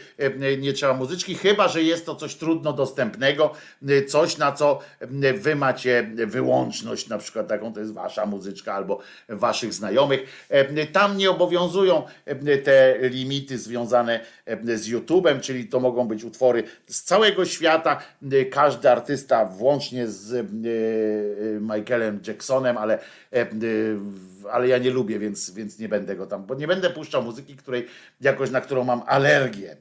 nie 0.59 0.73
trzeba 0.73 0.95
muzyczki, 0.95 1.35
chyba, 1.35 1.69
że 1.69 1.82
jest 1.82 2.07
to 2.07 2.15
coś 2.15 2.35
trudno 2.35 2.73
dostępnego, 2.73 3.53
coś 4.09 4.39
na 4.39 4.53
co 4.53 4.78
Wy 5.35 5.57
macie 5.57 6.11
wyłączność, 6.27 7.09
na 7.09 7.19
przykład 7.19 7.49
taką 7.49 7.73
to 7.73 7.81
jest 7.81 7.93
Wasza 7.93 8.27
muzyczka 8.27 8.74
albo 8.74 8.99
Waszych 9.28 9.74
znajomych. 9.74 10.49
Tam 10.93 11.16
nie 11.16 11.31
obowiązują 11.31 12.03
te 12.65 12.99
limity 13.01 13.59
związane 13.59 14.20
z 14.47 14.54
YouTube'em, 14.63 15.41
czyli 15.41 15.67
to 15.67 15.81
mogą 15.81 16.09
być 16.09 16.25
utwory 16.25 16.63
z 16.87 17.03
całego 17.03 17.45
świata. 17.45 18.03
Każdy 18.51 18.91
artysta, 18.91 19.45
włącznie 19.45 20.09
z 20.09 20.33
e, 20.33 20.41
e, 20.41 21.79
Michaelem 21.79 22.21
Jacksonem, 22.27 22.79
ale, 22.79 22.99
e, 23.33 23.47
ale 24.53 24.69
ja 24.69 24.79
nie 24.79 24.91
lubię, 24.91 25.19
więc, 25.19 25.51
więc 25.51 25.79
nie 25.79 25.89
będę 25.89 26.16
go 26.16 26.27
tam, 26.27 26.47
bo 26.47 26.55
nie 26.55 26.66
będę 26.66 26.91
puszczał 26.91 27.23
muzyki, 27.23 27.57
której 27.57 27.87
jakoś 28.21 28.51
na 28.51 28.61
którą 28.61 28.85
mam 28.85 29.03
alergię 29.07 29.77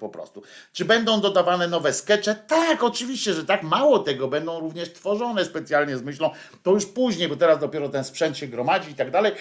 po 0.00 0.08
prostu. 0.08 0.42
Czy 0.72 0.84
będą 0.84 1.20
dodawane 1.20 1.68
nowe 1.68 1.92
skecze? 1.92 2.34
Tak, 2.34 2.84
oczywiście, 2.84 3.32
że 3.32 3.44
tak. 3.44 3.62
Mało 3.62 3.98
tego, 3.98 4.28
będą 4.28 4.60
również 4.60 4.92
tworzone 4.92 5.44
specjalnie 5.44 5.96
z 5.96 6.02
myślą, 6.02 6.30
to 6.62 6.70
już 6.70 6.86
później, 6.86 7.28
bo 7.28 7.36
teraz 7.36 7.58
dopiero 7.58 7.88
ten 7.88 8.04
sprzęt 8.04 8.38
się 8.38 8.46
gromadzi 8.46 8.90
i 8.90 8.94
tak 8.94 9.10
dalej. 9.10 9.32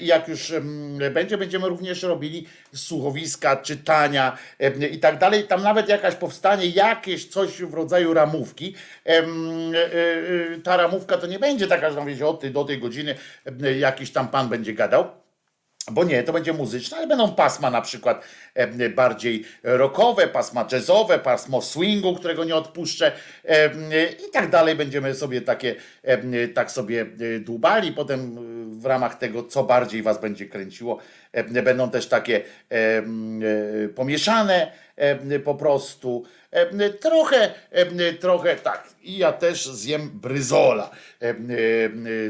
I 0.00 0.06
jak 0.06 0.28
już 0.28 0.52
będzie, 1.14 1.38
będziemy 1.38 1.68
również 1.68 2.02
robili 2.02 2.46
słuchowiska 2.74 3.56
czytania 3.56 4.38
i 4.90 4.98
tak 4.98 5.18
dalej. 5.18 5.44
Tam 5.44 5.62
nawet 5.62 5.88
jakaś 5.88 6.14
powstanie, 6.14 6.66
jakieś 6.66 7.26
coś 7.28 7.62
w 7.62 7.74
rodzaju 7.74 8.14
ramówki. 8.14 8.74
E, 9.06 9.08
e, 9.08 9.22
e, 9.22 10.60
ta 10.64 10.76
ramówka 10.76 11.18
to 11.18 11.26
nie 11.26 11.38
będzie 11.38 11.66
taka, 11.66 11.90
że 11.90 11.96
tam 11.96 12.06
wiecie, 12.06 12.26
od 12.26 12.40
tej 12.40 12.50
do 12.50 12.64
tej 12.64 12.78
godziny 12.78 13.14
jakiś 13.78 14.10
tam 14.10 14.28
pan 14.28 14.48
będzie 14.48 14.74
gadał. 14.74 15.06
Bo 15.90 16.04
nie, 16.04 16.22
to 16.22 16.32
będzie 16.32 16.52
muzyczne, 16.52 16.96
ale 16.96 17.06
będą 17.06 17.34
pasma 17.34 17.70
na 17.70 17.82
przykład 17.82 18.24
bardziej 18.94 19.44
rockowe, 19.62 20.28
pasma 20.28 20.66
jazzowe, 20.72 21.18
pasmo 21.18 21.62
swingu, 21.62 22.14
którego 22.14 22.44
nie 22.44 22.56
odpuszczę 22.56 23.12
i 24.28 24.30
tak 24.32 24.50
dalej. 24.50 24.74
Będziemy 24.74 25.14
sobie 25.14 25.40
takie, 25.40 25.74
tak 26.54 26.70
sobie 26.70 27.06
dłubali. 27.40 27.92
Potem 27.92 28.38
w 28.80 28.86
ramach 28.86 29.14
tego, 29.14 29.42
co 29.42 29.64
bardziej 29.64 30.02
was 30.02 30.20
będzie 30.20 30.46
kręciło, 30.46 30.98
będą 31.64 31.90
też 31.90 32.08
takie 32.08 32.40
pomieszane 33.94 34.72
po 35.44 35.54
prostu. 35.54 36.24
Trochę, 37.00 37.54
trochę 38.20 38.56
tak. 38.56 38.88
I 39.02 39.18
ja 39.18 39.32
też 39.32 39.66
zjem 39.66 40.10
bryzola. 40.10 40.90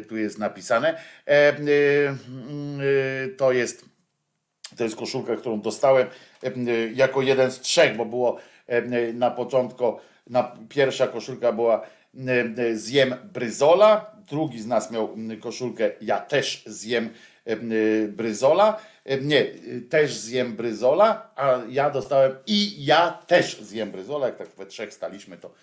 Tu 0.08 0.16
jest 0.16 0.38
napisane. 0.38 1.00
To 3.36 3.52
jest, 3.52 3.84
to 4.76 4.84
jest 4.84 4.96
koszulka, 4.96 5.36
którą 5.36 5.60
dostałem 5.60 6.06
jako 6.94 7.22
jeden 7.22 7.50
z 7.50 7.60
trzech, 7.60 7.96
bo 7.96 8.04
było 8.04 8.38
na 9.14 9.30
początku, 9.30 9.98
na, 10.26 10.56
pierwsza 10.68 11.06
koszulka 11.06 11.52
była 11.52 11.86
zjem 12.74 13.14
bryzola, 13.32 14.16
drugi 14.30 14.60
z 14.60 14.66
nas 14.66 14.90
miał 14.90 15.16
koszulkę 15.40 15.90
ja 16.00 16.20
też 16.20 16.62
zjem 16.66 17.10
bryzola 18.08 18.78
nie, 19.22 19.46
też 19.88 20.14
zjem 20.14 20.56
bryzola, 20.56 21.32
a 21.36 21.60
ja 21.68 21.90
dostałem 21.90 22.32
i 22.46 22.84
ja 22.84 23.10
też 23.26 23.60
zjem 23.60 23.90
bryzola. 23.90 24.26
Jak 24.26 24.36
tak 24.36 24.48
we 24.48 24.66
trzech 24.66 24.94
staliśmy, 24.94 25.36
to 25.36 25.54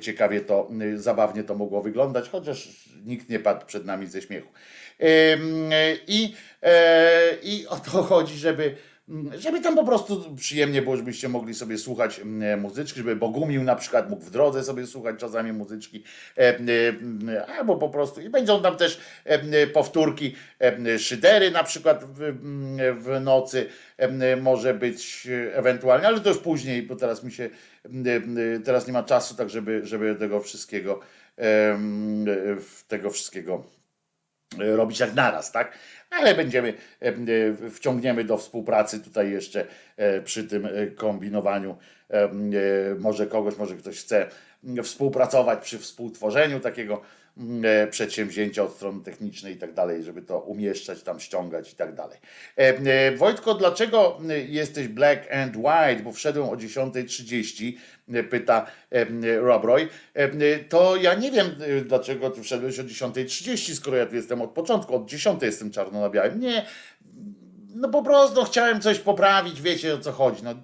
ciekawie 0.00 0.40
to, 0.40 0.70
zabawnie 0.96 1.44
to 1.44 1.54
mogło 1.54 1.82
wyglądać, 1.82 2.28
chociaż 2.28 2.88
nikt 3.04 3.28
nie 3.28 3.38
padł 3.38 3.66
przed 3.66 3.84
nami 3.84 4.06
ze 4.06 4.22
śmiechu. 4.22 4.48
I, 6.08 6.34
e, 6.62 7.36
i 7.42 7.66
o 7.66 7.76
to 7.76 8.02
chodzi, 8.02 8.38
żeby 8.38 8.76
żeby 9.38 9.60
tam 9.60 9.74
po 9.74 9.84
prostu 9.84 10.34
przyjemnie 10.36 10.82
było, 10.82 10.96
żebyście 10.96 11.28
mogli 11.28 11.54
sobie 11.54 11.78
słuchać 11.78 12.20
mm, 12.20 12.60
muzyczki, 12.60 12.98
żeby 12.98 13.16
Bogumił 13.16 13.62
na 13.62 13.76
przykład 13.76 14.10
mógł 14.10 14.24
w 14.24 14.30
drodze 14.30 14.64
sobie 14.64 14.86
słuchać 14.86 15.16
czasami 15.20 15.52
muzyczki, 15.52 16.04
e, 16.38 16.58
e, 17.28 17.46
albo 17.46 17.76
po 17.76 17.88
prostu 17.88 18.20
i 18.20 18.30
będą 18.30 18.62
tam 18.62 18.76
też 18.76 19.00
e, 19.24 19.66
powtórki 19.66 20.34
szydery 20.98 21.50
na 21.50 21.64
przykład 21.64 22.04
w, 22.04 22.22
mm, 22.22 23.02
w 23.02 23.20
nocy 23.20 23.66
może 24.42 24.74
być 24.74 25.28
ewentualnie, 25.52 26.06
ale 26.06 26.20
to 26.20 26.28
już 26.28 26.38
później, 26.38 26.82
bo 26.82 26.96
teraz 26.96 27.24
mi 27.24 27.32
się 27.32 27.50
teraz 28.64 28.86
nie 28.86 28.92
ma 28.92 29.02
czasu 29.02 29.34
tak, 29.34 29.50
żeby, 29.50 29.80
żeby 29.84 30.14
tego 30.14 30.40
wszystkiego 30.40 31.00
tego 32.88 33.10
wszystkiego 33.10 33.64
robić 34.58 35.00
jak 35.00 35.14
naraz, 35.14 35.52
tak? 35.52 35.78
Ale 36.14 36.34
będziemy, 36.34 36.74
e, 37.00 37.70
wciągniemy 37.70 38.24
do 38.24 38.38
współpracy 38.38 39.00
tutaj 39.00 39.30
jeszcze 39.30 39.66
e, 39.96 40.20
przy 40.20 40.44
tym 40.44 40.66
e, 40.66 40.86
kombinowaniu. 40.86 41.76
Może 42.98 43.26
kogoś, 43.26 43.56
może 43.56 43.76
ktoś 43.76 44.00
chce 44.00 44.26
współpracować 44.82 45.64
przy 45.64 45.78
współtworzeniu 45.78 46.60
takiego 46.60 47.00
E, 47.00 47.23
przedsięwzięcia 47.90 48.62
od 48.62 48.74
strony 48.74 49.04
technicznej 49.04 49.54
i 49.54 49.56
tak 49.56 49.74
dalej, 49.74 50.02
żeby 50.02 50.22
to 50.22 50.38
umieszczać, 50.38 51.02
tam 51.02 51.20
ściągać 51.20 51.72
i 51.72 51.76
tak 51.76 51.94
dalej. 51.94 52.18
E, 52.58 52.60
e, 52.60 53.16
Wojtko, 53.16 53.54
dlaczego 53.54 54.20
jesteś 54.48 54.88
black 54.88 55.32
and 55.32 55.56
white? 55.56 56.02
Bo 56.04 56.12
wszedłem 56.12 56.48
o 56.48 56.56
10.30, 56.56 57.72
pyta 58.30 58.66
Rob 59.40 59.64
Roy. 59.64 59.88
To 60.68 60.96
ja 60.96 61.14
nie 61.14 61.30
wiem, 61.30 61.46
dlaczego 61.84 62.30
ty 62.30 62.42
wszedłeś 62.42 62.78
o 62.78 62.84
10.30, 62.84 63.74
skoro 63.74 63.96
ja 63.96 64.06
tu 64.06 64.16
jestem 64.16 64.42
od 64.42 64.50
początku, 64.50 64.96
od 64.96 65.08
10 65.08 65.42
jestem 65.42 65.70
czarno 65.70 66.00
na 66.00 66.10
białym. 66.10 66.40
Nie, 66.40 66.66
no 67.74 67.88
po 67.88 68.02
prostu 68.02 68.44
chciałem 68.44 68.80
coś 68.80 68.98
poprawić, 68.98 69.62
wiecie 69.62 69.94
o 69.94 69.98
co 69.98 70.12
chodzi. 70.12 70.42
No, 70.42 70.54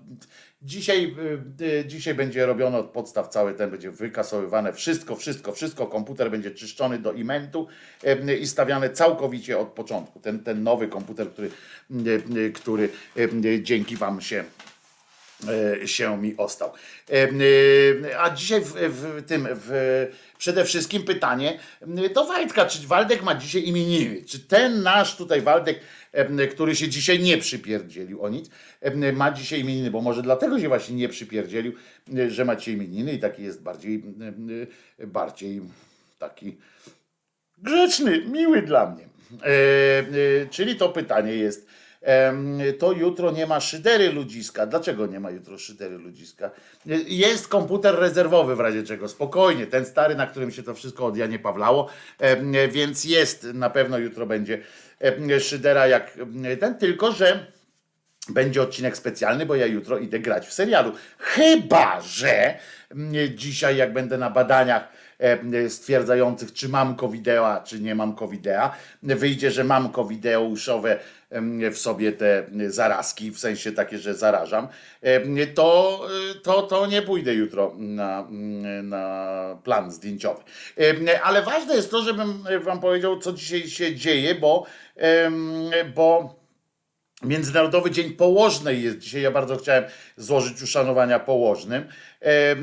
Dzisiaj, 0.62 1.16
y, 1.60 1.64
y, 1.64 1.84
dzisiaj 1.86 2.14
będzie 2.14 2.46
robione 2.46 2.78
od 2.78 2.90
podstaw 2.90 3.28
cały 3.28 3.54
ten, 3.54 3.70
będzie 3.70 3.90
wykasowywane 3.90 4.72
wszystko, 4.72 5.16
wszystko, 5.16 5.52
wszystko. 5.52 5.86
Komputer 5.86 6.30
będzie 6.30 6.50
czyszczony 6.50 6.98
do 6.98 7.12
imentu 7.12 7.66
i 8.40 8.46
stawiany 8.46 8.90
całkowicie 8.90 9.58
od 9.58 9.68
początku. 9.68 10.20
Ten, 10.20 10.44
ten 10.44 10.62
nowy 10.62 10.88
komputer, 10.88 11.30
który, 11.30 11.50
y, 12.36 12.52
który 12.52 12.88
dzięki 13.62 13.96
Wam 13.96 14.20
się 14.20 14.44
się 15.86 16.22
mi 16.22 16.36
ostał. 16.36 16.72
A 18.18 18.30
dzisiaj 18.30 18.60
w, 18.60 18.72
w 18.72 19.22
tym 19.26 19.48
w, 19.50 20.06
przede 20.38 20.64
wszystkim 20.64 21.02
pytanie 21.02 21.58
do 22.14 22.24
Waldka, 22.24 22.66
czy 22.66 22.86
Waldek 22.86 23.22
ma 23.22 23.34
dzisiaj 23.34 23.68
imieniny? 23.68 24.24
Czy 24.24 24.38
ten 24.40 24.82
nasz 24.82 25.16
tutaj 25.16 25.40
Waldek 25.42 25.80
który 26.50 26.76
się 26.76 26.88
dzisiaj 26.88 27.20
nie 27.20 27.38
przypierdzielił 27.38 28.22
o 28.22 28.28
nic, 28.28 28.50
ma 29.12 29.30
dzisiaj 29.30 29.60
imieniny, 29.60 29.90
bo 29.90 30.00
może 30.00 30.22
dlatego 30.22 30.60
się 30.60 30.68
właśnie 30.68 30.96
nie 30.96 31.08
przypierdzielił, 31.08 31.72
że 32.28 32.44
ma 32.44 32.56
dzisiaj 32.56 32.74
imieniny 32.74 33.12
i 33.12 33.18
taki 33.18 33.42
jest 33.42 33.62
bardziej, 33.62 34.04
bardziej 35.06 35.60
taki 36.18 36.56
grzeczny, 37.58 38.24
miły 38.26 38.62
dla 38.62 38.90
mnie. 38.90 39.08
E, 39.42 39.46
e, 39.46 40.46
czyli 40.50 40.76
to 40.76 40.88
pytanie 40.88 41.34
jest, 41.34 41.66
to 42.78 42.92
jutro 42.92 43.30
nie 43.30 43.46
ma 43.46 43.60
szydery 43.60 44.12
ludziska. 44.12 44.66
Dlaczego 44.66 45.06
nie 45.06 45.20
ma 45.20 45.30
jutro 45.30 45.58
szydery 45.58 45.98
ludziska? 45.98 46.50
Jest 47.06 47.48
komputer 47.48 47.98
rezerwowy 47.98 48.56
w 48.56 48.60
razie 48.60 48.82
czego, 48.82 49.08
spokojnie, 49.08 49.66
ten 49.66 49.86
stary, 49.86 50.14
na 50.14 50.26
którym 50.26 50.50
się 50.50 50.62
to 50.62 50.74
wszystko 50.74 51.06
od 51.06 51.16
Janie 51.16 51.38
Pawlało, 51.38 51.88
więc 52.70 53.04
jest, 53.04 53.44
na 53.44 53.70
pewno 53.70 53.98
jutro 53.98 54.26
będzie 54.26 54.62
szydera 55.40 55.86
jak 55.86 56.18
ten, 56.60 56.78
tylko 56.78 57.12
że 57.12 57.46
będzie 58.28 58.62
odcinek 58.62 58.96
specjalny, 58.96 59.46
bo 59.46 59.54
ja 59.54 59.66
jutro 59.66 59.98
idę 59.98 60.18
grać 60.18 60.46
w 60.46 60.52
serialu. 60.52 60.92
Chyba, 61.18 62.00
że 62.00 62.58
dzisiaj 63.34 63.76
jak 63.76 63.92
będę 63.92 64.18
na 64.18 64.30
badaniach 64.30 64.88
stwierdzających, 65.68 66.52
czy 66.52 66.68
mam 66.68 66.96
covidea, 66.96 67.62
czy 67.64 67.80
nie 67.80 67.94
mam 67.94 68.14
covidea, 68.14 68.76
wyjdzie, 69.02 69.50
że 69.50 69.64
mam 69.64 69.88
covideuszowe 69.88 70.98
w 71.72 71.78
sobie 71.78 72.12
te 72.12 72.46
zarazki, 72.66 73.30
w 73.30 73.38
sensie 73.38 73.72
takie, 73.72 73.98
że 73.98 74.14
zarażam, 74.14 74.68
to, 75.54 76.00
to, 76.42 76.62
to 76.62 76.86
nie 76.86 77.02
pójdę 77.02 77.34
jutro 77.34 77.72
na, 77.78 78.28
na 78.82 79.58
plan 79.64 79.90
zdjęciowy. 79.90 80.42
Ale 81.22 81.42
ważne 81.42 81.74
jest 81.74 81.90
to, 81.90 82.02
żebym 82.02 82.44
wam 82.60 82.80
powiedział, 82.80 83.18
co 83.18 83.32
dzisiaj 83.32 83.68
się 83.68 83.94
dzieje, 83.94 84.34
bo, 84.34 84.66
bo 85.94 86.40
Międzynarodowy 87.22 87.90
Dzień 87.90 88.10
Położnej 88.10 88.82
jest 88.82 88.98
dzisiaj. 88.98 89.22
Ja 89.22 89.30
bardzo 89.30 89.56
chciałem 89.56 89.84
złożyć 90.16 90.62
uszanowania 90.62 91.18
położnym. 91.18 91.88
E, 92.22 92.52
e, 92.52 92.56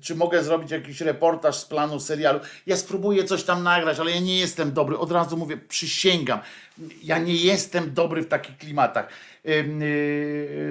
czy 0.00 0.14
mogę 0.14 0.44
zrobić 0.44 0.70
jakiś 0.70 1.00
reportaż 1.00 1.56
z 1.56 1.64
planu 1.64 2.00
serialu? 2.00 2.40
Ja 2.66 2.76
spróbuję 2.76 3.24
coś 3.24 3.44
tam 3.44 3.62
nagrać, 3.62 3.98
ale 3.98 4.10
ja 4.10 4.20
nie 4.20 4.38
jestem 4.38 4.72
dobry. 4.72 4.98
Od 4.98 5.12
razu 5.12 5.36
mówię, 5.36 5.56
przysięgam. 5.56 6.40
Ja 7.02 7.18
nie 7.18 7.36
jestem 7.36 7.94
dobry 7.94 8.22
w 8.22 8.28
takich 8.28 8.58
klimatach 8.58 9.08
e, 9.44 9.50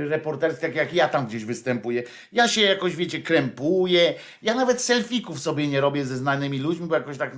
reporterskich, 0.07 0.61
tak 0.61 0.75
jak 0.75 0.93
ja 0.93 1.09
tam 1.09 1.27
gdzieś 1.27 1.45
występuję. 1.45 2.03
Ja 2.31 2.47
się 2.47 2.61
jakoś, 2.61 2.95
wiecie, 2.95 3.21
krępuję. 3.21 4.13
Ja 4.41 4.55
nawet 4.55 4.81
selfików 4.81 5.39
sobie 5.39 5.67
nie 5.67 5.81
robię 5.81 6.05
ze 6.05 6.17
znanymi 6.17 6.59
ludźmi, 6.59 6.87
bo 6.87 6.95
jakoś 6.95 7.17
tak 7.17 7.31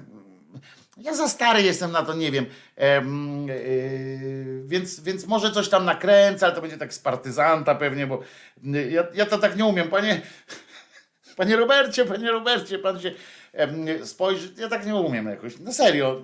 ja 1.03 1.13
za 1.13 1.27
stary 1.27 1.61
jestem 1.61 1.91
na 1.91 2.03
to, 2.03 2.13
nie 2.13 2.31
wiem. 2.31 2.45
yy, 2.77 4.63
więc, 4.65 4.99
więc 4.99 5.25
może 5.25 5.51
coś 5.51 5.69
tam 5.69 5.85
nakręcę, 5.85 6.45
ale 6.45 6.55
to 6.55 6.61
będzie 6.61 6.77
tak 6.77 6.93
z 6.93 6.99
partyzanta 6.99 7.75
pewnie, 7.75 8.07
bo 8.07 8.21
ja, 8.89 9.07
ja 9.13 9.25
to 9.25 9.37
tak 9.37 9.57
nie 9.57 9.65
umiem. 9.65 9.89
Panie, 9.89 10.21
panie 11.37 11.55
Robercie, 11.55 12.05
panie 12.05 12.31
Robercie, 12.31 12.79
pan 12.79 12.99
się 12.99 13.11
yy, 13.53 14.05
spojrzy. 14.05 14.53
Ja 14.57 14.67
tak 14.67 14.85
nie 14.85 14.95
umiem 14.95 15.25
jakoś. 15.25 15.59
No 15.59 15.73
serio. 15.73 16.21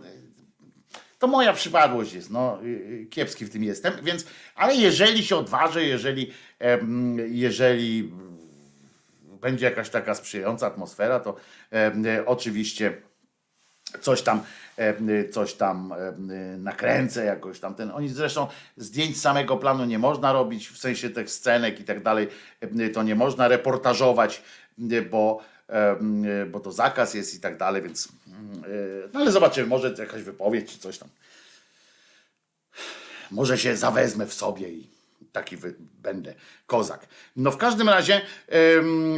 To 1.19 1.27
moja 1.27 1.53
przypadłość 1.53 2.13
jest, 2.13 2.29
no 2.29 2.59
y, 2.63 3.07
kiepski 3.09 3.45
w 3.45 3.49
tym 3.49 3.63
jestem, 3.63 3.93
więc, 4.03 4.25
ale 4.55 4.75
jeżeli 4.75 5.23
się 5.23 5.35
odważę, 5.35 5.83
jeżeli, 5.83 6.31
jeżeli 7.27 8.13
będzie 9.41 9.65
jakaś 9.65 9.89
taka 9.89 10.15
sprzyjająca 10.15 10.67
atmosfera, 10.67 11.19
to 11.19 11.35
oczywiście 12.25 13.01
coś 14.01 14.21
tam, 14.21 14.43
e, 14.77 15.29
coś 15.29 15.53
tam 15.53 15.93
e, 15.93 16.57
nakręcę 16.57 17.25
jakoś 17.25 17.59
tam 17.59 17.75
ten. 17.75 17.91
Oni 17.91 18.09
zresztą 18.09 18.47
zdjęć 18.77 19.21
samego 19.21 19.57
planu 19.57 19.85
nie 19.85 19.99
można 19.99 20.33
robić, 20.33 20.69
w 20.69 20.77
sensie 20.77 21.09
tych 21.09 21.29
scenek 21.29 21.79
i 21.79 21.83
tak 21.83 22.03
dalej, 22.03 22.27
e, 22.61 22.89
to 22.89 23.03
nie 23.03 23.15
można 23.15 23.47
reportażować, 23.47 24.43
bo, 25.11 25.41
bo 26.51 26.59
to 26.59 26.71
zakaz 26.71 27.13
jest 27.13 27.35
i 27.35 27.39
tak 27.39 27.57
dalej, 27.57 27.81
więc 27.81 28.07
no 29.13 29.19
ale 29.19 29.31
zobaczymy, 29.31 29.67
może 29.67 29.95
jakaś 29.97 30.21
wypowiedź 30.21 30.71
czy 30.71 30.79
coś 30.79 30.97
tam. 30.97 31.09
Może 33.31 33.57
się 33.57 33.75
zawezmę 33.75 34.25
w 34.25 34.33
sobie 34.33 34.69
i 34.69 34.89
taki 35.31 35.57
będę 36.01 36.33
kozak. 36.67 37.07
No 37.35 37.51
w 37.51 37.57
każdym 37.57 37.89
razie, 37.89 38.21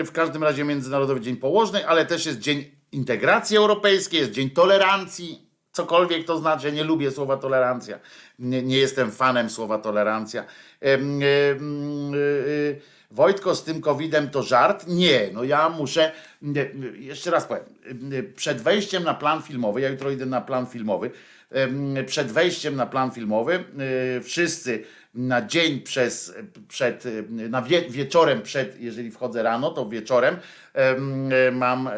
w 0.06 0.12
każdym 0.14 0.44
razie 0.44 0.64
Międzynarodowy 0.64 1.22
Dzień 1.22 1.38
Położny, 1.38 1.88
ale 1.88 2.06
też 2.06 2.26
jest 2.26 2.40
Dzień 2.40 2.81
integracji 2.92 3.58
europejskiej, 3.58 4.20
jest 4.20 4.32
Dzień 4.32 4.50
Tolerancji, 4.50 5.48
cokolwiek 5.72 6.26
to 6.26 6.38
znaczy, 6.38 6.72
nie 6.72 6.84
lubię 6.84 7.12
słowa 7.12 7.38
tolerancja, 7.38 8.00
nie, 8.40 8.64
nie 8.64 8.78
jestem 8.78 9.12
fanem 9.12 9.50
słowa 9.50 9.78
tolerancja. 9.78 10.46
E, 10.82 10.94
e, 10.94 11.00
Wojtko 13.12 13.56
z 13.56 13.64
tym 13.64 13.82
covidem 13.82 14.30
to 14.30 14.44
żart? 14.44 14.88
Nie, 14.88 15.30
no 15.34 15.44
ja 15.44 15.70
muszę, 15.70 16.12
jeszcze 16.94 17.32
raz 17.32 17.46
powiem, 17.46 17.64
przed 18.36 18.62
wejściem 18.62 19.04
na 19.04 19.14
plan 19.14 19.42
filmowy, 19.42 19.82
ja 19.82 19.90
jutro 19.90 20.12
idę 20.12 20.26
na 20.26 20.42
plan 20.42 20.66
filmowy, 20.66 21.12
przed 22.06 22.32
wejściem 22.32 22.76
na 22.76 22.86
plan 22.86 23.12
filmowy 23.12 23.54
e, 24.18 24.22
wszyscy 24.22 24.84
na 25.14 25.46
dzień 25.46 25.82
przez, 25.82 26.34
przed, 26.68 27.04
na 27.30 27.62
wie, 27.62 27.90
wieczorem 27.90 28.42
przed, 28.42 28.82
jeżeli 28.82 29.12
wchodzę 29.12 29.44
rano, 29.44 29.72
to 29.72 29.90
wieczorem 29.90 30.38
mam 31.52 31.88
e, 31.88 31.92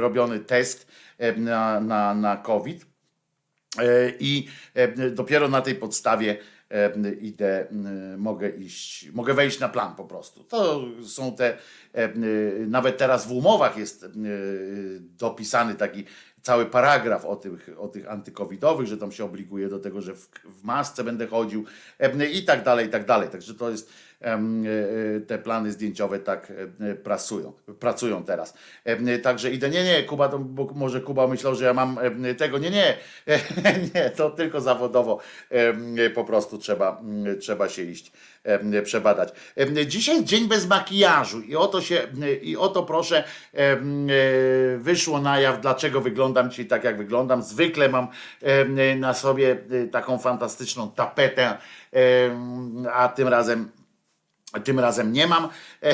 robiony 0.00 0.38
test 0.38 0.86
na, 1.36 1.80
na, 1.80 2.14
na 2.14 2.36
COVID 2.36 2.86
e, 3.78 3.84
i 4.20 4.48
dopiero 5.10 5.48
na 5.48 5.60
tej 5.60 5.74
podstawie 5.74 6.36
idę, 7.20 7.66
mogę 8.16 8.48
iść, 8.48 9.10
mogę 9.12 9.34
wejść 9.34 9.60
na 9.60 9.68
plan 9.68 9.94
po 9.94 10.04
prostu. 10.04 10.44
To 10.44 10.84
są 11.06 11.36
te, 11.36 11.58
nawet 12.66 12.98
teraz 12.98 13.26
w 13.26 13.32
umowach 13.32 13.76
jest 13.76 14.06
dopisany 15.00 15.74
taki 15.74 16.04
cały 16.42 16.66
paragraf 16.66 17.24
o 17.24 17.36
tych, 17.36 17.70
o 17.78 17.88
tych 17.88 18.10
antykowidowych, 18.10 18.86
że 18.86 18.96
tam 18.96 19.12
się 19.12 19.24
obliguje 19.24 19.68
do 19.68 19.78
tego, 19.78 20.00
że 20.00 20.14
w, 20.14 20.28
w 20.44 20.64
masce 20.64 21.04
będę 21.04 21.26
chodził 21.26 21.64
i 22.32 22.44
tak 22.44 22.64
dalej, 22.64 22.86
i 22.86 22.90
tak 22.90 23.06
dalej. 23.06 23.28
Także 23.28 23.54
to 23.54 23.70
jest, 23.70 23.92
te 25.26 25.38
plany 25.38 25.72
zdjęciowe 25.72 26.18
tak 26.18 26.52
pracują, 27.02 27.52
pracują 27.80 28.24
teraz. 28.24 28.54
Także 29.22 29.50
idę, 29.50 29.70
nie, 29.70 29.84
nie, 29.84 30.02
Kuba, 30.02 30.28
to, 30.28 30.38
bo 30.38 30.64
może 30.74 31.00
Kuba 31.00 31.26
myślał, 31.26 31.54
że 31.54 31.64
ja 31.64 31.74
mam 31.74 31.98
tego, 32.38 32.58
nie, 32.58 32.70
nie, 32.70 32.96
nie, 33.94 34.10
to 34.10 34.30
tylko 34.30 34.60
zawodowo 34.60 35.20
po 36.14 36.24
prostu 36.24 36.58
trzeba, 36.58 37.02
trzeba 37.40 37.68
się 37.68 37.82
iść 37.82 38.12
przebadać. 38.84 39.28
Dzisiaj 39.86 40.14
jest 40.14 40.26
dzień 40.26 40.48
bez 40.48 40.66
makijażu 40.66 41.40
i 41.40 41.56
oto 41.56 41.80
się, 41.80 42.08
i 42.42 42.56
oto 42.56 42.82
proszę, 42.82 43.24
wyszło 44.78 45.20
na 45.20 45.40
jaw, 45.40 45.60
dlaczego 45.60 46.00
wyglądam 46.00 46.50
dzisiaj 46.50 46.66
tak, 46.66 46.84
jak 46.84 46.96
wyglądam. 46.96 47.42
Zwykle 47.42 47.88
mam 47.88 48.08
na 48.96 49.14
sobie 49.14 49.56
taką 49.92 50.18
fantastyczną 50.18 50.90
tapetę, 50.90 51.58
a 52.92 53.08
tym 53.08 53.28
razem 53.28 53.70
tym 54.64 54.80
razem 54.80 55.12
nie 55.12 55.26
mam. 55.26 55.48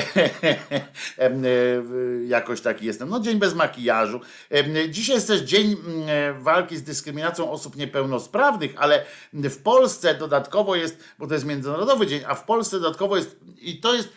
Jakoś 2.29 2.61
taki 2.61 2.87
jestem. 2.87 3.09
No, 3.09 3.21
dzień 3.21 3.39
bez 3.39 3.55
makijażu. 3.55 4.21
Dzisiaj 4.89 5.15
jest 5.15 5.27
też 5.27 5.41
dzień 5.41 5.77
mm, 5.87 6.43
walki 6.43 6.77
z 6.77 6.83
dyskryminacją 6.83 7.51
osób 7.51 7.77
niepełnosprawnych, 7.77 8.75
ale 8.77 9.05
w 9.33 9.63
Polsce 9.63 10.15
dodatkowo 10.15 10.77
jest, 10.77 10.99
bo 11.19 11.27
to 11.27 11.35
jest 11.35 11.47
międzynarodowy 11.47 12.07
dzień, 12.07 12.21
a 12.27 12.35
w 12.35 12.45
Polsce 12.45 12.81
dodatkowo 12.81 13.17
jest, 13.17 13.37
i 13.61 13.81
to 13.81 13.95
jest 13.95 14.09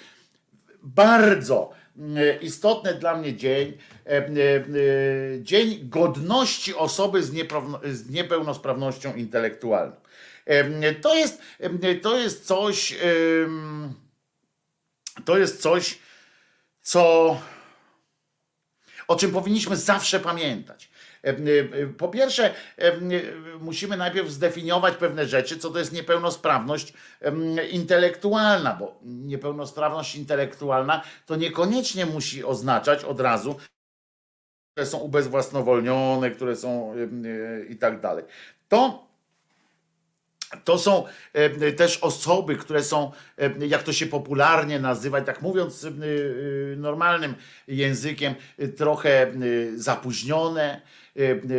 bardzo 0.83 1.71
mm, 1.97 2.41
istotny 2.41 2.93
dla 2.93 3.17
mnie 3.17 3.35
dzień, 3.35 3.77
dzień 5.41 5.89
godności 5.89 6.75
osoby 6.75 7.23
z 7.83 8.09
niepełnosprawnością 8.09 9.15
intelektualną. 9.15 9.95
To 11.01 11.15
jest, 11.15 11.41
to 12.01 12.17
jest 12.17 12.45
coś 12.45 12.95
to 15.25 15.37
jest 15.37 15.61
coś, 15.61 15.99
co, 16.81 17.37
o 19.07 19.15
czym 19.15 19.31
powinniśmy 19.31 19.77
zawsze 19.77 20.19
pamiętać. 20.19 20.89
E, 21.23 21.29
e, 21.29 21.87
po 21.87 22.07
pierwsze, 22.07 22.53
e, 22.77 22.97
musimy 23.59 23.97
najpierw 23.97 24.29
zdefiniować 24.29 24.95
pewne 24.95 25.25
rzeczy, 25.25 25.57
co 25.57 25.69
to 25.69 25.79
jest 25.79 25.93
niepełnosprawność 25.93 26.93
intelektualna, 27.71 28.75
bo 28.75 28.99
niepełnosprawność 29.03 30.15
intelektualna 30.15 31.01
to 31.25 31.35
niekoniecznie 31.35 32.05
musi 32.05 32.43
oznaczać 32.43 33.03
od 33.03 33.19
razu, 33.19 33.55
które 34.71 34.85
są 34.85 34.97
ubezwłasnowolnione, 34.97 36.31
które 36.31 36.55
są 36.55 36.93
i 37.69 37.75
tak 37.75 38.01
dalej. 38.01 38.23
To 38.67 39.08
to 40.63 40.77
są 40.77 41.03
e, 41.33 41.71
też 41.71 41.97
osoby, 41.97 42.55
które 42.55 42.83
są, 42.83 43.11
e, 43.37 43.67
jak 43.67 43.83
to 43.83 43.93
się 43.93 44.05
popularnie 44.05 44.79
nazywa, 44.79 45.21
tak 45.21 45.41
mówiąc 45.41 45.85
e, 45.85 45.89
normalnym 46.75 47.35
językiem, 47.67 48.35
trochę 48.77 49.31
zapóźnione, 49.75 50.81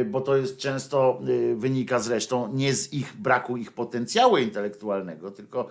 bo 0.07 0.21
to 0.21 0.37
jest 0.37 0.59
często 0.59 1.21
wynika 1.57 1.99
zresztą 1.99 2.53
nie 2.53 2.75
z 2.75 2.93
ich 2.93 3.17
braku 3.17 3.57
ich 3.57 3.73
potencjału 3.73 4.39
intelektualnego, 4.39 5.31
tylko 5.31 5.69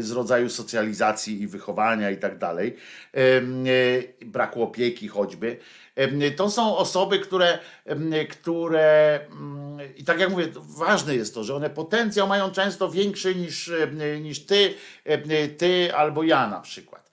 z 0.00 0.10
rodzaju 0.10 0.48
socjalizacji 0.48 1.42
i 1.42 1.46
wychowania 1.46 2.10
i 2.10 2.16
tak 2.16 2.38
dalej, 2.38 2.76
braku 4.26 4.62
opieki 4.62 5.08
choćby. 5.08 5.56
To 6.36 6.50
są 6.50 6.76
osoby, 6.76 7.18
które, 7.18 7.58
które 8.30 9.20
mm, 9.30 9.96
i 9.96 10.04
tak 10.04 10.20
jak 10.20 10.30
mówię, 10.30 10.48
ważne 10.56 11.14
jest 11.14 11.34
to, 11.34 11.44
że 11.44 11.54
one 11.54 11.70
potencjał 11.70 12.28
mają 12.28 12.50
często 12.50 12.90
większy 12.90 13.34
niż, 13.34 13.72
niż 14.20 14.46
ty, 14.46 14.74
ty 15.58 15.94
albo 15.94 16.22
ja 16.22 16.46
na 16.46 16.60
przykład. 16.60 17.10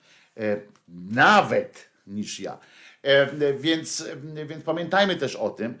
Nawet 1.10 1.90
niż 2.06 2.40
ja. 2.40 2.58
Więc, 3.58 4.04
więc 4.46 4.64
pamiętajmy 4.64 5.16
też 5.16 5.36
o 5.36 5.50
tym, 5.50 5.78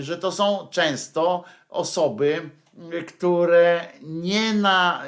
że 0.00 0.18
to 0.18 0.32
są 0.32 0.68
często 0.70 1.44
osoby, 1.68 2.50
które 3.08 3.88
nie 4.02 4.54
na, 4.54 5.02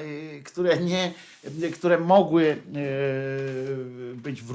które 0.45 0.77
nie, 0.77 1.13
które 1.75 1.99
mogły 1.99 2.63
być 4.15 4.43
w, 4.43 4.53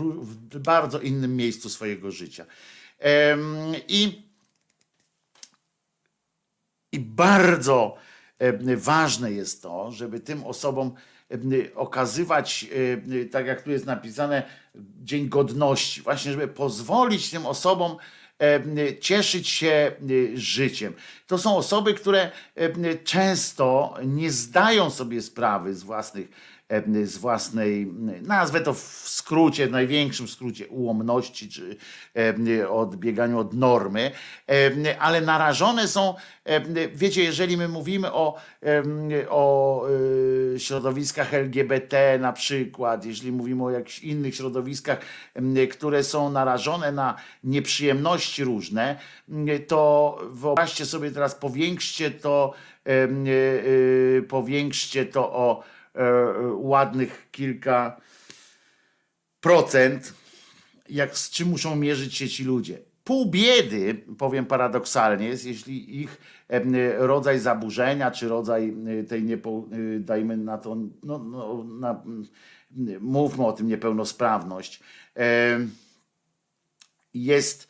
w 0.51 0.59
bardzo 0.59 0.99
innym 0.99 1.35
miejscu 1.35 1.69
swojego 1.69 2.11
życia. 2.11 2.45
I, 3.87 4.23
i 6.91 6.99
bardzo 6.99 7.97
ważne 8.77 9.31
jest 9.31 9.63
to, 9.63 9.91
żeby 9.91 10.19
tym 10.19 10.43
osobom 10.43 10.93
okazywać, 11.75 12.65
tak 13.31 13.45
jak 13.47 13.61
tu 13.61 13.71
jest 13.71 13.85
napisane, 13.85 14.43
Dzień 15.03 15.29
Godności, 15.29 16.01
właśnie, 16.01 16.31
żeby 16.31 16.47
pozwolić 16.47 17.29
tym 17.29 17.45
osobom 17.45 17.97
cieszyć 19.01 19.49
się 19.49 19.91
życiem. 20.33 20.93
To 21.27 21.37
są 21.37 21.57
osoby, 21.57 21.93
które 21.93 22.31
często 23.03 23.95
nie 24.05 24.31
zdają 24.31 24.89
sobie 24.89 25.21
sprawy 25.21 25.75
z 25.75 25.83
własnych 25.83 26.56
z 27.03 27.17
własnej, 27.17 27.93
nazwę 28.21 28.61
to 28.61 28.73
w 28.73 28.79
skrócie, 29.05 29.67
w 29.67 29.71
największym 29.71 30.27
skrócie 30.27 30.67
ułomności, 30.67 31.49
czy 31.49 31.77
odbieganiu 32.69 33.39
od 33.39 33.53
normy, 33.53 34.11
ale 34.99 35.21
narażone 35.21 35.87
są, 35.87 36.15
wiecie, 36.93 37.23
jeżeli 37.23 37.57
my 37.57 37.67
mówimy 37.67 38.13
o, 38.13 38.35
o 39.29 39.83
środowiskach 40.57 41.33
LGBT 41.33 42.19
na 42.19 42.33
przykład, 42.33 43.05
jeśli 43.05 43.31
mówimy 43.31 43.63
o 43.63 43.71
jakichś 43.71 43.99
innych 43.99 44.35
środowiskach, 44.35 44.99
które 45.71 46.03
są 46.03 46.29
narażone 46.29 46.91
na 46.91 47.15
nieprzyjemności 47.43 48.43
różne, 48.43 48.99
to 49.67 50.17
wyobraźcie 50.31 50.85
sobie 50.85 51.11
teraz, 51.11 51.35
powiększcie 51.35 52.11
to, 52.11 52.53
powiększcie 54.27 55.05
to 55.05 55.33
o 55.33 55.63
E, 55.63 55.76
ładnych 56.55 57.27
kilka 57.31 58.01
procent, 59.41 60.13
jak 60.89 61.17
z 61.17 61.29
czym 61.29 61.47
muszą 61.47 61.75
mierzyć 61.75 62.15
się 62.15 62.29
ci 62.29 62.43
ludzie. 62.43 62.79
Pół 63.03 63.31
biedy, 63.31 64.05
powiem 64.17 64.45
paradoksalnie, 64.45 65.27
jest, 65.27 65.45
jeśli 65.45 66.01
ich 66.01 66.17
rodzaj 66.97 67.39
zaburzenia, 67.39 68.11
czy 68.11 68.27
rodzaj 68.27 68.75
e, 68.99 69.03
tej, 69.03 69.23
niepo, 69.23 69.65
e, 69.71 69.99
dajmy 69.99 70.37
na 70.37 70.57
to, 70.57 70.77
no, 71.03 71.19
no, 71.19 71.63
na, 71.63 72.03
mówmy 72.99 73.45
o 73.45 73.53
tym, 73.53 73.67
niepełnosprawność, 73.67 74.79
jest 77.13 77.67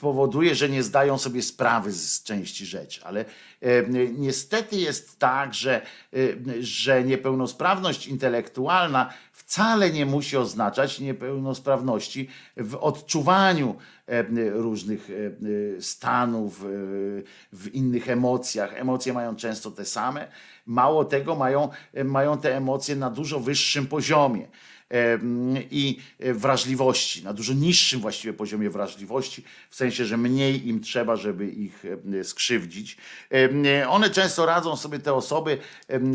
powoduje, 0.00 0.54
że 0.54 0.68
nie 0.68 0.82
zdają 0.82 1.18
sobie 1.18 1.42
sprawy 1.42 1.92
z 1.92 2.22
części 2.22 2.66
rzeczy. 2.66 3.00
Ale 3.04 3.24
y, 3.62 4.14
niestety 4.18 4.76
jest 4.76 5.18
tak, 5.18 5.54
że, 5.54 5.82
y, 6.14 6.38
że 6.60 7.04
niepełnosprawność 7.04 8.06
intelektualna 8.06 9.12
wcale 9.32 9.90
nie 9.90 10.06
musi 10.06 10.36
oznaczać 10.36 11.00
niepełnosprawności 11.00 12.28
w 12.56 12.74
odczuwaniu 12.74 13.76
różnych 14.52 15.08
stanów, 15.80 16.60
w 17.52 17.68
innych 17.72 18.08
emocjach. 18.08 18.80
Emocje 18.80 19.12
mają 19.12 19.36
często 19.36 19.70
te 19.70 19.84
same. 19.84 20.28
Mało 20.66 21.04
tego, 21.04 21.34
mają, 21.34 21.68
mają 22.04 22.38
te 22.38 22.56
emocje 22.56 22.96
na 22.96 23.10
dużo 23.10 23.40
wyższym 23.40 23.86
poziomie 23.86 24.48
i 25.70 25.98
wrażliwości, 26.18 27.24
na 27.24 27.32
dużo 27.32 27.52
niższym 27.52 28.00
właściwie 28.00 28.32
poziomie 28.32 28.70
wrażliwości, 28.70 29.44
w 29.70 29.76
sensie, 29.76 30.04
że 30.04 30.16
mniej 30.16 30.68
im 30.68 30.80
trzeba, 30.80 31.16
żeby 31.16 31.48
ich 31.48 31.84
skrzywdzić. 32.22 32.96
One 33.88 34.10
często 34.10 34.46
radzą 34.46 34.76
sobie 34.76 34.98
te 34.98 35.14
osoby 35.14 35.58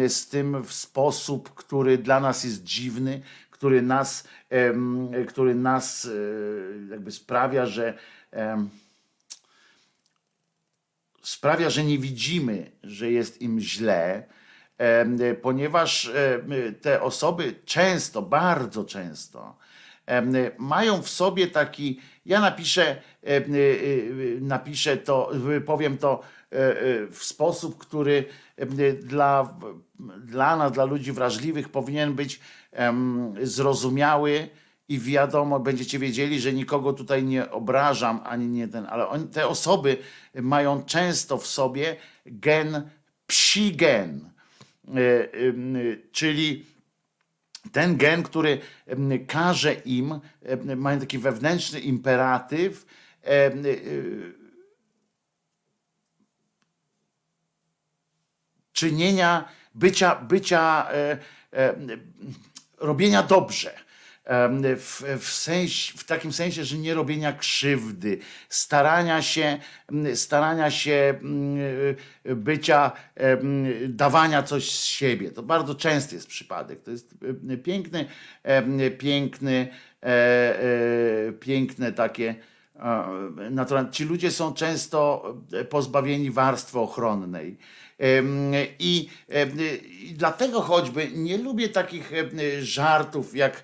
z 0.08 0.28
tym 0.28 0.64
w 0.64 0.74
sposób, 0.74 1.54
który 1.54 1.98
dla 1.98 2.20
nas 2.20 2.44
jest 2.44 2.64
dziwny, 2.64 3.22
który 3.52 3.82
nas, 3.82 4.28
który 5.28 5.56
nas 5.56 6.06
e, 6.06 6.92
jakby 6.92 7.12
sprawia, 7.12 7.66
że 7.66 7.98
sprawia, 11.22 11.70
że 11.70 11.84
nie 11.84 11.98
widzimy, 11.98 12.72
że 12.84 13.12
jest 13.12 13.42
im 13.42 13.60
źle, 13.60 14.24
ponieważ 15.42 16.12
te 16.82 17.02
osoby 17.02 17.56
często, 17.66 18.22
bardzo 18.22 18.86
często 18.86 19.58
mają 20.58 21.02
w 21.02 21.10
sobie 21.10 21.48
taki, 21.48 22.00
ja 22.26 22.40
napiszę, 22.40 23.02
e, 23.24 23.28
e, 23.28 23.42
napiszę 24.42 24.98
to, 24.98 25.32
powiem 25.66 25.98
to 25.98 26.20
e, 26.20 26.24
w 27.08 27.20
sposób, 27.22 27.78
który 27.78 28.26
dla, 29.02 29.58
dla 30.18 30.58
nas, 30.58 30.72
dla 30.72 30.86
ludzi 30.86 31.12
wrażliwych 31.12 31.70
powinien 31.70 32.14
być 32.14 32.40
zrozumiały 33.42 34.50
i 34.90 35.00
wiadomo, 35.00 35.60
będziecie 35.60 36.00
wiedzieli, 36.00 36.40
że 36.40 36.54
nikogo 36.54 36.94
tutaj 36.94 37.24
nie 37.24 37.52
obrażam, 37.52 38.22
ani 38.24 38.48
nie 38.48 38.68
ten, 38.68 38.86
ale 38.90 39.08
on, 39.08 39.28
te 39.28 39.48
osoby 39.48 39.98
mają 40.36 40.84
często 40.84 41.38
w 41.38 41.48
sobie 41.48 41.96
gen, 42.26 42.90
psi 43.28 43.76
gen. 43.76 44.30
E, 44.30 44.37
czyli 46.12 46.66
ten 47.72 47.98
gen, 47.98 48.24
który 48.24 48.60
każe 49.28 49.74
im, 49.74 50.20
mają 50.76 51.00
taki 51.00 51.18
wewnętrzny 51.18 51.80
imperatyw, 51.80 52.86
czynienia, 58.78 59.50
bycia, 59.76 60.16
bycia 60.16 60.88
e, 60.92 61.18
e, 61.54 61.76
robienia 62.78 63.24
dobrze. 63.24 63.87
W, 64.78 65.04
w, 65.20 65.28
sens, 65.28 65.72
w 65.72 66.04
takim 66.04 66.34
sensie, 66.34 66.64
że 66.64 66.78
nie 66.78 66.94
robienia 66.94 67.34
krzywdy, 67.34 68.20
starania 68.50 69.22
się, 69.22 69.58
starania 70.16 70.72
się 70.72 71.20
bycia, 72.26 72.92
dawania 73.88 74.44
coś 74.44 74.72
z 74.72 74.84
siebie. 74.84 75.32
To 75.32 75.44
bardzo 75.44 75.76
częsty 75.76 76.16
jest 76.16 76.28
przypadek. 76.28 76.82
To 76.82 76.92
jest 76.92 77.16
piękny, 77.64 78.06
piękny, 78.98 79.68
e, 80.02 81.32
piękne 81.40 81.92
takie. 81.92 82.36
Naturalnie. 83.52 83.92
Ci 83.92 84.04
ludzie 84.06 84.32
są 84.32 84.54
często 84.54 85.34
pozbawieni 85.70 86.32
warstwy 86.32 86.80
ochronnej 86.80 87.58
i, 88.80 89.10
I, 89.30 90.14
dlatego 90.14 90.62
choćby 90.62 91.08
nie 91.14 91.38
lubię 91.38 91.70
takich 91.70 92.12
żartów, 92.62 93.36
jak, 93.36 93.62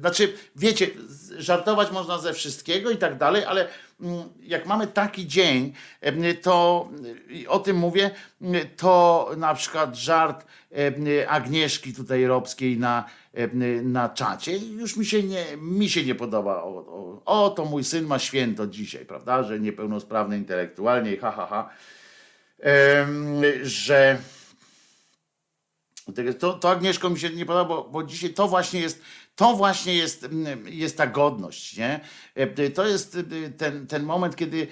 znaczy, 0.00 0.32
wiecie, 0.56 0.90
żartować 1.38 1.90
można 1.90 2.18
ze 2.18 2.32
wszystkiego 2.32 2.90
i 2.90 2.96
tak 2.96 3.18
dalej, 3.18 3.44
ale 3.44 3.68
mm, 4.00 4.28
jak 4.40 4.66
mamy 4.66 4.86
taki 4.86 5.26
dzień, 5.26 5.72
to 6.42 6.88
o 7.48 7.58
tym 7.58 7.76
mówię, 7.76 8.10
to 8.76 9.30
na 9.36 9.54
przykład 9.54 9.96
żart 9.96 10.46
Agnieszki 11.28 11.94
tutaj 11.94 12.26
Robskiej 12.26 12.78
na, 12.78 13.04
na 13.82 14.08
czacie. 14.08 14.58
Już 14.58 14.96
mi 14.96 15.06
się 15.06 15.22
nie, 15.22 15.44
mi 15.56 15.88
się 15.88 16.04
nie 16.04 16.14
podoba. 16.14 16.62
O, 16.62 16.68
o, 16.68 17.22
o, 17.24 17.50
to 17.50 17.64
mój 17.64 17.84
syn 17.84 18.06
ma 18.06 18.18
święto 18.18 18.66
dzisiaj, 18.66 19.04
prawda, 19.04 19.42
że 19.42 19.60
niepełnosprawny 19.60 20.38
intelektualnie 20.38 21.16
ha, 21.16 21.30
ha, 21.30 21.46
ha 21.46 21.70
że 23.62 24.18
to, 26.38 26.52
to 26.52 26.70
Agnieszko 26.70 27.10
mi 27.10 27.18
się 27.18 27.30
nie 27.30 27.46
podoba, 27.46 27.74
bo, 27.74 27.84
bo 27.84 28.04
dzisiaj 28.04 28.30
to 28.30 28.48
właśnie 28.48 28.80
jest, 28.80 29.02
to 29.36 29.54
właśnie 29.54 29.94
jest, 29.94 30.24
mm, 30.24 30.64
jest 30.68 30.96
ta 30.96 31.06
godność, 31.06 31.76
nie? 31.76 32.00
To 32.74 32.86
jest 32.86 33.18
ten, 33.56 33.86
ten 33.86 34.02
moment, 34.02 34.36
kiedy, 34.36 34.66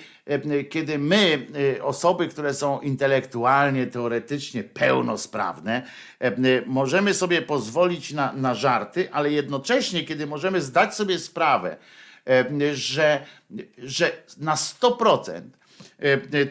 kiedy 0.71 0.99
my, 0.99 1.47
osoby, 1.83 2.29
które 2.29 2.55
są 2.55 2.81
intelektualnie, 2.81 3.87
teoretycznie 3.87 4.65
pełnosprawne, 4.65 5.83
możemy 6.67 7.15
sobie 7.15 7.43
pozwolić 7.43 8.13
na, 8.13 8.33
na 8.33 8.55
żarty, 8.55 9.13
ale 9.13 9.31
jednocześnie, 9.31 10.05
kiedy 10.05 10.27
możemy 10.27 10.61
zdać 10.61 10.95
sobie 10.95 11.19
sprawę, 11.19 11.77
że, 12.75 13.27
że 13.79 14.13
na 14.39 14.55
100% 14.55 15.41
E, 15.41 15.64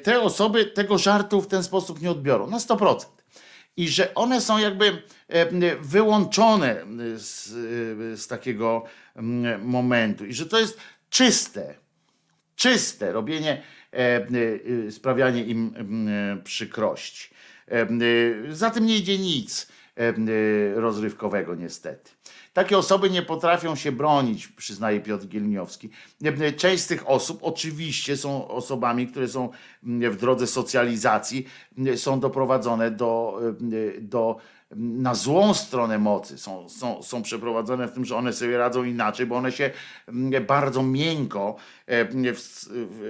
te 0.03 0.21
osoby 0.21 0.65
tego 0.65 0.97
żartu 0.97 1.41
w 1.41 1.47
ten 1.47 1.63
sposób 1.63 2.01
nie 2.01 2.11
odbiorą 2.11 2.49
na 2.49 2.57
100%. 2.57 3.05
I 3.77 3.87
że 3.87 4.15
one 4.15 4.41
są 4.41 4.57
jakby 4.57 5.01
e, 5.27 5.75
wyłączone 5.81 6.85
z, 7.17 7.47
e, 8.13 8.17
z 8.17 8.27
takiego 8.27 8.83
momentu. 9.61 10.25
I 10.25 10.33
że 10.33 10.45
to 10.45 10.59
jest 10.59 10.77
czyste, 11.09 11.75
czyste 12.55 13.11
robienie, 13.11 13.61
sprawianie 14.89 15.43
im 15.43 15.75
przykrości. 16.43 17.29
Za 18.49 18.69
tym 18.69 18.85
nie 18.85 18.97
idzie 18.97 19.17
nic 19.17 19.67
rozrywkowego 20.75 21.55
niestety. 21.55 22.11
Takie 22.53 22.77
osoby 22.77 23.09
nie 23.09 23.21
potrafią 23.21 23.75
się 23.75 23.91
bronić, 23.91 24.47
przyznaje 24.47 24.99
Piotr 24.99 25.27
Gielniowski. 25.27 25.89
Część 26.57 26.83
z 26.83 26.87
tych 26.87 27.09
osób 27.09 27.39
oczywiście 27.41 28.17
są 28.17 28.47
osobami, 28.47 29.07
które 29.07 29.27
są 29.27 29.49
w 29.83 30.15
drodze 30.15 30.47
socjalizacji, 30.47 31.45
są 31.95 32.19
doprowadzone 32.19 32.91
do, 32.91 33.39
do 34.01 34.37
na 34.75 35.15
złą 35.15 35.53
stronę 35.53 35.99
mocy. 35.99 36.37
Są, 36.37 36.69
są, 36.69 37.03
są 37.03 37.21
przeprowadzone 37.21 37.87
w 37.87 37.91
tym, 37.91 38.05
że 38.05 38.15
one 38.15 38.33
sobie 38.33 38.57
radzą 38.57 38.83
inaczej, 38.83 39.25
bo 39.25 39.35
one 39.35 39.51
się 39.51 39.71
bardzo 40.47 40.83
miękko 40.83 41.55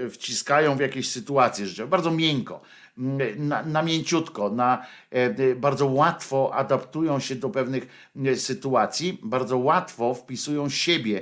wciskają 0.10 0.76
w 0.76 0.80
jakieś 0.80 1.10
sytuacje 1.10 1.68
życiowe, 1.68 1.90
bardzo 1.90 2.12
miękko 2.12 2.62
na, 2.98 3.64
na 3.64 3.84
mięciutko, 3.84 4.50
na, 4.50 4.86
e, 5.12 5.56
bardzo 5.56 5.86
łatwo 5.86 6.54
adaptują 6.54 7.20
się 7.20 7.36
do 7.36 7.50
pewnych 7.50 7.88
e, 8.26 8.36
sytuacji, 8.36 9.20
bardzo 9.24 9.58
łatwo 9.58 10.14
wpisują 10.14 10.70
siebie, 10.70 11.22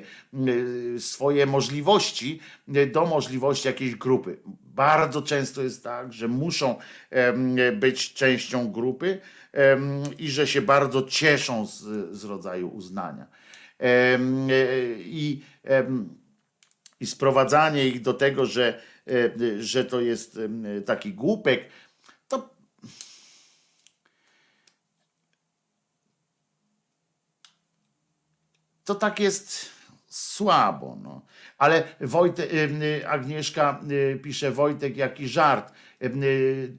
e, 0.96 1.00
swoje 1.00 1.46
możliwości 1.46 2.40
do 2.92 3.06
możliwości 3.06 3.68
jakiejś 3.68 3.96
grupy. 3.96 4.38
Bardzo 4.64 5.22
często 5.22 5.62
jest 5.62 5.84
tak, 5.84 6.14
że 6.14 6.28
muszą 6.28 6.76
być 7.74 8.14
częścią 8.14 8.72
grupy 8.72 9.20
i 10.20 10.30
że 10.30 10.48
się 10.48 10.62
bardzo 10.62 11.04
cieszą 11.04 11.66
z, 11.66 11.80
z 12.18 12.24
rodzaju 12.24 12.70
uznania. 12.70 13.28
I, 15.00 15.42
I 17.00 17.06
sprowadzanie 17.06 17.88
ich 17.88 18.02
do 18.02 18.14
tego, 18.14 18.46
że 18.46 18.82
że 19.60 19.86
to 19.86 20.02
jest 20.02 20.40
taki 20.86 21.14
głupek, 21.14 21.70
to 22.28 22.50
to 28.84 28.96
tak 28.96 29.20
jest 29.20 29.70
słabo. 30.08 30.98
No. 31.04 31.22
Ale 31.58 31.84
Wojtek, 32.02 32.50
Agnieszka 33.08 33.82
pisze, 34.24 34.52
Wojtek, 34.52 34.98
jaki 34.98 35.28
żart. 35.28 35.74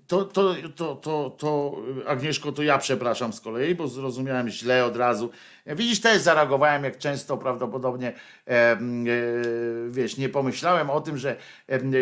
To, 0.07 0.25
to, 0.25 0.55
to, 0.77 0.97
to, 0.97 1.37
to, 1.39 1.77
Agnieszko, 2.07 2.53
to 2.53 2.63
ja 2.63 2.79
przepraszam 2.79 3.33
z 3.33 3.41
kolei, 3.41 3.75
bo 3.75 3.89
zrozumiałem 3.89 4.49
źle 4.49 4.85
od 4.85 4.97
razu. 4.97 5.31
Widzisz, 5.67 6.01
też 6.01 6.23
zareagowałem 6.23 6.85
jak 6.85 6.99
często 6.99 7.37
prawdopodobnie, 7.37 8.13
e, 8.49 8.79
wiesz, 9.89 10.17
nie 10.17 10.29
pomyślałem 10.29 10.91
o 10.91 11.01
tym, 11.01 11.19
że, 11.19 11.37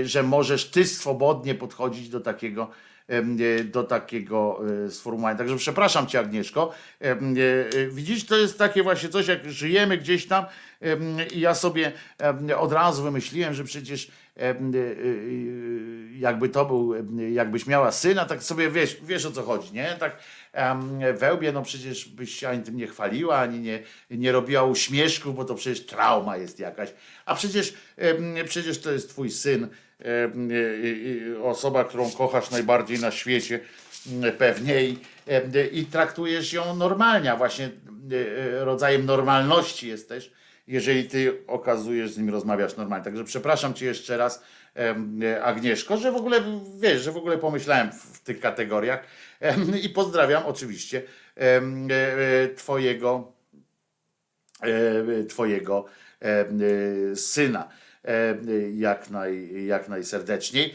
że 0.05 0.23
możesz 0.23 0.71
ty 0.71 0.85
swobodnie 0.85 1.55
podchodzić 1.55 2.09
do 2.09 2.21
takiego 2.21 2.71
do 3.65 3.85
takiego 3.85 4.61
e, 4.87 4.91
sformułowania. 4.91 5.39
Także 5.39 5.57
przepraszam 5.57 6.07
cię, 6.07 6.19
Agnieszko. 6.19 6.75
E, 7.01 7.17
widzisz, 7.91 8.27
to 8.27 8.37
jest 8.37 8.59
takie 8.59 8.83
właśnie 8.83 9.09
coś, 9.09 9.29
jak 9.29 9.51
żyjemy 9.51 9.99
gdzieś 9.99 10.27
tam 10.27 10.45
i 11.33 11.41
ja 11.41 11.55
sobie 11.55 11.93
od 12.59 12.73
razu 12.73 13.03
wymyśliłem, 13.03 13.55
że 13.55 13.65
przecież 13.65 14.11
jakby 16.19 16.49
to 16.49 16.65
był, 16.65 16.95
jakbyś 17.33 17.67
miała 17.67 17.93
syna, 17.93 18.25
tak 18.25 18.43
sobie 18.43 18.71
wiesz, 18.71 18.97
wiesz 19.03 19.27
o 19.27 19.31
co 19.31 19.43
chodzi, 19.43 19.73
nie? 19.73 19.97
Tak 19.99 20.17
wełbie, 21.15 21.53
no 21.53 21.63
przecież 21.63 22.09
byś 22.09 22.35
się 22.35 22.49
ani 22.49 22.63
tym 22.63 22.77
nie 22.77 22.87
chwaliła, 22.87 23.39
ani 23.39 23.61
nie, 23.61 23.83
nie 24.11 24.33
robiła 24.33 24.65
uśmieszku, 24.65 25.33
bo 25.33 25.45
to 25.45 25.55
przecież 25.55 25.87
trauma 25.87 26.37
jest 26.37 26.59
jakaś. 26.59 26.89
A 27.25 27.35
przecież, 27.35 27.75
przecież 28.45 28.81
to 28.81 28.93
jest 28.93 29.09
twój 29.09 29.31
syn, 29.31 29.69
osoba, 31.43 31.85
którą 31.85 32.11
kochasz 32.11 32.51
najbardziej 32.51 32.99
na 32.99 33.11
świecie, 33.11 33.61
pewnie 34.39 34.85
i, 34.85 34.99
i 35.73 35.87
traktujesz 35.87 36.53
ją 36.53 36.77
normalnie, 36.77 37.33
a 37.33 37.37
właśnie 37.37 37.71
rodzajem 38.61 39.07
normalności 39.07 39.89
jesteś, 39.89 40.31
jeżeli 40.67 41.05
ty 41.09 41.47
okazujesz 41.47 42.11
z 42.11 42.19
nim 42.19 42.31
rozmawiasz 42.31 42.77
normalnie. 42.77 43.05
Także 43.05 43.25
przepraszam 43.25 43.75
cię 43.75 43.87
jeszcze 43.87 44.17
raz, 44.17 44.43
Agnieszko, 45.43 45.97
że 45.97 46.13
w 46.13 46.17
ogóle 46.17 46.43
wiesz, 46.81 47.03
że 47.03 47.13
w 47.13 47.17
ogóle 47.17 47.39
pomyślałem 47.39 47.93
w 47.93 48.21
tych 48.21 48.41
kategoriach 48.41 49.05
i 49.83 49.89
pozdrawiam 49.89 50.43
oczywiście 50.47 51.03
e, 51.37 51.61
twojego 52.49 53.33
e, 54.63 55.25
twojego 55.25 55.85
syna 57.15 57.69
jak, 58.75 59.11
naj, 59.11 59.65
jak 59.67 59.89
najserdeczniej. 59.89 60.75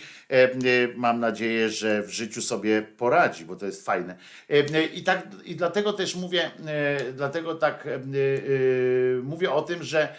Mam 0.96 1.20
nadzieję, 1.20 1.70
że 1.70 2.04
w 2.04 2.10
życiu 2.10 2.42
sobie 2.42 2.82
poradzi, 2.82 3.46
bo 3.46 3.56
to 3.56 3.66
jest 3.66 3.86
fajne. 3.86 4.18
I, 4.94 5.04
tak, 5.04 5.28
i 5.46 5.56
dlatego 5.56 5.94
też 5.94 6.16
mówię, 6.16 6.52
dlatego 7.14 7.56
tak 7.56 7.88
mówię 9.24 9.52
o 9.52 9.62
tym, 9.62 9.84
że, 9.84 10.16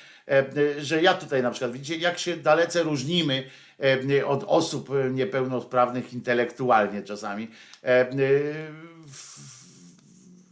że 0.78 1.02
ja 1.02 1.14
tutaj 1.14 1.42
na 1.42 1.50
przykład, 1.50 1.72
widzicie, 1.72 1.96
jak 1.96 2.18
się 2.18 2.36
dalece 2.36 2.82
różnimy 2.82 3.44
E, 3.78 4.26
od 4.26 4.44
osób 4.44 4.88
niepełnosprawnych 5.10 6.12
intelektualnie 6.12 7.02
czasami, 7.02 7.48
e, 7.84 7.88
e, 7.88 8.14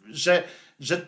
że, 0.06 0.42
że 0.80 1.06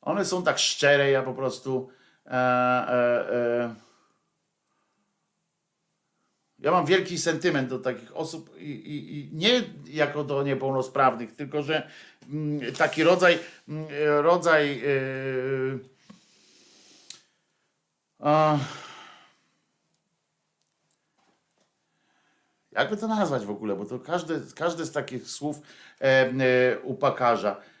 one 0.00 0.24
są 0.24 0.42
tak 0.42 0.58
szczere, 0.58 1.10
ja 1.10 1.22
po 1.22 1.34
prostu 1.34 1.90
Ja 6.58 6.70
mam 6.70 6.86
wielki 6.86 7.18
sentyment 7.18 7.68
do 7.68 7.78
takich 7.78 8.16
osób 8.16 8.56
i, 8.58 8.70
i, 8.70 9.18
i 9.18 9.30
nie 9.32 9.62
jako 9.86 10.24
do 10.24 10.42
niepełnosprawnych, 10.42 11.32
tylko 11.32 11.62
że 11.62 11.88
mm, 12.28 12.74
taki 12.74 13.04
rodzaj, 13.04 13.38
mm, 13.68 13.86
rodzaj 14.22 14.80
yy, 14.80 15.78
a, 18.18 18.58
jakby 22.72 22.96
to 22.96 23.08
nazwać 23.08 23.46
w 23.46 23.50
ogóle, 23.50 23.76
bo 23.76 23.84
to 23.84 23.98
każde, 23.98 24.40
każde 24.56 24.86
z 24.86 24.92
takich 24.92 25.28
słów 25.28 25.60
e, 26.00 26.04
e, 26.04 26.78
upakarza, 26.78 27.50
e, 27.50 27.56
e, 27.56 27.71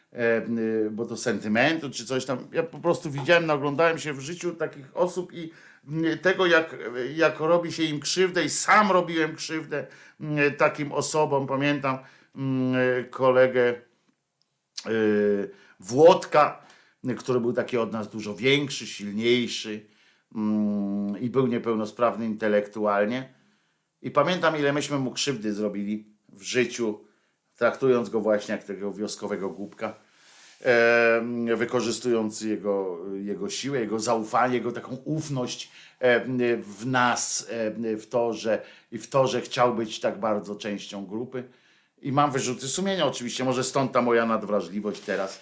bo 0.90 1.06
to 1.06 1.16
sentymentu 1.16 1.90
czy 1.90 2.06
coś 2.06 2.24
tam. 2.24 2.38
Ja 2.52 2.62
po 2.62 2.78
prostu 2.78 3.10
widziałem, 3.10 3.46
naglądałem 3.46 3.98
się 3.98 4.12
w 4.12 4.20
życiu 4.20 4.54
takich 4.54 4.96
osób 4.96 5.32
i 5.32 5.50
mm, 5.88 6.18
tego, 6.18 6.46
jak, 6.46 6.76
jak 7.14 7.40
robi 7.40 7.72
się 7.72 7.82
im 7.82 8.00
krzywdę, 8.00 8.44
i 8.44 8.50
sam 8.50 8.90
robiłem 8.90 9.36
krzywdę 9.36 9.86
mm, 10.20 10.54
takim 10.54 10.92
osobom. 10.92 11.46
Pamiętam 11.46 11.98
mm, 12.36 12.74
kolegę 13.10 13.68
e, 13.70 14.90
Włodka, 15.80 16.66
który 17.18 17.40
był 17.40 17.52
taki 17.52 17.78
od 17.78 17.92
nas 17.92 18.08
dużo 18.08 18.34
większy, 18.34 18.86
silniejszy 18.86 19.86
i 21.20 21.30
był 21.30 21.46
niepełnosprawny 21.46 22.26
intelektualnie 22.26 23.34
i 24.02 24.10
pamiętam, 24.10 24.56
ile 24.58 24.72
myśmy 24.72 24.98
mu 24.98 25.10
krzywdy 25.10 25.52
zrobili 25.52 26.06
w 26.28 26.42
życiu, 26.42 27.04
traktując 27.54 28.08
go 28.10 28.20
właśnie 28.20 28.54
jak 28.54 28.64
tego 28.64 28.92
wioskowego 28.92 29.50
głupka, 29.50 29.88
e, 29.88 30.01
wykorzystując 31.56 32.40
jego, 32.40 32.98
jego 33.14 33.50
siłę, 33.50 33.80
jego 33.80 34.00
zaufanie, 34.00 34.54
jego 34.54 34.72
taką 34.72 34.96
ufność 35.04 35.70
w 36.62 36.86
nas, 36.86 37.46
w 37.98 38.06
to, 38.10 38.32
że, 38.32 38.62
i 38.92 38.98
w 38.98 39.08
to, 39.08 39.26
że 39.26 39.40
chciał 39.40 39.74
być 39.74 40.00
tak 40.00 40.20
bardzo 40.20 40.56
częścią 40.56 41.06
grupy. 41.06 41.44
I 42.02 42.12
mam 42.12 42.30
wyrzuty 42.30 42.68
sumienia 42.68 43.06
oczywiście, 43.06 43.44
może 43.44 43.64
stąd 43.64 43.92
ta 43.92 44.02
moja 44.02 44.26
nadwrażliwość 44.26 45.00
teraz 45.00 45.40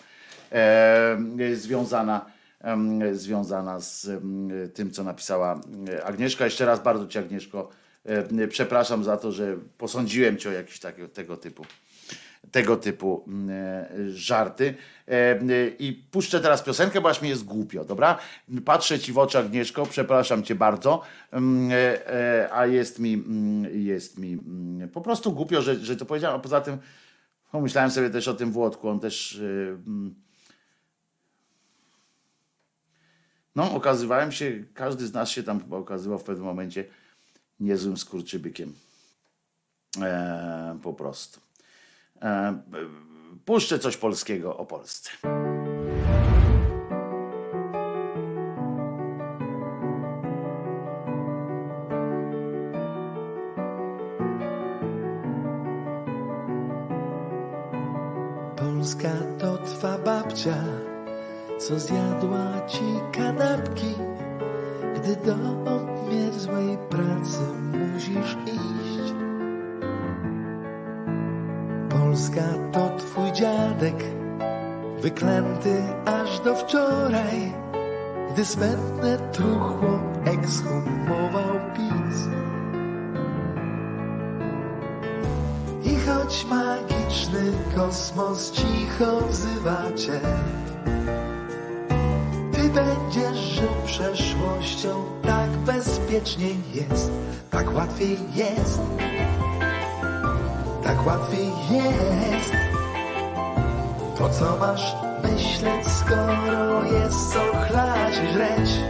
związana, 1.54 2.26
związana 3.12 3.80
z 3.80 4.08
tym, 4.74 4.90
co 4.90 5.04
napisała 5.04 5.60
Agnieszka. 6.04 6.44
Jeszcze 6.44 6.66
raz 6.66 6.82
bardzo 6.82 7.06
Ci 7.06 7.18
Agnieszko 7.18 7.68
przepraszam 8.48 9.04
za 9.04 9.16
to, 9.16 9.32
że 9.32 9.56
posądziłem 9.78 10.38
cię 10.38 10.48
o 10.48 10.52
jakieś 10.52 10.80
takie, 10.80 11.08
tego 11.08 11.36
typu 11.36 11.66
tego 12.52 12.76
typu 12.76 13.24
mm, 13.26 13.50
e, 13.50 14.10
żarty. 14.10 14.74
E, 15.08 15.38
I 15.78 15.92
puszczę 16.10 16.40
teraz 16.40 16.62
piosenkę, 16.62 17.00
bo 17.00 17.08
aż 17.08 17.22
mi 17.22 17.28
jest 17.28 17.44
głupio, 17.44 17.84
dobra? 17.84 18.18
Patrzę 18.64 18.98
ci 18.98 19.12
w 19.12 19.18
oczy, 19.18 19.38
Agnieszko, 19.38 19.86
przepraszam 19.86 20.42
cię 20.42 20.54
bardzo, 20.54 21.02
mm, 21.30 21.70
a 22.52 22.66
jest 22.66 22.98
mi, 22.98 23.14
mm, 23.14 23.80
jest 23.86 24.18
mi 24.18 24.38
po 24.92 25.00
prostu 25.00 25.32
głupio, 25.32 25.62
że, 25.62 25.76
że 25.76 25.96
to 25.96 26.06
powiedziałem, 26.06 26.36
a 26.36 26.42
poza 26.42 26.60
tym 26.60 26.78
pomyślałem 27.52 27.90
sobie 27.90 28.10
też 28.10 28.28
o 28.28 28.34
tym 28.34 28.52
Włodku, 28.52 28.88
on 28.88 29.00
też 29.00 29.40
no 33.56 33.74
okazywałem 33.74 34.32
się, 34.32 34.64
każdy 34.74 35.06
z 35.06 35.12
nas 35.12 35.30
się 35.30 35.42
tam 35.42 35.60
chyba 35.60 35.76
okazywał 35.76 36.18
w 36.18 36.24
pewnym 36.24 36.46
momencie 36.46 36.84
niezłym 37.60 37.96
skurczybykiem. 37.96 38.74
E, 40.02 40.78
po 40.82 40.92
prostu. 40.92 41.40
E, 42.22 42.62
puszczę 43.44 43.78
coś 43.78 43.96
polskiego 43.96 44.56
o 44.56 44.66
Polsce. 44.66 45.10
Polska 58.56 59.10
to 59.38 59.58
twa 59.58 59.98
babcia, 59.98 60.64
co 61.58 61.78
zjadła 61.78 62.66
ci 62.66 62.84
kanapki, 63.12 63.94
gdy 64.94 65.16
do 65.16 65.36
złej 66.38 66.78
pracy 66.90 67.69
wyklęty 75.02 75.82
aż 76.04 76.40
do 76.40 76.54
wczoraj, 76.54 77.52
gdy 78.32 78.44
smętne 78.44 79.18
truchło 79.32 80.00
ekshumował 80.24 81.54
PiS. 81.74 82.28
I 85.84 85.96
choć 85.96 86.46
magiczny 86.50 87.52
kosmos 87.76 88.52
cicho 88.52 89.20
wzywa 89.28 89.82
cię, 89.96 90.20
ty 92.52 92.68
będziesz 92.68 93.38
żył 93.38 93.68
przeszłością 93.86 95.04
tak 95.22 95.50
bezpiecznie 95.50 96.48
jest, 96.74 97.10
tak 97.50 97.74
łatwiej 97.74 98.18
jest, 98.34 98.80
tak 100.84 101.06
łatwiej 101.06 101.48
jest. 101.70 102.69
Po 104.20 104.28
co 104.28 104.56
masz 104.56 104.94
myśleć, 105.22 105.86
skoro 105.86 106.84
jest 106.84 107.32
co 107.32 107.40
chlać 107.66 108.14
i? 108.34 108.80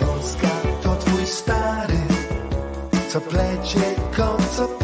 Polska 0.00 0.48
to 0.82 0.96
twój 0.96 1.26
stary, 1.26 1.98
co 3.08 3.20
plecie, 3.20 3.80
co 4.56 4.77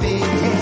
Be. 0.00 0.59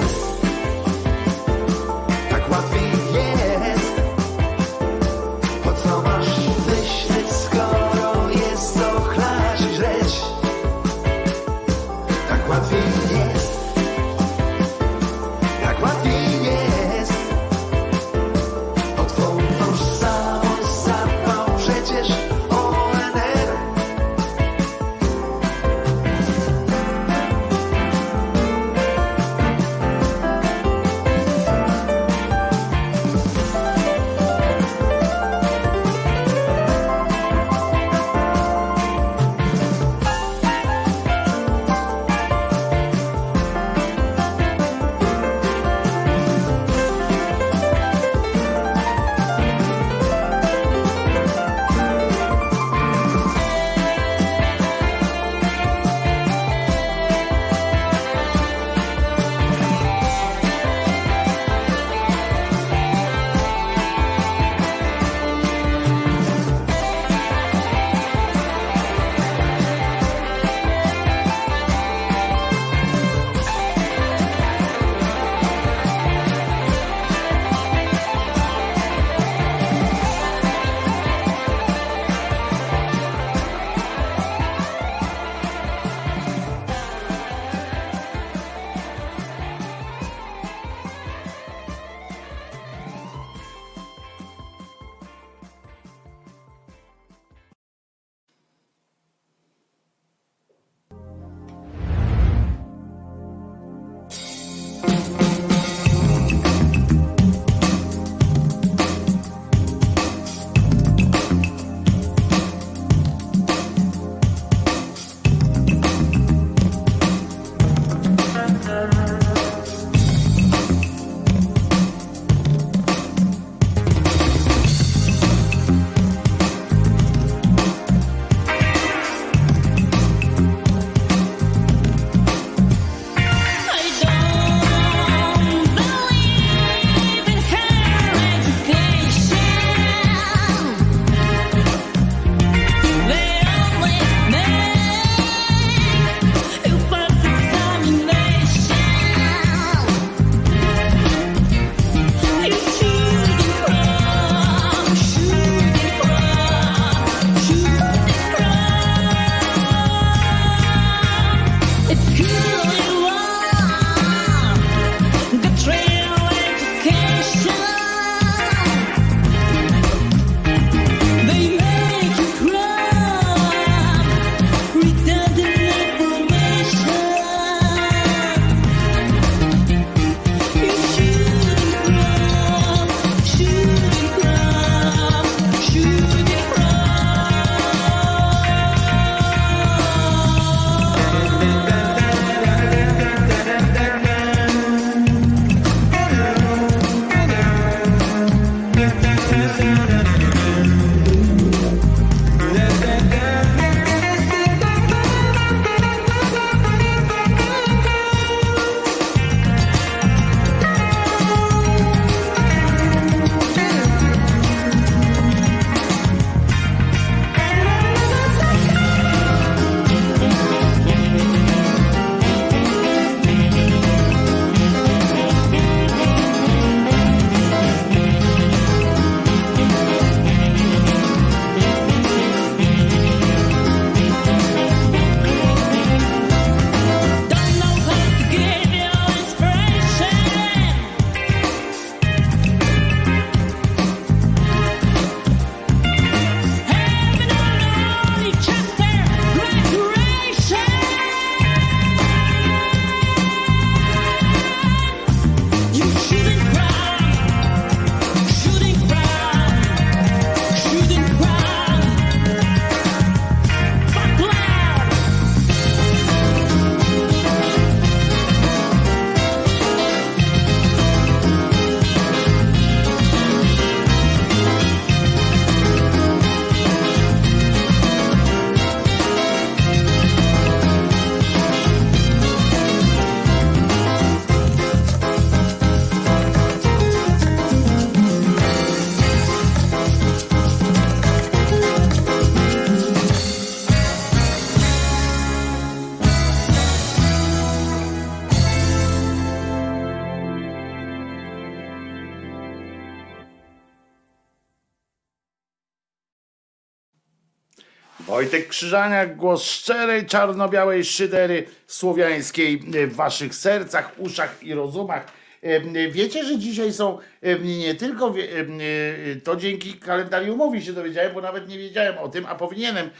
Wojtek 308.28 308.48
Krzyżaniak, 308.48 309.16
głos 309.16 309.44
szczerej, 309.44 310.06
czarno-białej 310.06 310.84
szydery 310.84 311.44
słowiańskiej 311.66 312.60
w 312.86 312.94
waszych 312.94 313.34
sercach, 313.34 313.92
uszach 313.98 314.42
i 314.42 314.54
rozumach. 314.54 315.06
E, 315.42 315.90
Wiecie, 315.90 316.24
że 316.24 316.38
dzisiaj 316.38 316.72
są 316.72 316.98
e, 317.22 317.38
nie 317.38 317.74
tylko 317.74 318.08
e, 318.08 319.16
to 319.16 319.36
dzięki 319.36 319.74
kalendariumowi 319.74 320.62
się 320.62 320.72
dowiedziałem, 320.72 321.14
bo 321.14 321.20
nawet 321.20 321.48
nie 321.48 321.58
wiedziałem 321.58 321.98
o 321.98 322.08
tym, 322.08 322.26
a 322.26 322.34
powinienem 322.34 322.90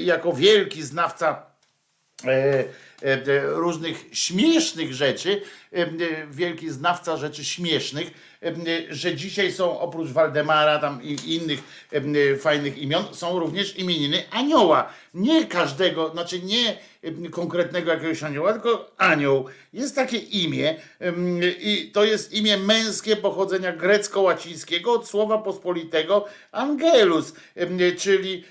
jako 0.00 0.32
wielki 0.32 0.82
znawca 0.82 1.46
różnych 3.44 4.04
śmiesznych 4.12 4.94
rzeczy, 4.94 5.42
wielki 6.30 6.70
znawca 6.70 7.16
rzeczy 7.16 7.44
śmiesznych, 7.44 8.34
że 8.90 9.14
dzisiaj 9.14 9.52
są 9.52 9.80
oprócz 9.80 10.08
Waldemara 10.08 10.78
tam 10.78 11.02
i 11.02 11.34
innych 11.34 11.62
fajnych 12.40 12.78
imion, 12.78 13.04
są 13.12 13.38
również 13.38 13.78
imieniny 13.78 14.22
anioła. 14.30 14.92
Nie 15.14 15.46
każdego, 15.46 16.10
znaczy 16.10 16.40
nie 16.40 16.76
konkretnego 17.30 17.90
jakiegoś 17.90 18.22
anioła, 18.22 18.52
tylko 18.52 18.90
anioł. 18.98 19.46
Jest 19.72 19.94
takie 19.94 20.16
imię 20.16 20.76
i 21.60 21.90
to 21.94 22.04
jest 22.04 22.32
imię 22.32 22.56
męskie 22.56 23.16
pochodzenia 23.16 23.72
grecko-łacińskiego 23.72 24.92
od 24.92 25.08
słowa 25.08 25.38
pospolitego 25.38 26.26
angelus, 26.52 27.32
czyli 27.98 28.44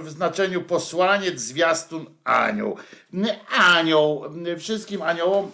w 0.00 0.10
znaczeniu 0.10 0.62
posłaniec, 0.62 1.40
zwiastun, 1.40 2.06
anioł. 2.24 2.76
Anioł, 3.56 4.24
wszystkim 4.58 5.02
aniołom 5.02 5.52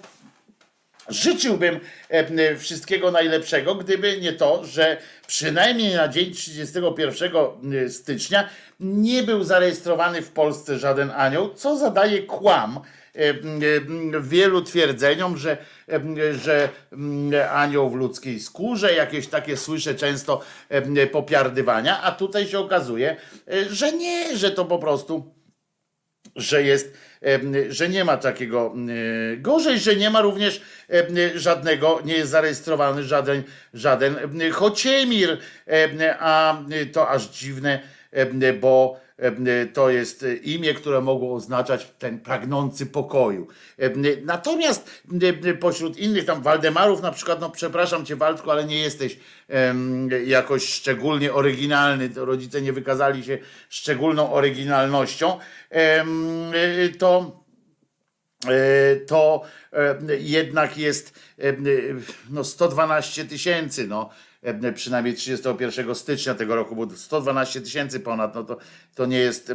Życzyłbym 1.08 1.80
e, 2.08 2.56
wszystkiego 2.56 3.10
najlepszego, 3.10 3.74
gdyby 3.74 4.20
nie 4.20 4.32
to, 4.32 4.64
że 4.64 4.96
przynajmniej 5.26 5.94
na 5.94 6.08
dzień 6.08 6.32
31 6.32 7.90
stycznia 7.90 8.48
nie 8.80 9.22
był 9.22 9.44
zarejestrowany 9.44 10.22
w 10.22 10.30
Polsce 10.30 10.78
żaden 10.78 11.10
anioł, 11.10 11.54
co 11.54 11.76
zadaje 11.76 12.22
kłam 12.22 12.80
e, 13.16 13.20
e, 13.20 13.34
wielu 14.20 14.62
twierdzeniom, 14.62 15.36
że, 15.36 15.56
że 16.32 16.68
anioł 17.50 17.90
w 17.90 17.94
ludzkiej 17.94 18.40
skórze, 18.40 18.94
jakieś 18.94 19.26
takie 19.26 19.56
słyszę 19.56 19.94
często 19.94 20.40
popiardywania, 21.12 22.02
a 22.02 22.12
tutaj 22.12 22.46
się 22.46 22.58
okazuje, 22.58 23.16
że 23.70 23.92
nie, 23.92 24.36
że 24.36 24.50
to 24.50 24.64
po 24.64 24.78
prostu 24.78 25.40
że 26.36 26.62
jest, 26.62 26.92
że 27.68 27.88
nie 27.88 28.04
ma 28.04 28.16
takiego 28.16 28.74
gorzej, 29.36 29.78
że 29.78 29.96
nie 29.96 30.10
ma 30.10 30.20
również 30.20 30.60
żadnego, 31.34 32.00
nie 32.04 32.14
jest 32.14 32.30
zarejestrowany 32.30 33.02
żaden, 33.02 33.42
żaden 33.74 34.16
em, 34.18 34.52
Chociemir, 34.52 35.38
em, 35.66 35.98
a 36.18 36.62
to 36.92 37.08
aż 37.08 37.28
dziwne, 37.28 37.80
bo 38.60 39.00
to 39.72 39.90
jest 39.90 40.24
imię, 40.42 40.74
które 40.74 41.00
mogło 41.00 41.34
oznaczać 41.34 41.92
ten 41.98 42.20
pragnący 42.20 42.86
pokoju. 42.86 43.48
Em, 43.78 44.02
Natomiast 44.24 45.02
pośród 45.60 45.98
innych 45.98 46.24
tam 46.24 46.42
Waldemarów 46.42 47.02
na 47.02 47.12
przykład, 47.12 47.40
no 47.40 47.50
przepraszam 47.50 48.04
cię 48.04 48.16
Waldku, 48.16 48.50
ale 48.50 48.64
nie 48.64 48.78
jesteś 48.78 49.18
jakoś 50.26 50.64
szczególnie 50.64 51.32
oryginalny, 51.32 52.10
rodzice 52.14 52.62
nie 52.62 52.72
wykazali 52.72 53.24
się 53.24 53.38
szczególną 53.68 54.32
oryginalnością, 54.32 55.38
to 56.98 57.40
e, 58.46 58.96
to 58.96 59.42
e, 59.72 59.98
jednak 60.18 60.78
jest 60.78 61.20
e, 61.38 61.52
no 62.30 62.44
112 62.44 63.24
tysięcy, 63.24 63.86
no. 63.86 64.10
e, 64.10 64.29
przynajmniej 64.74 65.14
31 65.14 65.94
stycznia 65.94 66.34
tego 66.34 66.54
roku, 66.54 66.76
bo 66.76 66.96
112 66.96 67.60
tysięcy 67.60 68.00
ponad, 68.00 68.34
no 68.34 68.44
to, 68.44 68.56
to 68.94 69.06
nie 69.06 69.18
jest 69.18 69.50
e, 69.50 69.54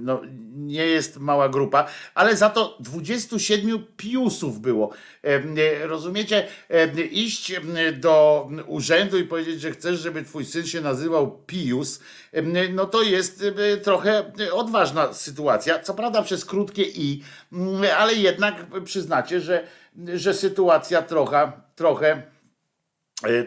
no, 0.00 0.22
nie 0.56 0.86
jest 0.86 1.18
mała 1.18 1.48
grupa, 1.48 1.86
ale 2.14 2.36
za 2.36 2.50
to 2.50 2.76
27 2.80 3.86
piusów 3.96 4.60
było. 4.60 4.92
E, 5.22 5.86
Rozumiecie? 5.86 6.46
E, 6.70 7.02
Iść 7.02 7.50
e, 7.50 7.92
do 7.92 8.48
urzędu 8.66 9.18
i 9.18 9.24
powiedzieć, 9.24 9.60
że 9.60 9.70
chcesz, 9.70 10.00
żeby 10.00 10.22
twój 10.22 10.44
syn 10.44 10.66
się 10.66 10.80
nazywał 10.80 11.38
Pius, 11.46 12.00
e, 12.32 12.68
no 12.68 12.86
to 12.86 13.02
jest 13.02 13.44
e, 13.72 13.76
trochę 13.76 14.32
odważna 14.52 15.12
sytuacja. 15.12 15.78
Co 15.78 15.94
prawda 15.94 16.22
przez 16.22 16.44
krótkie 16.44 16.82
i, 16.82 17.22
mm, 17.52 17.82
ale 17.98 18.14
jednak 18.14 18.66
przyznacie, 18.84 19.40
że, 19.40 19.66
że 20.14 20.34
sytuacja 20.34 21.02
trochę, 21.02 21.52
trochę 21.76 22.10
e, 22.12 22.33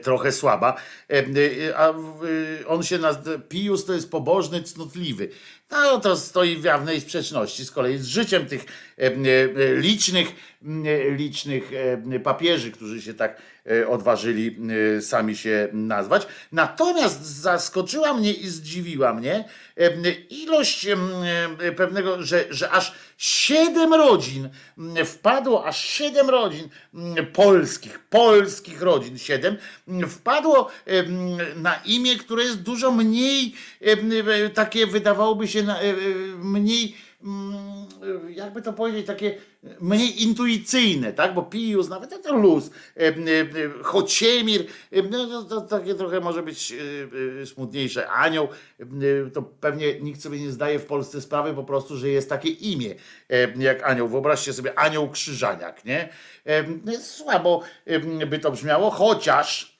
trochę 0.01 0.31
słaba. 0.31 0.75
E, 1.09 1.13
e, 1.13 1.77
A 1.77 1.89
e, 1.89 1.93
on 2.67 2.83
się 2.83 2.97
nazywa, 2.97 3.37
Pius 3.49 3.85
to 3.85 3.93
jest 3.93 4.11
pobożny, 4.11 4.63
cnotliwy. 4.63 5.29
No 5.71 5.99
to 5.99 6.17
stoi 6.17 6.57
w 6.57 6.63
jawnej 6.63 7.01
sprzeczności 7.01 7.65
z 7.65 7.71
kolei 7.71 7.97
z 7.97 8.05
życiem 8.05 8.45
tych 8.45 8.61
e, 8.61 8.65
e, 8.65 8.86
licznych, 9.75 10.27
m, 10.63 10.83
licznych 11.15 11.71
e, 12.13 12.19
papieży, 12.19 12.71
którzy 12.71 13.01
się 13.01 13.13
tak 13.13 13.41
e, 13.65 13.87
odważyli 13.87 14.57
e, 14.97 15.01
sami 15.01 15.35
się 15.35 15.67
nazwać. 15.73 16.27
Natomiast 16.51 17.25
zaskoczyła 17.25 18.13
mnie 18.13 18.33
i 18.33 18.47
zdziwiła 18.47 19.13
mnie 19.13 19.45
e, 19.77 20.11
ilość 20.29 20.87
e, 20.87 20.97
pewnego, 21.75 22.23
że, 22.23 22.45
że 22.49 22.69
aż 22.69 22.93
siedem 23.17 23.93
rodzin 23.93 24.49
wpadło, 25.05 25.65
aż 25.65 25.85
siedem 25.85 26.29
rodzin 26.29 26.69
polskich, 27.33 27.99
polskich 27.99 28.81
rodzin, 28.81 29.17
siedem, 29.17 29.57
wpadło 30.09 30.69
na 31.55 31.75
imię, 31.75 32.15
które 32.15 32.43
jest 32.43 32.61
dużo 32.61 32.91
mniej 32.91 33.53
e, 33.81 34.49
takie, 34.49 34.87
wydawałoby 34.87 35.47
się, 35.47 35.59
e, 35.59 35.81
e, 35.81 35.93
mniej 36.37 36.95
jakby 38.29 38.61
to 38.61 38.73
powiedzieć, 38.73 39.07
takie 39.07 39.35
mniej 39.81 40.23
intuicyjne, 40.23 41.13
tak? 41.13 41.33
Bo 41.33 41.43
Pius, 41.43 41.89
nawet 41.89 42.23
to 42.23 42.35
luz, 42.35 42.71
em, 42.95 43.27
em, 43.27 43.83
Chociemir, 43.83 44.65
em, 44.91 45.09
no, 45.09 45.27
to, 45.27 45.43
to 45.43 45.61
takie 45.61 45.95
trochę 45.95 46.19
może 46.19 46.43
być 46.43 46.71
e, 46.71 47.41
e, 47.41 47.45
smutniejsze. 47.45 48.09
Anioł, 48.09 48.47
e, 48.79 48.85
to 49.33 49.41
pewnie 49.41 49.99
nikt 49.99 50.21
sobie 50.21 50.39
nie 50.39 50.51
zdaje 50.51 50.79
w 50.79 50.85
Polsce 50.85 51.21
sprawy 51.21 51.53
po 51.53 51.63
prostu, 51.63 51.97
że 51.97 52.09
jest 52.09 52.29
takie 52.29 52.49
imię 52.49 52.95
jak 53.55 53.83
anioł. 53.83 54.07
Wyobraźcie 54.07 54.53
sobie 54.53 54.79
anioł 54.79 55.09
krzyżaniak, 55.09 55.85
nie? 55.85 56.09
No 56.85 56.93
Słabo 56.99 57.61
by 58.27 58.39
to 58.39 58.51
brzmiało, 58.51 58.91
chociaż 58.91 59.76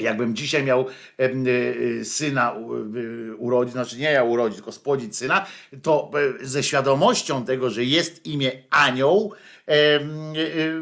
Jakbym 0.00 0.36
dzisiaj 0.36 0.62
miał 0.62 0.86
y, 1.20 1.24
y, 1.48 2.04
syna 2.04 2.56
y, 2.96 3.36
urodzić, 3.36 3.72
znaczy 3.72 3.98
nie 3.98 4.12
ja 4.12 4.24
urodzić, 4.24 4.56
tylko 4.56 4.72
spłodzić 4.72 5.16
syna, 5.16 5.46
to 5.82 6.10
e, 6.40 6.46
ze 6.46 6.62
świadomością 6.62 7.44
tego, 7.44 7.70
że 7.70 7.84
jest 7.84 8.26
imię 8.26 8.52
Anioł, 8.70 9.34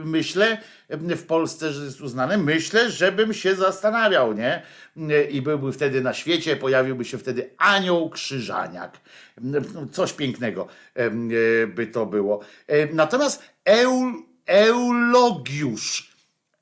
myślę, 0.05 0.59
w 0.91 1.23
Polsce, 1.23 1.73
że 1.73 1.85
jest 1.85 2.01
uznane, 2.01 2.39
myślę, 2.39 2.91
żebym 2.91 3.35
się 3.35 3.55
zastanawiał, 3.55 4.32
nie? 4.32 4.62
I 5.31 5.43
byłby 5.43 5.73
wtedy 5.73 6.01
na 6.01 6.15
świecie, 6.15 6.57
pojawiłby 6.57 7.05
się 7.05 7.19
wtedy 7.19 7.51
Anioł 7.59 8.11
Krzyżaniak. 8.11 9.01
No, 9.41 9.61
Coś 9.93 10.12
pięknego 10.12 10.69
y, 10.99 11.66
by 11.66 11.87
to 11.87 12.07
było. 12.07 12.41
Em, 12.66 12.89
Natomiast 12.93 13.43
Eul, 13.65 14.12
Eulogiusz, 14.47 16.10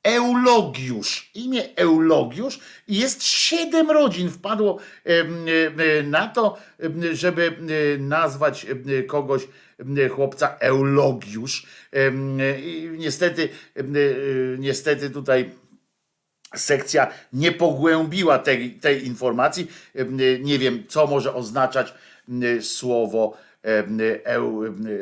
Eulogiusz, 0.02 1.30
imię 1.34 1.76
Eulogiusz 1.76 2.60
i 2.88 2.98
jest 2.98 3.22
siedem 3.24 3.90
rodzin 3.90 4.30
wpadło 4.30 4.78
na 6.04 6.26
to, 6.26 6.58
żeby 7.12 7.56
nazwać 7.98 8.66
kogoś, 9.06 9.48
chłopca 10.10 10.56
Eulogiusz. 10.60 11.66
I 12.62 12.88
niestety, 12.98 13.48
e, 13.76 13.82
niestety 14.58 15.10
tutaj 15.10 15.50
sekcja 16.54 17.12
nie 17.32 17.52
pogłębiła 17.52 18.38
tej, 18.38 18.74
tej 18.74 19.06
informacji. 19.06 19.70
Nie 20.40 20.58
wiem, 20.58 20.84
co 20.88 21.06
może 21.06 21.34
oznaczać 21.34 21.94
słowo 22.60 23.36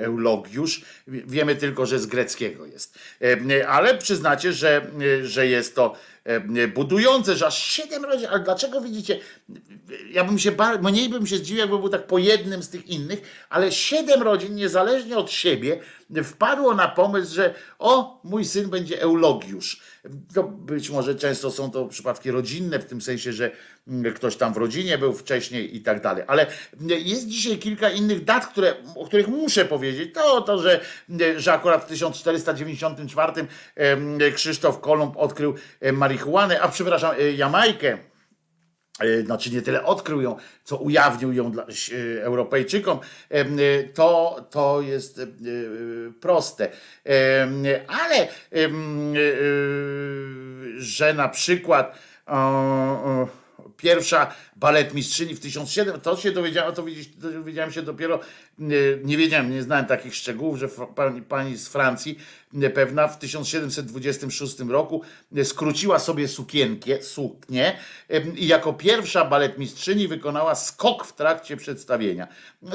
eulogiusz. 0.05 0.84
Wiemy 1.06 1.56
tylko, 1.56 1.86
że 1.86 1.98
z 1.98 2.06
greckiego 2.06 2.66
jest. 2.66 2.98
Ale 3.68 3.98
przyznacie, 3.98 4.52
że, 4.52 4.90
że 5.22 5.47
jest 5.47 5.74
to 5.74 5.97
budujące, 6.74 7.36
że 7.36 7.47
aż 7.47 7.64
siedem 7.64 8.05
rodzin. 8.05 8.26
Ale 8.30 8.40
dlaczego 8.40 8.80
widzicie? 8.80 9.20
Ja 10.10 10.24
bym 10.24 10.38
się 10.38 10.52
bar- 10.52 10.82
mniej 10.82 11.09
bym 11.09 11.26
się 11.26 11.36
zdziwił, 11.36 11.60
jakby 11.60 11.78
był 11.78 11.88
tak 11.88 12.06
po 12.06 12.18
jednym 12.18 12.62
z 12.62 12.68
tych 12.68 12.88
innych, 12.88 13.47
ale 13.51 13.72
siedem 13.72 14.22
rodzin, 14.22 14.55
niezależnie 14.55 15.16
od 15.16 15.30
siebie, 15.30 15.80
wpadło 16.24 16.74
na 16.74 16.88
pomysł, 16.88 17.34
że 17.34 17.55
o, 17.78 18.20
mój 18.24 18.44
syn 18.44 18.70
będzie 18.70 19.02
eulogiusz. 19.02 19.80
To 20.34 20.42
być 20.42 20.90
może 20.90 21.14
często 21.14 21.50
są 21.50 21.70
to 21.70 21.86
przypadki 21.86 22.30
rodzinne, 22.30 22.78
w 22.78 22.84
tym 22.84 23.00
sensie, 23.00 23.32
że 23.32 23.50
mm, 23.88 24.14
ktoś 24.14 24.36
tam 24.36 24.54
w 24.54 24.56
rodzinie 24.56 24.98
był 24.98 25.12
wcześniej 25.12 25.76
i 25.76 25.80
tak 25.80 26.02
dalej. 26.02 26.24
Ale 26.26 26.46
jest 26.80 27.28
dzisiaj 27.28 27.58
kilka 27.58 27.90
innych 27.90 28.24
dat, 28.24 28.46
które, 28.46 28.74
o 28.96 29.06
których 29.06 29.28
muszę 29.28 29.64
powiedzieć. 29.64 30.14
To 30.14 30.42
to, 30.42 30.58
że, 30.58 30.80
że 31.36 31.52
akurat 31.52 31.84
w 31.84 31.86
1494 31.86 33.46
em, 33.74 34.18
Krzysztof 34.34 34.80
Kolumb 34.80 35.16
odkrył 35.16 35.54
marihuanę, 35.92 36.60
a 36.60 36.68
przepraszam, 36.68 37.14
e, 37.18 37.32
Jamajkę 37.32 37.98
znaczy 39.24 39.51
nie 39.51 39.62
tyle 39.62 39.85
odkrył 39.85 40.20
ją, 40.20 40.36
co 40.64 40.77
ujawnił 40.77 41.32
ją 41.32 41.52
dla 41.52 41.62
e, 41.62 42.23
Europejczykom, 42.23 42.98
e, 43.31 43.85
to, 43.85 44.47
to 44.51 44.81
jest 44.81 45.18
e, 45.18 45.27
proste. 46.20 46.70
Ale 47.89 48.23
e, 48.23 48.28
że 50.78 51.14
na 51.14 51.28
przykład 51.28 51.98
pierwsza 53.77 54.35
baletmistrzyni 54.56 55.35
w 55.35 55.40
1700, 55.40 56.02
to 56.02 56.16
się 56.16 56.32
dowiedziałem, 56.32 56.74
to 56.74 56.85
dowiedziałem 57.14 57.73
się 57.73 57.82
dopiero, 57.82 58.20
nie, 59.05 59.16
wiedziałem, 59.16 59.51
nie 59.51 59.62
znałem 59.62 59.86
takich 59.86 60.14
szczegółów, 60.14 60.59
że 60.59 60.68
pani, 60.68 61.23
pani 61.23 61.56
z 61.56 61.68
Francji 61.68 62.18
pewna 62.74 63.08
w 63.08 63.18
1726 63.18 64.60
roku 64.60 65.02
nie, 65.32 65.44
skróciła 65.44 65.98
sobie 65.98 66.28
sukienkę, 66.28 67.02
suknię 67.02 67.76
em, 68.08 68.38
i 68.38 68.46
jako 68.46 68.72
pierwsza 68.72 69.24
baletmistrzyni 69.24 70.08
wykonała 70.08 70.54
skok 70.54 71.06
w 71.06 71.12
trakcie 71.12 71.56
przedstawienia, 71.56 72.28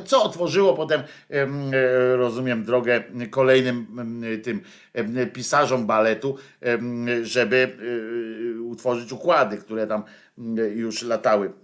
co 0.05 0.23
otworzyło 0.23 0.73
potem, 0.73 1.03
em, 1.29 1.71
e, 1.73 2.15
rozumiem, 2.15 2.63
drogę 2.65 3.03
kolejnym 3.29 3.87
tym 4.43 4.61
pisarzom 5.33 5.87
baletu, 5.87 6.37
żeby 7.23 7.77
e, 8.57 8.61
utworzyć 8.61 9.11
układy, 9.11 9.57
które 9.57 9.87
tam 9.87 10.03
już 10.75 11.03
latały. 11.03 11.47
e, 11.47 11.60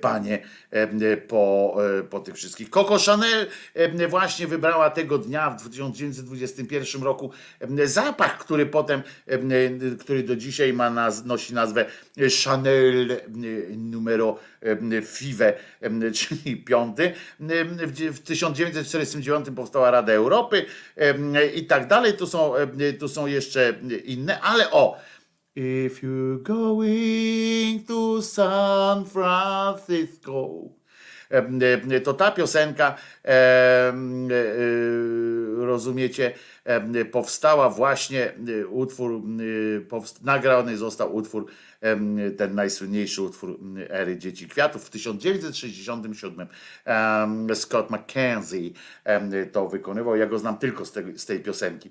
panie 0.00 0.42
e, 0.70 1.16
po, 1.16 1.76
e, 1.98 2.02
po 2.02 2.20
tych 2.20 2.34
wszystkich. 2.34 2.70
Coco 2.70 2.98
Chanel 2.98 3.46
e, 3.74 4.08
właśnie 4.08 4.46
wybrała 4.46 4.90
tego 4.90 5.18
dnia 5.18 5.50
w 5.50 5.68
1921 5.68 7.02
roku 7.02 7.30
e, 7.60 7.86
zapach, 7.86 8.38
który 8.38 8.66
potem, 8.66 9.02
e, 9.26 9.38
który 9.98 10.22
do 10.22 10.36
dzisiaj 10.36 10.72
ma 10.72 10.90
naz, 10.90 11.24
nosi 11.24 11.54
nazwę 11.54 11.86
Chanel 12.44 13.12
e, 13.12 13.18
numero 13.76 14.38
e, 14.62 15.02
Five, 15.02 15.42
e, 15.42 15.54
czyli 16.12 16.56
piąty. 16.56 17.04
E, 17.40 17.64
W 17.64 18.12
w 18.12 18.20
1949 18.20 19.46
powstała 19.56 19.90
Rada 19.90 20.12
Europy 20.12 20.66
e, 20.96 21.46
i 21.46 21.66
tak 21.66 21.86
dalej. 21.86 22.12
Tu 22.12 22.26
są, 22.26 22.56
e, 22.56 22.92
tu 22.92 23.08
są 23.08 23.26
jeszcze 23.26 23.74
inne, 24.04 24.40
ale 24.40 24.70
o, 24.70 24.98
If 25.54 26.02
you're 26.02 26.38
going 26.38 27.84
to 27.84 28.22
San 28.22 29.04
Francisco. 29.04 30.70
To 31.28 32.14
ta 32.14 32.30
piosenka, 32.32 32.98
e, 33.22 33.32
e, 34.30 35.64
rozumiecie, 35.64 36.36
powstała 37.12 37.70
właśnie 37.70 38.32
e, 38.60 38.66
utwór, 38.66 39.22
powst- 39.88 40.24
nagrany 40.24 40.76
został 40.76 41.14
utwór, 41.16 41.46
ten 42.36 42.54
najsłynniejszy 42.54 43.22
utwór 43.22 43.58
ery 43.88 44.18
Dzieci 44.18 44.48
Kwiatów 44.48 44.84
w 44.84 44.90
1967. 44.90 46.48
Em, 46.84 47.54
Scott 47.54 47.90
McKenzie 47.90 48.70
to 49.52 49.68
wykonywał. 49.68 50.16
Ja 50.16 50.26
go 50.26 50.38
znam 50.38 50.58
tylko 50.58 50.84
z, 50.84 50.92
tej 51.26 51.40
piosenki. 51.40 51.90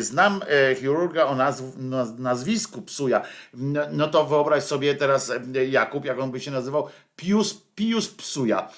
Znam 0.00 0.40
e, 0.48 0.74
chirurga 0.74 1.24
o 1.24 1.36
nazw, 1.36 1.64
naz- 1.76 2.18
nazwisku 2.18 2.82
Psuja. 2.82 3.22
No, 3.54 3.80
no 3.92 4.08
to 4.08 4.26
wyobraź 4.26 4.64
sobie 4.64 4.94
teraz 4.94 5.32
Jakub, 5.70 6.04
jak 6.04 6.18
on 6.18 6.30
by 6.30 6.40
się 6.40 6.50
nazywał, 6.50 6.88
Pius, 7.16 7.66
Pius 7.74 8.08
Psuja. 8.08 8.68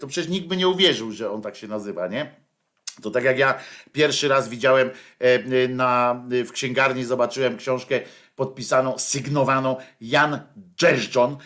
To 0.00 0.06
przecież 0.06 0.30
nikt 0.30 0.48
by 0.48 0.56
nie 0.56 0.68
uwierzył, 0.68 1.12
że 1.12 1.30
on 1.30 1.42
tak 1.42 1.56
się 1.56 1.68
nazywa, 1.68 2.06
nie? 2.08 2.49
To 3.02 3.10
tak 3.10 3.24
jak 3.24 3.38
ja 3.38 3.54
pierwszy 3.92 4.28
raz 4.28 4.48
widziałem 4.48 4.90
e, 5.18 5.68
na, 5.68 6.22
w 6.46 6.52
księgarni, 6.52 7.04
zobaczyłem 7.04 7.56
książkę 7.56 8.00
podpisaną, 8.36 8.98
sygnowaną 8.98 9.76
Jan 10.00 10.40
Dżeżdżon, 10.76 11.36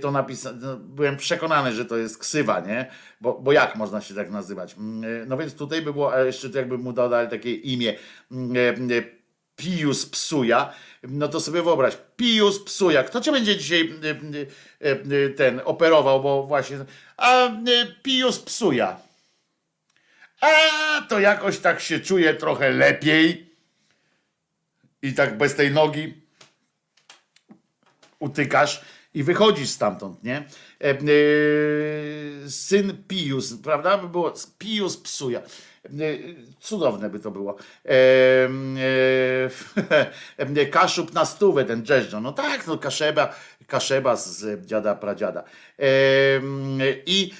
to 0.00 0.10
napisa- 0.10 0.56
no, 0.60 0.76
byłem 0.76 1.16
przekonany, 1.16 1.72
że 1.72 1.84
to 1.84 1.96
jest 1.96 2.18
ksywa, 2.18 2.60
nie? 2.60 2.90
Bo, 3.20 3.38
bo 3.40 3.52
jak 3.52 3.76
można 3.76 4.00
się 4.00 4.14
tak 4.14 4.30
nazywać? 4.30 4.74
Mm, 4.78 5.28
No 5.28 5.36
więc 5.36 5.54
tutaj 5.54 5.82
by 5.82 5.92
było, 5.92 6.18
jeszcze 6.18 6.48
jakby 6.54 6.78
mu 6.78 6.92
dodali 6.92 7.30
takie 7.30 7.54
imię 7.54 7.94
mm, 8.32 8.56
e, 8.92 9.02
Pius 9.56 10.06
Psuja, 10.06 10.72
no 11.02 11.28
to 11.28 11.40
sobie 11.40 11.62
wyobraź, 11.62 11.98
Pius 12.16 12.64
Psuja, 12.64 13.04
kto 13.04 13.20
cię 13.20 13.32
będzie 13.32 13.56
dzisiaj 13.56 13.80
e, 13.80 14.90
e, 14.90 14.92
e, 15.24 15.28
ten 15.30 15.60
operował, 15.64 16.22
bo 16.22 16.42
właśnie, 16.46 16.78
a 17.16 17.46
e, 17.46 17.50
Pius 18.02 18.38
Psuja. 18.38 19.09
A 20.40 21.02
to 21.08 21.20
jakoś 21.20 21.58
tak 21.58 21.80
się 21.80 22.00
czuję 22.00 22.34
trochę 22.34 22.70
lepiej. 22.70 23.50
I 25.02 25.12
tak 25.14 25.38
bez 25.38 25.54
tej 25.54 25.70
nogi 25.70 26.14
utykasz 28.18 28.84
i 29.14 29.22
wychodzisz 29.22 29.68
stamtąd, 29.68 30.24
nie? 30.24 30.36
E, 30.36 30.44
e, 30.84 30.96
syn 32.50 33.04
Pius, 33.08 33.54
prawda? 33.62 33.98
By 33.98 34.08
było 34.08 34.34
Pius 34.58 34.96
psuja. 34.96 35.40
E, 35.40 35.90
Cudowne 36.60 37.10
by 37.10 37.20
to 37.20 37.30
było. 37.30 37.56
E, 37.84 37.92
e, 40.60 40.66
kaszub 40.66 41.12
na 41.12 41.24
stówę, 41.24 41.64
ten 41.64 41.82
Dżeżdżo. 41.82 42.20
No 42.20 42.32
tak, 42.32 42.66
no 42.66 42.78
Kaszeba, 42.78 43.34
Kaszeba 43.70 44.16
z 44.16 44.66
dziada 44.66 44.94
pradziada. 44.94 45.44
I 47.06 47.34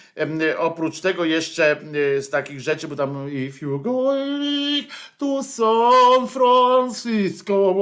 oprócz 0.59 1.01
tego 1.01 1.25
jeszcze 1.25 1.81
e, 2.17 2.23
z 2.23 2.31
takich 2.31 2.61
rzeczy, 2.61 2.89
bo 2.89 2.97
tam 2.97 3.29
if 3.29 3.67
you 3.67 3.81
going 3.81 4.87
to 5.19 5.43
San 5.43 6.29
Francisco, 6.29 7.75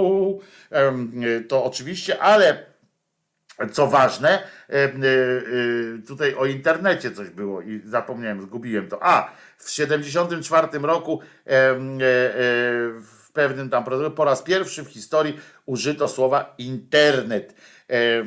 e, 0.71 1.41
to 1.49 1.65
oczywiście, 1.65 2.23
ale 2.23 2.67
co 3.73 3.87
ważne, 3.87 4.43
e, 4.69 4.89
tutaj 6.07 6.35
o 6.35 6.47
internecie 6.47 7.11
coś 7.11 7.31
było 7.31 7.63
i 7.63 7.81
zapomniałem, 7.85 8.43
zgubiłem 8.43 8.89
to. 8.89 8.99
A, 9.03 9.33
w 9.59 9.71
74 9.71 10.79
roku 10.83 11.21
w 13.01 13.33
pewnym 13.33 13.71
tam 13.71 13.85
po 14.17 14.25
raz 14.25 14.43
pierwszy 14.43 14.85
w 14.85 14.89
historii 14.89 15.41
użyto 15.67 16.09
słowa 16.09 16.55
internet. 16.59 17.55
E, 17.89 18.25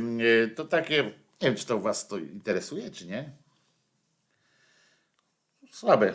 To 0.56 0.66
takie, 0.66 1.04
nie 1.04 1.12
wiem, 1.42 1.56
czy 1.56 1.66
to 1.66 1.80
was 1.80 2.08
to 2.08 2.18
interesuje, 2.18 2.92
czy 2.92 3.08
nie? 3.08 3.32
Słabe. 5.72 6.14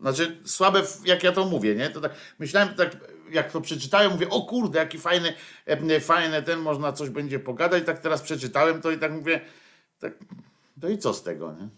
Znaczy, 0.00 0.36
słabe, 0.44 0.82
jak 1.04 1.22
ja 1.22 1.32
to 1.32 1.44
mówię, 1.44 1.74
nie? 1.74 1.90
To 1.90 2.00
tak, 2.00 2.12
myślałem, 2.38 2.74
tak, 2.74 2.96
jak 3.30 3.52
to 3.52 3.60
przeczytałem, 3.60 4.12
mówię, 4.12 4.28
o 4.30 4.42
kurde, 4.42 4.78
jaki 4.78 4.98
fajny, 4.98 5.34
fajny 6.00 6.42
ten, 6.42 6.58
można 6.58 6.92
coś 6.92 7.10
będzie 7.10 7.38
pogadać. 7.38 7.84
Tak 7.86 7.98
teraz 7.98 8.22
przeczytałem 8.22 8.80
to 8.80 8.90
i 8.90 8.98
tak 8.98 9.12
mówię, 9.12 9.40
tak, 10.00 10.12
no 10.82 10.88
i 10.88 10.98
co 10.98 11.14
z 11.14 11.22
tego, 11.22 11.52
nie? 11.52 11.68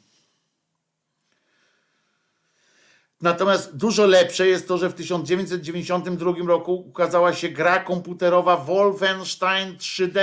Natomiast 3.20 3.76
dużo 3.76 4.06
lepsze 4.06 4.48
jest 4.48 4.68
to, 4.68 4.78
że 4.78 4.89
w 4.89 4.94
1992 4.94 6.32
roku 6.47 6.74
ukazała 6.74 7.32
się 7.32 7.48
gra 7.48 7.78
komputerowa 7.78 8.56
Wolfenstein 8.56 9.76
3D. 9.76 10.20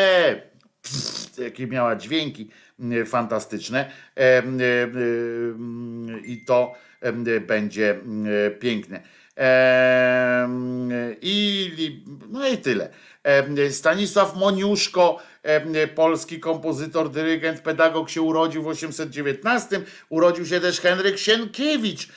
Pff, 0.83 1.37
jakie 1.37 1.67
miała 1.67 1.95
dźwięki 1.95 2.49
mm, 2.79 3.05
fantastyczne. 3.05 3.91
E, 4.17 4.37
em, 4.37 4.59
I 6.25 6.45
to 6.45 6.75
będzie 7.47 7.99
piękne. 8.59 9.01
Em, 9.35 10.89
I, 11.21 11.71
no 12.29 12.47
i 12.47 12.57
tyle. 12.57 12.89
Stanisław 13.69 14.35
Moniuszko, 14.35 15.19
polski 15.95 16.39
kompozytor, 16.39 17.11
dyrygent, 17.11 17.59
pedagog 17.59 18.09
się 18.09 18.21
urodził 18.21 18.63
w 18.63 18.67
819. 18.67 19.81
Urodził 20.09 20.45
się 20.45 20.59
też 20.59 20.81
Henryk 20.81 21.17
Sienkiewicz 21.17 22.07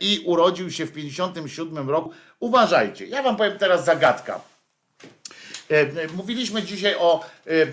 i 0.00 0.22
urodził 0.26 0.70
się 0.70 0.86
w 0.86 0.92
57 0.92 1.90
roku. 1.90 2.10
Uważajcie, 2.40 3.06
ja 3.06 3.22
wam 3.22 3.36
powiem 3.36 3.58
teraz 3.58 3.84
zagadka. 3.84 4.55
E, 5.70 6.08
Mówiliśmy 6.16 6.62
dzisiaj 6.62 6.94
o, 6.98 7.24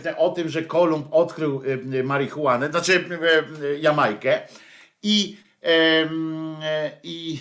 e, 0.05 0.17
o 0.17 0.29
tym, 0.29 0.49
że 0.49 0.63
Kolumb 0.63 1.07
odkrył 1.11 1.63
e, 1.93 2.03
marihuanę, 2.03 2.69
znaczy 2.69 3.05
e, 3.21 3.65
e, 3.67 3.77
Jamajkę 3.79 4.41
i, 5.03 5.37
e, 5.63 6.09
i 7.03 7.39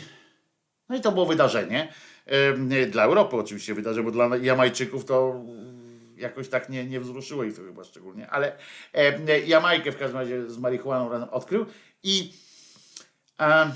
no 0.88 0.96
i 0.96 1.00
to 1.00 1.12
było 1.12 1.26
wydarzenie. 1.26 1.92
E, 2.26 2.86
Dla 2.86 3.04
Europy 3.04 3.36
oczywiście 3.36 3.74
wydarzenie, 3.74 4.04
bo 4.04 4.10
dla 4.10 4.36
Jamajczyków 4.36 5.04
to 5.04 5.44
jakoś 6.16 6.48
tak 6.48 6.68
nie, 6.68 6.84
nie 6.84 7.00
wzruszyło 7.00 7.44
ich 7.44 7.56
to 7.56 7.62
chyba 7.62 7.84
szczególnie, 7.84 8.30
ale 8.30 8.56
e, 8.94 9.40
Jamajkę 9.40 9.92
w 9.92 9.98
każdym 9.98 10.18
razie 10.20 10.50
z 10.50 10.58
marihuaną 10.58 11.10
razem 11.10 11.28
odkrył 11.28 11.66
i 12.02 12.32
a, 13.38 13.66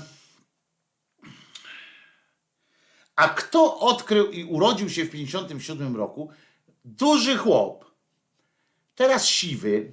a 3.15 3.29
kto 3.29 3.79
odkrył 3.79 4.31
i 4.31 4.43
urodził 4.43 4.89
się 4.89 5.05
w 5.05 5.11
57 5.11 5.95
roku? 5.95 6.31
Duży 6.87 7.37
chłop, 7.37 7.85
teraz 8.95 9.25
siwy, 9.27 9.91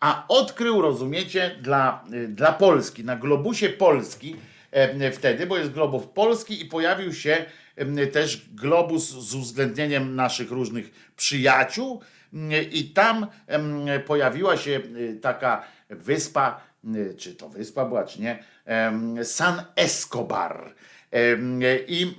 a 0.00 0.24
odkrył, 0.28 0.82
rozumiecie, 0.82 1.58
dla, 1.62 2.04
y, 2.12 2.28
dla 2.28 2.52
Polski, 2.52 3.04
na 3.04 3.16
globusie 3.16 3.68
Polski 3.68 4.36
e, 4.70 5.10
wtedy, 5.10 5.46
bo 5.46 5.58
jest 5.58 5.70
globus 5.70 6.06
Polski 6.06 6.62
i 6.62 6.66
pojawił 6.66 7.14
się 7.14 7.44
też 8.12 8.48
globus 8.50 9.10
z 9.10 9.34
uwzględnieniem 9.34 10.14
naszych 10.14 10.50
różnych 10.50 11.12
przyjaciół, 11.16 12.00
I 12.72 12.84
tam 12.84 13.26
pojawiła 14.06 14.56
się 14.56 14.80
taka 15.22 15.62
wyspa, 15.90 16.60
czy 17.18 17.34
to 17.34 17.48
wyspa 17.48 17.84
była, 17.84 18.04
czy 18.04 18.20
nie, 18.20 18.44
San 19.24 19.62
Escobar. 19.76 20.74
I, 21.88 22.14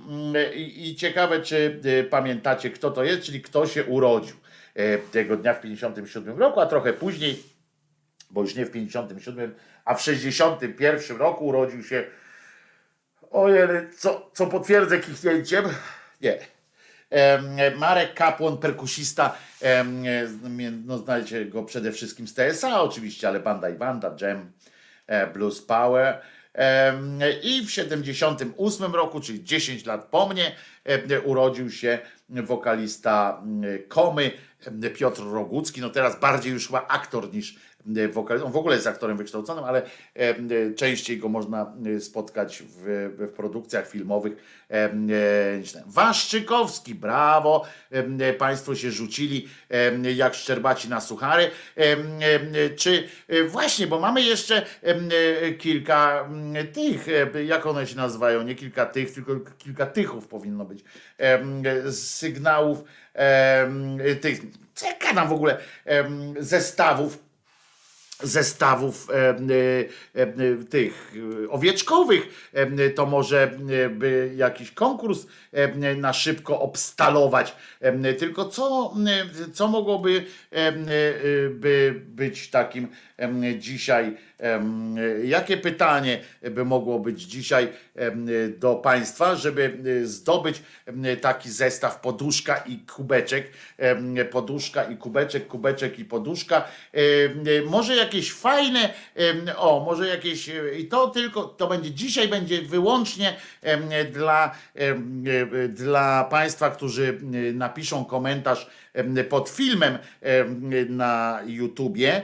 i, 0.56 0.90
I 0.90 0.95
ciekawe, 0.95 1.41
czy 1.41 1.80
pamiętacie, 2.09 2.69
kto 2.69 2.91
to 2.91 3.03
jest, 3.03 3.24
czyli 3.24 3.41
kto 3.41 3.67
się 3.67 3.83
urodził 3.83 4.35
tego 5.11 5.38
dnia 5.38 5.53
w 5.53 5.61
57 5.61 6.38
roku, 6.38 6.59
a 6.59 6.65
trochę 6.65 6.93
później, 6.93 7.43
bo 8.32 8.41
już 8.41 8.56
nie 8.56 8.65
w 8.65 8.72
57, 8.72 9.56
a 9.85 9.95
w 9.95 10.01
61 10.01 11.17
roku 11.17 11.45
urodził 11.45 11.83
się 11.83 12.03
Ojej, 13.35 13.67
co, 13.98 14.32
co 14.33 14.48
potwierdzę 14.48 14.99
kichnięciem? 14.99 15.65
Nie. 16.22 16.38
Marek 17.77 18.14
Kapłon, 18.14 18.57
perkusista, 18.57 19.35
no 20.85 20.98
znajdziecie 20.98 21.45
go 21.45 21.64
przede 21.64 21.91
wszystkim 21.91 22.27
z 22.27 22.33
TSA 22.33 22.82
oczywiście, 22.82 23.27
ale 23.27 23.40
Banda 23.40 23.69
i 23.69 23.74
Banda, 23.74 24.15
Jam, 24.22 24.51
e, 25.07 25.27
Blues 25.27 25.61
Power. 25.61 26.22
I 27.43 27.66
w 27.66 27.72
78 27.72 28.95
roku, 28.95 29.19
czyli 29.19 29.43
10 29.43 29.85
lat 29.85 30.06
po 30.06 30.30
mnie, 30.30 30.56
urodził 31.25 31.72
się 31.72 32.00
wokalista 32.30 33.43
Komy, 33.88 34.32
Piotr 34.95 35.22
Rogucki, 35.32 35.82
no 35.82 35.90
teraz 35.90 36.19
bardziej 36.19 36.53
już 36.53 36.67
chyba 36.67 36.88
aktor 36.88 37.34
niż 37.34 37.56
wokalistą. 38.11 38.47
On 38.47 38.53
w 38.53 38.57
ogóle 38.57 38.75
jest 38.75 38.88
aktorem 38.88 39.17
wykształconym, 39.17 39.64
ale 39.64 39.81
częściej 40.75 41.17
go 41.17 41.30
można 41.30 41.73
spotkać 41.99 42.64
w, 42.64 43.09
w 43.17 43.33
produkcjach 43.33 43.88
filmowych. 43.88 44.33
Waszczykowski, 45.85 46.95
brawo, 46.95 47.65
Państwo 48.38 48.75
się 48.75 48.91
rzucili 48.91 49.49
jak 50.15 50.33
szczerbaci 50.33 50.89
na 50.89 51.01
suchary. 51.01 51.51
Czy 52.75 53.07
właśnie, 53.47 53.88
bo 53.88 53.99
mamy 53.99 54.22
jeszcze 54.22 54.65
kilka 55.57 56.30
tych, 56.73 57.07
jak 57.45 57.65
one 57.65 57.88
się 57.88 57.95
nazywają, 57.95 58.43
nie 58.43 58.55
kilka 58.55 58.85
tych, 58.85 59.14
tylko 59.14 59.33
kilka 59.57 59.85
tychów 59.85 60.27
powinno 60.27 60.65
być, 60.65 60.83
sygnałów 61.91 62.83
tych, 64.22 64.41
co 64.73 64.85
ja 64.85 65.25
w 65.25 65.33
ogóle, 65.33 65.57
zestawów 66.39 67.24
zestawów 68.24 69.10
e, 69.10 69.14
e, 69.14 69.35
e, 70.22 70.56
tych 70.69 71.14
owieczkowych, 71.50 72.52
to 72.95 73.06
może 73.06 73.52
by 73.90 74.34
jakiś 74.35 74.72
konkurs 74.72 75.26
na 75.98 76.14
szybko 76.14 76.60
obstalować. 76.61 77.56
Tylko 78.19 78.45
co, 78.45 78.94
co 79.53 79.68
mogłoby 79.68 80.26
by 81.50 82.02
być 82.06 82.50
takim 82.50 82.88
dzisiaj, 83.58 84.18
jakie 85.24 85.58
pytanie 85.58 86.19
by 86.52 86.66
mogło 86.66 87.00
być 87.00 87.22
dzisiaj 87.22 87.68
do 88.58 88.76
Państwa, 88.76 89.35
żeby 89.35 89.80
zdobyć 90.03 90.61
taki 91.22 91.50
zestaw 91.50 92.00
poduszka 92.00 92.58
i 92.58 92.77
kubeczek, 92.77 93.52
poduszka 94.32 94.84
i 94.84 94.98
kubeczek, 94.98 95.48
kubeczek 95.48 96.00
i 96.00 96.06
poduszka. 96.06 96.68
Może 97.66 97.95
jakieś 97.95 98.34
fajne, 98.34 98.94
o, 99.58 99.84
może 99.85 100.08
jakieś, 100.08 100.52
i 100.80 100.85
to 100.85 101.08
tylko, 101.08 101.44
to 101.44 101.68
będzie, 101.68 101.92
dzisiaj 101.92 102.27
będzie 102.27 102.61
wyłącznie 102.61 103.35
dla, 104.11 104.56
dla 105.69 106.24
Państwa, 106.24 106.69
którzy 106.69 107.19
napiszą 107.53 108.06
komentarz, 108.06 108.69
pod 109.30 109.49
filmem 109.49 109.98
na 110.90 111.41
YouTubie, 111.45 112.24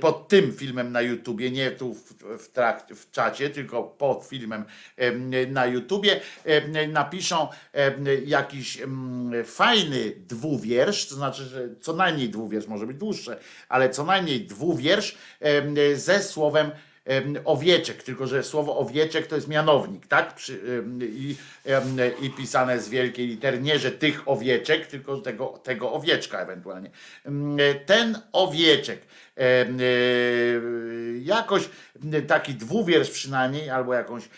pod 0.00 0.28
tym 0.28 0.52
filmem 0.52 0.92
na 0.92 1.00
YouTubie, 1.00 1.50
nie 1.50 1.70
tu 1.70 1.94
w, 1.94 2.12
w, 2.22 2.50
w 2.94 3.10
czacie, 3.10 3.50
tylko 3.50 3.82
pod 3.82 4.24
filmem 4.24 4.64
na 5.48 5.66
YouTubie, 5.66 6.20
napiszą 6.88 7.48
jakiś 8.26 8.78
fajny 9.44 10.12
dwuwiersz, 10.28 11.08
to 11.08 11.14
znaczy, 11.14 11.44
że 11.44 11.68
co 11.80 11.92
najmniej 11.92 12.28
dwuwiersz, 12.28 12.66
może 12.66 12.86
być 12.86 12.96
dłuższe, 12.96 13.38
ale 13.68 13.90
co 13.90 14.04
najmniej 14.04 14.40
dwuwiersz 14.40 15.16
ze 15.94 16.22
słowem 16.22 16.70
owieczek, 17.44 18.02
tylko 18.02 18.26
że 18.26 18.42
słowo 18.42 18.78
owieczek 18.78 19.26
to 19.26 19.34
jest 19.34 19.48
mianownik, 19.48 20.06
tak? 20.06 20.34
Przy, 20.34 20.84
i, 21.00 21.36
I 22.22 22.30
pisane 22.30 22.80
z 22.80 22.88
wielkiej 22.88 23.26
litery, 23.26 23.60
nie 23.60 23.78
że 23.78 23.92
tych 23.92 24.28
owieczek, 24.28 24.86
tylko 24.86 25.20
tego, 25.20 25.46
tego 25.46 25.92
owieczka 25.92 26.38
ewentualnie. 26.38 26.90
Ten 27.86 28.18
owieczek, 28.32 29.00
e, 29.36 29.66
jakoś 31.22 31.68
taki 32.26 32.54
dwuwiersz 32.54 33.10
przynajmniej, 33.10 33.70
albo 33.70 33.94
jakąś, 33.94 34.28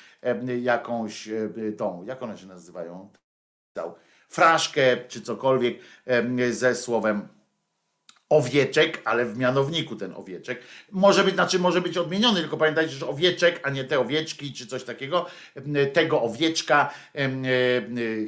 jakąś 0.62 1.28
tą, 1.76 2.05
jak 2.05 2.22
one 2.22 2.38
się 2.38 2.47
nazywają? 2.47 3.10
Fraszkę 4.28 4.97
czy 5.08 5.20
cokolwiek 5.20 5.78
ze 6.50 6.74
słowem 6.74 7.28
owieczek, 8.28 9.02
ale 9.05 9.26
w 9.26 9.39
mianowniku 9.39 9.97
ten 9.97 10.15
owieczek. 10.15 10.60
Może 10.90 11.24
być, 11.24 11.34
znaczy 11.34 11.58
może 11.58 11.81
być 11.81 11.98
odmieniony, 11.98 12.40
tylko 12.40 12.57
pamiętajcie, 12.57 12.92
że 12.92 13.08
owieczek, 13.08 13.60
a 13.62 13.70
nie 13.70 13.84
te 13.84 14.00
owieczki, 14.00 14.52
czy 14.52 14.66
coś 14.66 14.84
takiego, 14.84 15.26
tego 15.92 16.23
owieczka 16.23 16.94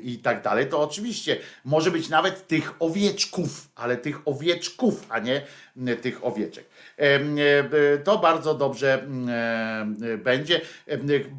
i 0.03 0.21
tak 0.23 0.43
dalej, 0.43 0.67
to 0.67 0.81
oczywiście 0.81 1.39
może 1.65 1.91
być 1.91 2.09
nawet 2.09 2.47
tych 2.47 2.73
owieczków, 2.79 3.69
ale 3.75 3.97
tych 3.97 4.29
owieczków, 4.29 5.07
a 5.09 5.19
nie 5.19 5.43
tych 6.03 6.25
owieczek. 6.25 6.65
E, 7.01 7.99
to 7.99 8.19
bardzo 8.19 8.55
dobrze 8.55 9.03
e, 9.03 10.19
będzie. 10.19 10.61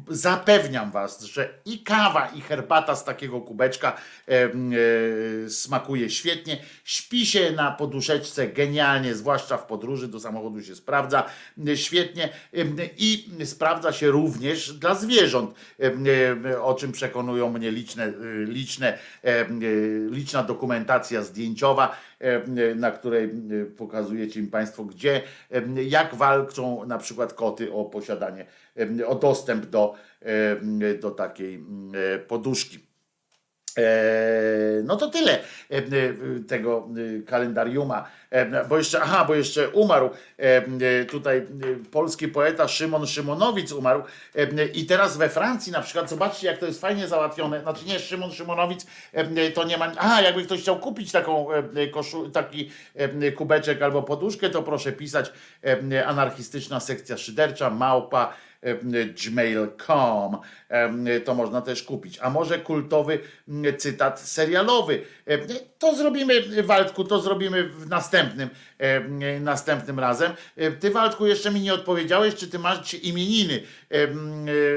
Zapewniam 0.08 0.90
Was, 0.90 1.22
że 1.22 1.48
i 1.64 1.78
kawa, 1.78 2.26
i 2.26 2.40
herbata 2.40 2.96
z 2.96 3.04
takiego 3.04 3.40
kubeczka 3.40 3.96
e, 4.28 4.50
smakuje 5.50 6.10
świetnie. 6.10 6.58
Śpi 6.84 7.26
się 7.26 7.52
na 7.52 7.70
poduszeczce 7.70 8.48
genialnie, 8.48 9.14
zwłaszcza 9.14 9.56
w 9.56 9.66
podróży 9.66 10.08
do 10.08 10.20
samochodu 10.20 10.62
się 10.62 10.74
sprawdza 10.74 11.24
świetnie 11.74 12.28
i 12.96 13.28
sprawdza 13.44 13.92
się 13.92 14.10
również 14.10 14.72
dla 14.72 14.94
zwierząt, 14.94 15.54
o 16.62 16.74
czym 16.74 16.92
przekonują 16.92 17.50
mnie 17.50 17.70
liczne, 17.70 18.12
liczne, 18.46 18.98
liczna 20.10 20.42
dokumentacja 20.42 21.22
zdjęciowa 21.22 21.96
na 22.76 22.90
której 22.90 23.30
pokazujecie 23.76 24.40
im 24.40 24.50
Państwo, 24.50 24.84
gdzie, 24.84 25.22
jak 25.86 26.14
walczą 26.14 26.86
na 26.86 26.98
przykład 26.98 27.34
koty 27.34 27.72
o 27.72 27.84
posiadanie, 27.84 28.46
o 29.06 29.14
dostęp 29.14 29.66
do, 29.66 29.94
do 31.00 31.10
takiej 31.10 31.64
poduszki. 32.28 32.91
No 34.84 34.96
to 34.96 35.08
tyle 35.08 35.38
tego 36.48 36.88
kalendariuma, 37.26 38.08
bo 38.68 38.78
jeszcze, 38.78 39.02
aha, 39.02 39.24
bo 39.24 39.34
jeszcze 39.34 39.68
umarł. 39.68 40.10
Tutaj 41.10 41.46
polski 41.90 42.28
poeta 42.28 42.68
Szymon 42.68 43.06
Szymonowic 43.06 43.72
umarł. 43.72 44.02
I 44.74 44.86
teraz 44.86 45.16
we 45.16 45.28
Francji 45.28 45.72
na 45.72 45.80
przykład, 45.80 46.10
zobaczcie 46.10 46.46
jak 46.46 46.58
to 46.58 46.66
jest 46.66 46.80
fajnie 46.80 47.08
załatwione, 47.08 47.60
znaczy 47.60 47.86
nie 47.86 47.98
Szymon 47.98 48.32
Szymonowic 48.32 48.86
to 49.54 49.64
nie 49.64 49.78
ma, 49.78 49.92
aha, 49.98 50.22
jakby 50.22 50.44
ktoś 50.44 50.60
chciał 50.60 50.78
kupić 50.78 51.12
taką 51.12 51.46
koszu, 51.92 52.30
taki 52.30 52.70
kubeczek 53.36 53.82
albo 53.82 54.02
poduszkę, 54.02 54.50
to 54.50 54.62
proszę 54.62 54.92
pisać 54.92 55.32
anarchistyczna 56.06 56.80
sekcja 56.80 57.16
szydercza, 57.16 57.70
małpa 57.70 58.34
gmail.com. 59.24 60.38
To 61.24 61.34
można 61.34 61.60
też 61.60 61.82
kupić. 61.82 62.18
A 62.18 62.30
może 62.30 62.58
kultowy 62.58 63.18
cytat 63.78 64.20
serialowy. 64.20 65.02
To 65.78 65.94
zrobimy, 65.94 66.62
Waldku, 66.62 67.04
to 67.04 67.20
zrobimy 67.20 67.68
w 67.68 67.88
następnym, 67.88 68.48
następnym 69.40 69.98
razem. 69.98 70.32
Ty, 70.80 70.90
Waldku, 70.90 71.26
jeszcze 71.26 71.50
mi 71.50 71.60
nie 71.60 71.74
odpowiedziałeś, 71.74 72.34
czy 72.34 72.48
ty 72.48 72.58
masz 72.58 72.94
imieniny, 72.94 73.62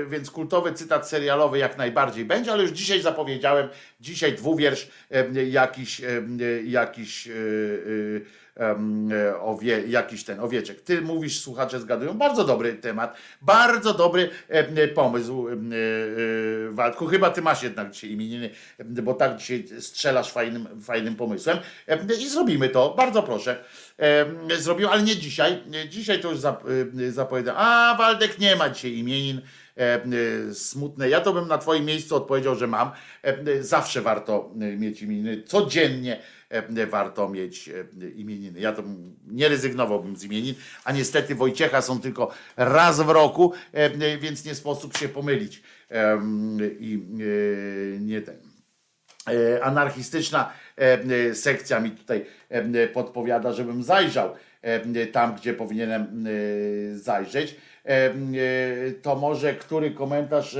więc 0.08 0.32
kultowy 0.32 0.74
cytat 0.74 1.10
serialowy 1.10 1.58
jak 1.58 1.78
najbardziej 1.78 2.26
będzie, 2.26 2.52
ale 2.52 2.64
już 2.64 2.72
dzisiaj 2.72 3.02
zapowiedziałem, 3.02 3.70
dzisiaj 4.00 4.34
dwuwiersz, 4.34 4.88
jakiś, 5.34 6.02
jakiś 6.64 7.30
E, 8.60 9.40
owie, 9.40 9.84
jakiś 9.88 10.24
ten 10.24 10.40
owieczek. 10.40 10.82
Ty 10.82 11.02
mówisz, 11.02 11.40
słuchacze 11.40 11.80
zgadują, 11.80 12.18
bardzo 12.18 12.44
dobry 12.44 12.74
temat, 12.74 13.18
bardzo 13.42 13.94
dobry 13.94 14.30
pomysł, 14.96 15.48
Waldku. 16.70 17.06
Chyba 17.06 17.30
ty 17.30 17.42
masz 17.42 17.64
jednak 17.64 17.92
dzisiaj 17.92 18.12
imieniny, 18.12 18.50
bo 18.80 19.14
tak 19.14 19.38
dzisiaj 19.38 19.66
strzelasz 19.80 20.32
fajnym, 20.32 20.82
fajnym 20.82 21.16
pomysłem 21.16 21.58
i 22.20 22.30
zrobimy 22.30 22.70
to, 22.70 22.94
bardzo 22.98 23.24
proszę. 23.24 23.64
Zrobimy, 24.58 24.90
ale 24.90 25.04
nie 25.04 25.16
dzisiaj. 25.16 25.64
Dzisiaj 25.90 26.20
to 26.20 26.32
już 26.32 26.40
zapowiadam. 27.10 27.56
A, 27.58 27.96
Waldek 27.98 28.40
nie 28.40 28.56
ma 28.56 28.70
dzisiaj 28.70 28.92
imienin 28.92 29.42
smutne. 30.54 31.10
Ja 31.10 31.22
to 31.22 31.34
bym 31.34 31.48
na 31.48 31.58
twoim 31.58 31.86
miejscu 31.86 32.16
odpowiedział, 32.16 32.56
że 32.56 32.68
mam. 32.68 32.92
Zawsze 33.62 34.02
warto 34.02 34.52
mieć 34.56 35.02
imieniny. 35.02 35.44
Codziennie 35.44 36.22
e, 36.50 36.88
warto 36.88 37.30
mieć 37.30 37.70
e, 37.70 38.10
imieniny. 38.10 38.60
Ja 38.60 38.74
to 38.74 38.84
nie 39.28 39.50
rezygnowałbym 39.50 40.16
z 40.16 40.24
imienin, 40.24 40.56
a 40.84 40.92
niestety 40.92 41.36
Wojciecha 41.36 41.82
są 41.82 42.02
tylko 42.02 42.32
raz 42.58 43.02
w 43.02 43.10
roku, 43.10 43.54
e, 43.72 44.18
więc 44.18 44.46
nie 44.46 44.56
sposób 44.56 44.98
się 44.98 45.10
pomylić. 45.10 45.64
I 46.80 47.00
nie 48.00 48.22
ten. 48.22 48.55
Anarchistyczna 49.62 50.52
sekcja 51.34 51.80
mi 51.80 51.92
tutaj 51.92 52.26
podpowiada, 52.94 53.54
żebym 53.54 53.84
zajrzał 53.84 54.30
tam, 55.12 55.36
gdzie 55.36 55.54
powinienem 55.54 56.26
zajrzeć. 56.96 57.56
To 59.02 59.16
może 59.16 59.54
który 59.54 59.92
komentarz 59.92 60.58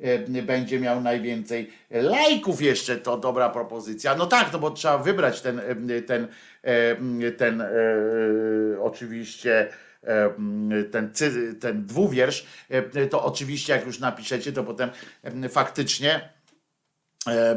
E, 0.00 0.42
będzie 0.42 0.80
miał 0.80 1.00
najwięcej 1.00 1.70
lajków 1.90 2.62
jeszcze, 2.62 2.96
to 2.96 3.16
dobra 3.16 3.50
propozycja. 3.50 4.14
No 4.14 4.26
tak, 4.26 4.52
no 4.52 4.58
bo 4.58 4.70
trzeba 4.70 4.98
wybrać 4.98 5.40
ten, 5.40 5.58
e, 5.58 6.02
ten, 6.02 6.28
e, 6.62 7.30
ten 7.30 7.62
oczywiście 8.80 9.68
ten, 10.92 11.10
ten 11.60 11.86
dwuwiersz, 11.86 12.46
to 13.10 13.24
oczywiście 13.24 13.72
jak 13.72 13.86
już 13.86 13.98
napiszecie, 13.98 14.52
to 14.52 14.64
potem 14.64 14.90
faktycznie 15.48 16.28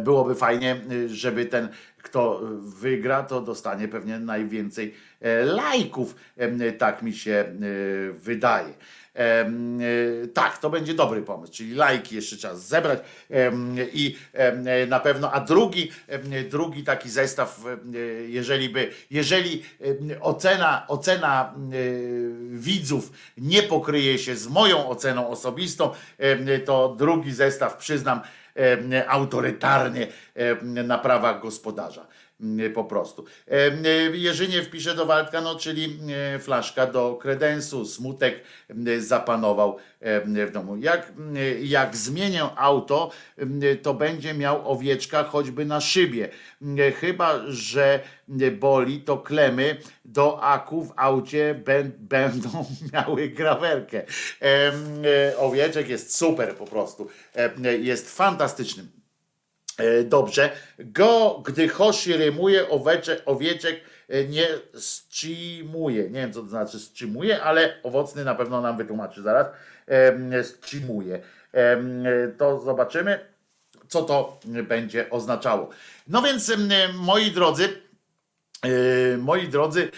byłoby 0.04 0.36
fajnie, 0.36 0.82
żeby 1.08 1.46
ten, 1.46 1.70
kto 2.04 2.42
wygra, 2.60 3.24
to 3.24 3.42
dostanie 3.42 3.88
pewnie 3.88 4.20
najwięcej 4.20 4.94
lajków. 5.44 6.16
Tak 6.78 7.02
mi 7.02 7.14
się 7.14 7.46
wydaje. 8.14 8.74
E, 9.18 9.52
tak, 10.34 10.58
to 10.58 10.70
będzie 10.70 10.94
dobry 10.94 11.22
pomysł, 11.22 11.54
czyli 11.54 11.76
lajki 11.76 12.16
jeszcze 12.16 12.38
czas 12.38 12.68
zebrać 12.68 13.00
i 13.94 14.18
na 14.88 15.00
pewno, 15.00 15.32
a 15.32 15.40
drugi, 15.40 15.92
drugi 16.50 16.84
taki 16.84 17.10
zestaw, 17.10 17.66
jeżeli 18.28 18.70
by, 18.70 18.92
jeżeli 19.12 19.64
ocena, 20.22 20.86
ocena 20.88 21.54
widzów 22.50 23.12
nie 23.38 23.64
pokryje 23.64 24.20
się 24.20 24.36
z 24.36 24.48
moją 24.48 24.90
oceną 24.90 25.30
osobistą, 25.30 25.92
to 26.66 26.96
drugi 26.98 27.34
zestaw 27.34 27.78
przyznam 27.78 28.22
autorytarnie 29.08 30.08
na 30.64 30.98
prawach 30.98 31.42
gospodarza. 31.42 32.08
Mm, 32.42 32.74
po 32.74 32.84
prostu. 32.84 33.26
E, 33.48 34.18
Jerzynie 34.18 34.64
wpisze 34.64 34.96
do 34.96 35.06
Waldka, 35.06 35.42
no 35.42 35.56
czyli 35.56 36.00
e, 36.36 36.40
flaszka 36.40 36.88
do 36.88 37.16
kredensu, 37.22 37.86
smutek 37.86 38.42
zapanował 39.00 39.78
w 40.48 40.52
domu. 40.52 40.78
Jak, 40.78 41.14
jak 41.62 41.96
zmienię 41.96 42.44
auto, 42.56 43.12
to 43.82 43.94
będzie 43.94 44.34
miał 44.34 44.72
owieczka 44.72 45.24
choćby 45.24 45.66
na 45.66 45.82
szybie. 45.82 46.30
Chyba, 47.00 47.40
że 47.48 48.00
boli, 48.60 49.02
to 49.02 49.18
klemy 49.18 49.78
do 50.06 50.44
aku 50.44 50.84
w 50.86 50.94
aucie 50.96 51.62
będą 52.00 52.50
miały 52.94 53.28
grawerkę. 53.28 54.04
E, 54.42 55.38
owieczek 55.38 55.90
jest 55.90 56.18
super 56.18 56.56
po 56.56 56.66
prostu. 56.66 57.08
Jest 57.80 58.16
fantastycznym 58.16 58.97
dobrze. 60.04 60.50
Go, 60.80 61.42
gdy 61.46 61.68
Hoshi 61.68 62.14
rymuje, 62.14 62.70
owieczek 63.26 63.82
e, 64.10 64.24
nie 64.26 64.48
strzimuje. 64.74 66.04
Nie 66.04 66.22
wiem, 66.22 66.34
co 66.34 66.42
to 66.42 66.50
znaczy 66.50 66.80
strzimuje, 66.80 67.44
ale 67.44 67.74
owocny 67.84 68.26
na 68.26 68.36
pewno 68.36 68.62
nam 68.62 68.78
wytłumaczy 68.78 69.22
zaraz. 69.22 69.48
Strzimuje. 70.44 71.22
To 72.38 72.60
zobaczymy, 72.60 73.20
co 73.88 74.04
to 74.04 74.40
będzie 74.64 75.10
oznaczało. 75.10 75.70
No 76.08 76.22
więc, 76.22 76.52
moi 76.94 77.32
drodzy, 77.32 77.82
e, 78.64 79.18
moi 79.18 79.48
drodzy, 79.48 79.92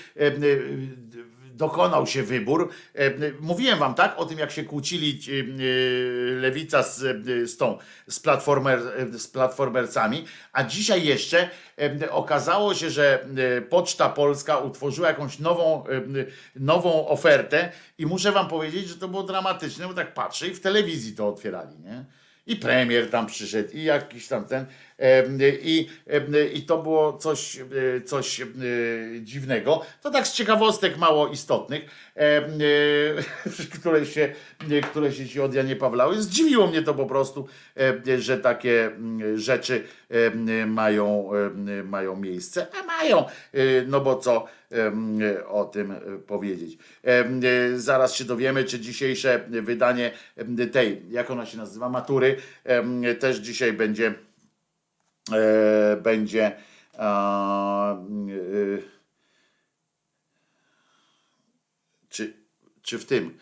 dokonał 1.59 2.07
się 2.07 2.23
wybór. 2.23 2.69
E, 2.95 3.11
mówiłem 3.39 3.79
wam 3.79 3.95
tak 3.95 4.19
o 4.19 4.25
tym, 4.25 4.39
jak 4.39 4.51
się 4.51 4.63
kłócili 4.63 5.19
e, 5.29 5.33
lewica 6.39 6.83
z, 6.83 7.03
e, 7.03 7.47
z 7.47 7.57
tą, 7.57 7.77
z, 8.07 8.19
platformer, 8.19 8.81
z 9.11 9.27
platformercami, 9.27 10.25
a 10.53 10.63
dzisiaj 10.63 11.05
jeszcze 11.05 11.49
okazało 12.09 12.73
się, 12.75 12.89
że 12.89 13.25
Poczta 13.69 14.09
Polska 14.09 14.57
utworzyła 14.57 15.07
jakąś 15.07 15.39
nową, 15.39 15.83
nową 16.55 17.07
ofertę 17.07 17.71
i 17.97 18.05
muszę 18.05 18.31
wam 18.31 18.47
powiedzieć, 18.47 18.87
że 18.87 18.95
to 18.95 19.07
było 19.07 19.23
dramatyczne, 19.23 19.87
bo 19.87 19.93
tak 19.93 20.13
patrzę 20.13 20.47
i 20.47 20.53
w 20.53 20.61
telewizji 20.61 21.15
to 21.15 21.27
otwierali, 21.27 21.79
nie? 21.79 22.05
I 22.47 22.55
premier 22.55 23.09
tam 23.09 23.27
przyszedł, 23.27 23.69
i 23.73 23.83
jakiś 23.83 24.27
tam 24.27 24.45
ten. 24.45 24.65
I, 25.63 25.89
I 26.53 26.61
to 26.61 26.77
było 26.77 27.17
coś, 27.17 27.59
coś 28.05 28.41
dziwnego. 29.21 29.81
To 30.01 30.11
tak 30.11 30.27
z 30.27 30.33
ciekawostek 30.33 30.97
mało 30.97 31.27
istotnych, 31.27 31.81
które 33.79 34.05
się, 34.05 34.33
które 34.91 35.11
się 35.11 35.27
ci 35.27 35.41
od 35.41 35.53
Janie 35.53 35.75
Pawlały. 35.75 36.21
Zdziwiło 36.21 36.67
mnie 36.67 36.81
to 36.81 36.93
po 36.93 37.05
prostu, 37.05 37.47
że 38.17 38.37
takie 38.37 38.91
rzeczy 39.35 39.83
mają, 40.67 41.29
mają 41.83 42.15
miejsce, 42.15 42.67
a 42.79 42.85
mają, 42.85 43.25
no 43.87 44.01
bo 44.01 44.15
co 44.15 44.47
o 45.47 45.65
tym 45.65 45.93
powiedzieć. 46.27 46.77
Zaraz 47.75 48.15
się 48.15 48.25
dowiemy, 48.25 48.63
czy 48.63 48.79
dzisiejsze 48.79 49.45
wydanie 49.49 50.11
tej, 50.71 51.01
jak 51.09 51.31
ona 51.31 51.45
się 51.45 51.57
nazywa, 51.57 51.89
matury, 51.89 52.35
też 53.19 53.37
dzisiaj 53.37 53.73
będzie 53.73 54.15
E, 55.31 55.97
będzie 56.01 56.57
e, 56.97 58.05
czy, 62.09 62.33
czy 62.81 62.99
w 62.99 63.05
tym 63.05 63.37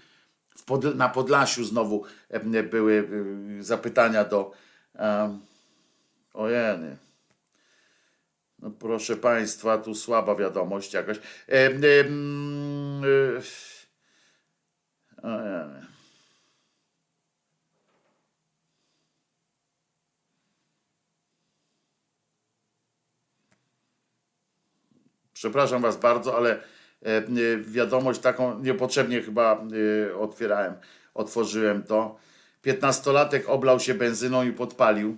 w 0.58 0.64
Pod, 0.64 0.96
na 0.96 1.10
Podlasiu 1.10 1.64
znowu 1.64 2.04
e, 2.30 2.64
były 2.64 3.10
zapytania 3.60 4.26
do 4.26 4.52
ojeny 6.34 6.90
no 6.90 7.07
proszę 8.80 9.18
Państwa, 9.18 9.78
tu 9.78 9.96
słaba 9.96 10.36
wiadomość 10.36 10.94
jakaś. 10.94 11.18
Ojeny. 15.24 15.88
Przepraszam 25.38 25.82
Was 25.82 25.98
bardzo, 25.98 26.38
ale 26.38 26.52
e, 26.52 26.60
e, 27.06 27.24
wiadomość 27.58 28.20
taką 28.20 28.60
niepotrzebnie 28.60 29.22
chyba 29.22 29.66
e, 30.12 30.16
otwierałem, 30.16 30.74
otworzyłem 31.14 31.84
to. 31.84 32.18
Piętnastolatek 32.62 33.50
oblał 33.50 33.80
się 33.80 33.94
benzyną 33.94 34.44
i 34.44 34.54
podpalił. 34.54 35.18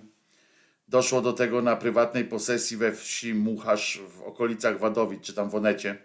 Doszło 0.90 1.20
do 1.20 1.32
tego 1.32 1.62
na 1.62 1.76
prywatnej 1.76 2.24
posesji 2.24 2.76
we 2.76 2.92
wsi 2.92 3.34
Muchasz 3.34 4.00
w 4.08 4.22
okolicach 4.22 4.78
Wadowic, 4.78 5.22
czy 5.22 5.34
tam 5.34 5.50
w 5.50 5.54
Onecie. 5.54 5.98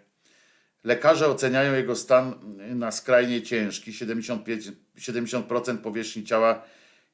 Lekarze 0.84 1.28
oceniają 1.28 1.74
jego 1.74 1.96
stan 1.96 2.56
na 2.74 2.92
skrajnie 2.92 3.42
ciężki. 3.42 3.92
75, 3.92 4.68
70% 4.98 5.78
powierzchni 5.78 6.24
ciała 6.24 6.62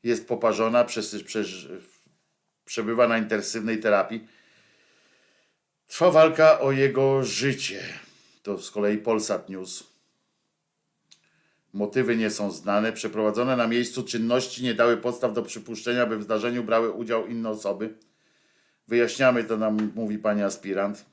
jest 0.02 0.28
poparzona, 0.28 0.84
przez, 0.84 1.22
przez, 1.22 1.48
przebywa 2.64 3.08
na 3.08 3.18
intensywnej 3.18 3.80
terapii. 3.80 4.26
Trwa 5.86 6.10
walka 6.10 6.60
o 6.60 6.72
jego 6.72 7.24
życie. 7.24 7.82
To 8.42 8.58
z 8.58 8.70
kolei 8.70 8.98
Polsat 8.98 9.48
News. 9.48 9.91
Motywy 11.72 12.16
nie 12.16 12.30
są 12.30 12.50
znane. 12.50 12.92
Przeprowadzone 12.92 13.56
na 13.56 13.66
miejscu 13.66 14.04
czynności 14.04 14.62
nie 14.62 14.74
dały 14.74 14.96
podstaw 14.96 15.32
do 15.32 15.42
przypuszczenia, 15.42 16.06
by 16.06 16.18
w 16.18 16.22
zdarzeniu 16.22 16.64
brały 16.64 16.90
udział 16.90 17.26
inne 17.26 17.50
osoby. 17.50 17.94
Wyjaśniamy 18.88 19.44
to 19.44 19.56
nam, 19.56 19.92
mówi 19.94 20.18
pani 20.18 20.42
aspirant. 20.42 21.04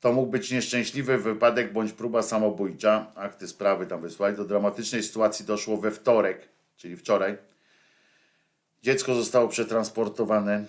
To 0.00 0.12
mógł 0.12 0.30
być 0.30 0.50
nieszczęśliwy 0.50 1.18
wypadek 1.18 1.72
bądź 1.72 1.92
próba 1.92 2.22
samobójcza. 2.22 3.12
Akty 3.14 3.48
sprawy 3.48 3.86
tam 3.86 4.00
wysłali. 4.00 4.36
Do 4.36 4.44
dramatycznej 4.44 5.02
sytuacji 5.02 5.44
doszło 5.44 5.76
we 5.76 5.90
wtorek, 5.90 6.48
czyli 6.76 6.96
wczoraj. 6.96 7.38
Dziecko 8.82 9.14
zostało 9.14 9.48
przetransportowane 9.48 10.64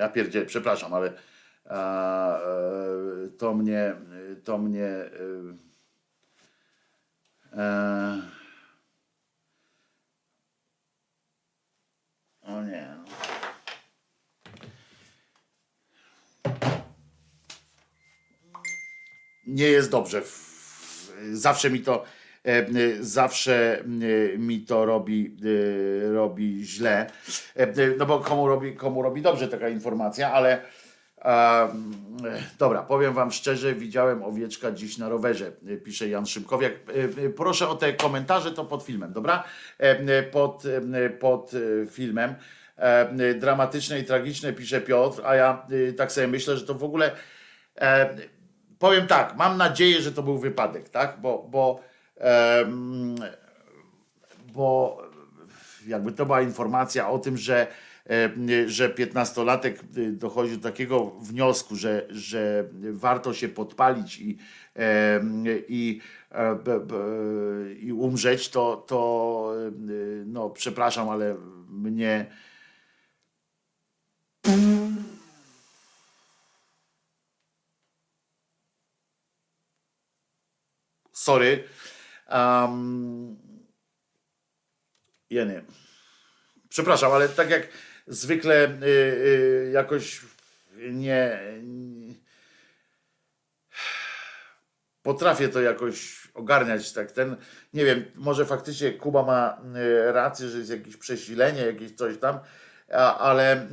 Ja 0.00 0.08
pierdzielę, 0.08 0.46
przepraszam, 0.46 0.94
ale 0.94 1.12
a, 1.64 2.38
e, 2.38 2.42
to 3.38 3.54
mnie, 3.54 3.94
to 4.44 4.58
mnie 4.58 4.86
e, 4.86 5.10
e, 7.52 8.22
o 12.42 12.62
nie. 12.62 12.96
Nie 19.46 19.66
jest 19.66 19.90
dobrze. 19.90 20.22
Zawsze 21.32 21.70
mi 21.70 21.80
to 21.80 22.04
zawsze 23.00 23.84
mi 24.38 24.60
to 24.60 24.84
robi, 24.84 25.36
robi 26.12 26.64
źle. 26.64 27.06
No 27.98 28.06
bo 28.06 28.18
komu 28.18 28.48
robi, 28.48 28.76
komu 28.76 29.02
robi 29.02 29.22
dobrze 29.22 29.48
taka 29.48 29.68
informacja, 29.68 30.32
ale 30.32 30.62
dobra, 32.58 32.82
powiem 32.82 33.14
wam 33.14 33.30
szczerze, 33.30 33.74
widziałem 33.74 34.22
owieczka 34.22 34.72
dziś 34.72 34.98
na 34.98 35.08
rowerze, 35.08 35.52
pisze 35.84 36.08
Jan 36.08 36.26
Szymkowiak. 36.26 36.72
Proszę 37.36 37.68
o 37.68 37.74
te 37.74 37.92
komentarze, 37.92 38.52
to 38.52 38.64
pod 38.64 38.82
filmem, 38.82 39.12
dobra? 39.12 39.44
Pod, 40.30 40.62
pod 41.20 41.52
filmem. 41.90 42.34
Dramatyczne 43.38 44.00
i 44.00 44.04
tragiczne, 44.04 44.52
pisze 44.52 44.80
Piotr, 44.80 45.22
a 45.24 45.34
ja 45.34 45.66
tak 45.96 46.12
sobie 46.12 46.28
myślę, 46.28 46.56
że 46.56 46.66
to 46.66 46.74
w 46.74 46.84
ogóle 46.84 47.10
powiem 48.78 49.06
tak, 49.06 49.36
mam 49.36 49.56
nadzieję, 49.56 50.00
że 50.00 50.12
to 50.12 50.22
był 50.22 50.38
wypadek, 50.38 50.88
tak? 50.88 51.18
Bo, 51.20 51.48
bo, 51.50 51.80
bo 54.52 55.02
jakby 55.86 56.12
to 56.12 56.26
była 56.26 56.42
informacja 56.42 57.08
o 57.08 57.18
tym, 57.18 57.36
że 57.36 57.66
że 58.66 58.88
piętnastolatek 58.88 59.82
dochodzi 60.12 60.56
do 60.58 60.62
takiego 60.70 61.10
wniosku, 61.10 61.76
że, 61.76 62.06
że 62.10 62.68
warto 62.92 63.34
się 63.34 63.48
podpalić 63.48 64.20
i, 64.20 64.38
i, 65.68 66.00
i 67.80 67.92
umrzeć, 67.92 68.48
to, 68.48 68.84
to 68.86 69.52
no 70.26 70.50
przepraszam, 70.50 71.08
ale 71.08 71.36
mnie 71.68 72.26
sorry. 81.12 81.64
Um, 82.30 83.36
ja 85.30 85.44
nie. 85.44 85.62
Przepraszam, 86.68 87.12
ale 87.12 87.28
tak 87.28 87.50
jak 87.50 87.68
zwykle 88.06 88.68
y, 88.68 88.86
y, 88.86 89.70
jakoś 89.72 90.20
nie, 90.76 91.40
nie, 91.62 92.14
potrafię 95.02 95.48
to 95.48 95.60
jakoś 95.60 96.28
ogarniać 96.34 96.92
tak 96.92 97.12
ten, 97.12 97.36
nie 97.74 97.84
wiem, 97.84 98.04
może 98.14 98.46
faktycznie 98.46 98.92
Kuba 98.92 99.22
ma 99.22 99.60
y, 99.76 100.12
rację, 100.12 100.48
że 100.48 100.58
jest 100.58 100.70
jakieś 100.70 100.96
przesilenie, 100.96 101.62
jakieś 101.62 101.92
coś 101.92 102.18
tam, 102.18 102.38
a, 102.92 103.18
ale 103.18 103.68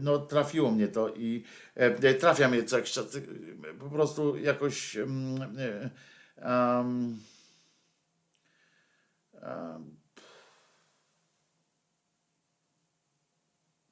no 0.00 0.18
trafiło 0.18 0.70
mnie 0.70 0.88
to 0.88 1.08
i 1.08 1.44
trafia 2.20 2.48
mnie 2.48 2.64
co 2.64 2.76
jakiś 2.76 2.92
czas, 2.92 3.06
po 3.78 3.90
prostu 3.90 4.36
jakoś 4.36 4.96
um, 4.96 5.38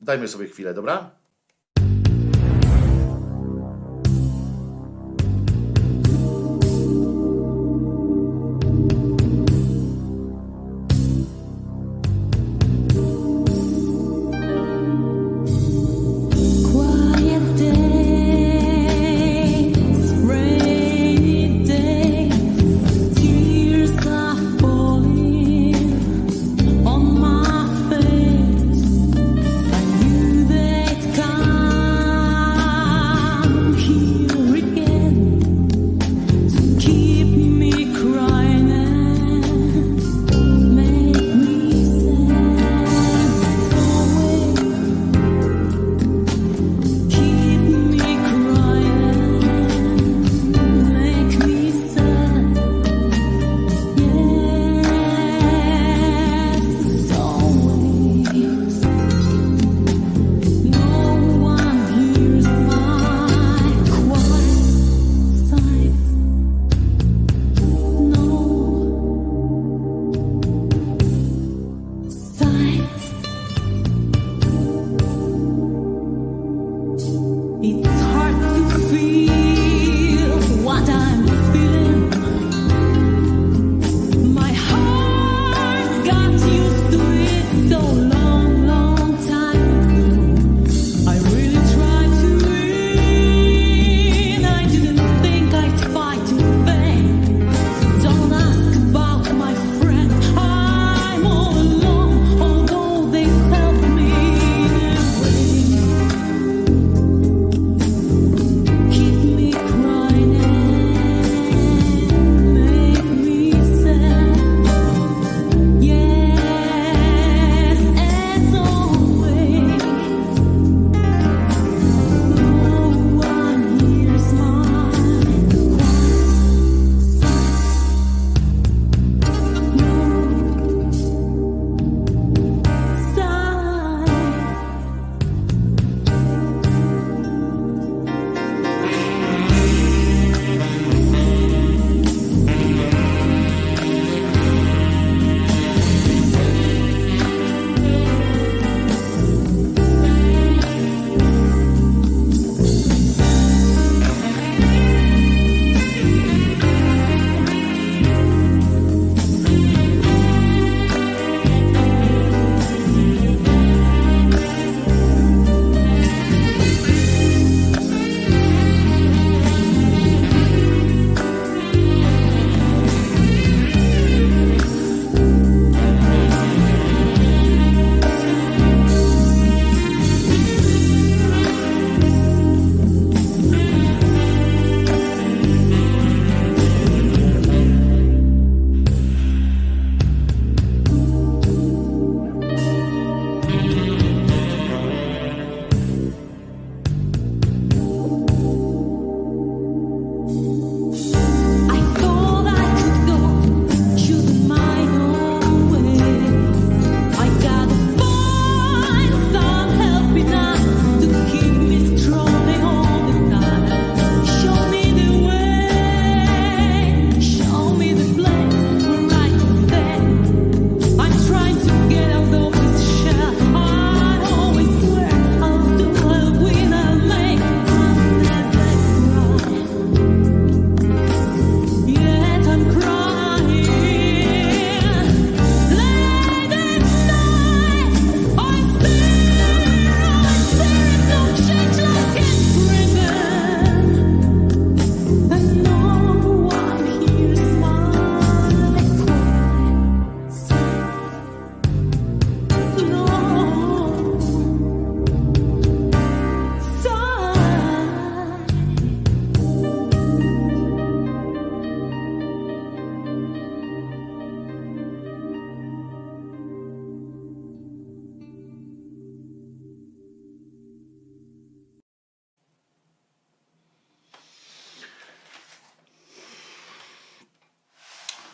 Dajmy 0.00 0.28
sobie 0.28 0.46
chwilę, 0.48 0.74
dobra? 0.74 1.19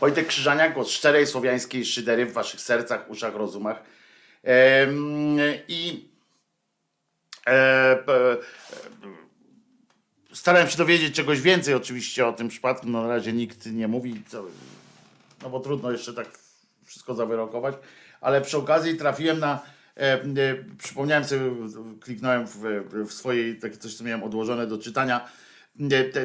Wojtek 0.06 0.26
Krzyżaniak, 0.26 0.74
głos 0.74 0.90
szczerej 0.90 1.26
słowiańskiej 1.26 1.84
szydery 1.84 2.26
w 2.26 2.32
waszych 2.32 2.60
sercach, 2.60 3.10
uszach, 3.10 3.34
rozumach. 3.34 3.82
I 5.68 6.08
e, 7.46 7.96
p- 8.06 8.36
starałem 10.32 10.68
się 10.68 10.78
dowiedzieć 10.78 11.14
czegoś 11.14 11.40
więcej 11.40 11.74
oczywiście 11.74 12.26
o 12.26 12.32
tym 12.32 12.48
przypadku. 12.48 12.86
No, 12.88 13.02
na 13.02 13.08
razie 13.08 13.32
nikt 13.32 13.66
nie 13.66 13.88
mówi, 13.88 14.22
no 15.42 15.50
bo 15.50 15.60
trudno 15.60 15.92
jeszcze 15.92 16.14
tak 16.14 16.26
wszystko 16.84 17.14
zawyrokować, 17.14 17.74
ale 18.20 18.40
przy 18.40 18.56
okazji 18.58 18.96
trafiłem 18.96 19.38
na, 19.38 19.62
e, 19.96 20.00
e, 20.00 20.24
przypomniałem 20.78 21.24
sobie, 21.24 21.50
kliknąłem 22.00 22.46
w, 22.46 22.58
w 23.08 23.12
swojej, 23.12 23.58
takie 23.58 23.76
coś, 23.76 23.94
co 23.94 24.04
miałem 24.04 24.22
odłożone 24.22 24.66
do 24.66 24.78
czytania, 24.78 25.28
e, 25.28 25.45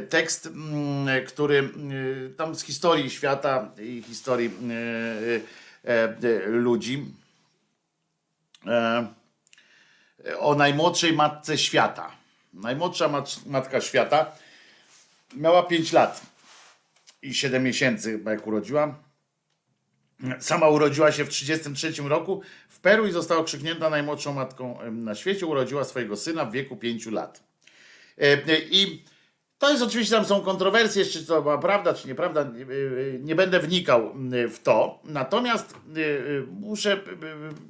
tekst, 0.10 0.46
mm, 0.46 1.26
który 1.26 1.60
e, 1.60 2.30
tam 2.30 2.56
z 2.56 2.64
historii 2.64 3.10
świata 3.10 3.72
i 3.80 4.04
historii 4.08 4.52
e, 5.86 5.92
e, 5.92 6.04
e, 6.24 6.48
ludzi 6.48 7.06
e, 8.68 9.08
o 10.40 10.56
najmłodszej 10.56 11.14
matce 11.14 11.58
świata. 11.58 12.12
Najmłodsza 12.54 13.08
mat, 13.08 13.46
matka 13.46 13.82
świata 13.82 14.32
miała 15.36 15.64
5 15.64 15.92
lat 15.92 16.22
i 17.22 17.34
7 17.34 17.64
miesięcy, 17.64 18.20
jak 18.26 18.48
urodziła. 18.48 18.96
Sama 20.40 20.68
urodziła 20.68 21.12
się 21.12 21.26
w 21.26 21.30
1933 21.30 22.10
roku 22.10 22.42
w 22.70 22.80
Peru 22.80 23.08
i 23.08 23.12
została 23.12 23.42
okrzyknięta 23.42 23.90
najmłodszą 23.90 24.34
matką 24.34 24.80
na 24.92 25.16
świecie. 25.16 25.46
Urodziła 25.46 25.84
swojego 25.84 26.18
syna 26.18 26.46
w 26.46 26.52
wieku 26.52 26.78
5 26.78 27.06
lat. 27.06 27.44
E, 28.18 28.24
e, 28.24 28.60
I 28.60 29.04
to 29.62 29.70
jest 29.70 29.84
oczywiście, 29.84 30.16
tam 30.16 30.26
są 30.26 30.42
kontrowersje, 30.42 31.06
czy 31.06 31.26
to 31.26 31.42
była 31.42 31.58
prawda, 31.58 31.94
czy 31.94 32.08
nieprawda. 32.08 32.44
Nie, 32.44 32.64
e, 32.64 32.68
nie 33.20 33.36
będę 33.36 33.60
wnikał 33.60 34.12
m, 34.12 34.50
w 34.50 34.60
to. 34.60 35.00
Natomiast 35.04 35.76
muszę 36.52 37.00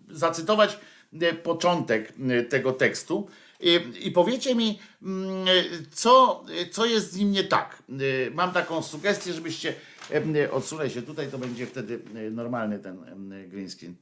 zacytować 0.09 0.79
początek 1.43 2.13
tego 2.49 2.73
tekstu. 2.73 3.27
I, 3.99 4.11
powiecie 4.11 4.55
mi, 4.55 4.79
mm, 5.03 5.45
co, 5.91 6.43
co 6.71 6.85
jest 6.85 7.11
z 7.11 7.17
nim 7.17 7.31
nie 7.31 7.43
tak. 7.43 7.83
Mam 8.33 8.51
taką 8.51 8.83
sugestię, 8.83 9.33
żebyście 9.33 9.73
odsunę 10.51 10.89
się 10.89 11.01
tutaj, 11.01 11.27
to 11.27 11.37
będzie 11.37 11.65
wtedy 11.65 11.99
normalny 12.31 12.79
ten 12.79 12.97
green 13.47 13.69
screen. 13.69 13.95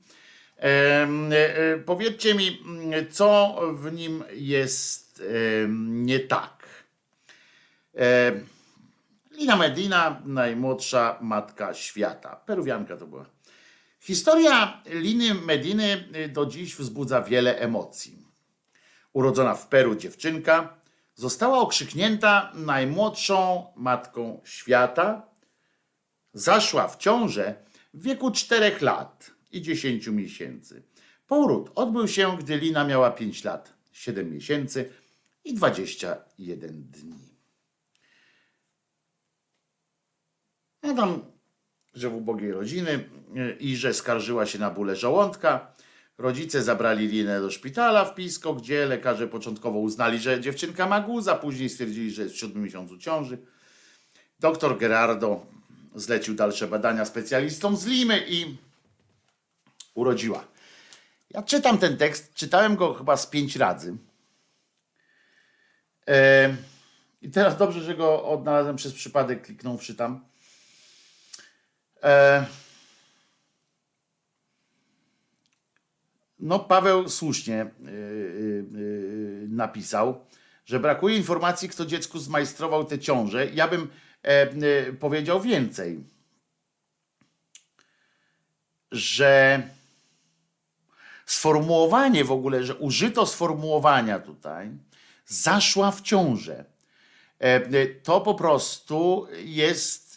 Powiedzcie 1.86 2.36
mi, 2.36 2.62
mm, 2.66 3.12
co 3.12 3.60
w 3.74 3.94
nim 3.94 4.24
jest 4.36 5.24
nie 5.80 6.20
tak. 6.20 6.59
E, 8.00 8.32
Lina 9.32 9.56
Medina, 9.56 10.22
najmłodsza 10.26 11.18
matka 11.22 11.74
świata. 11.74 12.36
Peruwianka 12.36 12.98
to 12.98 13.08
była. 13.08 13.26
Historia 14.00 14.82
Liny 14.86 15.34
Mediny 15.34 16.10
y, 16.16 16.30
do 16.30 16.46
dziś 16.46 16.76
wzbudza 16.76 17.22
wiele 17.22 17.60
emocji. 17.60 18.18
Urodzona 19.14 19.56
w 19.56 19.68
Peru 19.68 19.96
dziewczynka 19.96 20.78
została 21.16 21.60
okrzyknięta 21.60 22.52
najmłodszą 22.56 23.68
matką 23.76 24.42
świata. 24.44 25.30
Zaszła 26.34 26.88
w 26.88 26.98
ciążę 26.98 27.56
w 27.94 28.04
wieku 28.04 28.32
4 28.32 28.76
lat 28.82 29.32
i 29.52 29.62
10 29.62 30.08
miesięcy. 30.08 30.84
Poród 31.28 31.72
odbył 31.76 32.08
się, 32.08 32.38
gdy 32.38 32.58
Lina 32.58 32.84
miała 32.84 33.12
5 33.12 33.44
lat, 33.44 33.74
7 33.92 34.32
miesięcy 34.32 34.92
i 35.44 35.54
21 35.54 36.84
dni. 36.84 37.19
Tam, 40.82 41.22
że 41.94 42.10
w 42.10 42.16
ubogiej 42.16 42.52
rodziny 42.52 43.10
y, 43.36 43.58
i 43.60 43.76
że 43.76 43.94
skarżyła 43.94 44.46
się 44.46 44.60
na 44.60 44.70
bóle 44.70 44.96
żołądka. 44.96 45.74
Rodzice 46.18 46.64
zabrali 46.64 47.08
Linę 47.08 47.42
do 47.42 47.52
szpitala 47.52 48.06
w 48.06 48.16
Pisko, 48.16 48.54
gdzie 48.54 48.86
lekarze 48.86 49.28
początkowo 49.28 49.80
uznali, 49.80 50.20
że 50.20 50.42
dziewczynka 50.42 50.88
ma 50.88 51.00
guza, 51.02 51.36
później 51.36 51.70
stwierdzili, 51.70 52.12
że 52.12 52.22
jest 52.22 52.36
w 52.36 52.38
siódmym 52.38 52.64
miesiącu 52.64 52.98
ciąży. 52.98 53.38
Doktor 54.40 54.78
Gerardo 54.78 55.46
zlecił 55.96 56.36
dalsze 56.36 56.68
badania 56.68 57.06
specjalistom 57.06 57.78
z 57.78 57.86
Limy 57.86 58.26
i 58.28 58.58
urodziła. 59.94 60.44
Ja 61.30 61.44
czytam 61.44 61.78
ten 61.78 61.98
tekst, 61.98 62.34
czytałem 62.34 62.76
go 62.76 62.94
chyba 62.94 63.18
z 63.18 63.28
pięć 63.28 63.56
razy. 63.56 63.98
E, 66.08 66.56
I 67.22 67.32
teraz 67.32 67.58
dobrze, 67.58 67.82
że 67.82 67.96
go 67.96 68.24
odnalazłem 68.24 68.76
przez 68.76 68.94
przypadek, 68.94 69.42
kliknąwszy 69.46 69.96
tam. 69.96 70.26
E, 72.04 72.46
no, 76.40 76.60
Paweł 76.60 77.10
słusznie 77.10 77.66
y, 77.88 77.90
y, 77.90 79.48
napisał, 79.50 80.26
że 80.66 80.80
brakuje 80.80 81.18
informacji, 81.18 81.70
kto 81.70 81.86
dziecku 81.86 82.20
zmajstrował 82.20 82.86
tę 82.86 83.00
ciążę. 83.00 83.48
Ja 83.54 83.68
bym 83.68 83.90
e, 84.24 84.28
e, 84.28 84.94
powiedział 84.94 85.42
więcej, 85.42 86.04
że 88.92 89.64
sformułowanie 91.26 92.24
w 92.24 92.32
ogóle, 92.32 92.64
że 92.64 92.76
użyto 92.76 93.26
sformułowania 93.26 94.20
tutaj, 94.20 94.70
zaszła 95.26 95.92
w 95.92 96.02
ciążę. 96.02 96.66
E, 97.40 97.44
e, 97.44 97.86
To 97.88 98.22
po 98.22 98.36
prostu 98.36 99.28
jest 99.44 100.09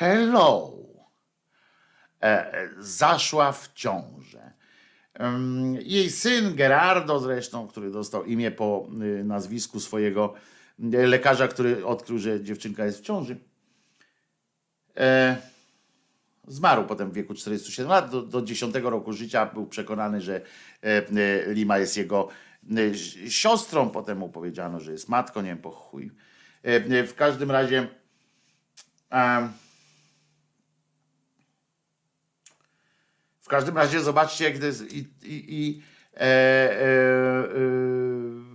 hello. 0.00 0.72
E, 2.22 2.54
e, 2.54 2.68
Zaszła 2.78 3.52
w 3.52 3.72
ciążę. 3.72 4.52
Jej 5.80 6.10
syn 6.10 6.54
Gerardo 6.54 7.18
zresztą, 7.18 7.68
który 7.68 7.90
dostał 7.90 8.24
imię 8.24 8.50
po 8.50 8.88
y, 9.02 9.24
nazwisku 9.24 9.80
swojego 9.80 10.34
y, 10.94 11.06
lekarza, 11.06 11.48
który 11.48 11.86
odkrył, 11.86 12.18
że 12.18 12.44
dziewczynka 12.44 12.84
jest 12.84 12.98
w 12.98 13.02
ciąży. 13.02 13.36
E, 14.96 15.36
Zmarł 16.48 16.84
potem 16.84 17.10
w 17.10 17.14
wieku 17.14 17.34
47 17.34 17.90
lat. 17.90 18.10
Do, 18.10 18.22
do 18.22 18.42
10 18.42 18.74
roku 18.74 19.12
życia 19.12 19.46
był 19.46 19.66
przekonany, 19.66 20.20
że 20.20 20.40
Lima 21.46 21.78
jest 21.78 21.96
jego 21.96 22.28
e, 22.76 23.30
siostrą. 23.30 23.90
Potem 23.90 24.18
mu 24.18 24.28
powiedziano, 24.28 24.80
że 24.80 24.92
jest 24.92 25.08
matką. 25.08 25.42
Nie 25.42 25.48
wiem, 25.48 25.58
po 25.58 25.70
chuj. 25.70 26.10
W 27.06 27.14
każdym 27.16 27.50
razie. 27.50 27.88
em, 29.10 29.52
każdym 33.50 33.76
razie 33.76 34.00
zobaczcie, 34.00 34.44
jak 34.44 34.58
to 34.58 34.66
jest. 34.66 34.92
I, 34.92 34.98
i, 34.98 35.44
i 35.48 35.82
e, 36.16 36.20
e, 36.20 36.84
e, 36.84 38.50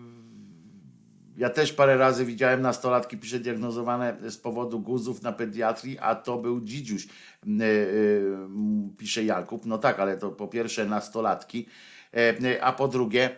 ja 1.38 1.50
też 1.50 1.74
parę 1.74 1.98
razy 1.98 2.26
widziałem 2.26 2.62
nastolatki, 2.62 3.18
pisze 3.18 3.40
diagnozowane 3.40 4.18
z 4.30 4.38
powodu 4.38 4.80
guzów 4.80 5.22
na 5.22 5.32
pediatrii, 5.32 6.00
a 6.00 6.16
to 6.16 6.38
był 6.38 6.62
dzidziuś, 6.62 7.06
e, 7.06 7.10
pisze 8.98 9.24
Jakub. 9.24 9.66
No 9.66 9.78
tak, 9.78 10.00
ale 10.00 10.18
to 10.18 10.30
po 10.32 10.48
pierwsze 10.48 10.86
nastolatki, 10.86 11.66
e, 12.14 12.64
a 12.64 12.72
po 12.74 12.88
drugie. 12.88 13.30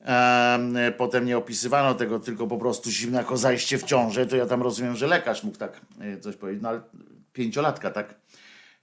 em, 0.00 0.76
Potem 0.96 1.24
nie 1.26 1.38
opisywano 1.38 1.94
tego, 1.94 2.20
tylko 2.20 2.46
po 2.46 2.58
prostu 2.58 2.90
zimne 2.90 3.18
jako 3.18 3.36
zajście 3.36 3.78
w 3.78 3.82
ciążę. 3.82 4.26
To 4.26 4.36
ja 4.36 4.46
tam 4.46 4.62
rozumiem, 4.62 4.96
że 4.96 5.06
lekarz 5.06 5.44
mógł 5.44 5.58
tak 5.58 5.80
e, 6.00 6.18
coś 6.20 6.36
powiedzieć. 6.36 6.62
No 6.62 6.68
ale 6.68 6.80
pięciolatka, 7.32 7.90
tak? 7.90 8.14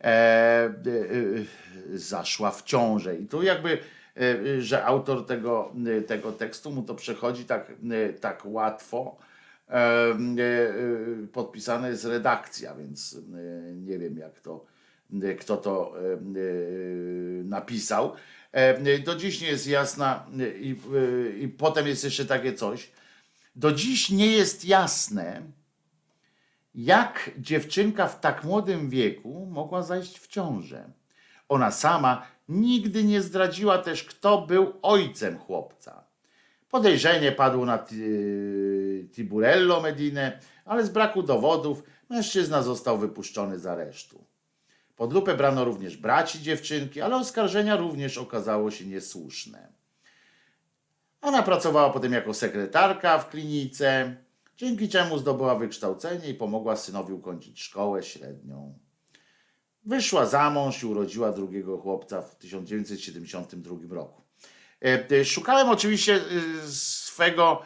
E, 0.04 0.08
e, 0.08 0.70
e, 0.70 1.98
zaszła 1.98 2.52
w 2.52 2.64
ciążę. 2.64 3.16
I 3.16 3.26
tu 3.28 3.44
jakby, 3.44 3.78
że 4.60 4.86
autor 4.86 5.26
tego, 5.26 5.74
tego 6.08 6.32
tekstu 6.32 6.72
mu 6.72 6.84
to 6.84 6.96
przechodzi 6.96 7.46
tak, 7.46 7.72
tak 8.22 8.42
łatwo. 8.46 9.18
Podpisane 11.32 11.90
jest 11.90 12.06
redakcja, 12.06 12.76
więc 12.76 13.18
nie 13.76 13.98
wiem 14.00 14.18
jak 14.18 14.40
to, 14.40 14.66
kto 15.40 15.58
to 15.58 15.96
napisał. 17.44 18.14
Do 19.06 19.16
dziś 19.16 19.42
nie 19.42 19.48
jest 19.48 19.68
jasna 19.68 20.26
i 21.40 21.48
potem 21.58 21.88
jest 21.88 22.04
jeszcze 22.04 22.26
takie 22.26 22.54
coś. 22.54 22.92
Do 23.56 23.72
dziś 23.72 24.10
nie 24.10 24.32
jest 24.32 24.66
jasne, 24.66 25.42
jak 26.76 27.32
dziewczynka 27.38 28.08
w 28.08 28.20
tak 28.20 28.44
młodym 28.44 28.90
wieku 28.90 29.48
mogła 29.52 29.84
zajść 29.84 30.20
w 30.20 30.28
ciążę. 30.28 30.92
Ona 31.50 31.72
sama 31.72 32.28
nigdy 32.50 33.04
nie 33.04 33.22
zdradziła 33.22 33.78
też, 33.78 34.04
kto 34.04 34.42
był 34.42 34.74
ojcem 34.82 35.38
chłopca. 35.40 36.04
Podejrzenie 36.70 37.32
padło 37.32 37.66
na 37.66 37.78
Ti- 37.78 39.10
Tiburello 39.12 39.82
Medinę, 39.82 40.40
ale 40.66 40.86
z 40.86 40.90
braku 40.90 41.24
dowodów 41.24 41.84
mężczyzna 42.10 42.62
został 42.62 42.98
wypuszczony 42.98 43.60
z 43.60 43.66
aresztu. 43.66 44.26
Pod 44.96 45.14
lupę 45.14 45.38
brano 45.38 45.66
również 45.66 45.98
braci 45.98 46.42
dziewczynki, 46.42 47.02
ale 47.02 47.16
oskarżenia 47.16 47.76
również 47.76 48.18
okazało 48.18 48.72
się 48.72 48.86
niesłuszne. 48.86 49.68
Ona 51.22 51.44
pracowała 51.44 51.90
potem 51.90 52.14
jako 52.14 52.34
sekretarka 52.34 53.20
w 53.20 53.30
klinice. 53.30 54.16
Dzięki 54.64 54.90
czemu 54.90 55.18
zdobyła 55.18 55.56
wykształcenie 55.56 56.30
i 56.30 56.34
pomogła 56.34 56.76
synowi 56.76 57.14
ukończyć 57.14 57.62
szkołę 57.62 58.04
średnią. 58.04 58.80
Wyszła 59.86 60.26
za 60.26 60.50
mąż 60.50 60.84
i 60.84 60.86
urodziła 60.86 61.32
drugiego 61.32 61.78
chłopca 61.78 62.22
w 62.22 62.36
1972 62.36 63.96
roku. 63.96 64.22
E, 64.82 65.20
e, 65.20 65.26
Szukałem 65.26 65.70
oczywiście 65.70 66.16
e, 66.16 66.22
swego 66.68 67.62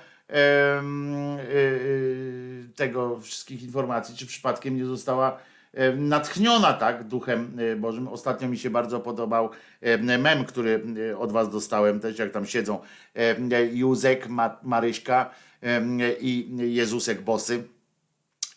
tego 2.76 3.20
wszystkich 3.20 3.64
informacji, 3.64 4.16
czy 4.16 4.26
przypadkiem 4.26 4.78
nie 4.78 4.86
została 4.86 5.40
natchniona 5.98 6.74
tak 6.74 7.04
duchem 7.04 7.58
Bożym. 7.78 8.08
Ostatnio 8.08 8.48
mi 8.48 8.58
się 8.58 8.70
bardzo 8.70 9.00
podobał 9.00 9.50
mem, 10.20 10.46
który 10.46 10.84
od 11.18 11.32
was 11.32 11.50
dostałem, 11.50 12.00
też 12.00 12.20
jak 12.20 12.32
tam 12.32 12.46
siedzą 12.46 12.80
Józek, 13.72 14.30
Ma, 14.30 14.58
Maryśka 14.64 15.30
i 16.20 16.50
Jezusek 16.58 17.22
Bosy. 17.22 17.68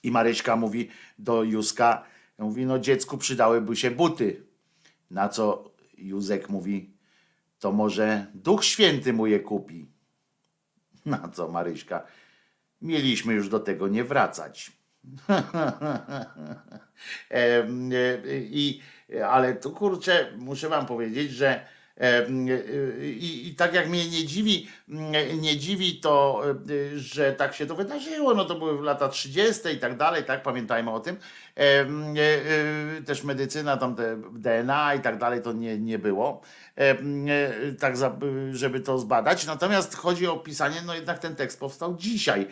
I 0.02 0.10
Maryśka 0.10 0.56
mówi 0.56 0.88
do 1.18 1.42
Józka, 1.42 2.04
mówi, 2.38 2.66
no 2.66 2.78
dziecku 2.78 3.18
przydałyby 3.18 3.76
się 3.76 3.90
buty. 3.90 4.42
Na 5.10 5.28
co 5.28 5.70
Józek 5.98 6.48
mówi, 6.48 6.90
to 7.58 7.72
może 7.72 8.26
Duch 8.34 8.64
Święty 8.64 9.12
mu 9.12 9.26
je 9.26 9.40
kupi. 9.40 9.86
Na 11.06 11.28
co 11.28 11.48
Maryśka, 11.48 12.02
mieliśmy 12.82 13.34
już 13.34 13.48
do 13.48 13.60
tego 13.60 13.88
nie 13.88 14.04
wracać. 14.04 14.72
Em, 17.30 17.92
e, 17.92 18.18
I, 18.36 18.80
ale 19.28 19.54
tu 19.54 19.70
kurczę, 19.70 20.32
muszę 20.38 20.68
wam 20.68 20.86
powiedzieć, 20.86 21.32
że 21.32 21.48
e, 21.48 21.66
i, 23.02 23.48
i 23.48 23.54
tak 23.54 23.74
jak 23.74 23.88
mnie 23.88 24.08
nie 24.08 24.26
dziwi, 24.26 24.68
nie 25.40 25.56
dziwi 25.56 26.00
to, 26.00 26.42
e, 26.94 26.98
że 26.98 27.32
tak 27.32 27.54
się 27.54 27.66
to 27.66 27.74
wydarzyło, 27.74 28.34
no 28.34 28.44
to 28.44 28.54
były 28.54 28.82
lata 28.82 29.08
30. 29.08 29.68
i 29.68 29.78
tak 29.78 29.96
dalej, 29.96 30.24
tak, 30.24 30.42
pamiętajmy 30.42 30.90
o 30.90 31.00
tym. 31.00 31.16
E, 31.56 31.86
Też 33.06 33.24
medycyna, 33.24 33.76
tam 33.76 33.96
DNA 34.32 34.94
i 34.94 35.00
tak 35.00 35.18
dalej, 35.18 35.42
to 35.42 35.52
nie, 35.52 35.78
nie 35.78 35.98
było, 35.98 36.40
tak 37.78 37.94
żeby 38.52 38.80
to 38.80 38.98
zbadać. 38.98 39.46
Natomiast 39.46 39.96
chodzi 39.96 40.26
o 40.26 40.36
pisanie, 40.36 40.76
no 40.86 40.94
jednak 40.94 41.18
ten 41.18 41.36
tekst 41.36 41.60
powstał 41.60 41.96
dzisiaj. 41.96 42.46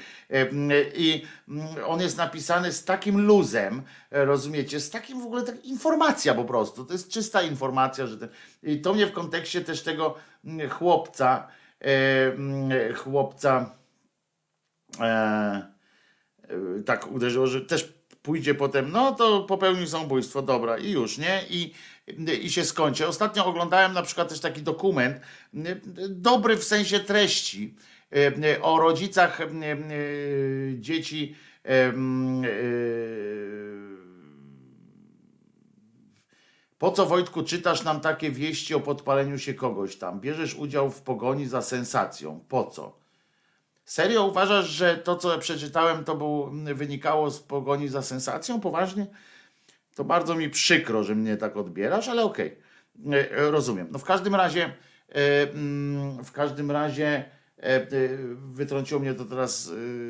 I 0.94 1.24
mm, 1.48 1.66
on 1.86 2.00
jest 2.00 2.16
napisany 2.16 2.72
z 2.72 2.84
takim 2.84 3.26
luzem, 3.26 3.82
e, 4.10 4.24
rozumiecie, 4.24 4.80
z 4.80 4.90
takim 4.90 5.20
w 5.20 5.26
ogóle 5.26 5.42
tak, 5.42 5.64
informacja 5.64 6.34
po 6.34 6.44
prostu, 6.44 6.84
to 6.84 6.92
jest 6.92 7.10
czysta 7.10 7.42
informacja, 7.42 8.06
że 8.06 8.18
ten, 8.18 8.28
i 8.62 8.80
to 8.80 8.94
mnie 8.94 9.06
w 9.06 9.12
kontekście 9.12 9.60
też 9.60 9.82
tego 9.82 10.14
mm, 10.44 10.70
chłopca, 10.70 11.48
e, 11.80 12.26
mm, 12.26 12.94
chłopca 12.94 13.74
e, 15.00 15.62
tak 16.86 17.12
uderzyło, 17.12 17.46
że 17.46 17.60
też 17.60 17.97
pójdzie 18.28 18.54
potem, 18.54 18.90
no 18.90 19.12
to 19.12 19.42
popełnił 19.42 19.86
samobójstwo, 19.86 20.42
dobra 20.42 20.78
i 20.78 20.90
już, 20.90 21.18
nie? 21.18 21.42
I, 21.50 21.72
i 22.42 22.50
się 22.50 22.64
skończy. 22.64 23.06
Ostatnio 23.06 23.46
oglądałem 23.46 23.92
na 23.92 24.02
przykład 24.02 24.28
też 24.28 24.40
taki 24.40 24.62
dokument, 24.62 25.20
dobry 26.08 26.56
w 26.56 26.64
sensie 26.64 27.00
treści, 27.00 27.74
o 28.62 28.80
rodzicach 28.80 29.40
dzieci 30.74 31.36
po 36.78 36.90
co 36.90 37.06
Wojtku 37.06 37.42
czytasz 37.42 37.84
nam 37.84 38.00
takie 38.00 38.30
wieści 38.30 38.74
o 38.74 38.80
podpaleniu 38.80 39.38
się 39.38 39.54
kogoś 39.54 39.96
tam? 39.96 40.20
Bierzesz 40.20 40.54
udział 40.54 40.90
w 40.90 41.02
pogoni 41.02 41.46
za 41.46 41.62
sensacją. 41.62 42.40
Po 42.48 42.64
co? 42.64 42.98
Serio 43.88 44.24
uważasz, 44.24 44.68
że 44.68 44.96
to, 44.96 45.16
co 45.16 45.38
przeczytałem, 45.38 46.04
to 46.04 46.14
był, 46.14 46.50
wynikało 46.74 47.30
z 47.30 47.40
pogoni 47.40 47.88
za 47.88 48.02
sensacją? 48.02 48.60
Poważnie? 48.60 49.06
To 49.94 50.04
bardzo 50.04 50.34
mi 50.34 50.50
przykro, 50.50 51.04
że 51.04 51.14
mnie 51.14 51.36
tak 51.36 51.56
odbierasz, 51.56 52.08
ale 52.08 52.22
okej. 52.22 52.58
E, 53.12 53.30
e, 53.30 53.50
Rozumiem. 53.50 53.88
No 53.90 53.98
w 53.98 54.04
każdym 54.04 54.34
razie, 54.34 54.64
e, 54.64 55.50
mm, 55.50 56.24
w 56.24 56.32
każdym 56.32 56.70
razie 56.70 57.24
wytrąciło 58.52 59.00
mnie 59.00 59.14
to 59.14 59.24
teraz 59.24 59.64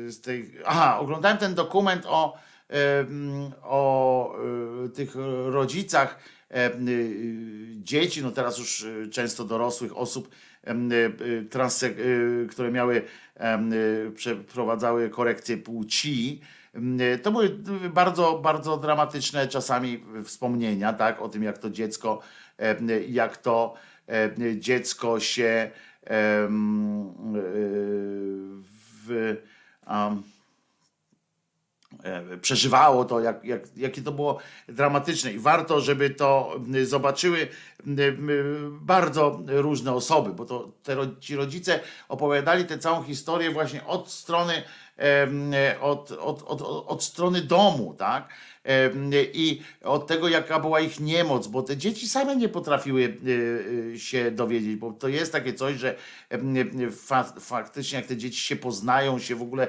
z 0.07 0.21
tej. 0.21 0.55
Aha, 0.65 0.99
oglądałem 0.99 1.37
ten 1.37 1.55
dokument 1.55 2.05
o, 2.07 2.37
mm, 2.69 3.51
o 3.63 4.35
tych 4.93 5.15
rodzicach 5.45 6.19
dzieci, 7.77 8.23
no 8.23 8.31
teraz 8.31 8.57
już 8.57 8.85
często 9.11 9.45
dorosłych 9.45 9.97
osób, 9.97 10.29
e, 10.63 10.73
transe, 11.49 11.87
e, 11.87 11.93
które 12.49 12.71
miały, 12.71 13.01
przeprowadzały 14.15 15.09
korekcję 15.09 15.57
płci. 15.57 16.41
To 17.23 17.31
były 17.31 17.49
bardzo, 17.93 18.39
bardzo 18.43 18.77
dramatyczne 18.77 19.47
czasami 19.47 20.03
wspomnienia, 20.23 20.93
tak, 20.93 21.21
o 21.21 21.29
tym, 21.29 21.43
jak 21.43 21.57
to 21.57 21.69
dziecko, 21.69 22.21
jak 23.07 23.37
to 23.37 23.73
dziecko 24.57 25.19
się 25.19 25.71
w, 29.05 29.37
e, 29.87 30.17
przeżywało 32.41 33.05
to, 33.05 33.19
jak, 33.19 33.45
jak, 33.45 33.77
jakie 33.77 34.01
to 34.01 34.11
było 34.11 34.39
dramatyczne. 34.67 35.31
I 35.31 35.39
warto, 35.39 35.81
żeby 35.81 36.09
to 36.09 36.59
zobaczyły 36.83 37.47
bardzo 38.81 39.39
różne 39.47 39.93
osoby, 39.93 40.33
bo 40.33 40.45
to 40.45 40.71
te, 40.83 40.97
ci 41.19 41.35
rodzice 41.35 41.79
opowiadali 42.09 42.65
tę 42.65 42.77
całą 42.77 43.03
historię 43.03 43.51
właśnie 43.51 43.85
od 43.85 44.11
strony, 44.11 44.63
em, 44.97 45.51
od, 45.81 46.11
od, 46.11 46.43
od, 46.43 46.61
od, 46.61 46.85
od 46.87 47.03
strony 47.03 47.41
domu, 47.41 47.95
tak? 47.97 48.29
I 49.33 49.61
od 49.83 50.07
tego, 50.07 50.29
jaka 50.29 50.59
była 50.59 50.79
ich 50.79 50.99
niemoc, 50.99 51.47
bo 51.47 51.61
te 51.63 51.77
dzieci 51.77 52.09
same 52.09 52.35
nie 52.35 52.49
potrafiły 52.49 53.01
y, 53.01 53.31
y, 53.93 53.99
się 53.99 54.31
dowiedzieć, 54.31 54.75
bo 54.75 54.91
to 54.91 55.07
jest 55.07 55.31
takie 55.31 55.53
coś, 55.53 55.75
że 55.75 55.95
fa, 56.91 57.23
faktycznie 57.39 57.97
jak 57.97 58.07
te 58.07 58.17
dzieci 58.17 58.41
się 58.41 58.55
poznają, 58.55 59.19
się 59.19 59.35
w 59.35 59.41
ogóle 59.41 59.67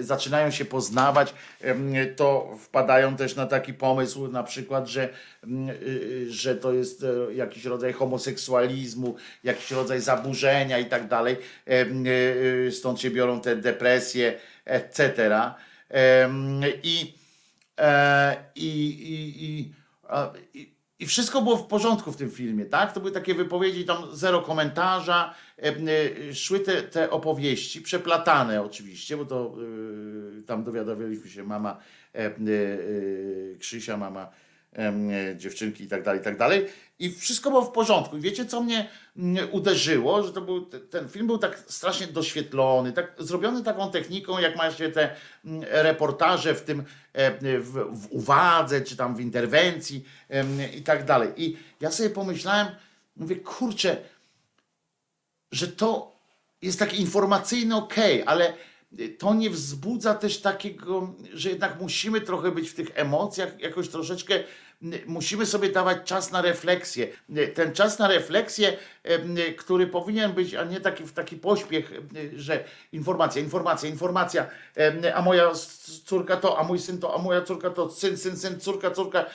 zaczynają 0.00 0.50
się 0.50 0.64
poznawać, 0.64 1.34
to 2.16 2.58
wpadają 2.60 3.16
też 3.16 3.36
na 3.36 3.46
taki 3.46 3.74
pomysł 3.74 4.28
na 4.28 4.42
przykład, 4.42 4.88
że, 4.88 5.08
że 6.28 6.56
to 6.56 6.72
jest 6.72 7.04
e, 7.04 7.34
jakiś 7.34 7.64
rodzaj 7.64 7.92
homoseksualizmu, 7.92 9.16
jakiś 9.44 9.70
rodzaj 9.70 10.00
zaburzenia 10.00 10.78
i 10.78 10.84
tak 10.84 11.08
dalej. 11.08 11.36
Stąd 12.70 13.00
się 13.00 13.10
biorą 13.10 13.40
te 13.40 13.56
depresje, 13.56 14.38
etc. 14.64 15.30
I 16.82 17.14
E, 17.16 17.21
i, 18.54 18.88
i, 18.88 19.44
i, 19.44 19.74
a, 20.08 20.32
i, 20.54 20.74
I 20.98 21.06
wszystko 21.06 21.42
było 21.42 21.56
w 21.56 21.66
porządku 21.66 22.12
w 22.12 22.16
tym 22.16 22.30
filmie, 22.30 22.66
tak? 22.66 22.92
To 22.92 23.00
były 23.00 23.12
takie 23.12 23.34
wypowiedzi, 23.34 23.84
tam 23.84 24.16
zero 24.16 24.42
komentarza, 24.42 25.34
e, 25.58 25.68
e, 26.28 26.34
szły 26.34 26.60
te, 26.60 26.82
te 26.82 27.10
opowieści, 27.10 27.82
przeplatane 27.82 28.62
oczywiście, 28.62 29.16
bo 29.16 29.24
to 29.24 29.54
e, 30.38 30.42
tam 30.42 30.64
dowiadywaliśmy 30.64 31.30
się 31.30 31.44
mama 31.44 31.78
e, 32.14 32.18
e, 32.18 32.30
e, 32.30 33.58
Krzysia, 33.58 33.96
mama 33.96 34.22
e, 34.22 34.41
dziewczynki 35.36 35.84
i 35.84 35.88
tak 35.88 36.02
dalej, 36.02 36.20
i 36.20 36.24
tak 36.24 36.38
dalej. 36.38 36.66
I 36.98 37.12
wszystko 37.12 37.50
było 37.50 37.62
w 37.62 37.72
porządku. 37.72 38.18
Wiecie, 38.18 38.46
co 38.46 38.62
mnie 38.62 38.88
uderzyło? 39.50 40.22
Że 40.22 40.32
to 40.32 40.40
był, 40.40 40.66
te- 40.66 40.80
ten 40.80 41.08
film 41.08 41.26
był 41.26 41.38
tak 41.38 41.58
strasznie 41.68 42.06
doświetlony, 42.06 42.92
tak 42.92 43.14
zrobiony 43.18 43.62
taką 43.62 43.90
techniką, 43.90 44.38
jak 44.38 44.56
ma 44.56 44.70
się 44.70 44.90
te 44.90 45.16
reportaże 45.70 46.54
w 46.54 46.62
tym, 46.62 46.84
e, 47.12 47.58
w, 47.60 47.72
w 47.72 48.06
uwadze, 48.10 48.80
czy 48.80 48.96
tam 48.96 49.16
w 49.16 49.20
interwencji 49.20 50.04
i 50.76 50.82
tak 50.82 51.04
dalej. 51.04 51.28
I 51.36 51.56
ja 51.80 51.90
sobie 51.90 52.10
pomyślałem, 52.10 52.66
mówię, 53.16 53.36
kurczę, 53.36 53.96
że 55.52 55.68
to 55.68 56.12
jest 56.62 56.78
takie 56.78 56.96
informacyjne, 56.96 57.76
okej, 57.76 58.22
ale 58.26 58.54
to 59.18 59.34
nie 59.34 59.50
wzbudza 59.50 60.14
też 60.14 60.40
takiego, 60.40 61.14
że 61.32 61.48
jednak 61.48 61.80
musimy 61.80 62.20
trochę 62.20 62.50
być 62.50 62.70
w 62.70 62.74
tych 62.74 62.88
emocjach, 62.94 63.60
jakoś 63.60 63.88
troszeczkę 63.88 64.34
musimy 65.06 65.46
sobie 65.46 65.68
dawać 65.68 65.98
czas 66.04 66.32
na 66.32 66.42
refleksję. 66.42 67.08
Ten 67.54 67.72
czas 67.72 67.98
na 67.98 68.08
refleksję, 68.08 68.76
który 69.56 69.86
powinien 69.86 70.32
być, 70.32 70.54
a 70.54 70.64
nie 70.64 70.80
taki 70.80 71.04
taki 71.04 71.36
pośpiech, 71.36 71.92
że 72.36 72.64
informacja, 72.92 73.42
informacja, 73.42 73.88
informacja, 73.88 74.46
a 75.14 75.22
moja 75.22 75.52
córka 76.04 76.36
to, 76.36 76.58
a 76.58 76.62
mój 76.62 76.78
syn 76.78 76.98
to, 76.98 77.14
a 77.14 77.18
moja 77.18 77.42
córka 77.42 77.70
to, 77.70 77.90
syn, 77.90 78.16
syn, 78.16 78.36
syn, 78.36 78.60
córka, 78.60 78.90
córka, 78.90 79.26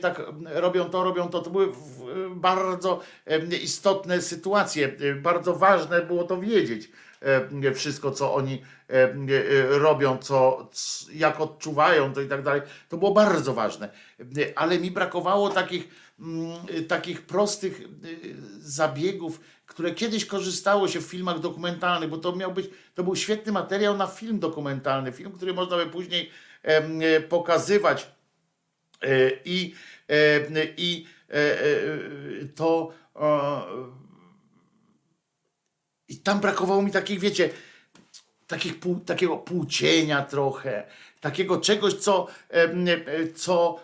tak 0.00 0.22
robią 0.44 0.84
to, 0.84 1.04
robią 1.04 1.28
to. 1.28 1.42
To 1.42 1.50
były 1.50 1.72
bardzo 2.30 3.00
istotne 3.62 4.22
sytuacje, 4.22 4.96
bardzo 5.22 5.54
ważne 5.54 6.02
było 6.02 6.24
to 6.24 6.40
wiedzieć 6.40 6.90
wszystko, 7.74 8.10
co 8.10 8.34
oni 8.34 8.62
e, 8.90 8.92
e, 8.92 9.14
robią, 9.78 10.18
co, 10.18 10.70
jak 11.12 11.40
odczuwają 11.40 12.12
to 12.12 12.20
i 12.20 12.28
tak 12.28 12.42
dalej. 12.42 12.62
To 12.88 12.96
było 12.96 13.14
bardzo 13.14 13.54
ważne. 13.54 13.88
Ale 14.54 14.78
mi 14.78 14.90
brakowało 14.90 15.50
takich, 15.50 15.88
mm, 16.20 16.56
takich 16.88 17.22
prostych 17.22 17.80
zabiegów, 18.58 19.40
które 19.66 19.90
kiedyś 19.90 20.26
korzystało 20.26 20.88
się 20.88 21.00
w 21.00 21.04
filmach 21.04 21.38
dokumentalnych, 21.38 22.10
bo 22.10 22.18
to 22.18 22.36
miał 22.36 22.52
być, 22.52 22.70
to 22.94 23.04
był 23.04 23.16
świetny 23.16 23.52
materiał 23.52 23.96
na 23.96 24.06
film 24.06 24.38
dokumentalny, 24.38 25.12
film, 25.12 25.32
który 25.32 25.54
można 25.54 25.76
by 25.76 25.86
później 25.86 26.30
pokazywać 27.28 28.10
i, 29.44 29.74
i 30.76 31.06
to 32.54 32.92
i 36.08 36.16
tam 36.16 36.40
brakowało 36.40 36.82
mi 36.82 36.90
takich, 36.90 37.20
wiecie, 37.20 37.50
takich 38.46 38.80
pół, 38.80 39.00
takiego 39.00 39.36
płcienia 39.36 40.22
trochę, 40.22 40.86
takiego 41.20 41.60
czegoś, 41.60 41.94
co, 41.94 42.26
co 43.34 43.80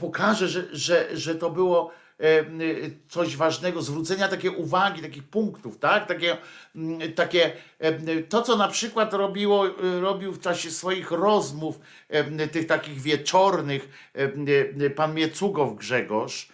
pokaże, 0.00 0.48
że, 0.48 0.68
że, 0.72 1.16
że 1.16 1.34
to 1.34 1.50
było 1.50 1.92
coś 3.08 3.36
ważnego, 3.36 3.82
zwrócenia 3.82 4.28
takiej 4.28 4.50
uwagi, 4.50 5.02
takich 5.02 5.24
punktów, 5.24 5.78
tak? 5.78 6.06
Takie, 6.06 6.36
takie 7.14 7.52
to, 8.28 8.42
co 8.42 8.56
na 8.56 8.68
przykład 8.68 9.14
robiło, 9.14 9.66
robił 10.00 10.32
w 10.32 10.40
czasie 10.40 10.70
swoich 10.70 11.10
rozmów, 11.10 11.80
tych 12.52 12.66
takich 12.66 13.00
wieczornych, 13.00 14.10
pan 14.96 15.14
Miecugow 15.14 15.76
Grzegorz, 15.76 16.48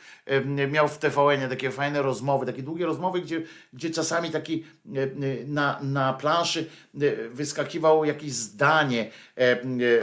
miał 0.69 0.89
w 0.89 0.99
TVN 0.99 1.49
takie 1.49 1.71
fajne 1.71 2.03
rozmowy, 2.03 2.47
takie 2.47 2.63
długie 2.63 2.87
rozmowy, 2.87 3.21
gdzie, 3.21 3.43
gdzie 3.73 3.91
czasami 3.91 4.31
taki 4.31 4.65
na, 5.47 5.81
na 5.83 6.13
planszy 6.13 6.67
wyskakiwało 7.31 8.05
jakieś 8.05 8.33
zdanie 8.33 9.11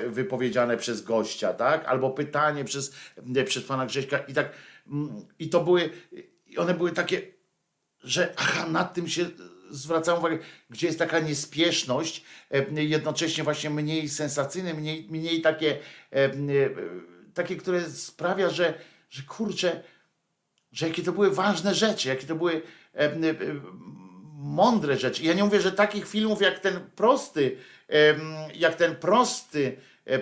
wypowiedziane 0.08 0.78
przez 0.78 1.02
gościa, 1.02 1.54
tak? 1.54 1.86
Albo 1.86 2.10
pytanie 2.10 2.64
przez, 2.64 2.96
przez 3.46 3.64
pana 3.64 3.86
Grześka 3.86 4.18
i 4.18 4.34
tak 4.34 4.52
i 5.40 5.50
to 5.50 5.64
były, 5.64 5.90
one 6.58 6.74
były 6.74 6.92
takie, 6.92 7.22
że 8.04 8.34
aha, 8.38 8.68
nad 8.70 8.94
tym 8.94 9.08
się 9.08 9.26
zwracam 9.70 10.18
uwagę, 10.18 10.38
gdzie 10.70 10.88
jest 10.88 11.00
taka 11.00 11.20
niespieszność, 11.20 12.24
jednocześnie 12.72 13.44
właśnie 13.44 13.70
mniej 13.70 14.10
sensacyjne, 14.10 14.74
mniej, 14.74 15.08
mniej 15.10 15.42
takie, 15.42 15.78
takie, 17.34 17.56
które 17.56 17.90
sprawia, 17.90 18.50
że, 18.50 18.74
że 19.10 19.24
kurczę, 19.24 19.84
że 20.78 20.88
jakie 20.88 21.04
to 21.04 21.12
były 21.12 21.32
ważne 21.32 21.76
rzeczy, 21.76 22.10
jakie 22.10 22.28
to 22.28 22.36
były 22.36 22.62
mądre 24.36 24.98
rzeczy. 24.98 25.24
Ja 25.24 25.34
nie 25.34 25.44
mówię, 25.44 25.62
że 25.62 25.72
takich 25.72 26.08
filmów 26.08 26.42
jak 26.42 26.60
ten 26.60 26.80
prosty, 26.96 27.58
jak 28.56 28.76
ten 28.76 28.96
prosty 28.96 29.78
E, 30.08 30.16
e, 30.16 30.20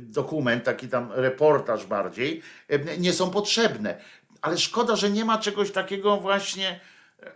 dokument, 0.00 0.64
taki 0.64 0.88
tam 0.88 1.12
reportaż 1.12 1.86
bardziej, 1.86 2.42
e, 2.68 2.98
nie 2.98 3.12
są 3.12 3.30
potrzebne. 3.30 3.98
Ale 4.42 4.58
szkoda, 4.58 4.96
że 4.96 5.10
nie 5.10 5.24
ma 5.24 5.38
czegoś 5.38 5.70
takiego 5.70 6.16
właśnie 6.16 6.80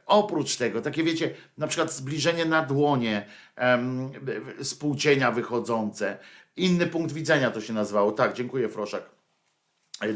oprócz 0.07 0.57
tego. 0.57 0.83
Takie 0.83 1.05
wiecie, 1.05 1.35
na 1.59 1.67
przykład 1.67 1.93
zbliżenie 1.93 2.45
na 2.45 2.63
dłonie, 2.63 3.27
spółcienia 4.63 5.31
wychodzące. 5.31 6.19
Inny 6.57 6.87
punkt 6.87 7.13
widzenia 7.13 7.51
to 7.51 7.61
się 7.61 7.73
nazywało. 7.73 8.13
Tak, 8.13 8.35
dziękuję 8.35 8.69
Froszak. 8.69 9.03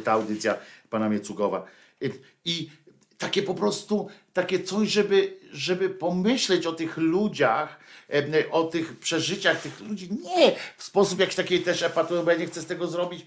Ta 0.04 0.12
audycja 0.12 0.56
pana 0.90 1.08
Miecugowa. 1.08 1.64
I 2.44 2.70
takie 3.18 3.42
po 3.42 3.54
prostu, 3.54 4.08
takie 4.32 4.60
coś, 4.60 4.88
żeby, 4.88 5.36
żeby 5.52 5.90
pomyśleć 5.90 6.66
o 6.66 6.72
tych 6.72 6.96
ludziach, 6.96 7.78
o 8.50 8.64
tych 8.64 8.98
przeżyciach 8.98 9.62
tych 9.62 9.80
ludzi. 9.80 10.08
Nie 10.12 10.52
w 10.76 10.82
sposób 10.82 11.20
jakiś 11.20 11.34
takiej 11.34 11.60
też 11.60 11.82
epatują, 11.82 12.24
bo 12.24 12.30
ja 12.30 12.38
nie 12.38 12.46
chcę 12.46 12.60
z 12.60 12.66
tego 12.66 12.88
zrobić, 12.88 13.26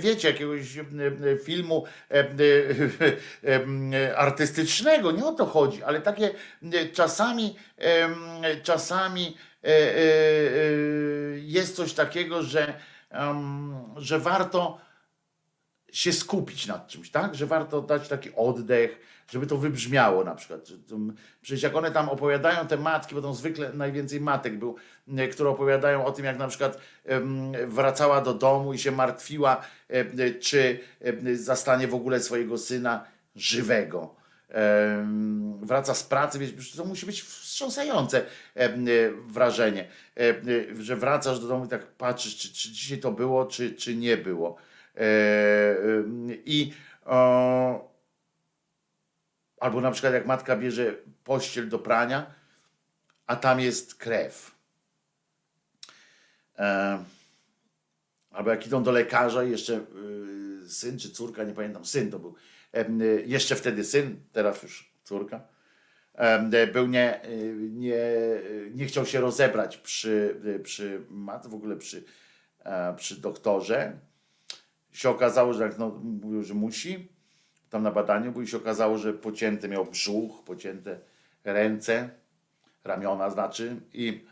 wiecie, 0.00 0.28
jakiegoś 0.28 0.60
filmu 1.44 1.84
artystycznego, 4.16 5.10
nie 5.10 5.24
o 5.24 5.32
to 5.32 5.46
chodzi, 5.46 5.82
ale 5.82 6.00
takie 6.00 6.30
czasami, 6.92 7.56
czasami 8.62 9.36
e, 9.64 9.68
e, 9.68 9.72
e, 9.72 10.02
jest 11.38 11.76
coś 11.76 11.92
takiego, 11.92 12.42
że, 12.42 12.74
że 13.96 14.18
warto 14.18 14.89
się 15.92 16.12
skupić 16.12 16.66
nad 16.66 16.88
czymś, 16.88 17.10
tak? 17.10 17.34
Że 17.34 17.46
warto 17.46 17.82
dać 17.82 18.08
taki 18.08 18.30
oddech, 18.36 18.98
żeby 19.28 19.46
to 19.46 19.56
wybrzmiało 19.56 20.24
na 20.24 20.34
przykład. 20.34 20.60
Przecież 21.42 21.62
jak 21.62 21.76
one 21.76 21.90
tam 21.90 22.08
opowiadają 22.08 22.66
te 22.66 22.76
matki, 22.76 23.14
bo 23.14 23.22
tam 23.22 23.34
zwykle 23.34 23.72
najwięcej 23.72 24.20
matek 24.20 24.58
był, 24.58 24.76
które 25.32 25.50
opowiadają 25.50 26.04
o 26.04 26.12
tym, 26.12 26.24
jak 26.24 26.38
na 26.38 26.48
przykład 26.48 26.78
wracała 27.66 28.20
do 28.20 28.34
domu 28.34 28.74
i 28.74 28.78
się 28.78 28.90
martwiła, 28.90 29.60
czy 30.40 30.80
zastanie 31.34 31.88
w 31.88 31.94
ogóle 31.94 32.20
swojego 32.20 32.58
syna 32.58 33.04
żywego. 33.36 34.14
Wraca 35.62 35.94
z 35.94 36.02
pracy, 36.02 36.38
wiesz, 36.38 36.72
to 36.72 36.84
musi 36.84 37.06
być 37.06 37.22
wstrząsające 37.22 38.24
wrażenie, 39.26 39.88
że 40.80 40.96
wracasz 40.96 41.40
do 41.40 41.48
domu 41.48 41.64
i 41.64 41.68
tak 41.68 41.86
patrzysz, 41.86 42.36
czy, 42.36 42.52
czy 42.52 42.72
dzisiaj 42.72 42.98
to 42.98 43.12
było, 43.12 43.46
czy, 43.46 43.74
czy 43.74 43.96
nie 43.96 44.16
było. 44.16 44.56
E, 44.96 45.76
I 46.44 46.72
Albo 49.60 49.80
na 49.80 49.90
przykład 49.90 50.14
jak 50.14 50.26
matka 50.26 50.56
bierze 50.56 50.94
pościel 51.24 51.68
do 51.68 51.78
prania, 51.78 52.34
a 53.26 53.36
tam 53.36 53.60
jest 53.60 53.94
krew. 53.94 54.54
E, 56.58 57.04
albo 58.30 58.50
jak 58.50 58.66
idą 58.66 58.82
do 58.82 58.92
lekarza 58.92 59.42
jeszcze 59.42 59.80
y, 60.64 60.68
syn 60.68 60.98
czy 60.98 61.10
córka, 61.10 61.44
nie 61.44 61.52
pamiętam, 61.52 61.84
syn 61.84 62.10
to 62.10 62.18
był, 62.18 62.34
e, 62.72 62.86
jeszcze 63.26 63.56
wtedy 63.56 63.84
syn, 63.84 64.20
teraz 64.32 64.62
już 64.62 64.92
córka, 65.04 65.40
był 66.72 66.86
nie, 66.86 67.20
nie, 67.60 68.02
nie 68.74 68.86
chciał 68.86 69.06
się 69.06 69.20
rozebrać 69.20 69.76
przy, 69.76 70.40
przy 70.62 71.00
w 71.48 71.54
ogóle 71.54 71.76
przy, 71.76 72.04
przy 72.96 73.20
doktorze. 73.20 73.98
Się 74.92 75.10
okazało, 75.10 75.54
że 75.54 75.62
jak 75.62 75.78
no, 75.78 75.88
mówił, 76.02 76.42
że 76.42 76.54
musi, 76.54 77.08
tam 77.70 77.82
na 77.82 77.90
badaniu, 77.90 78.32
bo 78.32 78.46
się 78.46 78.56
okazało, 78.56 78.98
że 78.98 79.12
pocięty 79.12 79.68
miał 79.68 79.84
brzuch, 79.84 80.44
pocięte 80.44 81.00
ręce, 81.44 82.10
ramiona 82.84 83.30
znaczy 83.30 83.76
i, 83.92 84.24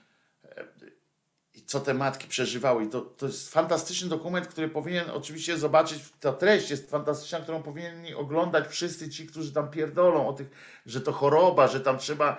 i 1.58 1.62
co 1.66 1.80
te 1.80 1.94
matki 1.94 2.28
przeżywały. 2.28 2.84
I 2.84 2.88
to, 2.88 3.00
to 3.00 3.26
jest 3.26 3.52
fantastyczny 3.52 4.08
dokument, 4.08 4.46
który 4.46 4.68
powinien 4.68 5.10
oczywiście 5.10 5.58
zobaczyć, 5.58 5.98
ta 6.20 6.32
treść 6.32 6.70
jest 6.70 6.90
fantastyczna, 6.90 7.40
którą 7.40 7.62
powinni 7.62 8.14
oglądać 8.14 8.68
wszyscy 8.68 9.08
ci, 9.08 9.26
którzy 9.26 9.52
tam 9.52 9.70
pierdolą 9.70 10.28
o 10.28 10.32
tych, 10.32 10.50
że 10.86 11.00
to 11.00 11.12
choroba, 11.12 11.68
że 11.68 11.80
tam 11.80 11.98
trzeba 11.98 12.36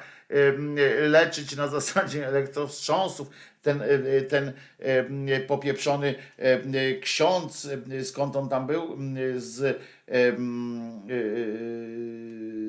leczyć 1.00 1.56
na 1.56 1.68
zasadzie 1.68 2.28
elektrowstrząsów. 2.28 3.30
Ten, 3.62 3.84
ten 4.30 4.54
popieprzony 5.48 6.16
ksiądz, 7.02 7.68
skąd 8.04 8.36
on 8.36 8.50
tam 8.50 8.68
był, 8.68 8.98
z 9.38 9.82
E, 10.10 10.36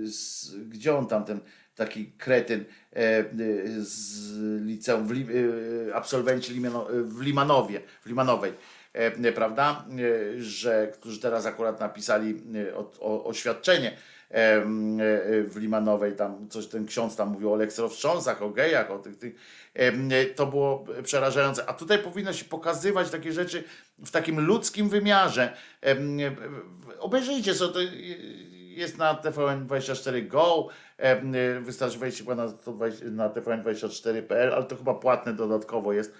z, 0.04 0.54
gdzie 0.68 0.96
on 0.96 1.06
tam, 1.06 1.24
ten 1.24 1.40
taki 1.74 2.12
kretyn 2.12 2.64
e, 2.92 3.24
z 3.78 4.30
liceum, 4.62 5.06
w, 5.06 5.12
e, 5.12 5.94
absolwenci 5.94 6.60
w 7.04 7.20
Limanowie, 7.20 7.80
w 8.02 8.06
Limanowej, 8.06 8.52
prawda, 9.34 9.84
że, 10.38 10.88
którzy 10.92 11.20
teraz 11.20 11.46
akurat 11.46 11.80
napisali 11.80 12.42
o, 12.74 12.92
o, 13.00 13.24
oświadczenie 13.24 13.96
w 15.44 15.56
Limanowej, 15.56 16.16
tam 16.16 16.48
coś 16.48 16.66
ten 16.66 16.86
ksiądz 16.86 17.16
tam 17.16 17.28
mówił 17.28 17.52
o 17.52 17.54
elektrowstrząsach, 17.54 18.42
o 18.42 18.50
gejach, 18.50 18.90
o 18.90 18.98
tych, 18.98 19.18
tych, 19.18 19.34
to 20.34 20.46
było 20.46 20.84
przerażające. 21.02 21.68
A 21.68 21.72
tutaj 21.72 21.98
powinno 21.98 22.32
się 22.32 22.44
pokazywać 22.44 23.10
takie 23.10 23.32
rzeczy 23.32 23.64
w 23.98 24.10
takim 24.10 24.40
ludzkim 24.40 24.88
wymiarze. 24.88 25.56
Obejrzyjcie 26.98 27.54
sobie, 27.54 27.72
to 27.72 27.80
jest 28.80 28.98
na 28.98 29.14
TVN24 29.14 30.26
Go, 30.26 30.68
wystarczy 31.60 31.98
wejść 31.98 32.18
chyba 32.18 32.34
na, 32.34 32.46
na 33.10 33.28
TVN24.pl, 33.28 34.54
ale 34.54 34.64
to 34.64 34.76
chyba 34.76 34.94
płatne 34.94 35.32
dodatkowo 35.32 35.92
jest, 35.92 36.14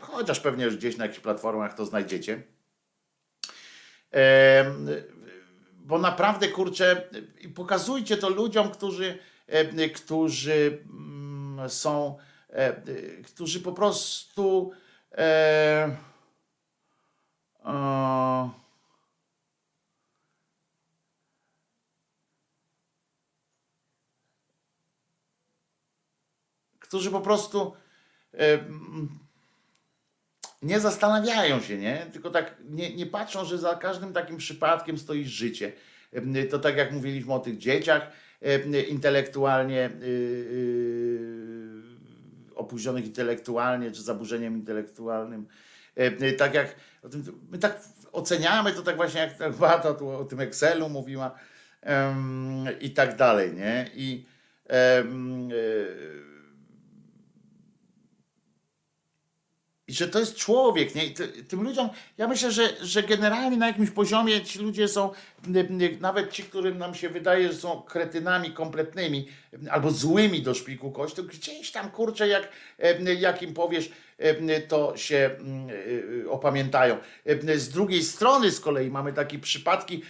chociaż 0.00 0.40
pewnie 0.40 0.64
już 0.64 0.76
gdzieś 0.76 0.96
na 0.96 1.04
jakichś 1.04 1.22
platformach 1.22 1.74
to 1.74 1.86
znajdziecie. 1.86 2.42
Bo 5.84 5.98
naprawdę 5.98 6.48
kurczę, 6.48 7.08
pokazujcie 7.54 8.16
to 8.16 8.28
ludziom, 8.28 8.70
którzy, 8.70 9.18
e, 9.46 9.88
którzy 9.88 10.84
są, 11.68 12.18
e, 12.48 12.82
którzy 13.22 13.60
po 13.60 13.72
prostu 13.72 14.72
e, 15.12 15.96
e, 17.64 18.61
którzy 26.92 27.10
po 27.10 27.20
prostu 27.20 27.72
e, 28.34 28.58
nie 30.62 30.80
zastanawiają 30.80 31.60
się, 31.60 31.78
nie? 31.78 32.06
Tylko 32.12 32.30
tak 32.30 32.54
nie, 32.70 32.96
nie 32.96 33.06
patrzą, 33.06 33.44
że 33.44 33.58
za 33.58 33.74
każdym 33.74 34.12
takim 34.12 34.36
przypadkiem 34.36 34.98
stoi 34.98 35.24
życie. 35.24 35.72
To 36.50 36.58
tak 36.58 36.76
jak 36.76 36.92
mówiliśmy 36.92 37.34
o 37.34 37.38
tych 37.38 37.58
dzieciach 37.58 38.12
intelektualnie 38.88 39.90
y, 40.02 40.06
y, 40.06 41.82
opóźnionych 42.54 43.06
intelektualnie, 43.06 43.90
czy 43.90 44.02
zaburzeniem 44.02 44.54
intelektualnym. 44.56 45.46
Tak 46.38 46.54
jak 46.54 46.76
my 47.50 47.58
tak 47.58 47.80
oceniamy 48.12 48.72
to 48.72 48.82
tak 48.82 48.96
właśnie 48.96 49.20
jak 49.40 49.52
Wata 49.52 49.94
tu 49.94 50.08
o 50.08 50.24
tym 50.24 50.40
Excelu 50.40 50.88
mówiła 50.88 51.38
i 52.80 52.90
tak 52.90 53.16
dalej, 53.16 53.52
nie? 53.54 53.90
I 53.94 54.26
I 59.92 59.94
że 59.94 60.08
to 60.08 60.18
jest 60.18 60.36
człowiek, 60.36 60.94
nie? 60.94 61.10
Tym 61.48 61.62
ludziom, 61.62 61.88
ja 62.18 62.28
myślę, 62.28 62.52
że, 62.52 62.68
że 62.82 63.02
generalnie 63.02 63.56
na 63.56 63.66
jakimś 63.66 63.90
poziomie 63.90 64.40
ci 64.40 64.58
ludzie 64.58 64.88
są, 64.88 65.10
nawet 66.00 66.30
ci, 66.30 66.42
którym 66.42 66.78
nam 66.78 66.94
się 66.94 67.08
wydaje, 67.08 67.48
że 67.48 67.54
są 67.54 67.82
kretynami 67.82 68.50
kompletnymi, 68.50 69.28
albo 69.70 69.90
złymi 69.90 70.42
do 70.42 70.54
szpiku 70.54 70.90
kości, 70.90 71.16
to 71.16 71.22
gdzieś 71.22 71.72
tam, 71.72 71.90
kurczę, 71.90 72.28
jak, 72.28 72.48
jak 73.18 73.42
im 73.42 73.54
powiesz, 73.54 73.90
to 74.68 74.96
się 74.96 75.30
opamiętają. 76.28 76.96
Z 77.56 77.68
drugiej 77.68 78.02
strony 78.02 78.50
z 78.50 78.60
kolei 78.60 78.90
mamy 78.90 79.12
takie 79.12 79.38
przypadki 79.38 80.02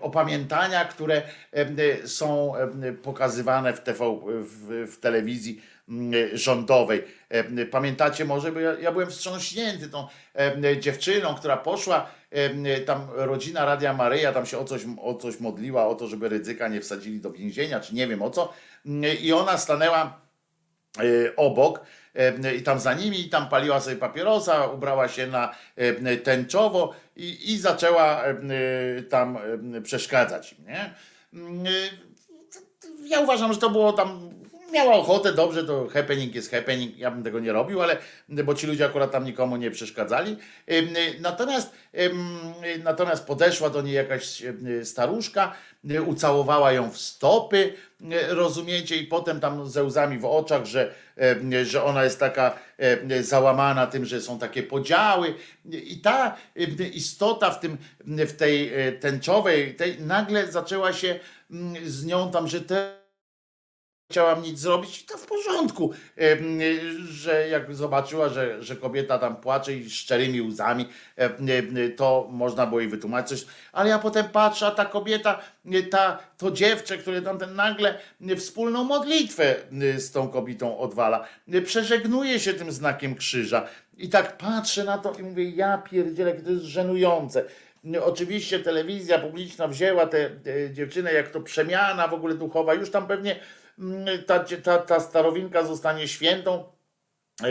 opamiętania, 0.00 0.84
które 0.84 1.22
są 2.04 2.52
pokazywane 3.02 3.72
w 3.72 3.80
TV, 3.80 4.20
w, 4.24 4.86
w 4.92 4.98
telewizji 5.00 5.62
rządowej. 6.32 7.04
Pamiętacie 7.70 8.24
może, 8.24 8.52
bo 8.52 8.60
ja, 8.60 8.78
ja 8.80 8.92
byłem 8.92 9.10
wstrząśnięty 9.10 9.88
tą 9.88 10.06
dziewczyną, 10.80 11.34
która 11.34 11.56
poszła, 11.56 12.10
tam 12.86 13.08
rodzina 13.14 13.64
Radia 13.64 13.92
Maryja 13.92 14.32
tam 14.32 14.46
się 14.46 14.58
o 14.58 14.64
coś, 14.64 14.82
o 15.02 15.14
coś 15.14 15.40
modliła, 15.40 15.86
o 15.86 15.94
to, 15.94 16.06
żeby 16.06 16.28
ryzyka 16.28 16.68
nie 16.68 16.80
wsadzili 16.80 17.20
do 17.20 17.32
więzienia, 17.32 17.80
czy 17.80 17.94
nie 17.94 18.06
wiem 18.06 18.22
o 18.22 18.30
co. 18.30 18.52
I 19.22 19.32
ona 19.32 19.58
stanęła 19.58 20.20
obok 21.36 21.80
i 22.58 22.62
tam 22.62 22.80
za 22.80 22.94
nimi, 22.94 23.20
i 23.20 23.28
tam 23.28 23.48
paliła 23.48 23.80
sobie 23.80 23.96
papierosa, 23.96 24.66
ubrała 24.66 25.08
się 25.08 25.26
na 25.26 25.54
tęczowo 26.24 26.94
i, 27.16 27.52
i 27.52 27.58
zaczęła 27.58 28.22
tam 29.10 29.38
przeszkadzać 29.82 30.54
nie? 30.66 30.94
Ja 33.08 33.20
uważam, 33.20 33.52
że 33.52 33.58
to 33.58 33.70
było 33.70 33.92
tam 33.92 34.25
miała 34.72 34.94
ochotę, 34.94 35.32
dobrze, 35.32 35.64
to 35.64 35.88
happening 35.88 36.34
jest 36.34 36.50
happening, 36.50 36.98
ja 36.98 37.10
bym 37.10 37.22
tego 37.22 37.40
nie 37.40 37.52
robił, 37.52 37.82
ale 37.82 37.96
bo 38.28 38.54
ci 38.54 38.66
ludzie 38.66 38.84
akurat 38.84 39.10
tam 39.10 39.24
nikomu 39.24 39.56
nie 39.56 39.70
przeszkadzali. 39.70 40.36
Natomiast, 41.20 41.72
natomiast 42.84 43.26
podeszła 43.26 43.70
do 43.70 43.82
niej 43.82 43.94
jakaś 43.94 44.42
staruszka, 44.84 45.54
ucałowała 46.06 46.72
ją 46.72 46.90
w 46.90 46.98
stopy, 46.98 47.72
rozumiecie, 48.28 48.96
i 48.96 49.06
potem 49.06 49.40
tam 49.40 49.68
ze 49.68 49.84
łzami 49.84 50.18
w 50.18 50.24
oczach, 50.24 50.64
że, 50.64 50.94
że 51.62 51.84
ona 51.84 52.04
jest 52.04 52.20
taka 52.20 52.58
załamana 53.20 53.86
tym, 53.86 54.04
że 54.04 54.20
są 54.20 54.38
takie 54.38 54.62
podziały. 54.62 55.34
I 55.64 56.00
ta 56.00 56.36
istota 56.94 57.50
w, 57.50 57.60
tym, 57.60 57.78
w 58.06 58.32
tej 58.32 58.72
tęczowej, 59.00 59.74
tej 59.74 60.00
nagle 60.00 60.52
zaczęła 60.52 60.92
się 60.92 61.20
z 61.84 62.04
nią 62.04 62.30
tam, 62.30 62.48
że 62.48 62.60
chciałam 64.10 64.42
nic 64.42 64.58
zrobić 64.58 65.02
i 65.02 65.04
to 65.04 65.18
w 65.18 65.26
porządku, 65.26 65.92
że 67.08 67.48
jak 67.48 67.74
zobaczyła, 67.74 68.28
że, 68.28 68.62
że 68.62 68.76
kobieta 68.76 69.18
tam 69.18 69.36
płacze 69.36 69.74
i 69.74 69.90
szczerymi 69.90 70.42
łzami, 70.42 70.88
to 71.96 72.28
można 72.30 72.66
było 72.66 72.80
jej 72.80 72.88
wytłumaczyć 72.88 73.46
ale 73.72 73.90
ja 73.90 73.98
potem 73.98 74.28
patrzę, 74.28 74.66
a 74.66 74.70
ta 74.70 74.84
kobieta, 74.84 75.40
ta, 75.90 76.18
to 76.38 76.50
dziewczę, 76.50 76.98
które 76.98 77.22
tam 77.22 77.38
ten 77.38 77.54
nagle 77.54 77.98
wspólną 78.36 78.84
modlitwę 78.84 79.54
z 79.96 80.10
tą 80.10 80.28
kobietą 80.28 80.78
odwala, 80.78 81.26
przeżegnuje 81.64 82.40
się 82.40 82.54
tym 82.54 82.72
znakiem 82.72 83.14
krzyża. 83.14 83.68
I 83.96 84.08
tak 84.08 84.38
patrzę 84.38 84.84
na 84.84 84.98
to 84.98 85.12
i 85.12 85.22
mówię, 85.22 85.50
ja 85.50 85.78
pierdzielę, 85.78 86.34
to 86.34 86.50
jest 86.50 86.64
żenujące. 86.64 87.44
Oczywiście 88.02 88.60
telewizja 88.60 89.18
publiczna 89.18 89.68
wzięła 89.68 90.06
tę 90.06 90.30
dziewczynę, 90.72 91.12
jak 91.12 91.28
to 91.28 91.40
przemiana 91.40 92.08
w 92.08 92.14
ogóle 92.14 92.34
duchowa, 92.34 92.74
już 92.74 92.90
tam 92.90 93.06
pewnie 93.06 93.36
ta, 94.26 94.44
ta, 94.62 94.78
ta 94.78 95.00
starowinka 95.00 95.64
zostanie 95.64 96.08
świętą, 96.08 96.64
e, 97.42 97.46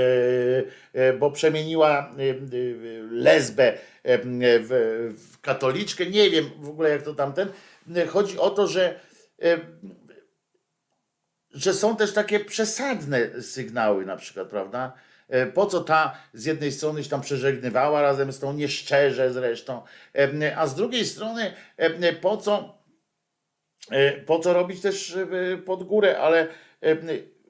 e, 0.93 1.13
bo 1.13 1.31
przemieniła 1.31 1.99
e, 1.99 2.13
lesbę 3.11 3.77
w, 4.37 5.37
katoliczkę. 5.41 6.05
Nie 6.05 6.29
wiem 6.29 6.49
w 6.59 6.69
ogóle 6.69 6.89
jak 6.89 7.01
to 7.01 7.13
tamten. 7.13 7.49
Chodzi 8.07 8.39
o 8.39 8.49
to, 8.49 8.67
że 8.67 8.99
że 11.51 11.73
są 11.73 11.95
też 11.95 12.13
takie 12.13 12.39
przesadne 12.39 13.41
sygnały 13.41 14.05
na 14.05 14.15
przykład, 14.15 14.47
prawda? 14.47 14.93
Po 15.53 15.65
co 15.65 15.81
ta 15.81 16.17
z 16.33 16.45
jednej 16.45 16.71
strony 16.71 17.03
się 17.03 17.09
tam 17.09 17.21
przeżegnywała 17.21 18.01
razem 18.01 18.31
z 18.31 18.39
tą 18.39 18.53
nieszczerze 18.53 19.33
zresztą, 19.33 19.81
a 20.55 20.67
z 20.67 20.75
drugiej 20.75 21.05
strony 21.05 21.53
po 22.21 22.37
co 22.37 22.77
po 24.25 24.39
co 24.39 24.53
robić 24.53 24.81
też 24.81 25.15
e, 25.15 25.57
pod 25.57 25.83
górę, 25.83 26.19
ale 26.19 26.47
e, 26.81 26.97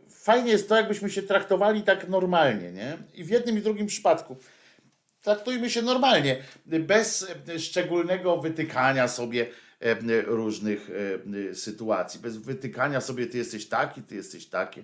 fajnie 0.10 0.52
jest 0.52 0.70
to, 0.70 0.76
jakbyśmy 0.76 1.10
się 1.10 1.22
traktowali 1.24 1.82
tak 1.82 2.10
normalnie, 2.10 2.72
nie? 2.72 2.98
I 3.14 3.24
w 3.24 3.30
jednym 3.30 3.58
i 3.58 3.62
drugim 3.62 3.88
przypadku. 3.88 4.38
Traktujmy 5.22 5.70
się 5.70 5.82
normalnie, 5.82 6.38
bez 6.66 7.28
szczególnego 7.58 8.38
wytykania 8.38 9.08
sobie 9.08 9.48
różnych 10.26 10.90
sytuacji, 11.54 12.20
bez 12.20 12.38
wytykania 12.38 13.02
sobie, 13.02 13.28
ty 13.28 13.38
jesteś 13.38 13.70
taki, 13.70 14.02
ty 14.02 14.16
jesteś 14.16 14.46
taki. 14.46 14.84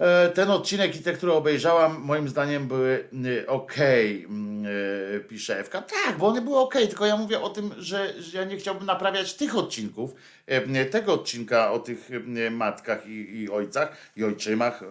E, 0.00 0.28
ten 0.28 0.50
odcinek 0.50 0.96
i 0.96 0.98
te, 0.98 1.12
które 1.12 1.32
obejrzałam, 1.32 2.00
moim 2.00 2.28
zdaniem 2.28 2.68
były 2.68 3.08
y, 3.26 3.46
ok, 3.46 3.74
mm, 3.78 4.66
y, 4.66 5.24
pisze 5.28 5.58
Ewka. 5.58 5.82
Tak, 5.82 6.18
bo 6.18 6.26
one 6.26 6.40
były 6.42 6.58
ok, 6.58 6.72
tylko 6.74 7.06
ja 7.06 7.16
mówię 7.16 7.40
o 7.40 7.50
tym, 7.50 7.70
że, 7.78 8.22
że 8.22 8.38
ja 8.38 8.44
nie 8.44 8.56
chciałbym 8.56 8.86
naprawiać 8.86 9.34
tych 9.34 9.56
odcinków, 9.56 10.14
e, 10.46 10.84
tego 10.84 11.12
odcinka 11.12 11.72
o 11.72 11.78
tych 11.78 12.10
matkach 12.50 13.06
i, 13.06 13.42
i 13.42 13.50
ojcach, 13.50 13.96
i 14.16 14.24
ojczymach 14.24 14.82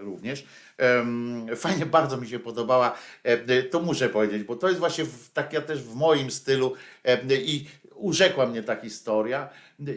również. 0.00 0.44
Fajnie, 1.56 1.86
bardzo 1.96 2.16
mi 2.16 2.28
się 2.28 2.38
podobała, 2.38 2.98
e, 3.22 3.62
to 3.62 3.80
muszę 3.80 4.08
powiedzieć, 4.08 4.42
bo 4.42 4.56
to 4.56 4.68
jest 4.68 4.80
właśnie 4.80 5.04
tak 5.34 5.52
ja 5.52 5.60
też 5.60 5.82
w 5.82 5.94
moim 5.94 6.30
stylu 6.30 6.74
i 7.30 7.66
urzekła 7.94 8.46
mnie 8.46 8.62
ta 8.62 8.76
historia, 8.76 9.48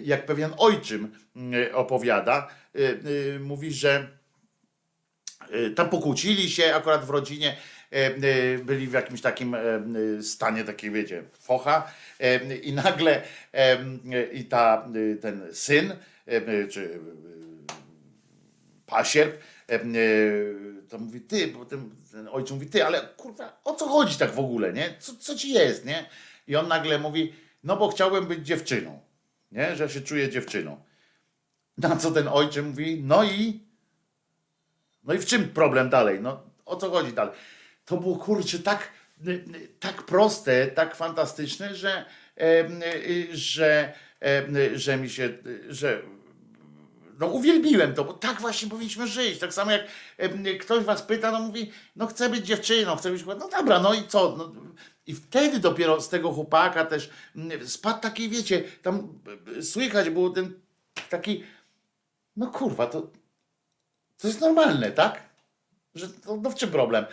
jak 0.03 0.26
pewien 0.26 0.51
ojczym 0.58 1.11
opowiada, 1.74 2.48
mówi, 3.40 3.74
że 3.74 4.19
tam 5.76 5.90
pokłócili 5.90 6.50
się 6.50 6.76
akurat 6.76 7.06
w 7.06 7.10
rodzinie, 7.10 7.58
y, 7.94 7.98
y, 8.26 8.64
byli 8.64 8.88
w 8.88 8.94
jakimś 8.94 9.22
takim 9.22 9.56
stanie, 10.22 10.64
takiej 10.64 10.92
wiecie, 10.92 11.24
focha 11.40 11.92
i 12.64 12.74
nagle 12.74 13.22
i 14.34 14.45
ta, 14.45 14.88
ten 15.22 15.48
syn, 15.53 15.94
czy 16.69 17.00
pasierb, 18.86 19.36
to 20.90 20.98
mówi 20.98 21.22
ty, 21.22 21.48
bo 21.48 21.66
ten, 21.66 21.90
ten 22.11 22.28
ojciec 22.28 22.52
mówi 22.52 22.68
ty, 22.68 22.86
ale 22.86 23.02
kurwa, 23.02 23.61
o 23.64 23.76
co 23.76 23.88
chodzi 23.88 24.18
tak 24.18 24.32
w 24.32 24.40
ogóle, 24.40 24.74
nie? 24.74 24.95
Co, 25.00 25.16
co 25.16 25.36
ci 25.36 25.53
jest, 25.53 25.86
nie? 25.86 26.10
I 26.48 26.56
on 26.56 26.68
nagle 26.68 27.00
mówi, 27.00 27.34
no 27.64 27.78
bo 27.78 27.90
chciałbym 27.90 28.26
być 28.26 28.48
dziewczyną, 28.48 29.00
nie? 29.52 29.76
Że 29.76 29.90
się 29.90 30.02
czuję 30.02 30.30
dziewczyną. 30.30 30.84
Na 31.78 31.95
co 31.95 32.11
ten 32.11 32.28
ojciec 32.28 32.66
mówi, 32.66 33.02
no 33.03 33.24
i 33.24 33.69
no 35.10 35.16
i 35.16 35.18
w 35.18 35.26
czym 35.26 35.50
problem 35.50 35.90
dalej? 35.90 36.20
No 36.22 36.42
o 36.66 36.76
co 36.76 36.92
chodzi 36.92 37.14
dalej? 37.14 37.34
To 37.86 37.98
było 37.98 38.16
kurczę 38.16 38.60
tak, 38.60 38.90
tak 39.80 40.04
proste, 40.04 40.68
tak 40.68 40.96
fantastyczne, 40.96 41.76
że, 41.76 42.06
że, 43.32 43.94
że 44.76 44.98
mi 44.98 45.10
się, 45.10 45.30
że 45.70 46.02
no 47.20 47.28
uwielbiłem 47.28 47.94
to, 47.94 48.06
bo 48.06 48.14
tak 48.14 48.42
właśnie 48.42 48.70
powinniśmy 48.70 49.08
żyć. 49.08 49.40
Tak 49.40 49.54
samo 49.54 49.72
jak 49.72 49.82
ktoś 50.62 50.84
was 50.84 51.02
pyta, 51.02 51.32
no 51.32 51.40
mówi, 51.40 51.72
no 51.96 52.08
chcę 52.08 52.30
być 52.30 52.46
dziewczyną, 52.46 52.96
chcę 52.96 53.12
być, 53.12 53.26
no 53.26 53.50
dobra, 53.50 53.80
no 53.80 53.94
i 53.94 54.08
co? 54.08 54.36
No, 54.38 54.52
I 55.08 55.16
wtedy 55.16 55.60
dopiero 55.60 56.02
z 56.02 56.10
tego 56.10 56.32
chłopaka 56.32 56.86
też 56.86 57.10
spadł 57.66 58.02
taki, 58.02 58.30
wiecie, 58.30 58.64
tam 58.82 59.20
słychać 59.62 60.10
było 60.10 60.30
ten 60.30 60.54
taki, 61.10 61.44
no 62.36 62.48
kurwa, 62.48 62.88
to, 62.88 63.12
to 64.22 64.28
jest 64.28 64.42
normalne, 64.42 64.92
tak? 64.92 65.30
Że 65.96 66.08
to, 66.08 66.38
no 66.38 66.50
w 66.50 66.56
czym 66.56 66.70
problem? 66.70 67.06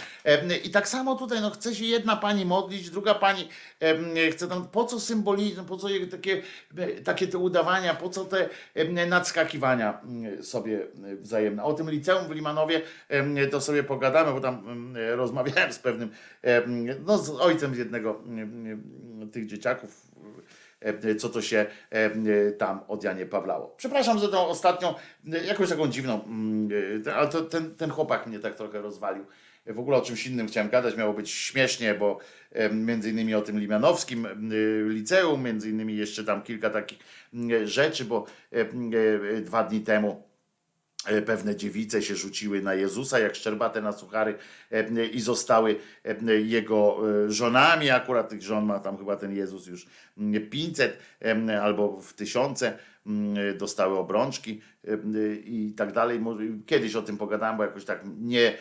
I 0.65 0.70
tak 0.70 0.89
samo 0.89 1.15
tutaj, 1.17 1.41
no 1.41 1.51
chce 1.51 1.75
się 1.75 1.85
jedna 1.85 2.17
pani 2.17 2.47
modlić, 2.47 2.91
druga 2.91 3.15
pani 3.15 3.49
chce 4.33 4.49
tam, 4.49 4.68
po 4.68 4.85
co 4.85 5.01
symboliczne, 5.01 5.65
po 5.65 5.76
co 5.76 5.89
takie, 6.10 6.43
takie 7.05 7.28
te 7.28 7.39
udawania, 7.39 7.94
po 7.94 8.10
co 8.10 8.25
te 8.25 8.49
nadskakiwania 9.07 10.01
mm, 10.01 10.43
sobie 10.43 10.86
wzajemne. 11.20 11.65
O 11.65 11.75
tym 11.75 11.91
liceum 11.91 12.28
w 12.28 12.31
Limanowie 12.31 12.83
to 13.51 13.60
sobie 13.60 13.83
pogadamy, 13.83 14.33
bo 14.33 14.41
tam 14.41 14.94
rozmawiałem 15.10 15.73
z 15.73 15.78
pewnym, 15.78 16.10
no 17.07 17.18
z 17.18 17.31
ojcem 17.31 17.75
jednego 17.75 18.23
tych 19.33 19.47
dzieciaków, 19.47 20.07
co 21.18 21.28
to 21.28 21.42
się 21.42 21.66
e, 21.90 22.10
tam 22.52 22.81
od 22.89 23.05
Janie 23.05 23.26
Pawlało. 23.26 23.74
Przepraszam 23.76 24.18
za 24.18 24.28
tą 24.28 24.47
ostatnią, 24.47 24.94
e, 25.32 25.44
jakąś 25.44 25.68
taką 25.68 25.89
dziwną, 25.89 26.20
ale 27.16 27.28
to, 27.28 27.42
ten, 27.42 27.74
ten 27.74 27.90
chłopak 27.90 28.26
mnie 28.26 28.39
tak 28.39 28.55
trochę 28.55 28.82
rozwalił. 28.82 29.24
W 29.66 29.78
ogóle 29.78 29.97
o 29.97 30.00
czymś 30.00 30.26
innym 30.26 30.48
chciałem 30.48 30.70
gadać, 30.70 30.97
miało 30.97 31.12
być 31.12 31.31
śmiesznie, 31.31 31.94
bo 31.94 32.18
między 32.73 33.10
innymi 33.10 33.34
o 33.34 33.42
tym 33.42 33.58
Limanowskim 33.60 34.28
liceum, 34.89 35.42
między 35.42 35.70
innymi 35.70 35.97
jeszcze 35.97 36.24
tam 36.24 36.42
kilka 36.42 36.70
takich 36.70 36.98
rzeczy, 37.65 38.05
bo 38.05 38.26
dwa 39.42 39.65
dni 39.65 39.81
temu 39.81 40.23
E, 40.23 40.25
pewne 41.26 41.57
dziewice 41.57 42.02
się 42.02 42.17
rzuciły 42.17 42.62
na 42.62 42.75
Jezusa 42.75 43.18
jak 43.18 43.35
szczerbate 43.35 43.81
na 43.81 43.93
suchary 43.93 44.35
e, 44.73 45.07
i 45.07 45.20
zostały 45.20 45.76
e, 46.05 46.41
jego 46.41 46.99
żonami. 47.28 47.91
Akurat 47.91 48.28
tych 48.28 48.43
żon 48.43 48.65
ma 48.65 48.78
tam 48.78 48.99
chyba 48.99 49.17
ten 49.17 49.36
Jezus 49.36 49.67
już 49.67 49.86
500 50.51 50.99
albo 51.62 52.01
w 52.01 52.12
tysiące 52.12 52.78
dostały 53.59 53.99
obrączki 53.99 54.60
i 55.44 55.75
tak 55.76 55.93
dalej. 55.93 56.20
Kiedyś 56.67 56.94
o 56.94 57.02
tym 57.02 57.17
pogadałem, 57.17 57.57
bo 57.57 57.62
jakoś 57.62 57.85
tak 57.85 58.01
nie, 58.20 58.55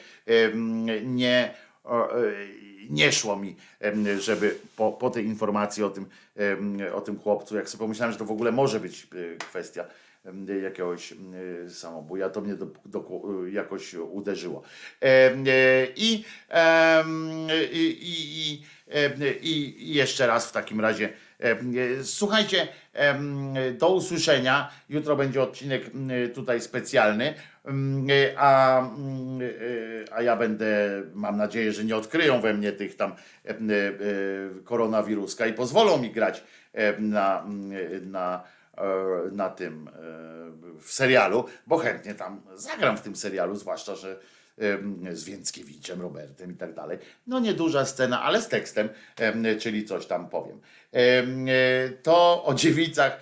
nie, 1.04 1.54
nie 2.90 3.12
szło 3.12 3.36
mi, 3.36 3.56
żeby 4.20 4.58
po, 4.76 4.92
po 4.92 5.10
tej 5.10 5.26
informacji 5.26 5.84
o 5.84 5.90
tym, 5.90 6.06
o 6.94 7.02
tym 7.02 7.20
chłopcu, 7.20 7.56
jak 7.56 7.70
sobie 7.70 7.80
pomyślałem, 7.80 8.14
że 8.14 8.20
to 8.20 8.26
w 8.26 8.32
ogóle 8.32 8.52
może 8.52 8.80
być 8.80 9.08
kwestia 9.40 9.86
jakiegoś 10.64 11.14
samobuja. 11.70 12.30
To 12.30 12.42
mnie 12.42 12.56
do, 12.56 12.68
do, 12.86 13.22
jakoś 13.52 13.94
uderzyło. 13.94 14.64
I, 15.96 16.24
i, 17.72 18.64
i, 19.42 19.84
i 19.84 19.94
jeszcze 19.94 20.28
raz 20.28 20.50
w 20.50 20.52
takim 20.52 20.82
razie 20.82 21.10
słuchajcie, 22.04 22.68
do 23.80 23.90
usłyszenia. 23.90 24.72
Jutro 24.90 25.16
będzie 25.16 25.42
odcinek 25.42 25.92
tutaj 26.34 26.62
specjalny. 26.62 27.34
A, 28.38 28.82
a 30.12 30.22
ja 30.22 30.36
będę, 30.36 31.04
mam 31.14 31.38
nadzieję, 31.38 31.74
że 31.74 31.84
nie 31.84 31.96
odkryją 31.96 32.42
we 32.42 32.54
mnie 32.54 32.72
tych 32.72 32.96
tam 32.96 33.16
koronawiruska 34.64 35.46
i 35.46 35.54
pozwolą 35.54 35.98
mi 35.98 36.12
grać 36.12 36.44
na, 37.00 37.46
na 38.02 38.44
E, 38.44 38.55
na 39.32 39.50
tym, 39.50 39.88
e, 39.88 39.92
w 40.82 40.92
serialu, 40.92 41.46
bo 41.68 41.78
chętnie 41.78 42.16
tam 42.16 42.42
zagram 42.56 42.98
w 42.98 43.02
tym 43.02 43.16
serialu, 43.16 43.56
zwłaszcza, 43.56 43.96
że 43.96 44.20
z 45.12 45.24
Więckiewiczem, 45.24 46.02
Robertem 46.02 46.52
i 46.52 46.56
tak 46.56 46.74
dalej. 46.74 46.98
No 47.28 47.40
nieduża 47.40 47.86
scena, 47.86 48.22
ale 48.22 48.42
z 48.42 48.48
tekstem, 48.48 48.90
czyli 49.60 49.86
coś 49.86 50.06
tam 50.06 50.30
powiem. 50.30 50.62
To 52.04 52.46
o 52.46 52.54
dziewicach 52.54 53.20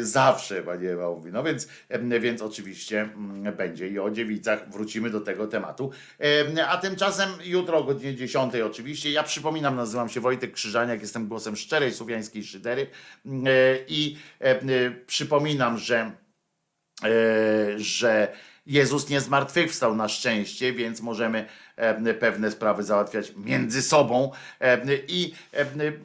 zawsze 0.00 0.62
Baniewa 0.62 1.10
mówi. 1.10 1.32
No 1.32 1.42
więc, 1.42 1.68
więc 2.20 2.42
oczywiście 2.42 3.00
mm, 3.00 3.56
będzie 3.56 3.88
i 3.88 3.98
o 3.98 4.10
dziewicach. 4.10 4.70
Wrócimy 4.70 5.10
do 5.10 5.20
tego 5.20 5.46
tematu. 5.46 5.90
A 6.68 6.76
tymczasem 6.76 7.30
jutro 7.44 7.78
o 7.78 7.84
godzinie 7.84 8.14
10 8.14 8.54
oczywiście. 8.54 9.10
Ja 9.10 9.22
przypominam, 9.22 9.76
nazywam 9.76 10.08
się 10.08 10.20
Wojtek 10.20 10.52
Krzyżaniak, 10.52 11.00
jestem 11.00 11.28
głosem 11.28 11.56
szczerej 11.56 11.92
słowiańskiej 11.92 12.44
szydery 12.44 12.86
mm, 13.26 13.46
e, 13.46 13.50
i 13.88 14.16
przypominam, 15.06 15.78
że 15.78 16.12
że 17.76 18.32
Jezus 18.66 19.08
nie 19.08 19.20
zmartwychwstał 19.20 19.96
na 19.96 20.08
szczęście, 20.08 20.72
więc 20.72 21.00
możemy 21.00 21.46
pewne 22.20 22.50
sprawy 22.50 22.82
załatwiać 22.82 23.32
między 23.36 23.82
sobą. 23.82 24.32
I, 25.08 25.34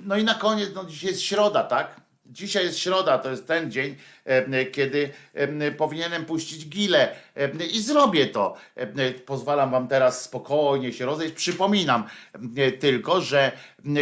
no 0.01 0.17
i 0.17 0.23
na 0.23 0.35
koniec, 0.35 0.69
no 0.75 0.85
dzisiaj 0.85 1.09
jest 1.09 1.21
środa, 1.21 1.63
tak? 1.63 2.01
Dzisiaj 2.25 2.65
jest 2.65 2.79
środa, 2.79 3.17
to 3.17 3.31
jest 3.31 3.47
ten 3.47 3.71
dzień, 3.71 3.95
kiedy 4.71 5.09
powinienem 5.77 6.25
puścić 6.25 6.67
gilę 6.67 7.15
i 7.73 7.81
zrobię 7.81 8.27
to. 8.27 8.55
Pozwalam 9.25 9.71
Wam 9.71 9.87
teraz 9.87 10.23
spokojnie 10.23 10.93
się 10.93 11.05
rozejść. 11.05 11.33
Przypominam 11.33 12.03
tylko, 12.79 13.21
że 13.21 13.51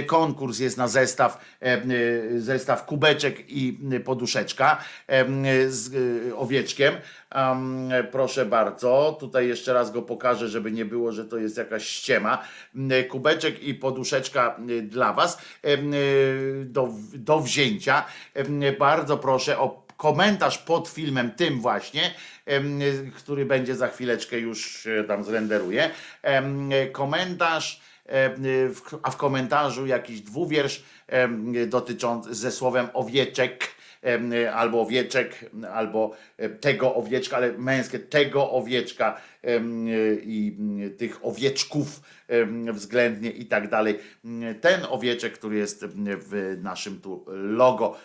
konkurs 0.08 0.60
jest 0.60 0.78
na 0.78 0.88
zestaw, 0.88 1.46
zestaw 2.38 2.86
kubeczek 2.86 3.50
i 3.50 3.80
poduszeczka 4.06 4.84
z 5.68 5.94
e, 6.30 6.36
owieczkiem. 6.36 6.94
Proszę 8.12 8.46
bardzo, 8.46 9.18
tutaj 9.20 9.48
jeszcze 9.48 9.74
raz 9.74 9.92
go 9.92 10.02
pokażę, 10.02 10.48
żeby 10.48 10.72
nie 10.72 10.86
było, 10.86 11.12
że 11.12 11.26
to 11.26 11.38
jest 11.38 11.58
jakaś 11.58 11.86
ściema. 11.86 12.44
Kubeczek 13.10 13.64
i 13.64 13.74
poduszeczka 13.74 14.60
dla 14.84 15.14
Was 15.14 15.42
do, 16.66 16.90
do 17.14 17.40
wzięcia. 17.40 18.06
Bardzo 18.80 19.18
proszę 19.18 19.60
o 19.60 19.89
komentarz 20.00 20.58
pod 20.58 20.88
filmem 20.90 21.32
tym 21.32 21.62
właśnie, 21.62 22.14
który 23.16 23.46
będzie 23.46 23.76
za 23.76 23.88
chwileczkę 23.88 24.40
już 24.40 24.88
tam 25.08 25.24
zrenderuje. 25.24 25.90
Komentarz, 26.92 27.82
a 29.04 29.12
w 29.12 29.18
komentarzu 29.18 29.88
jakiś 29.88 30.22
dwuwiersz 30.22 30.84
dotyczący 31.68 32.36
ze 32.36 32.52
słowem 32.52 32.88
owieczek 32.94 33.68
albo 34.54 34.82
owieczek, 34.82 35.52
albo 35.74 36.16
tego 36.62 36.96
owieczka, 36.96 37.38
ale 37.38 37.52
męskie, 37.52 38.00
tego 38.00 38.52
owieczka 38.52 39.22
i 40.24 40.58
tych 40.98 41.26
owieczków 41.26 42.02
względnie 42.74 43.32
i 43.32 43.46
tak 43.46 43.70
dalej. 43.70 44.00
Ten 44.62 44.82
owieczek, 44.90 45.34
który 45.34 45.58
jest 45.58 45.86
w 45.86 46.58
naszym 46.64 47.02
tu 47.02 47.26
logo, 47.28 47.98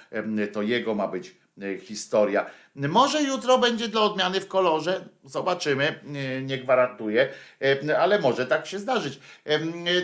to 0.52 0.62
jego 0.62 0.94
ma 0.94 1.08
być 1.08 1.43
historia. 1.81 2.47
Może 2.74 3.23
jutro 3.23 3.58
będzie 3.58 3.89
dla 3.89 4.00
odmiany 4.00 4.41
w 4.41 4.49
kolorze, 4.49 5.08
zobaczymy, 5.24 6.00
e, 6.15 6.42
nie 6.42 6.58
gwarantuję, 6.58 7.28
e, 7.89 7.99
ale 7.99 8.18
może 8.18 8.47
tak 8.47 8.66
się 8.66 8.78
zdarzyć. 8.78 9.18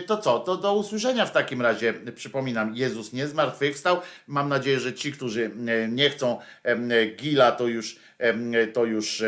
To 0.07 0.17
co, 0.17 0.39
to 0.39 0.57
do 0.57 0.73
usłyszenia 0.73 1.25
w 1.25 1.31
takim 1.31 1.61
razie. 1.61 1.93
Przypominam, 2.15 2.75
Jezus 2.75 3.13
nie 3.13 3.27
zmartwychwstał. 3.27 4.01
Mam 4.27 4.49
nadzieję, 4.49 4.79
że 4.79 4.93
ci, 4.93 5.11
którzy 5.11 5.51
nie 5.89 6.09
chcą 6.09 6.39
gila, 7.15 7.51
to 7.51 7.67
już, 7.67 7.99
to 8.73 8.85
już 8.85 9.23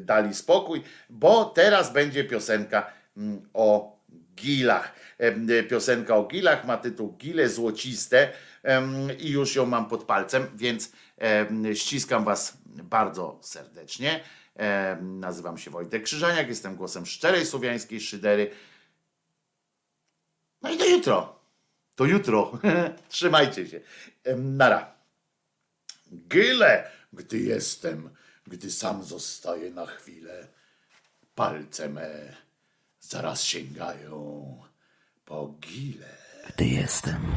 dali 0.00 0.34
spokój, 0.34 0.82
bo 1.10 1.44
teraz 1.44 1.92
będzie 1.92 2.24
piosenka 2.24 2.92
o 3.54 3.96
gilach. 4.36 4.94
Piosenka 5.68 6.16
o 6.16 6.24
gilach 6.24 6.64
ma 6.64 6.76
tytuł 6.76 7.12
Gile 7.12 7.48
Złociste 7.48 8.32
i 9.18 9.30
już 9.30 9.54
ją 9.54 9.66
mam 9.66 9.88
pod 9.88 10.04
palcem, 10.04 10.46
więc 10.54 10.92
ściskam 11.74 12.24
Was 12.24 12.58
bardzo 12.66 13.38
serdecznie. 13.42 14.20
Nazywam 15.00 15.58
się 15.58 15.70
Wojtek 15.70 16.02
Krzyżaniak, 16.02 16.48
jestem 16.48 16.76
głosem 16.76 17.06
szczerej 17.06 17.46
słowiańskiej 17.46 18.00
szydery. 18.00 18.50
No 20.62 20.70
i 20.70 20.78
do 20.78 20.84
jutro. 20.84 21.40
To 21.94 22.04
jutro. 22.04 22.58
Trzymajcie 23.08 23.66
się. 23.68 23.80
Nara. 24.36 24.94
Gyle, 26.12 26.90
gdy 27.12 27.38
jestem, 27.38 28.10
gdy 28.46 28.70
sam 28.70 29.04
zostaję 29.04 29.70
na 29.70 29.86
chwilę. 29.86 30.48
Palce 31.34 31.88
me 31.88 32.36
zaraz 33.00 33.42
sięgają 33.42 34.62
po 35.24 35.54
gile. 35.60 36.16
Gdy 36.48 36.64
jestem 36.64 37.32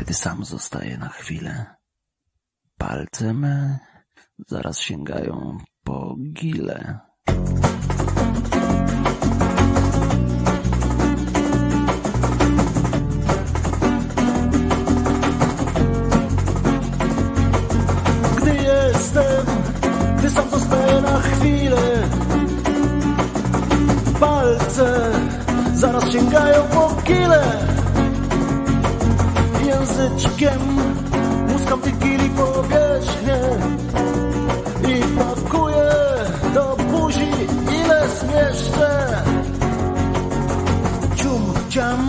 gdy 0.00 0.14
sam 0.14 0.44
zostaję 0.44 0.98
na 0.98 1.08
chwilę. 1.08 1.66
Palce 2.78 3.34
me 3.34 3.78
zaraz 4.48 4.78
sięgają 4.78 5.58
po 5.84 6.16
gile. 6.32 6.98
Gdy 18.36 18.56
jestem, 18.56 19.46
gdy 20.18 20.30
sam 20.30 20.50
zostaję 20.50 21.00
na 21.00 21.20
chwilę, 21.20 22.08
palce 24.20 25.12
zaraz 25.74 26.12
sięgają 26.12 26.62
po 26.68 26.96
gile 27.02 27.78
języczkiem 29.88 30.60
Muskam 31.48 31.80
wigili 31.80 32.30
powierzchnię 32.30 33.40
I 34.88 35.02
pakuję 35.18 35.90
do 36.54 36.76
buzi 36.76 37.30
ile 37.82 38.08
zmieszczę. 38.08 39.22
Cium, 41.16 41.52
ciam, 41.68 42.08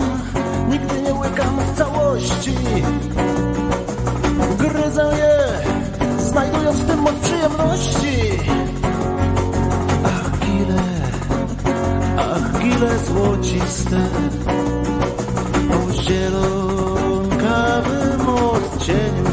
nigdy 0.68 1.02
nie 1.02 1.14
łykam 1.14 1.56
w 1.60 1.78
całości. 1.78 2.54
Gryzę 4.58 5.10
je, 5.18 5.38
znajdując 6.22 6.76
w 6.76 6.86
tym 6.86 7.06
od 7.06 7.14
przyjemności. 7.14 8.38
Ach, 10.04 10.38
gile, 10.38 10.82
ach, 12.18 13.04
złociste 13.06 14.00
O 15.70 15.92
zielone 15.92 16.69
odcieniu 18.80 19.24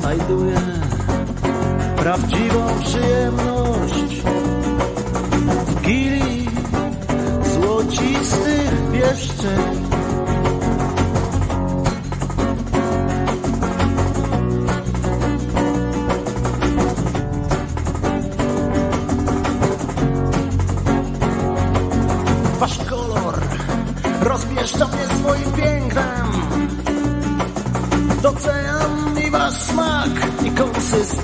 znajduję 0.00 0.60
prawdziwą 1.96 2.66
przyjemność 2.80 4.22
w 5.66 5.80
gili 5.82 6.48
złocistych 7.54 8.72
pieszczeń. 8.92 9.77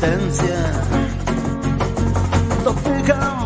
Konsystencję. 0.05 0.57
Dotykam 2.65 3.39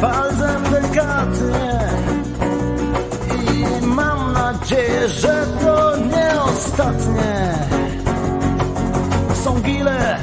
palcem 0.00 0.62
delikatnie 0.70 1.80
i 3.34 3.86
mam 3.86 4.32
nadzieję, 4.32 5.08
że 5.08 5.46
to 5.64 5.96
nie 5.96 6.42
ostatnie. 6.42 7.54
Są 9.44 9.60
gile, 9.60 10.18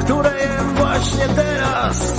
które 0.00 0.38
jem 0.38 0.74
właśnie 0.74 1.28
teraz. 1.36 2.14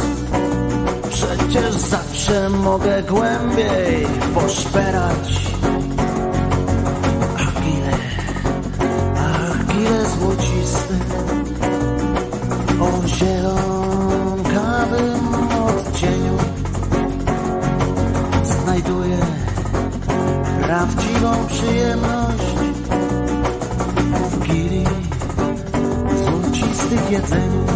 Przecież 1.09 1.75
zawsze 1.75 2.49
mogę 2.49 3.03
głębiej 3.03 4.07
poszperać. 4.33 5.46
Przyjemność 21.67 22.43
w 24.31 24.43
gili 24.43 24.83
złocistych 26.25 27.11
jedzeniu. 27.11 27.67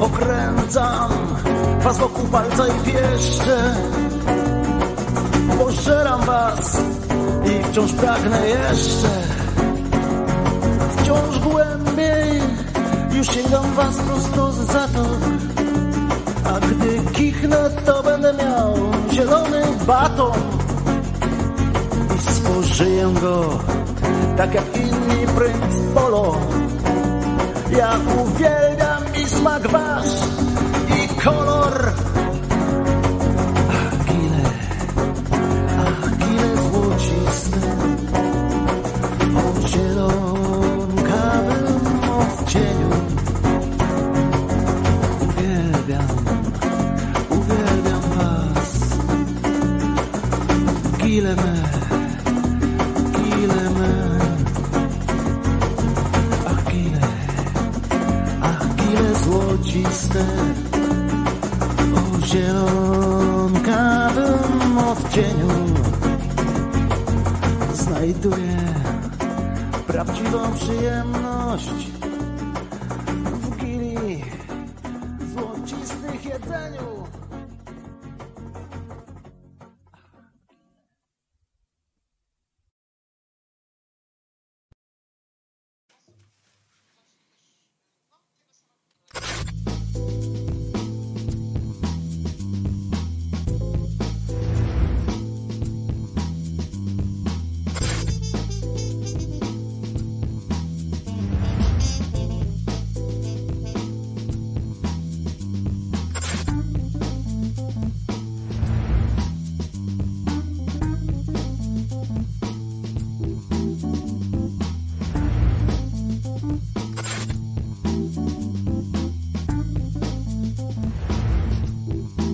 okręcam 0.00 1.10
was 1.80 1.98
wokół 1.98 2.28
palca 2.28 2.66
i 2.68 2.84
pieszcze. 2.84 3.74
Pożeram 5.58 6.20
was 6.20 6.80
i 7.44 7.64
wciąż 7.64 7.92
pragnę 7.92 8.48
jeszcze. 8.48 9.15
Go 23.14 23.58
tak 24.36 24.54
jak 24.54 24.76
inni 24.76 25.26
princ 25.26 25.74
polo. 25.94 26.36
Ja 27.78 27.98
uwielbiam 28.20 29.02
i 29.22 29.26
smak 29.28 29.68
wasz 29.68 30.15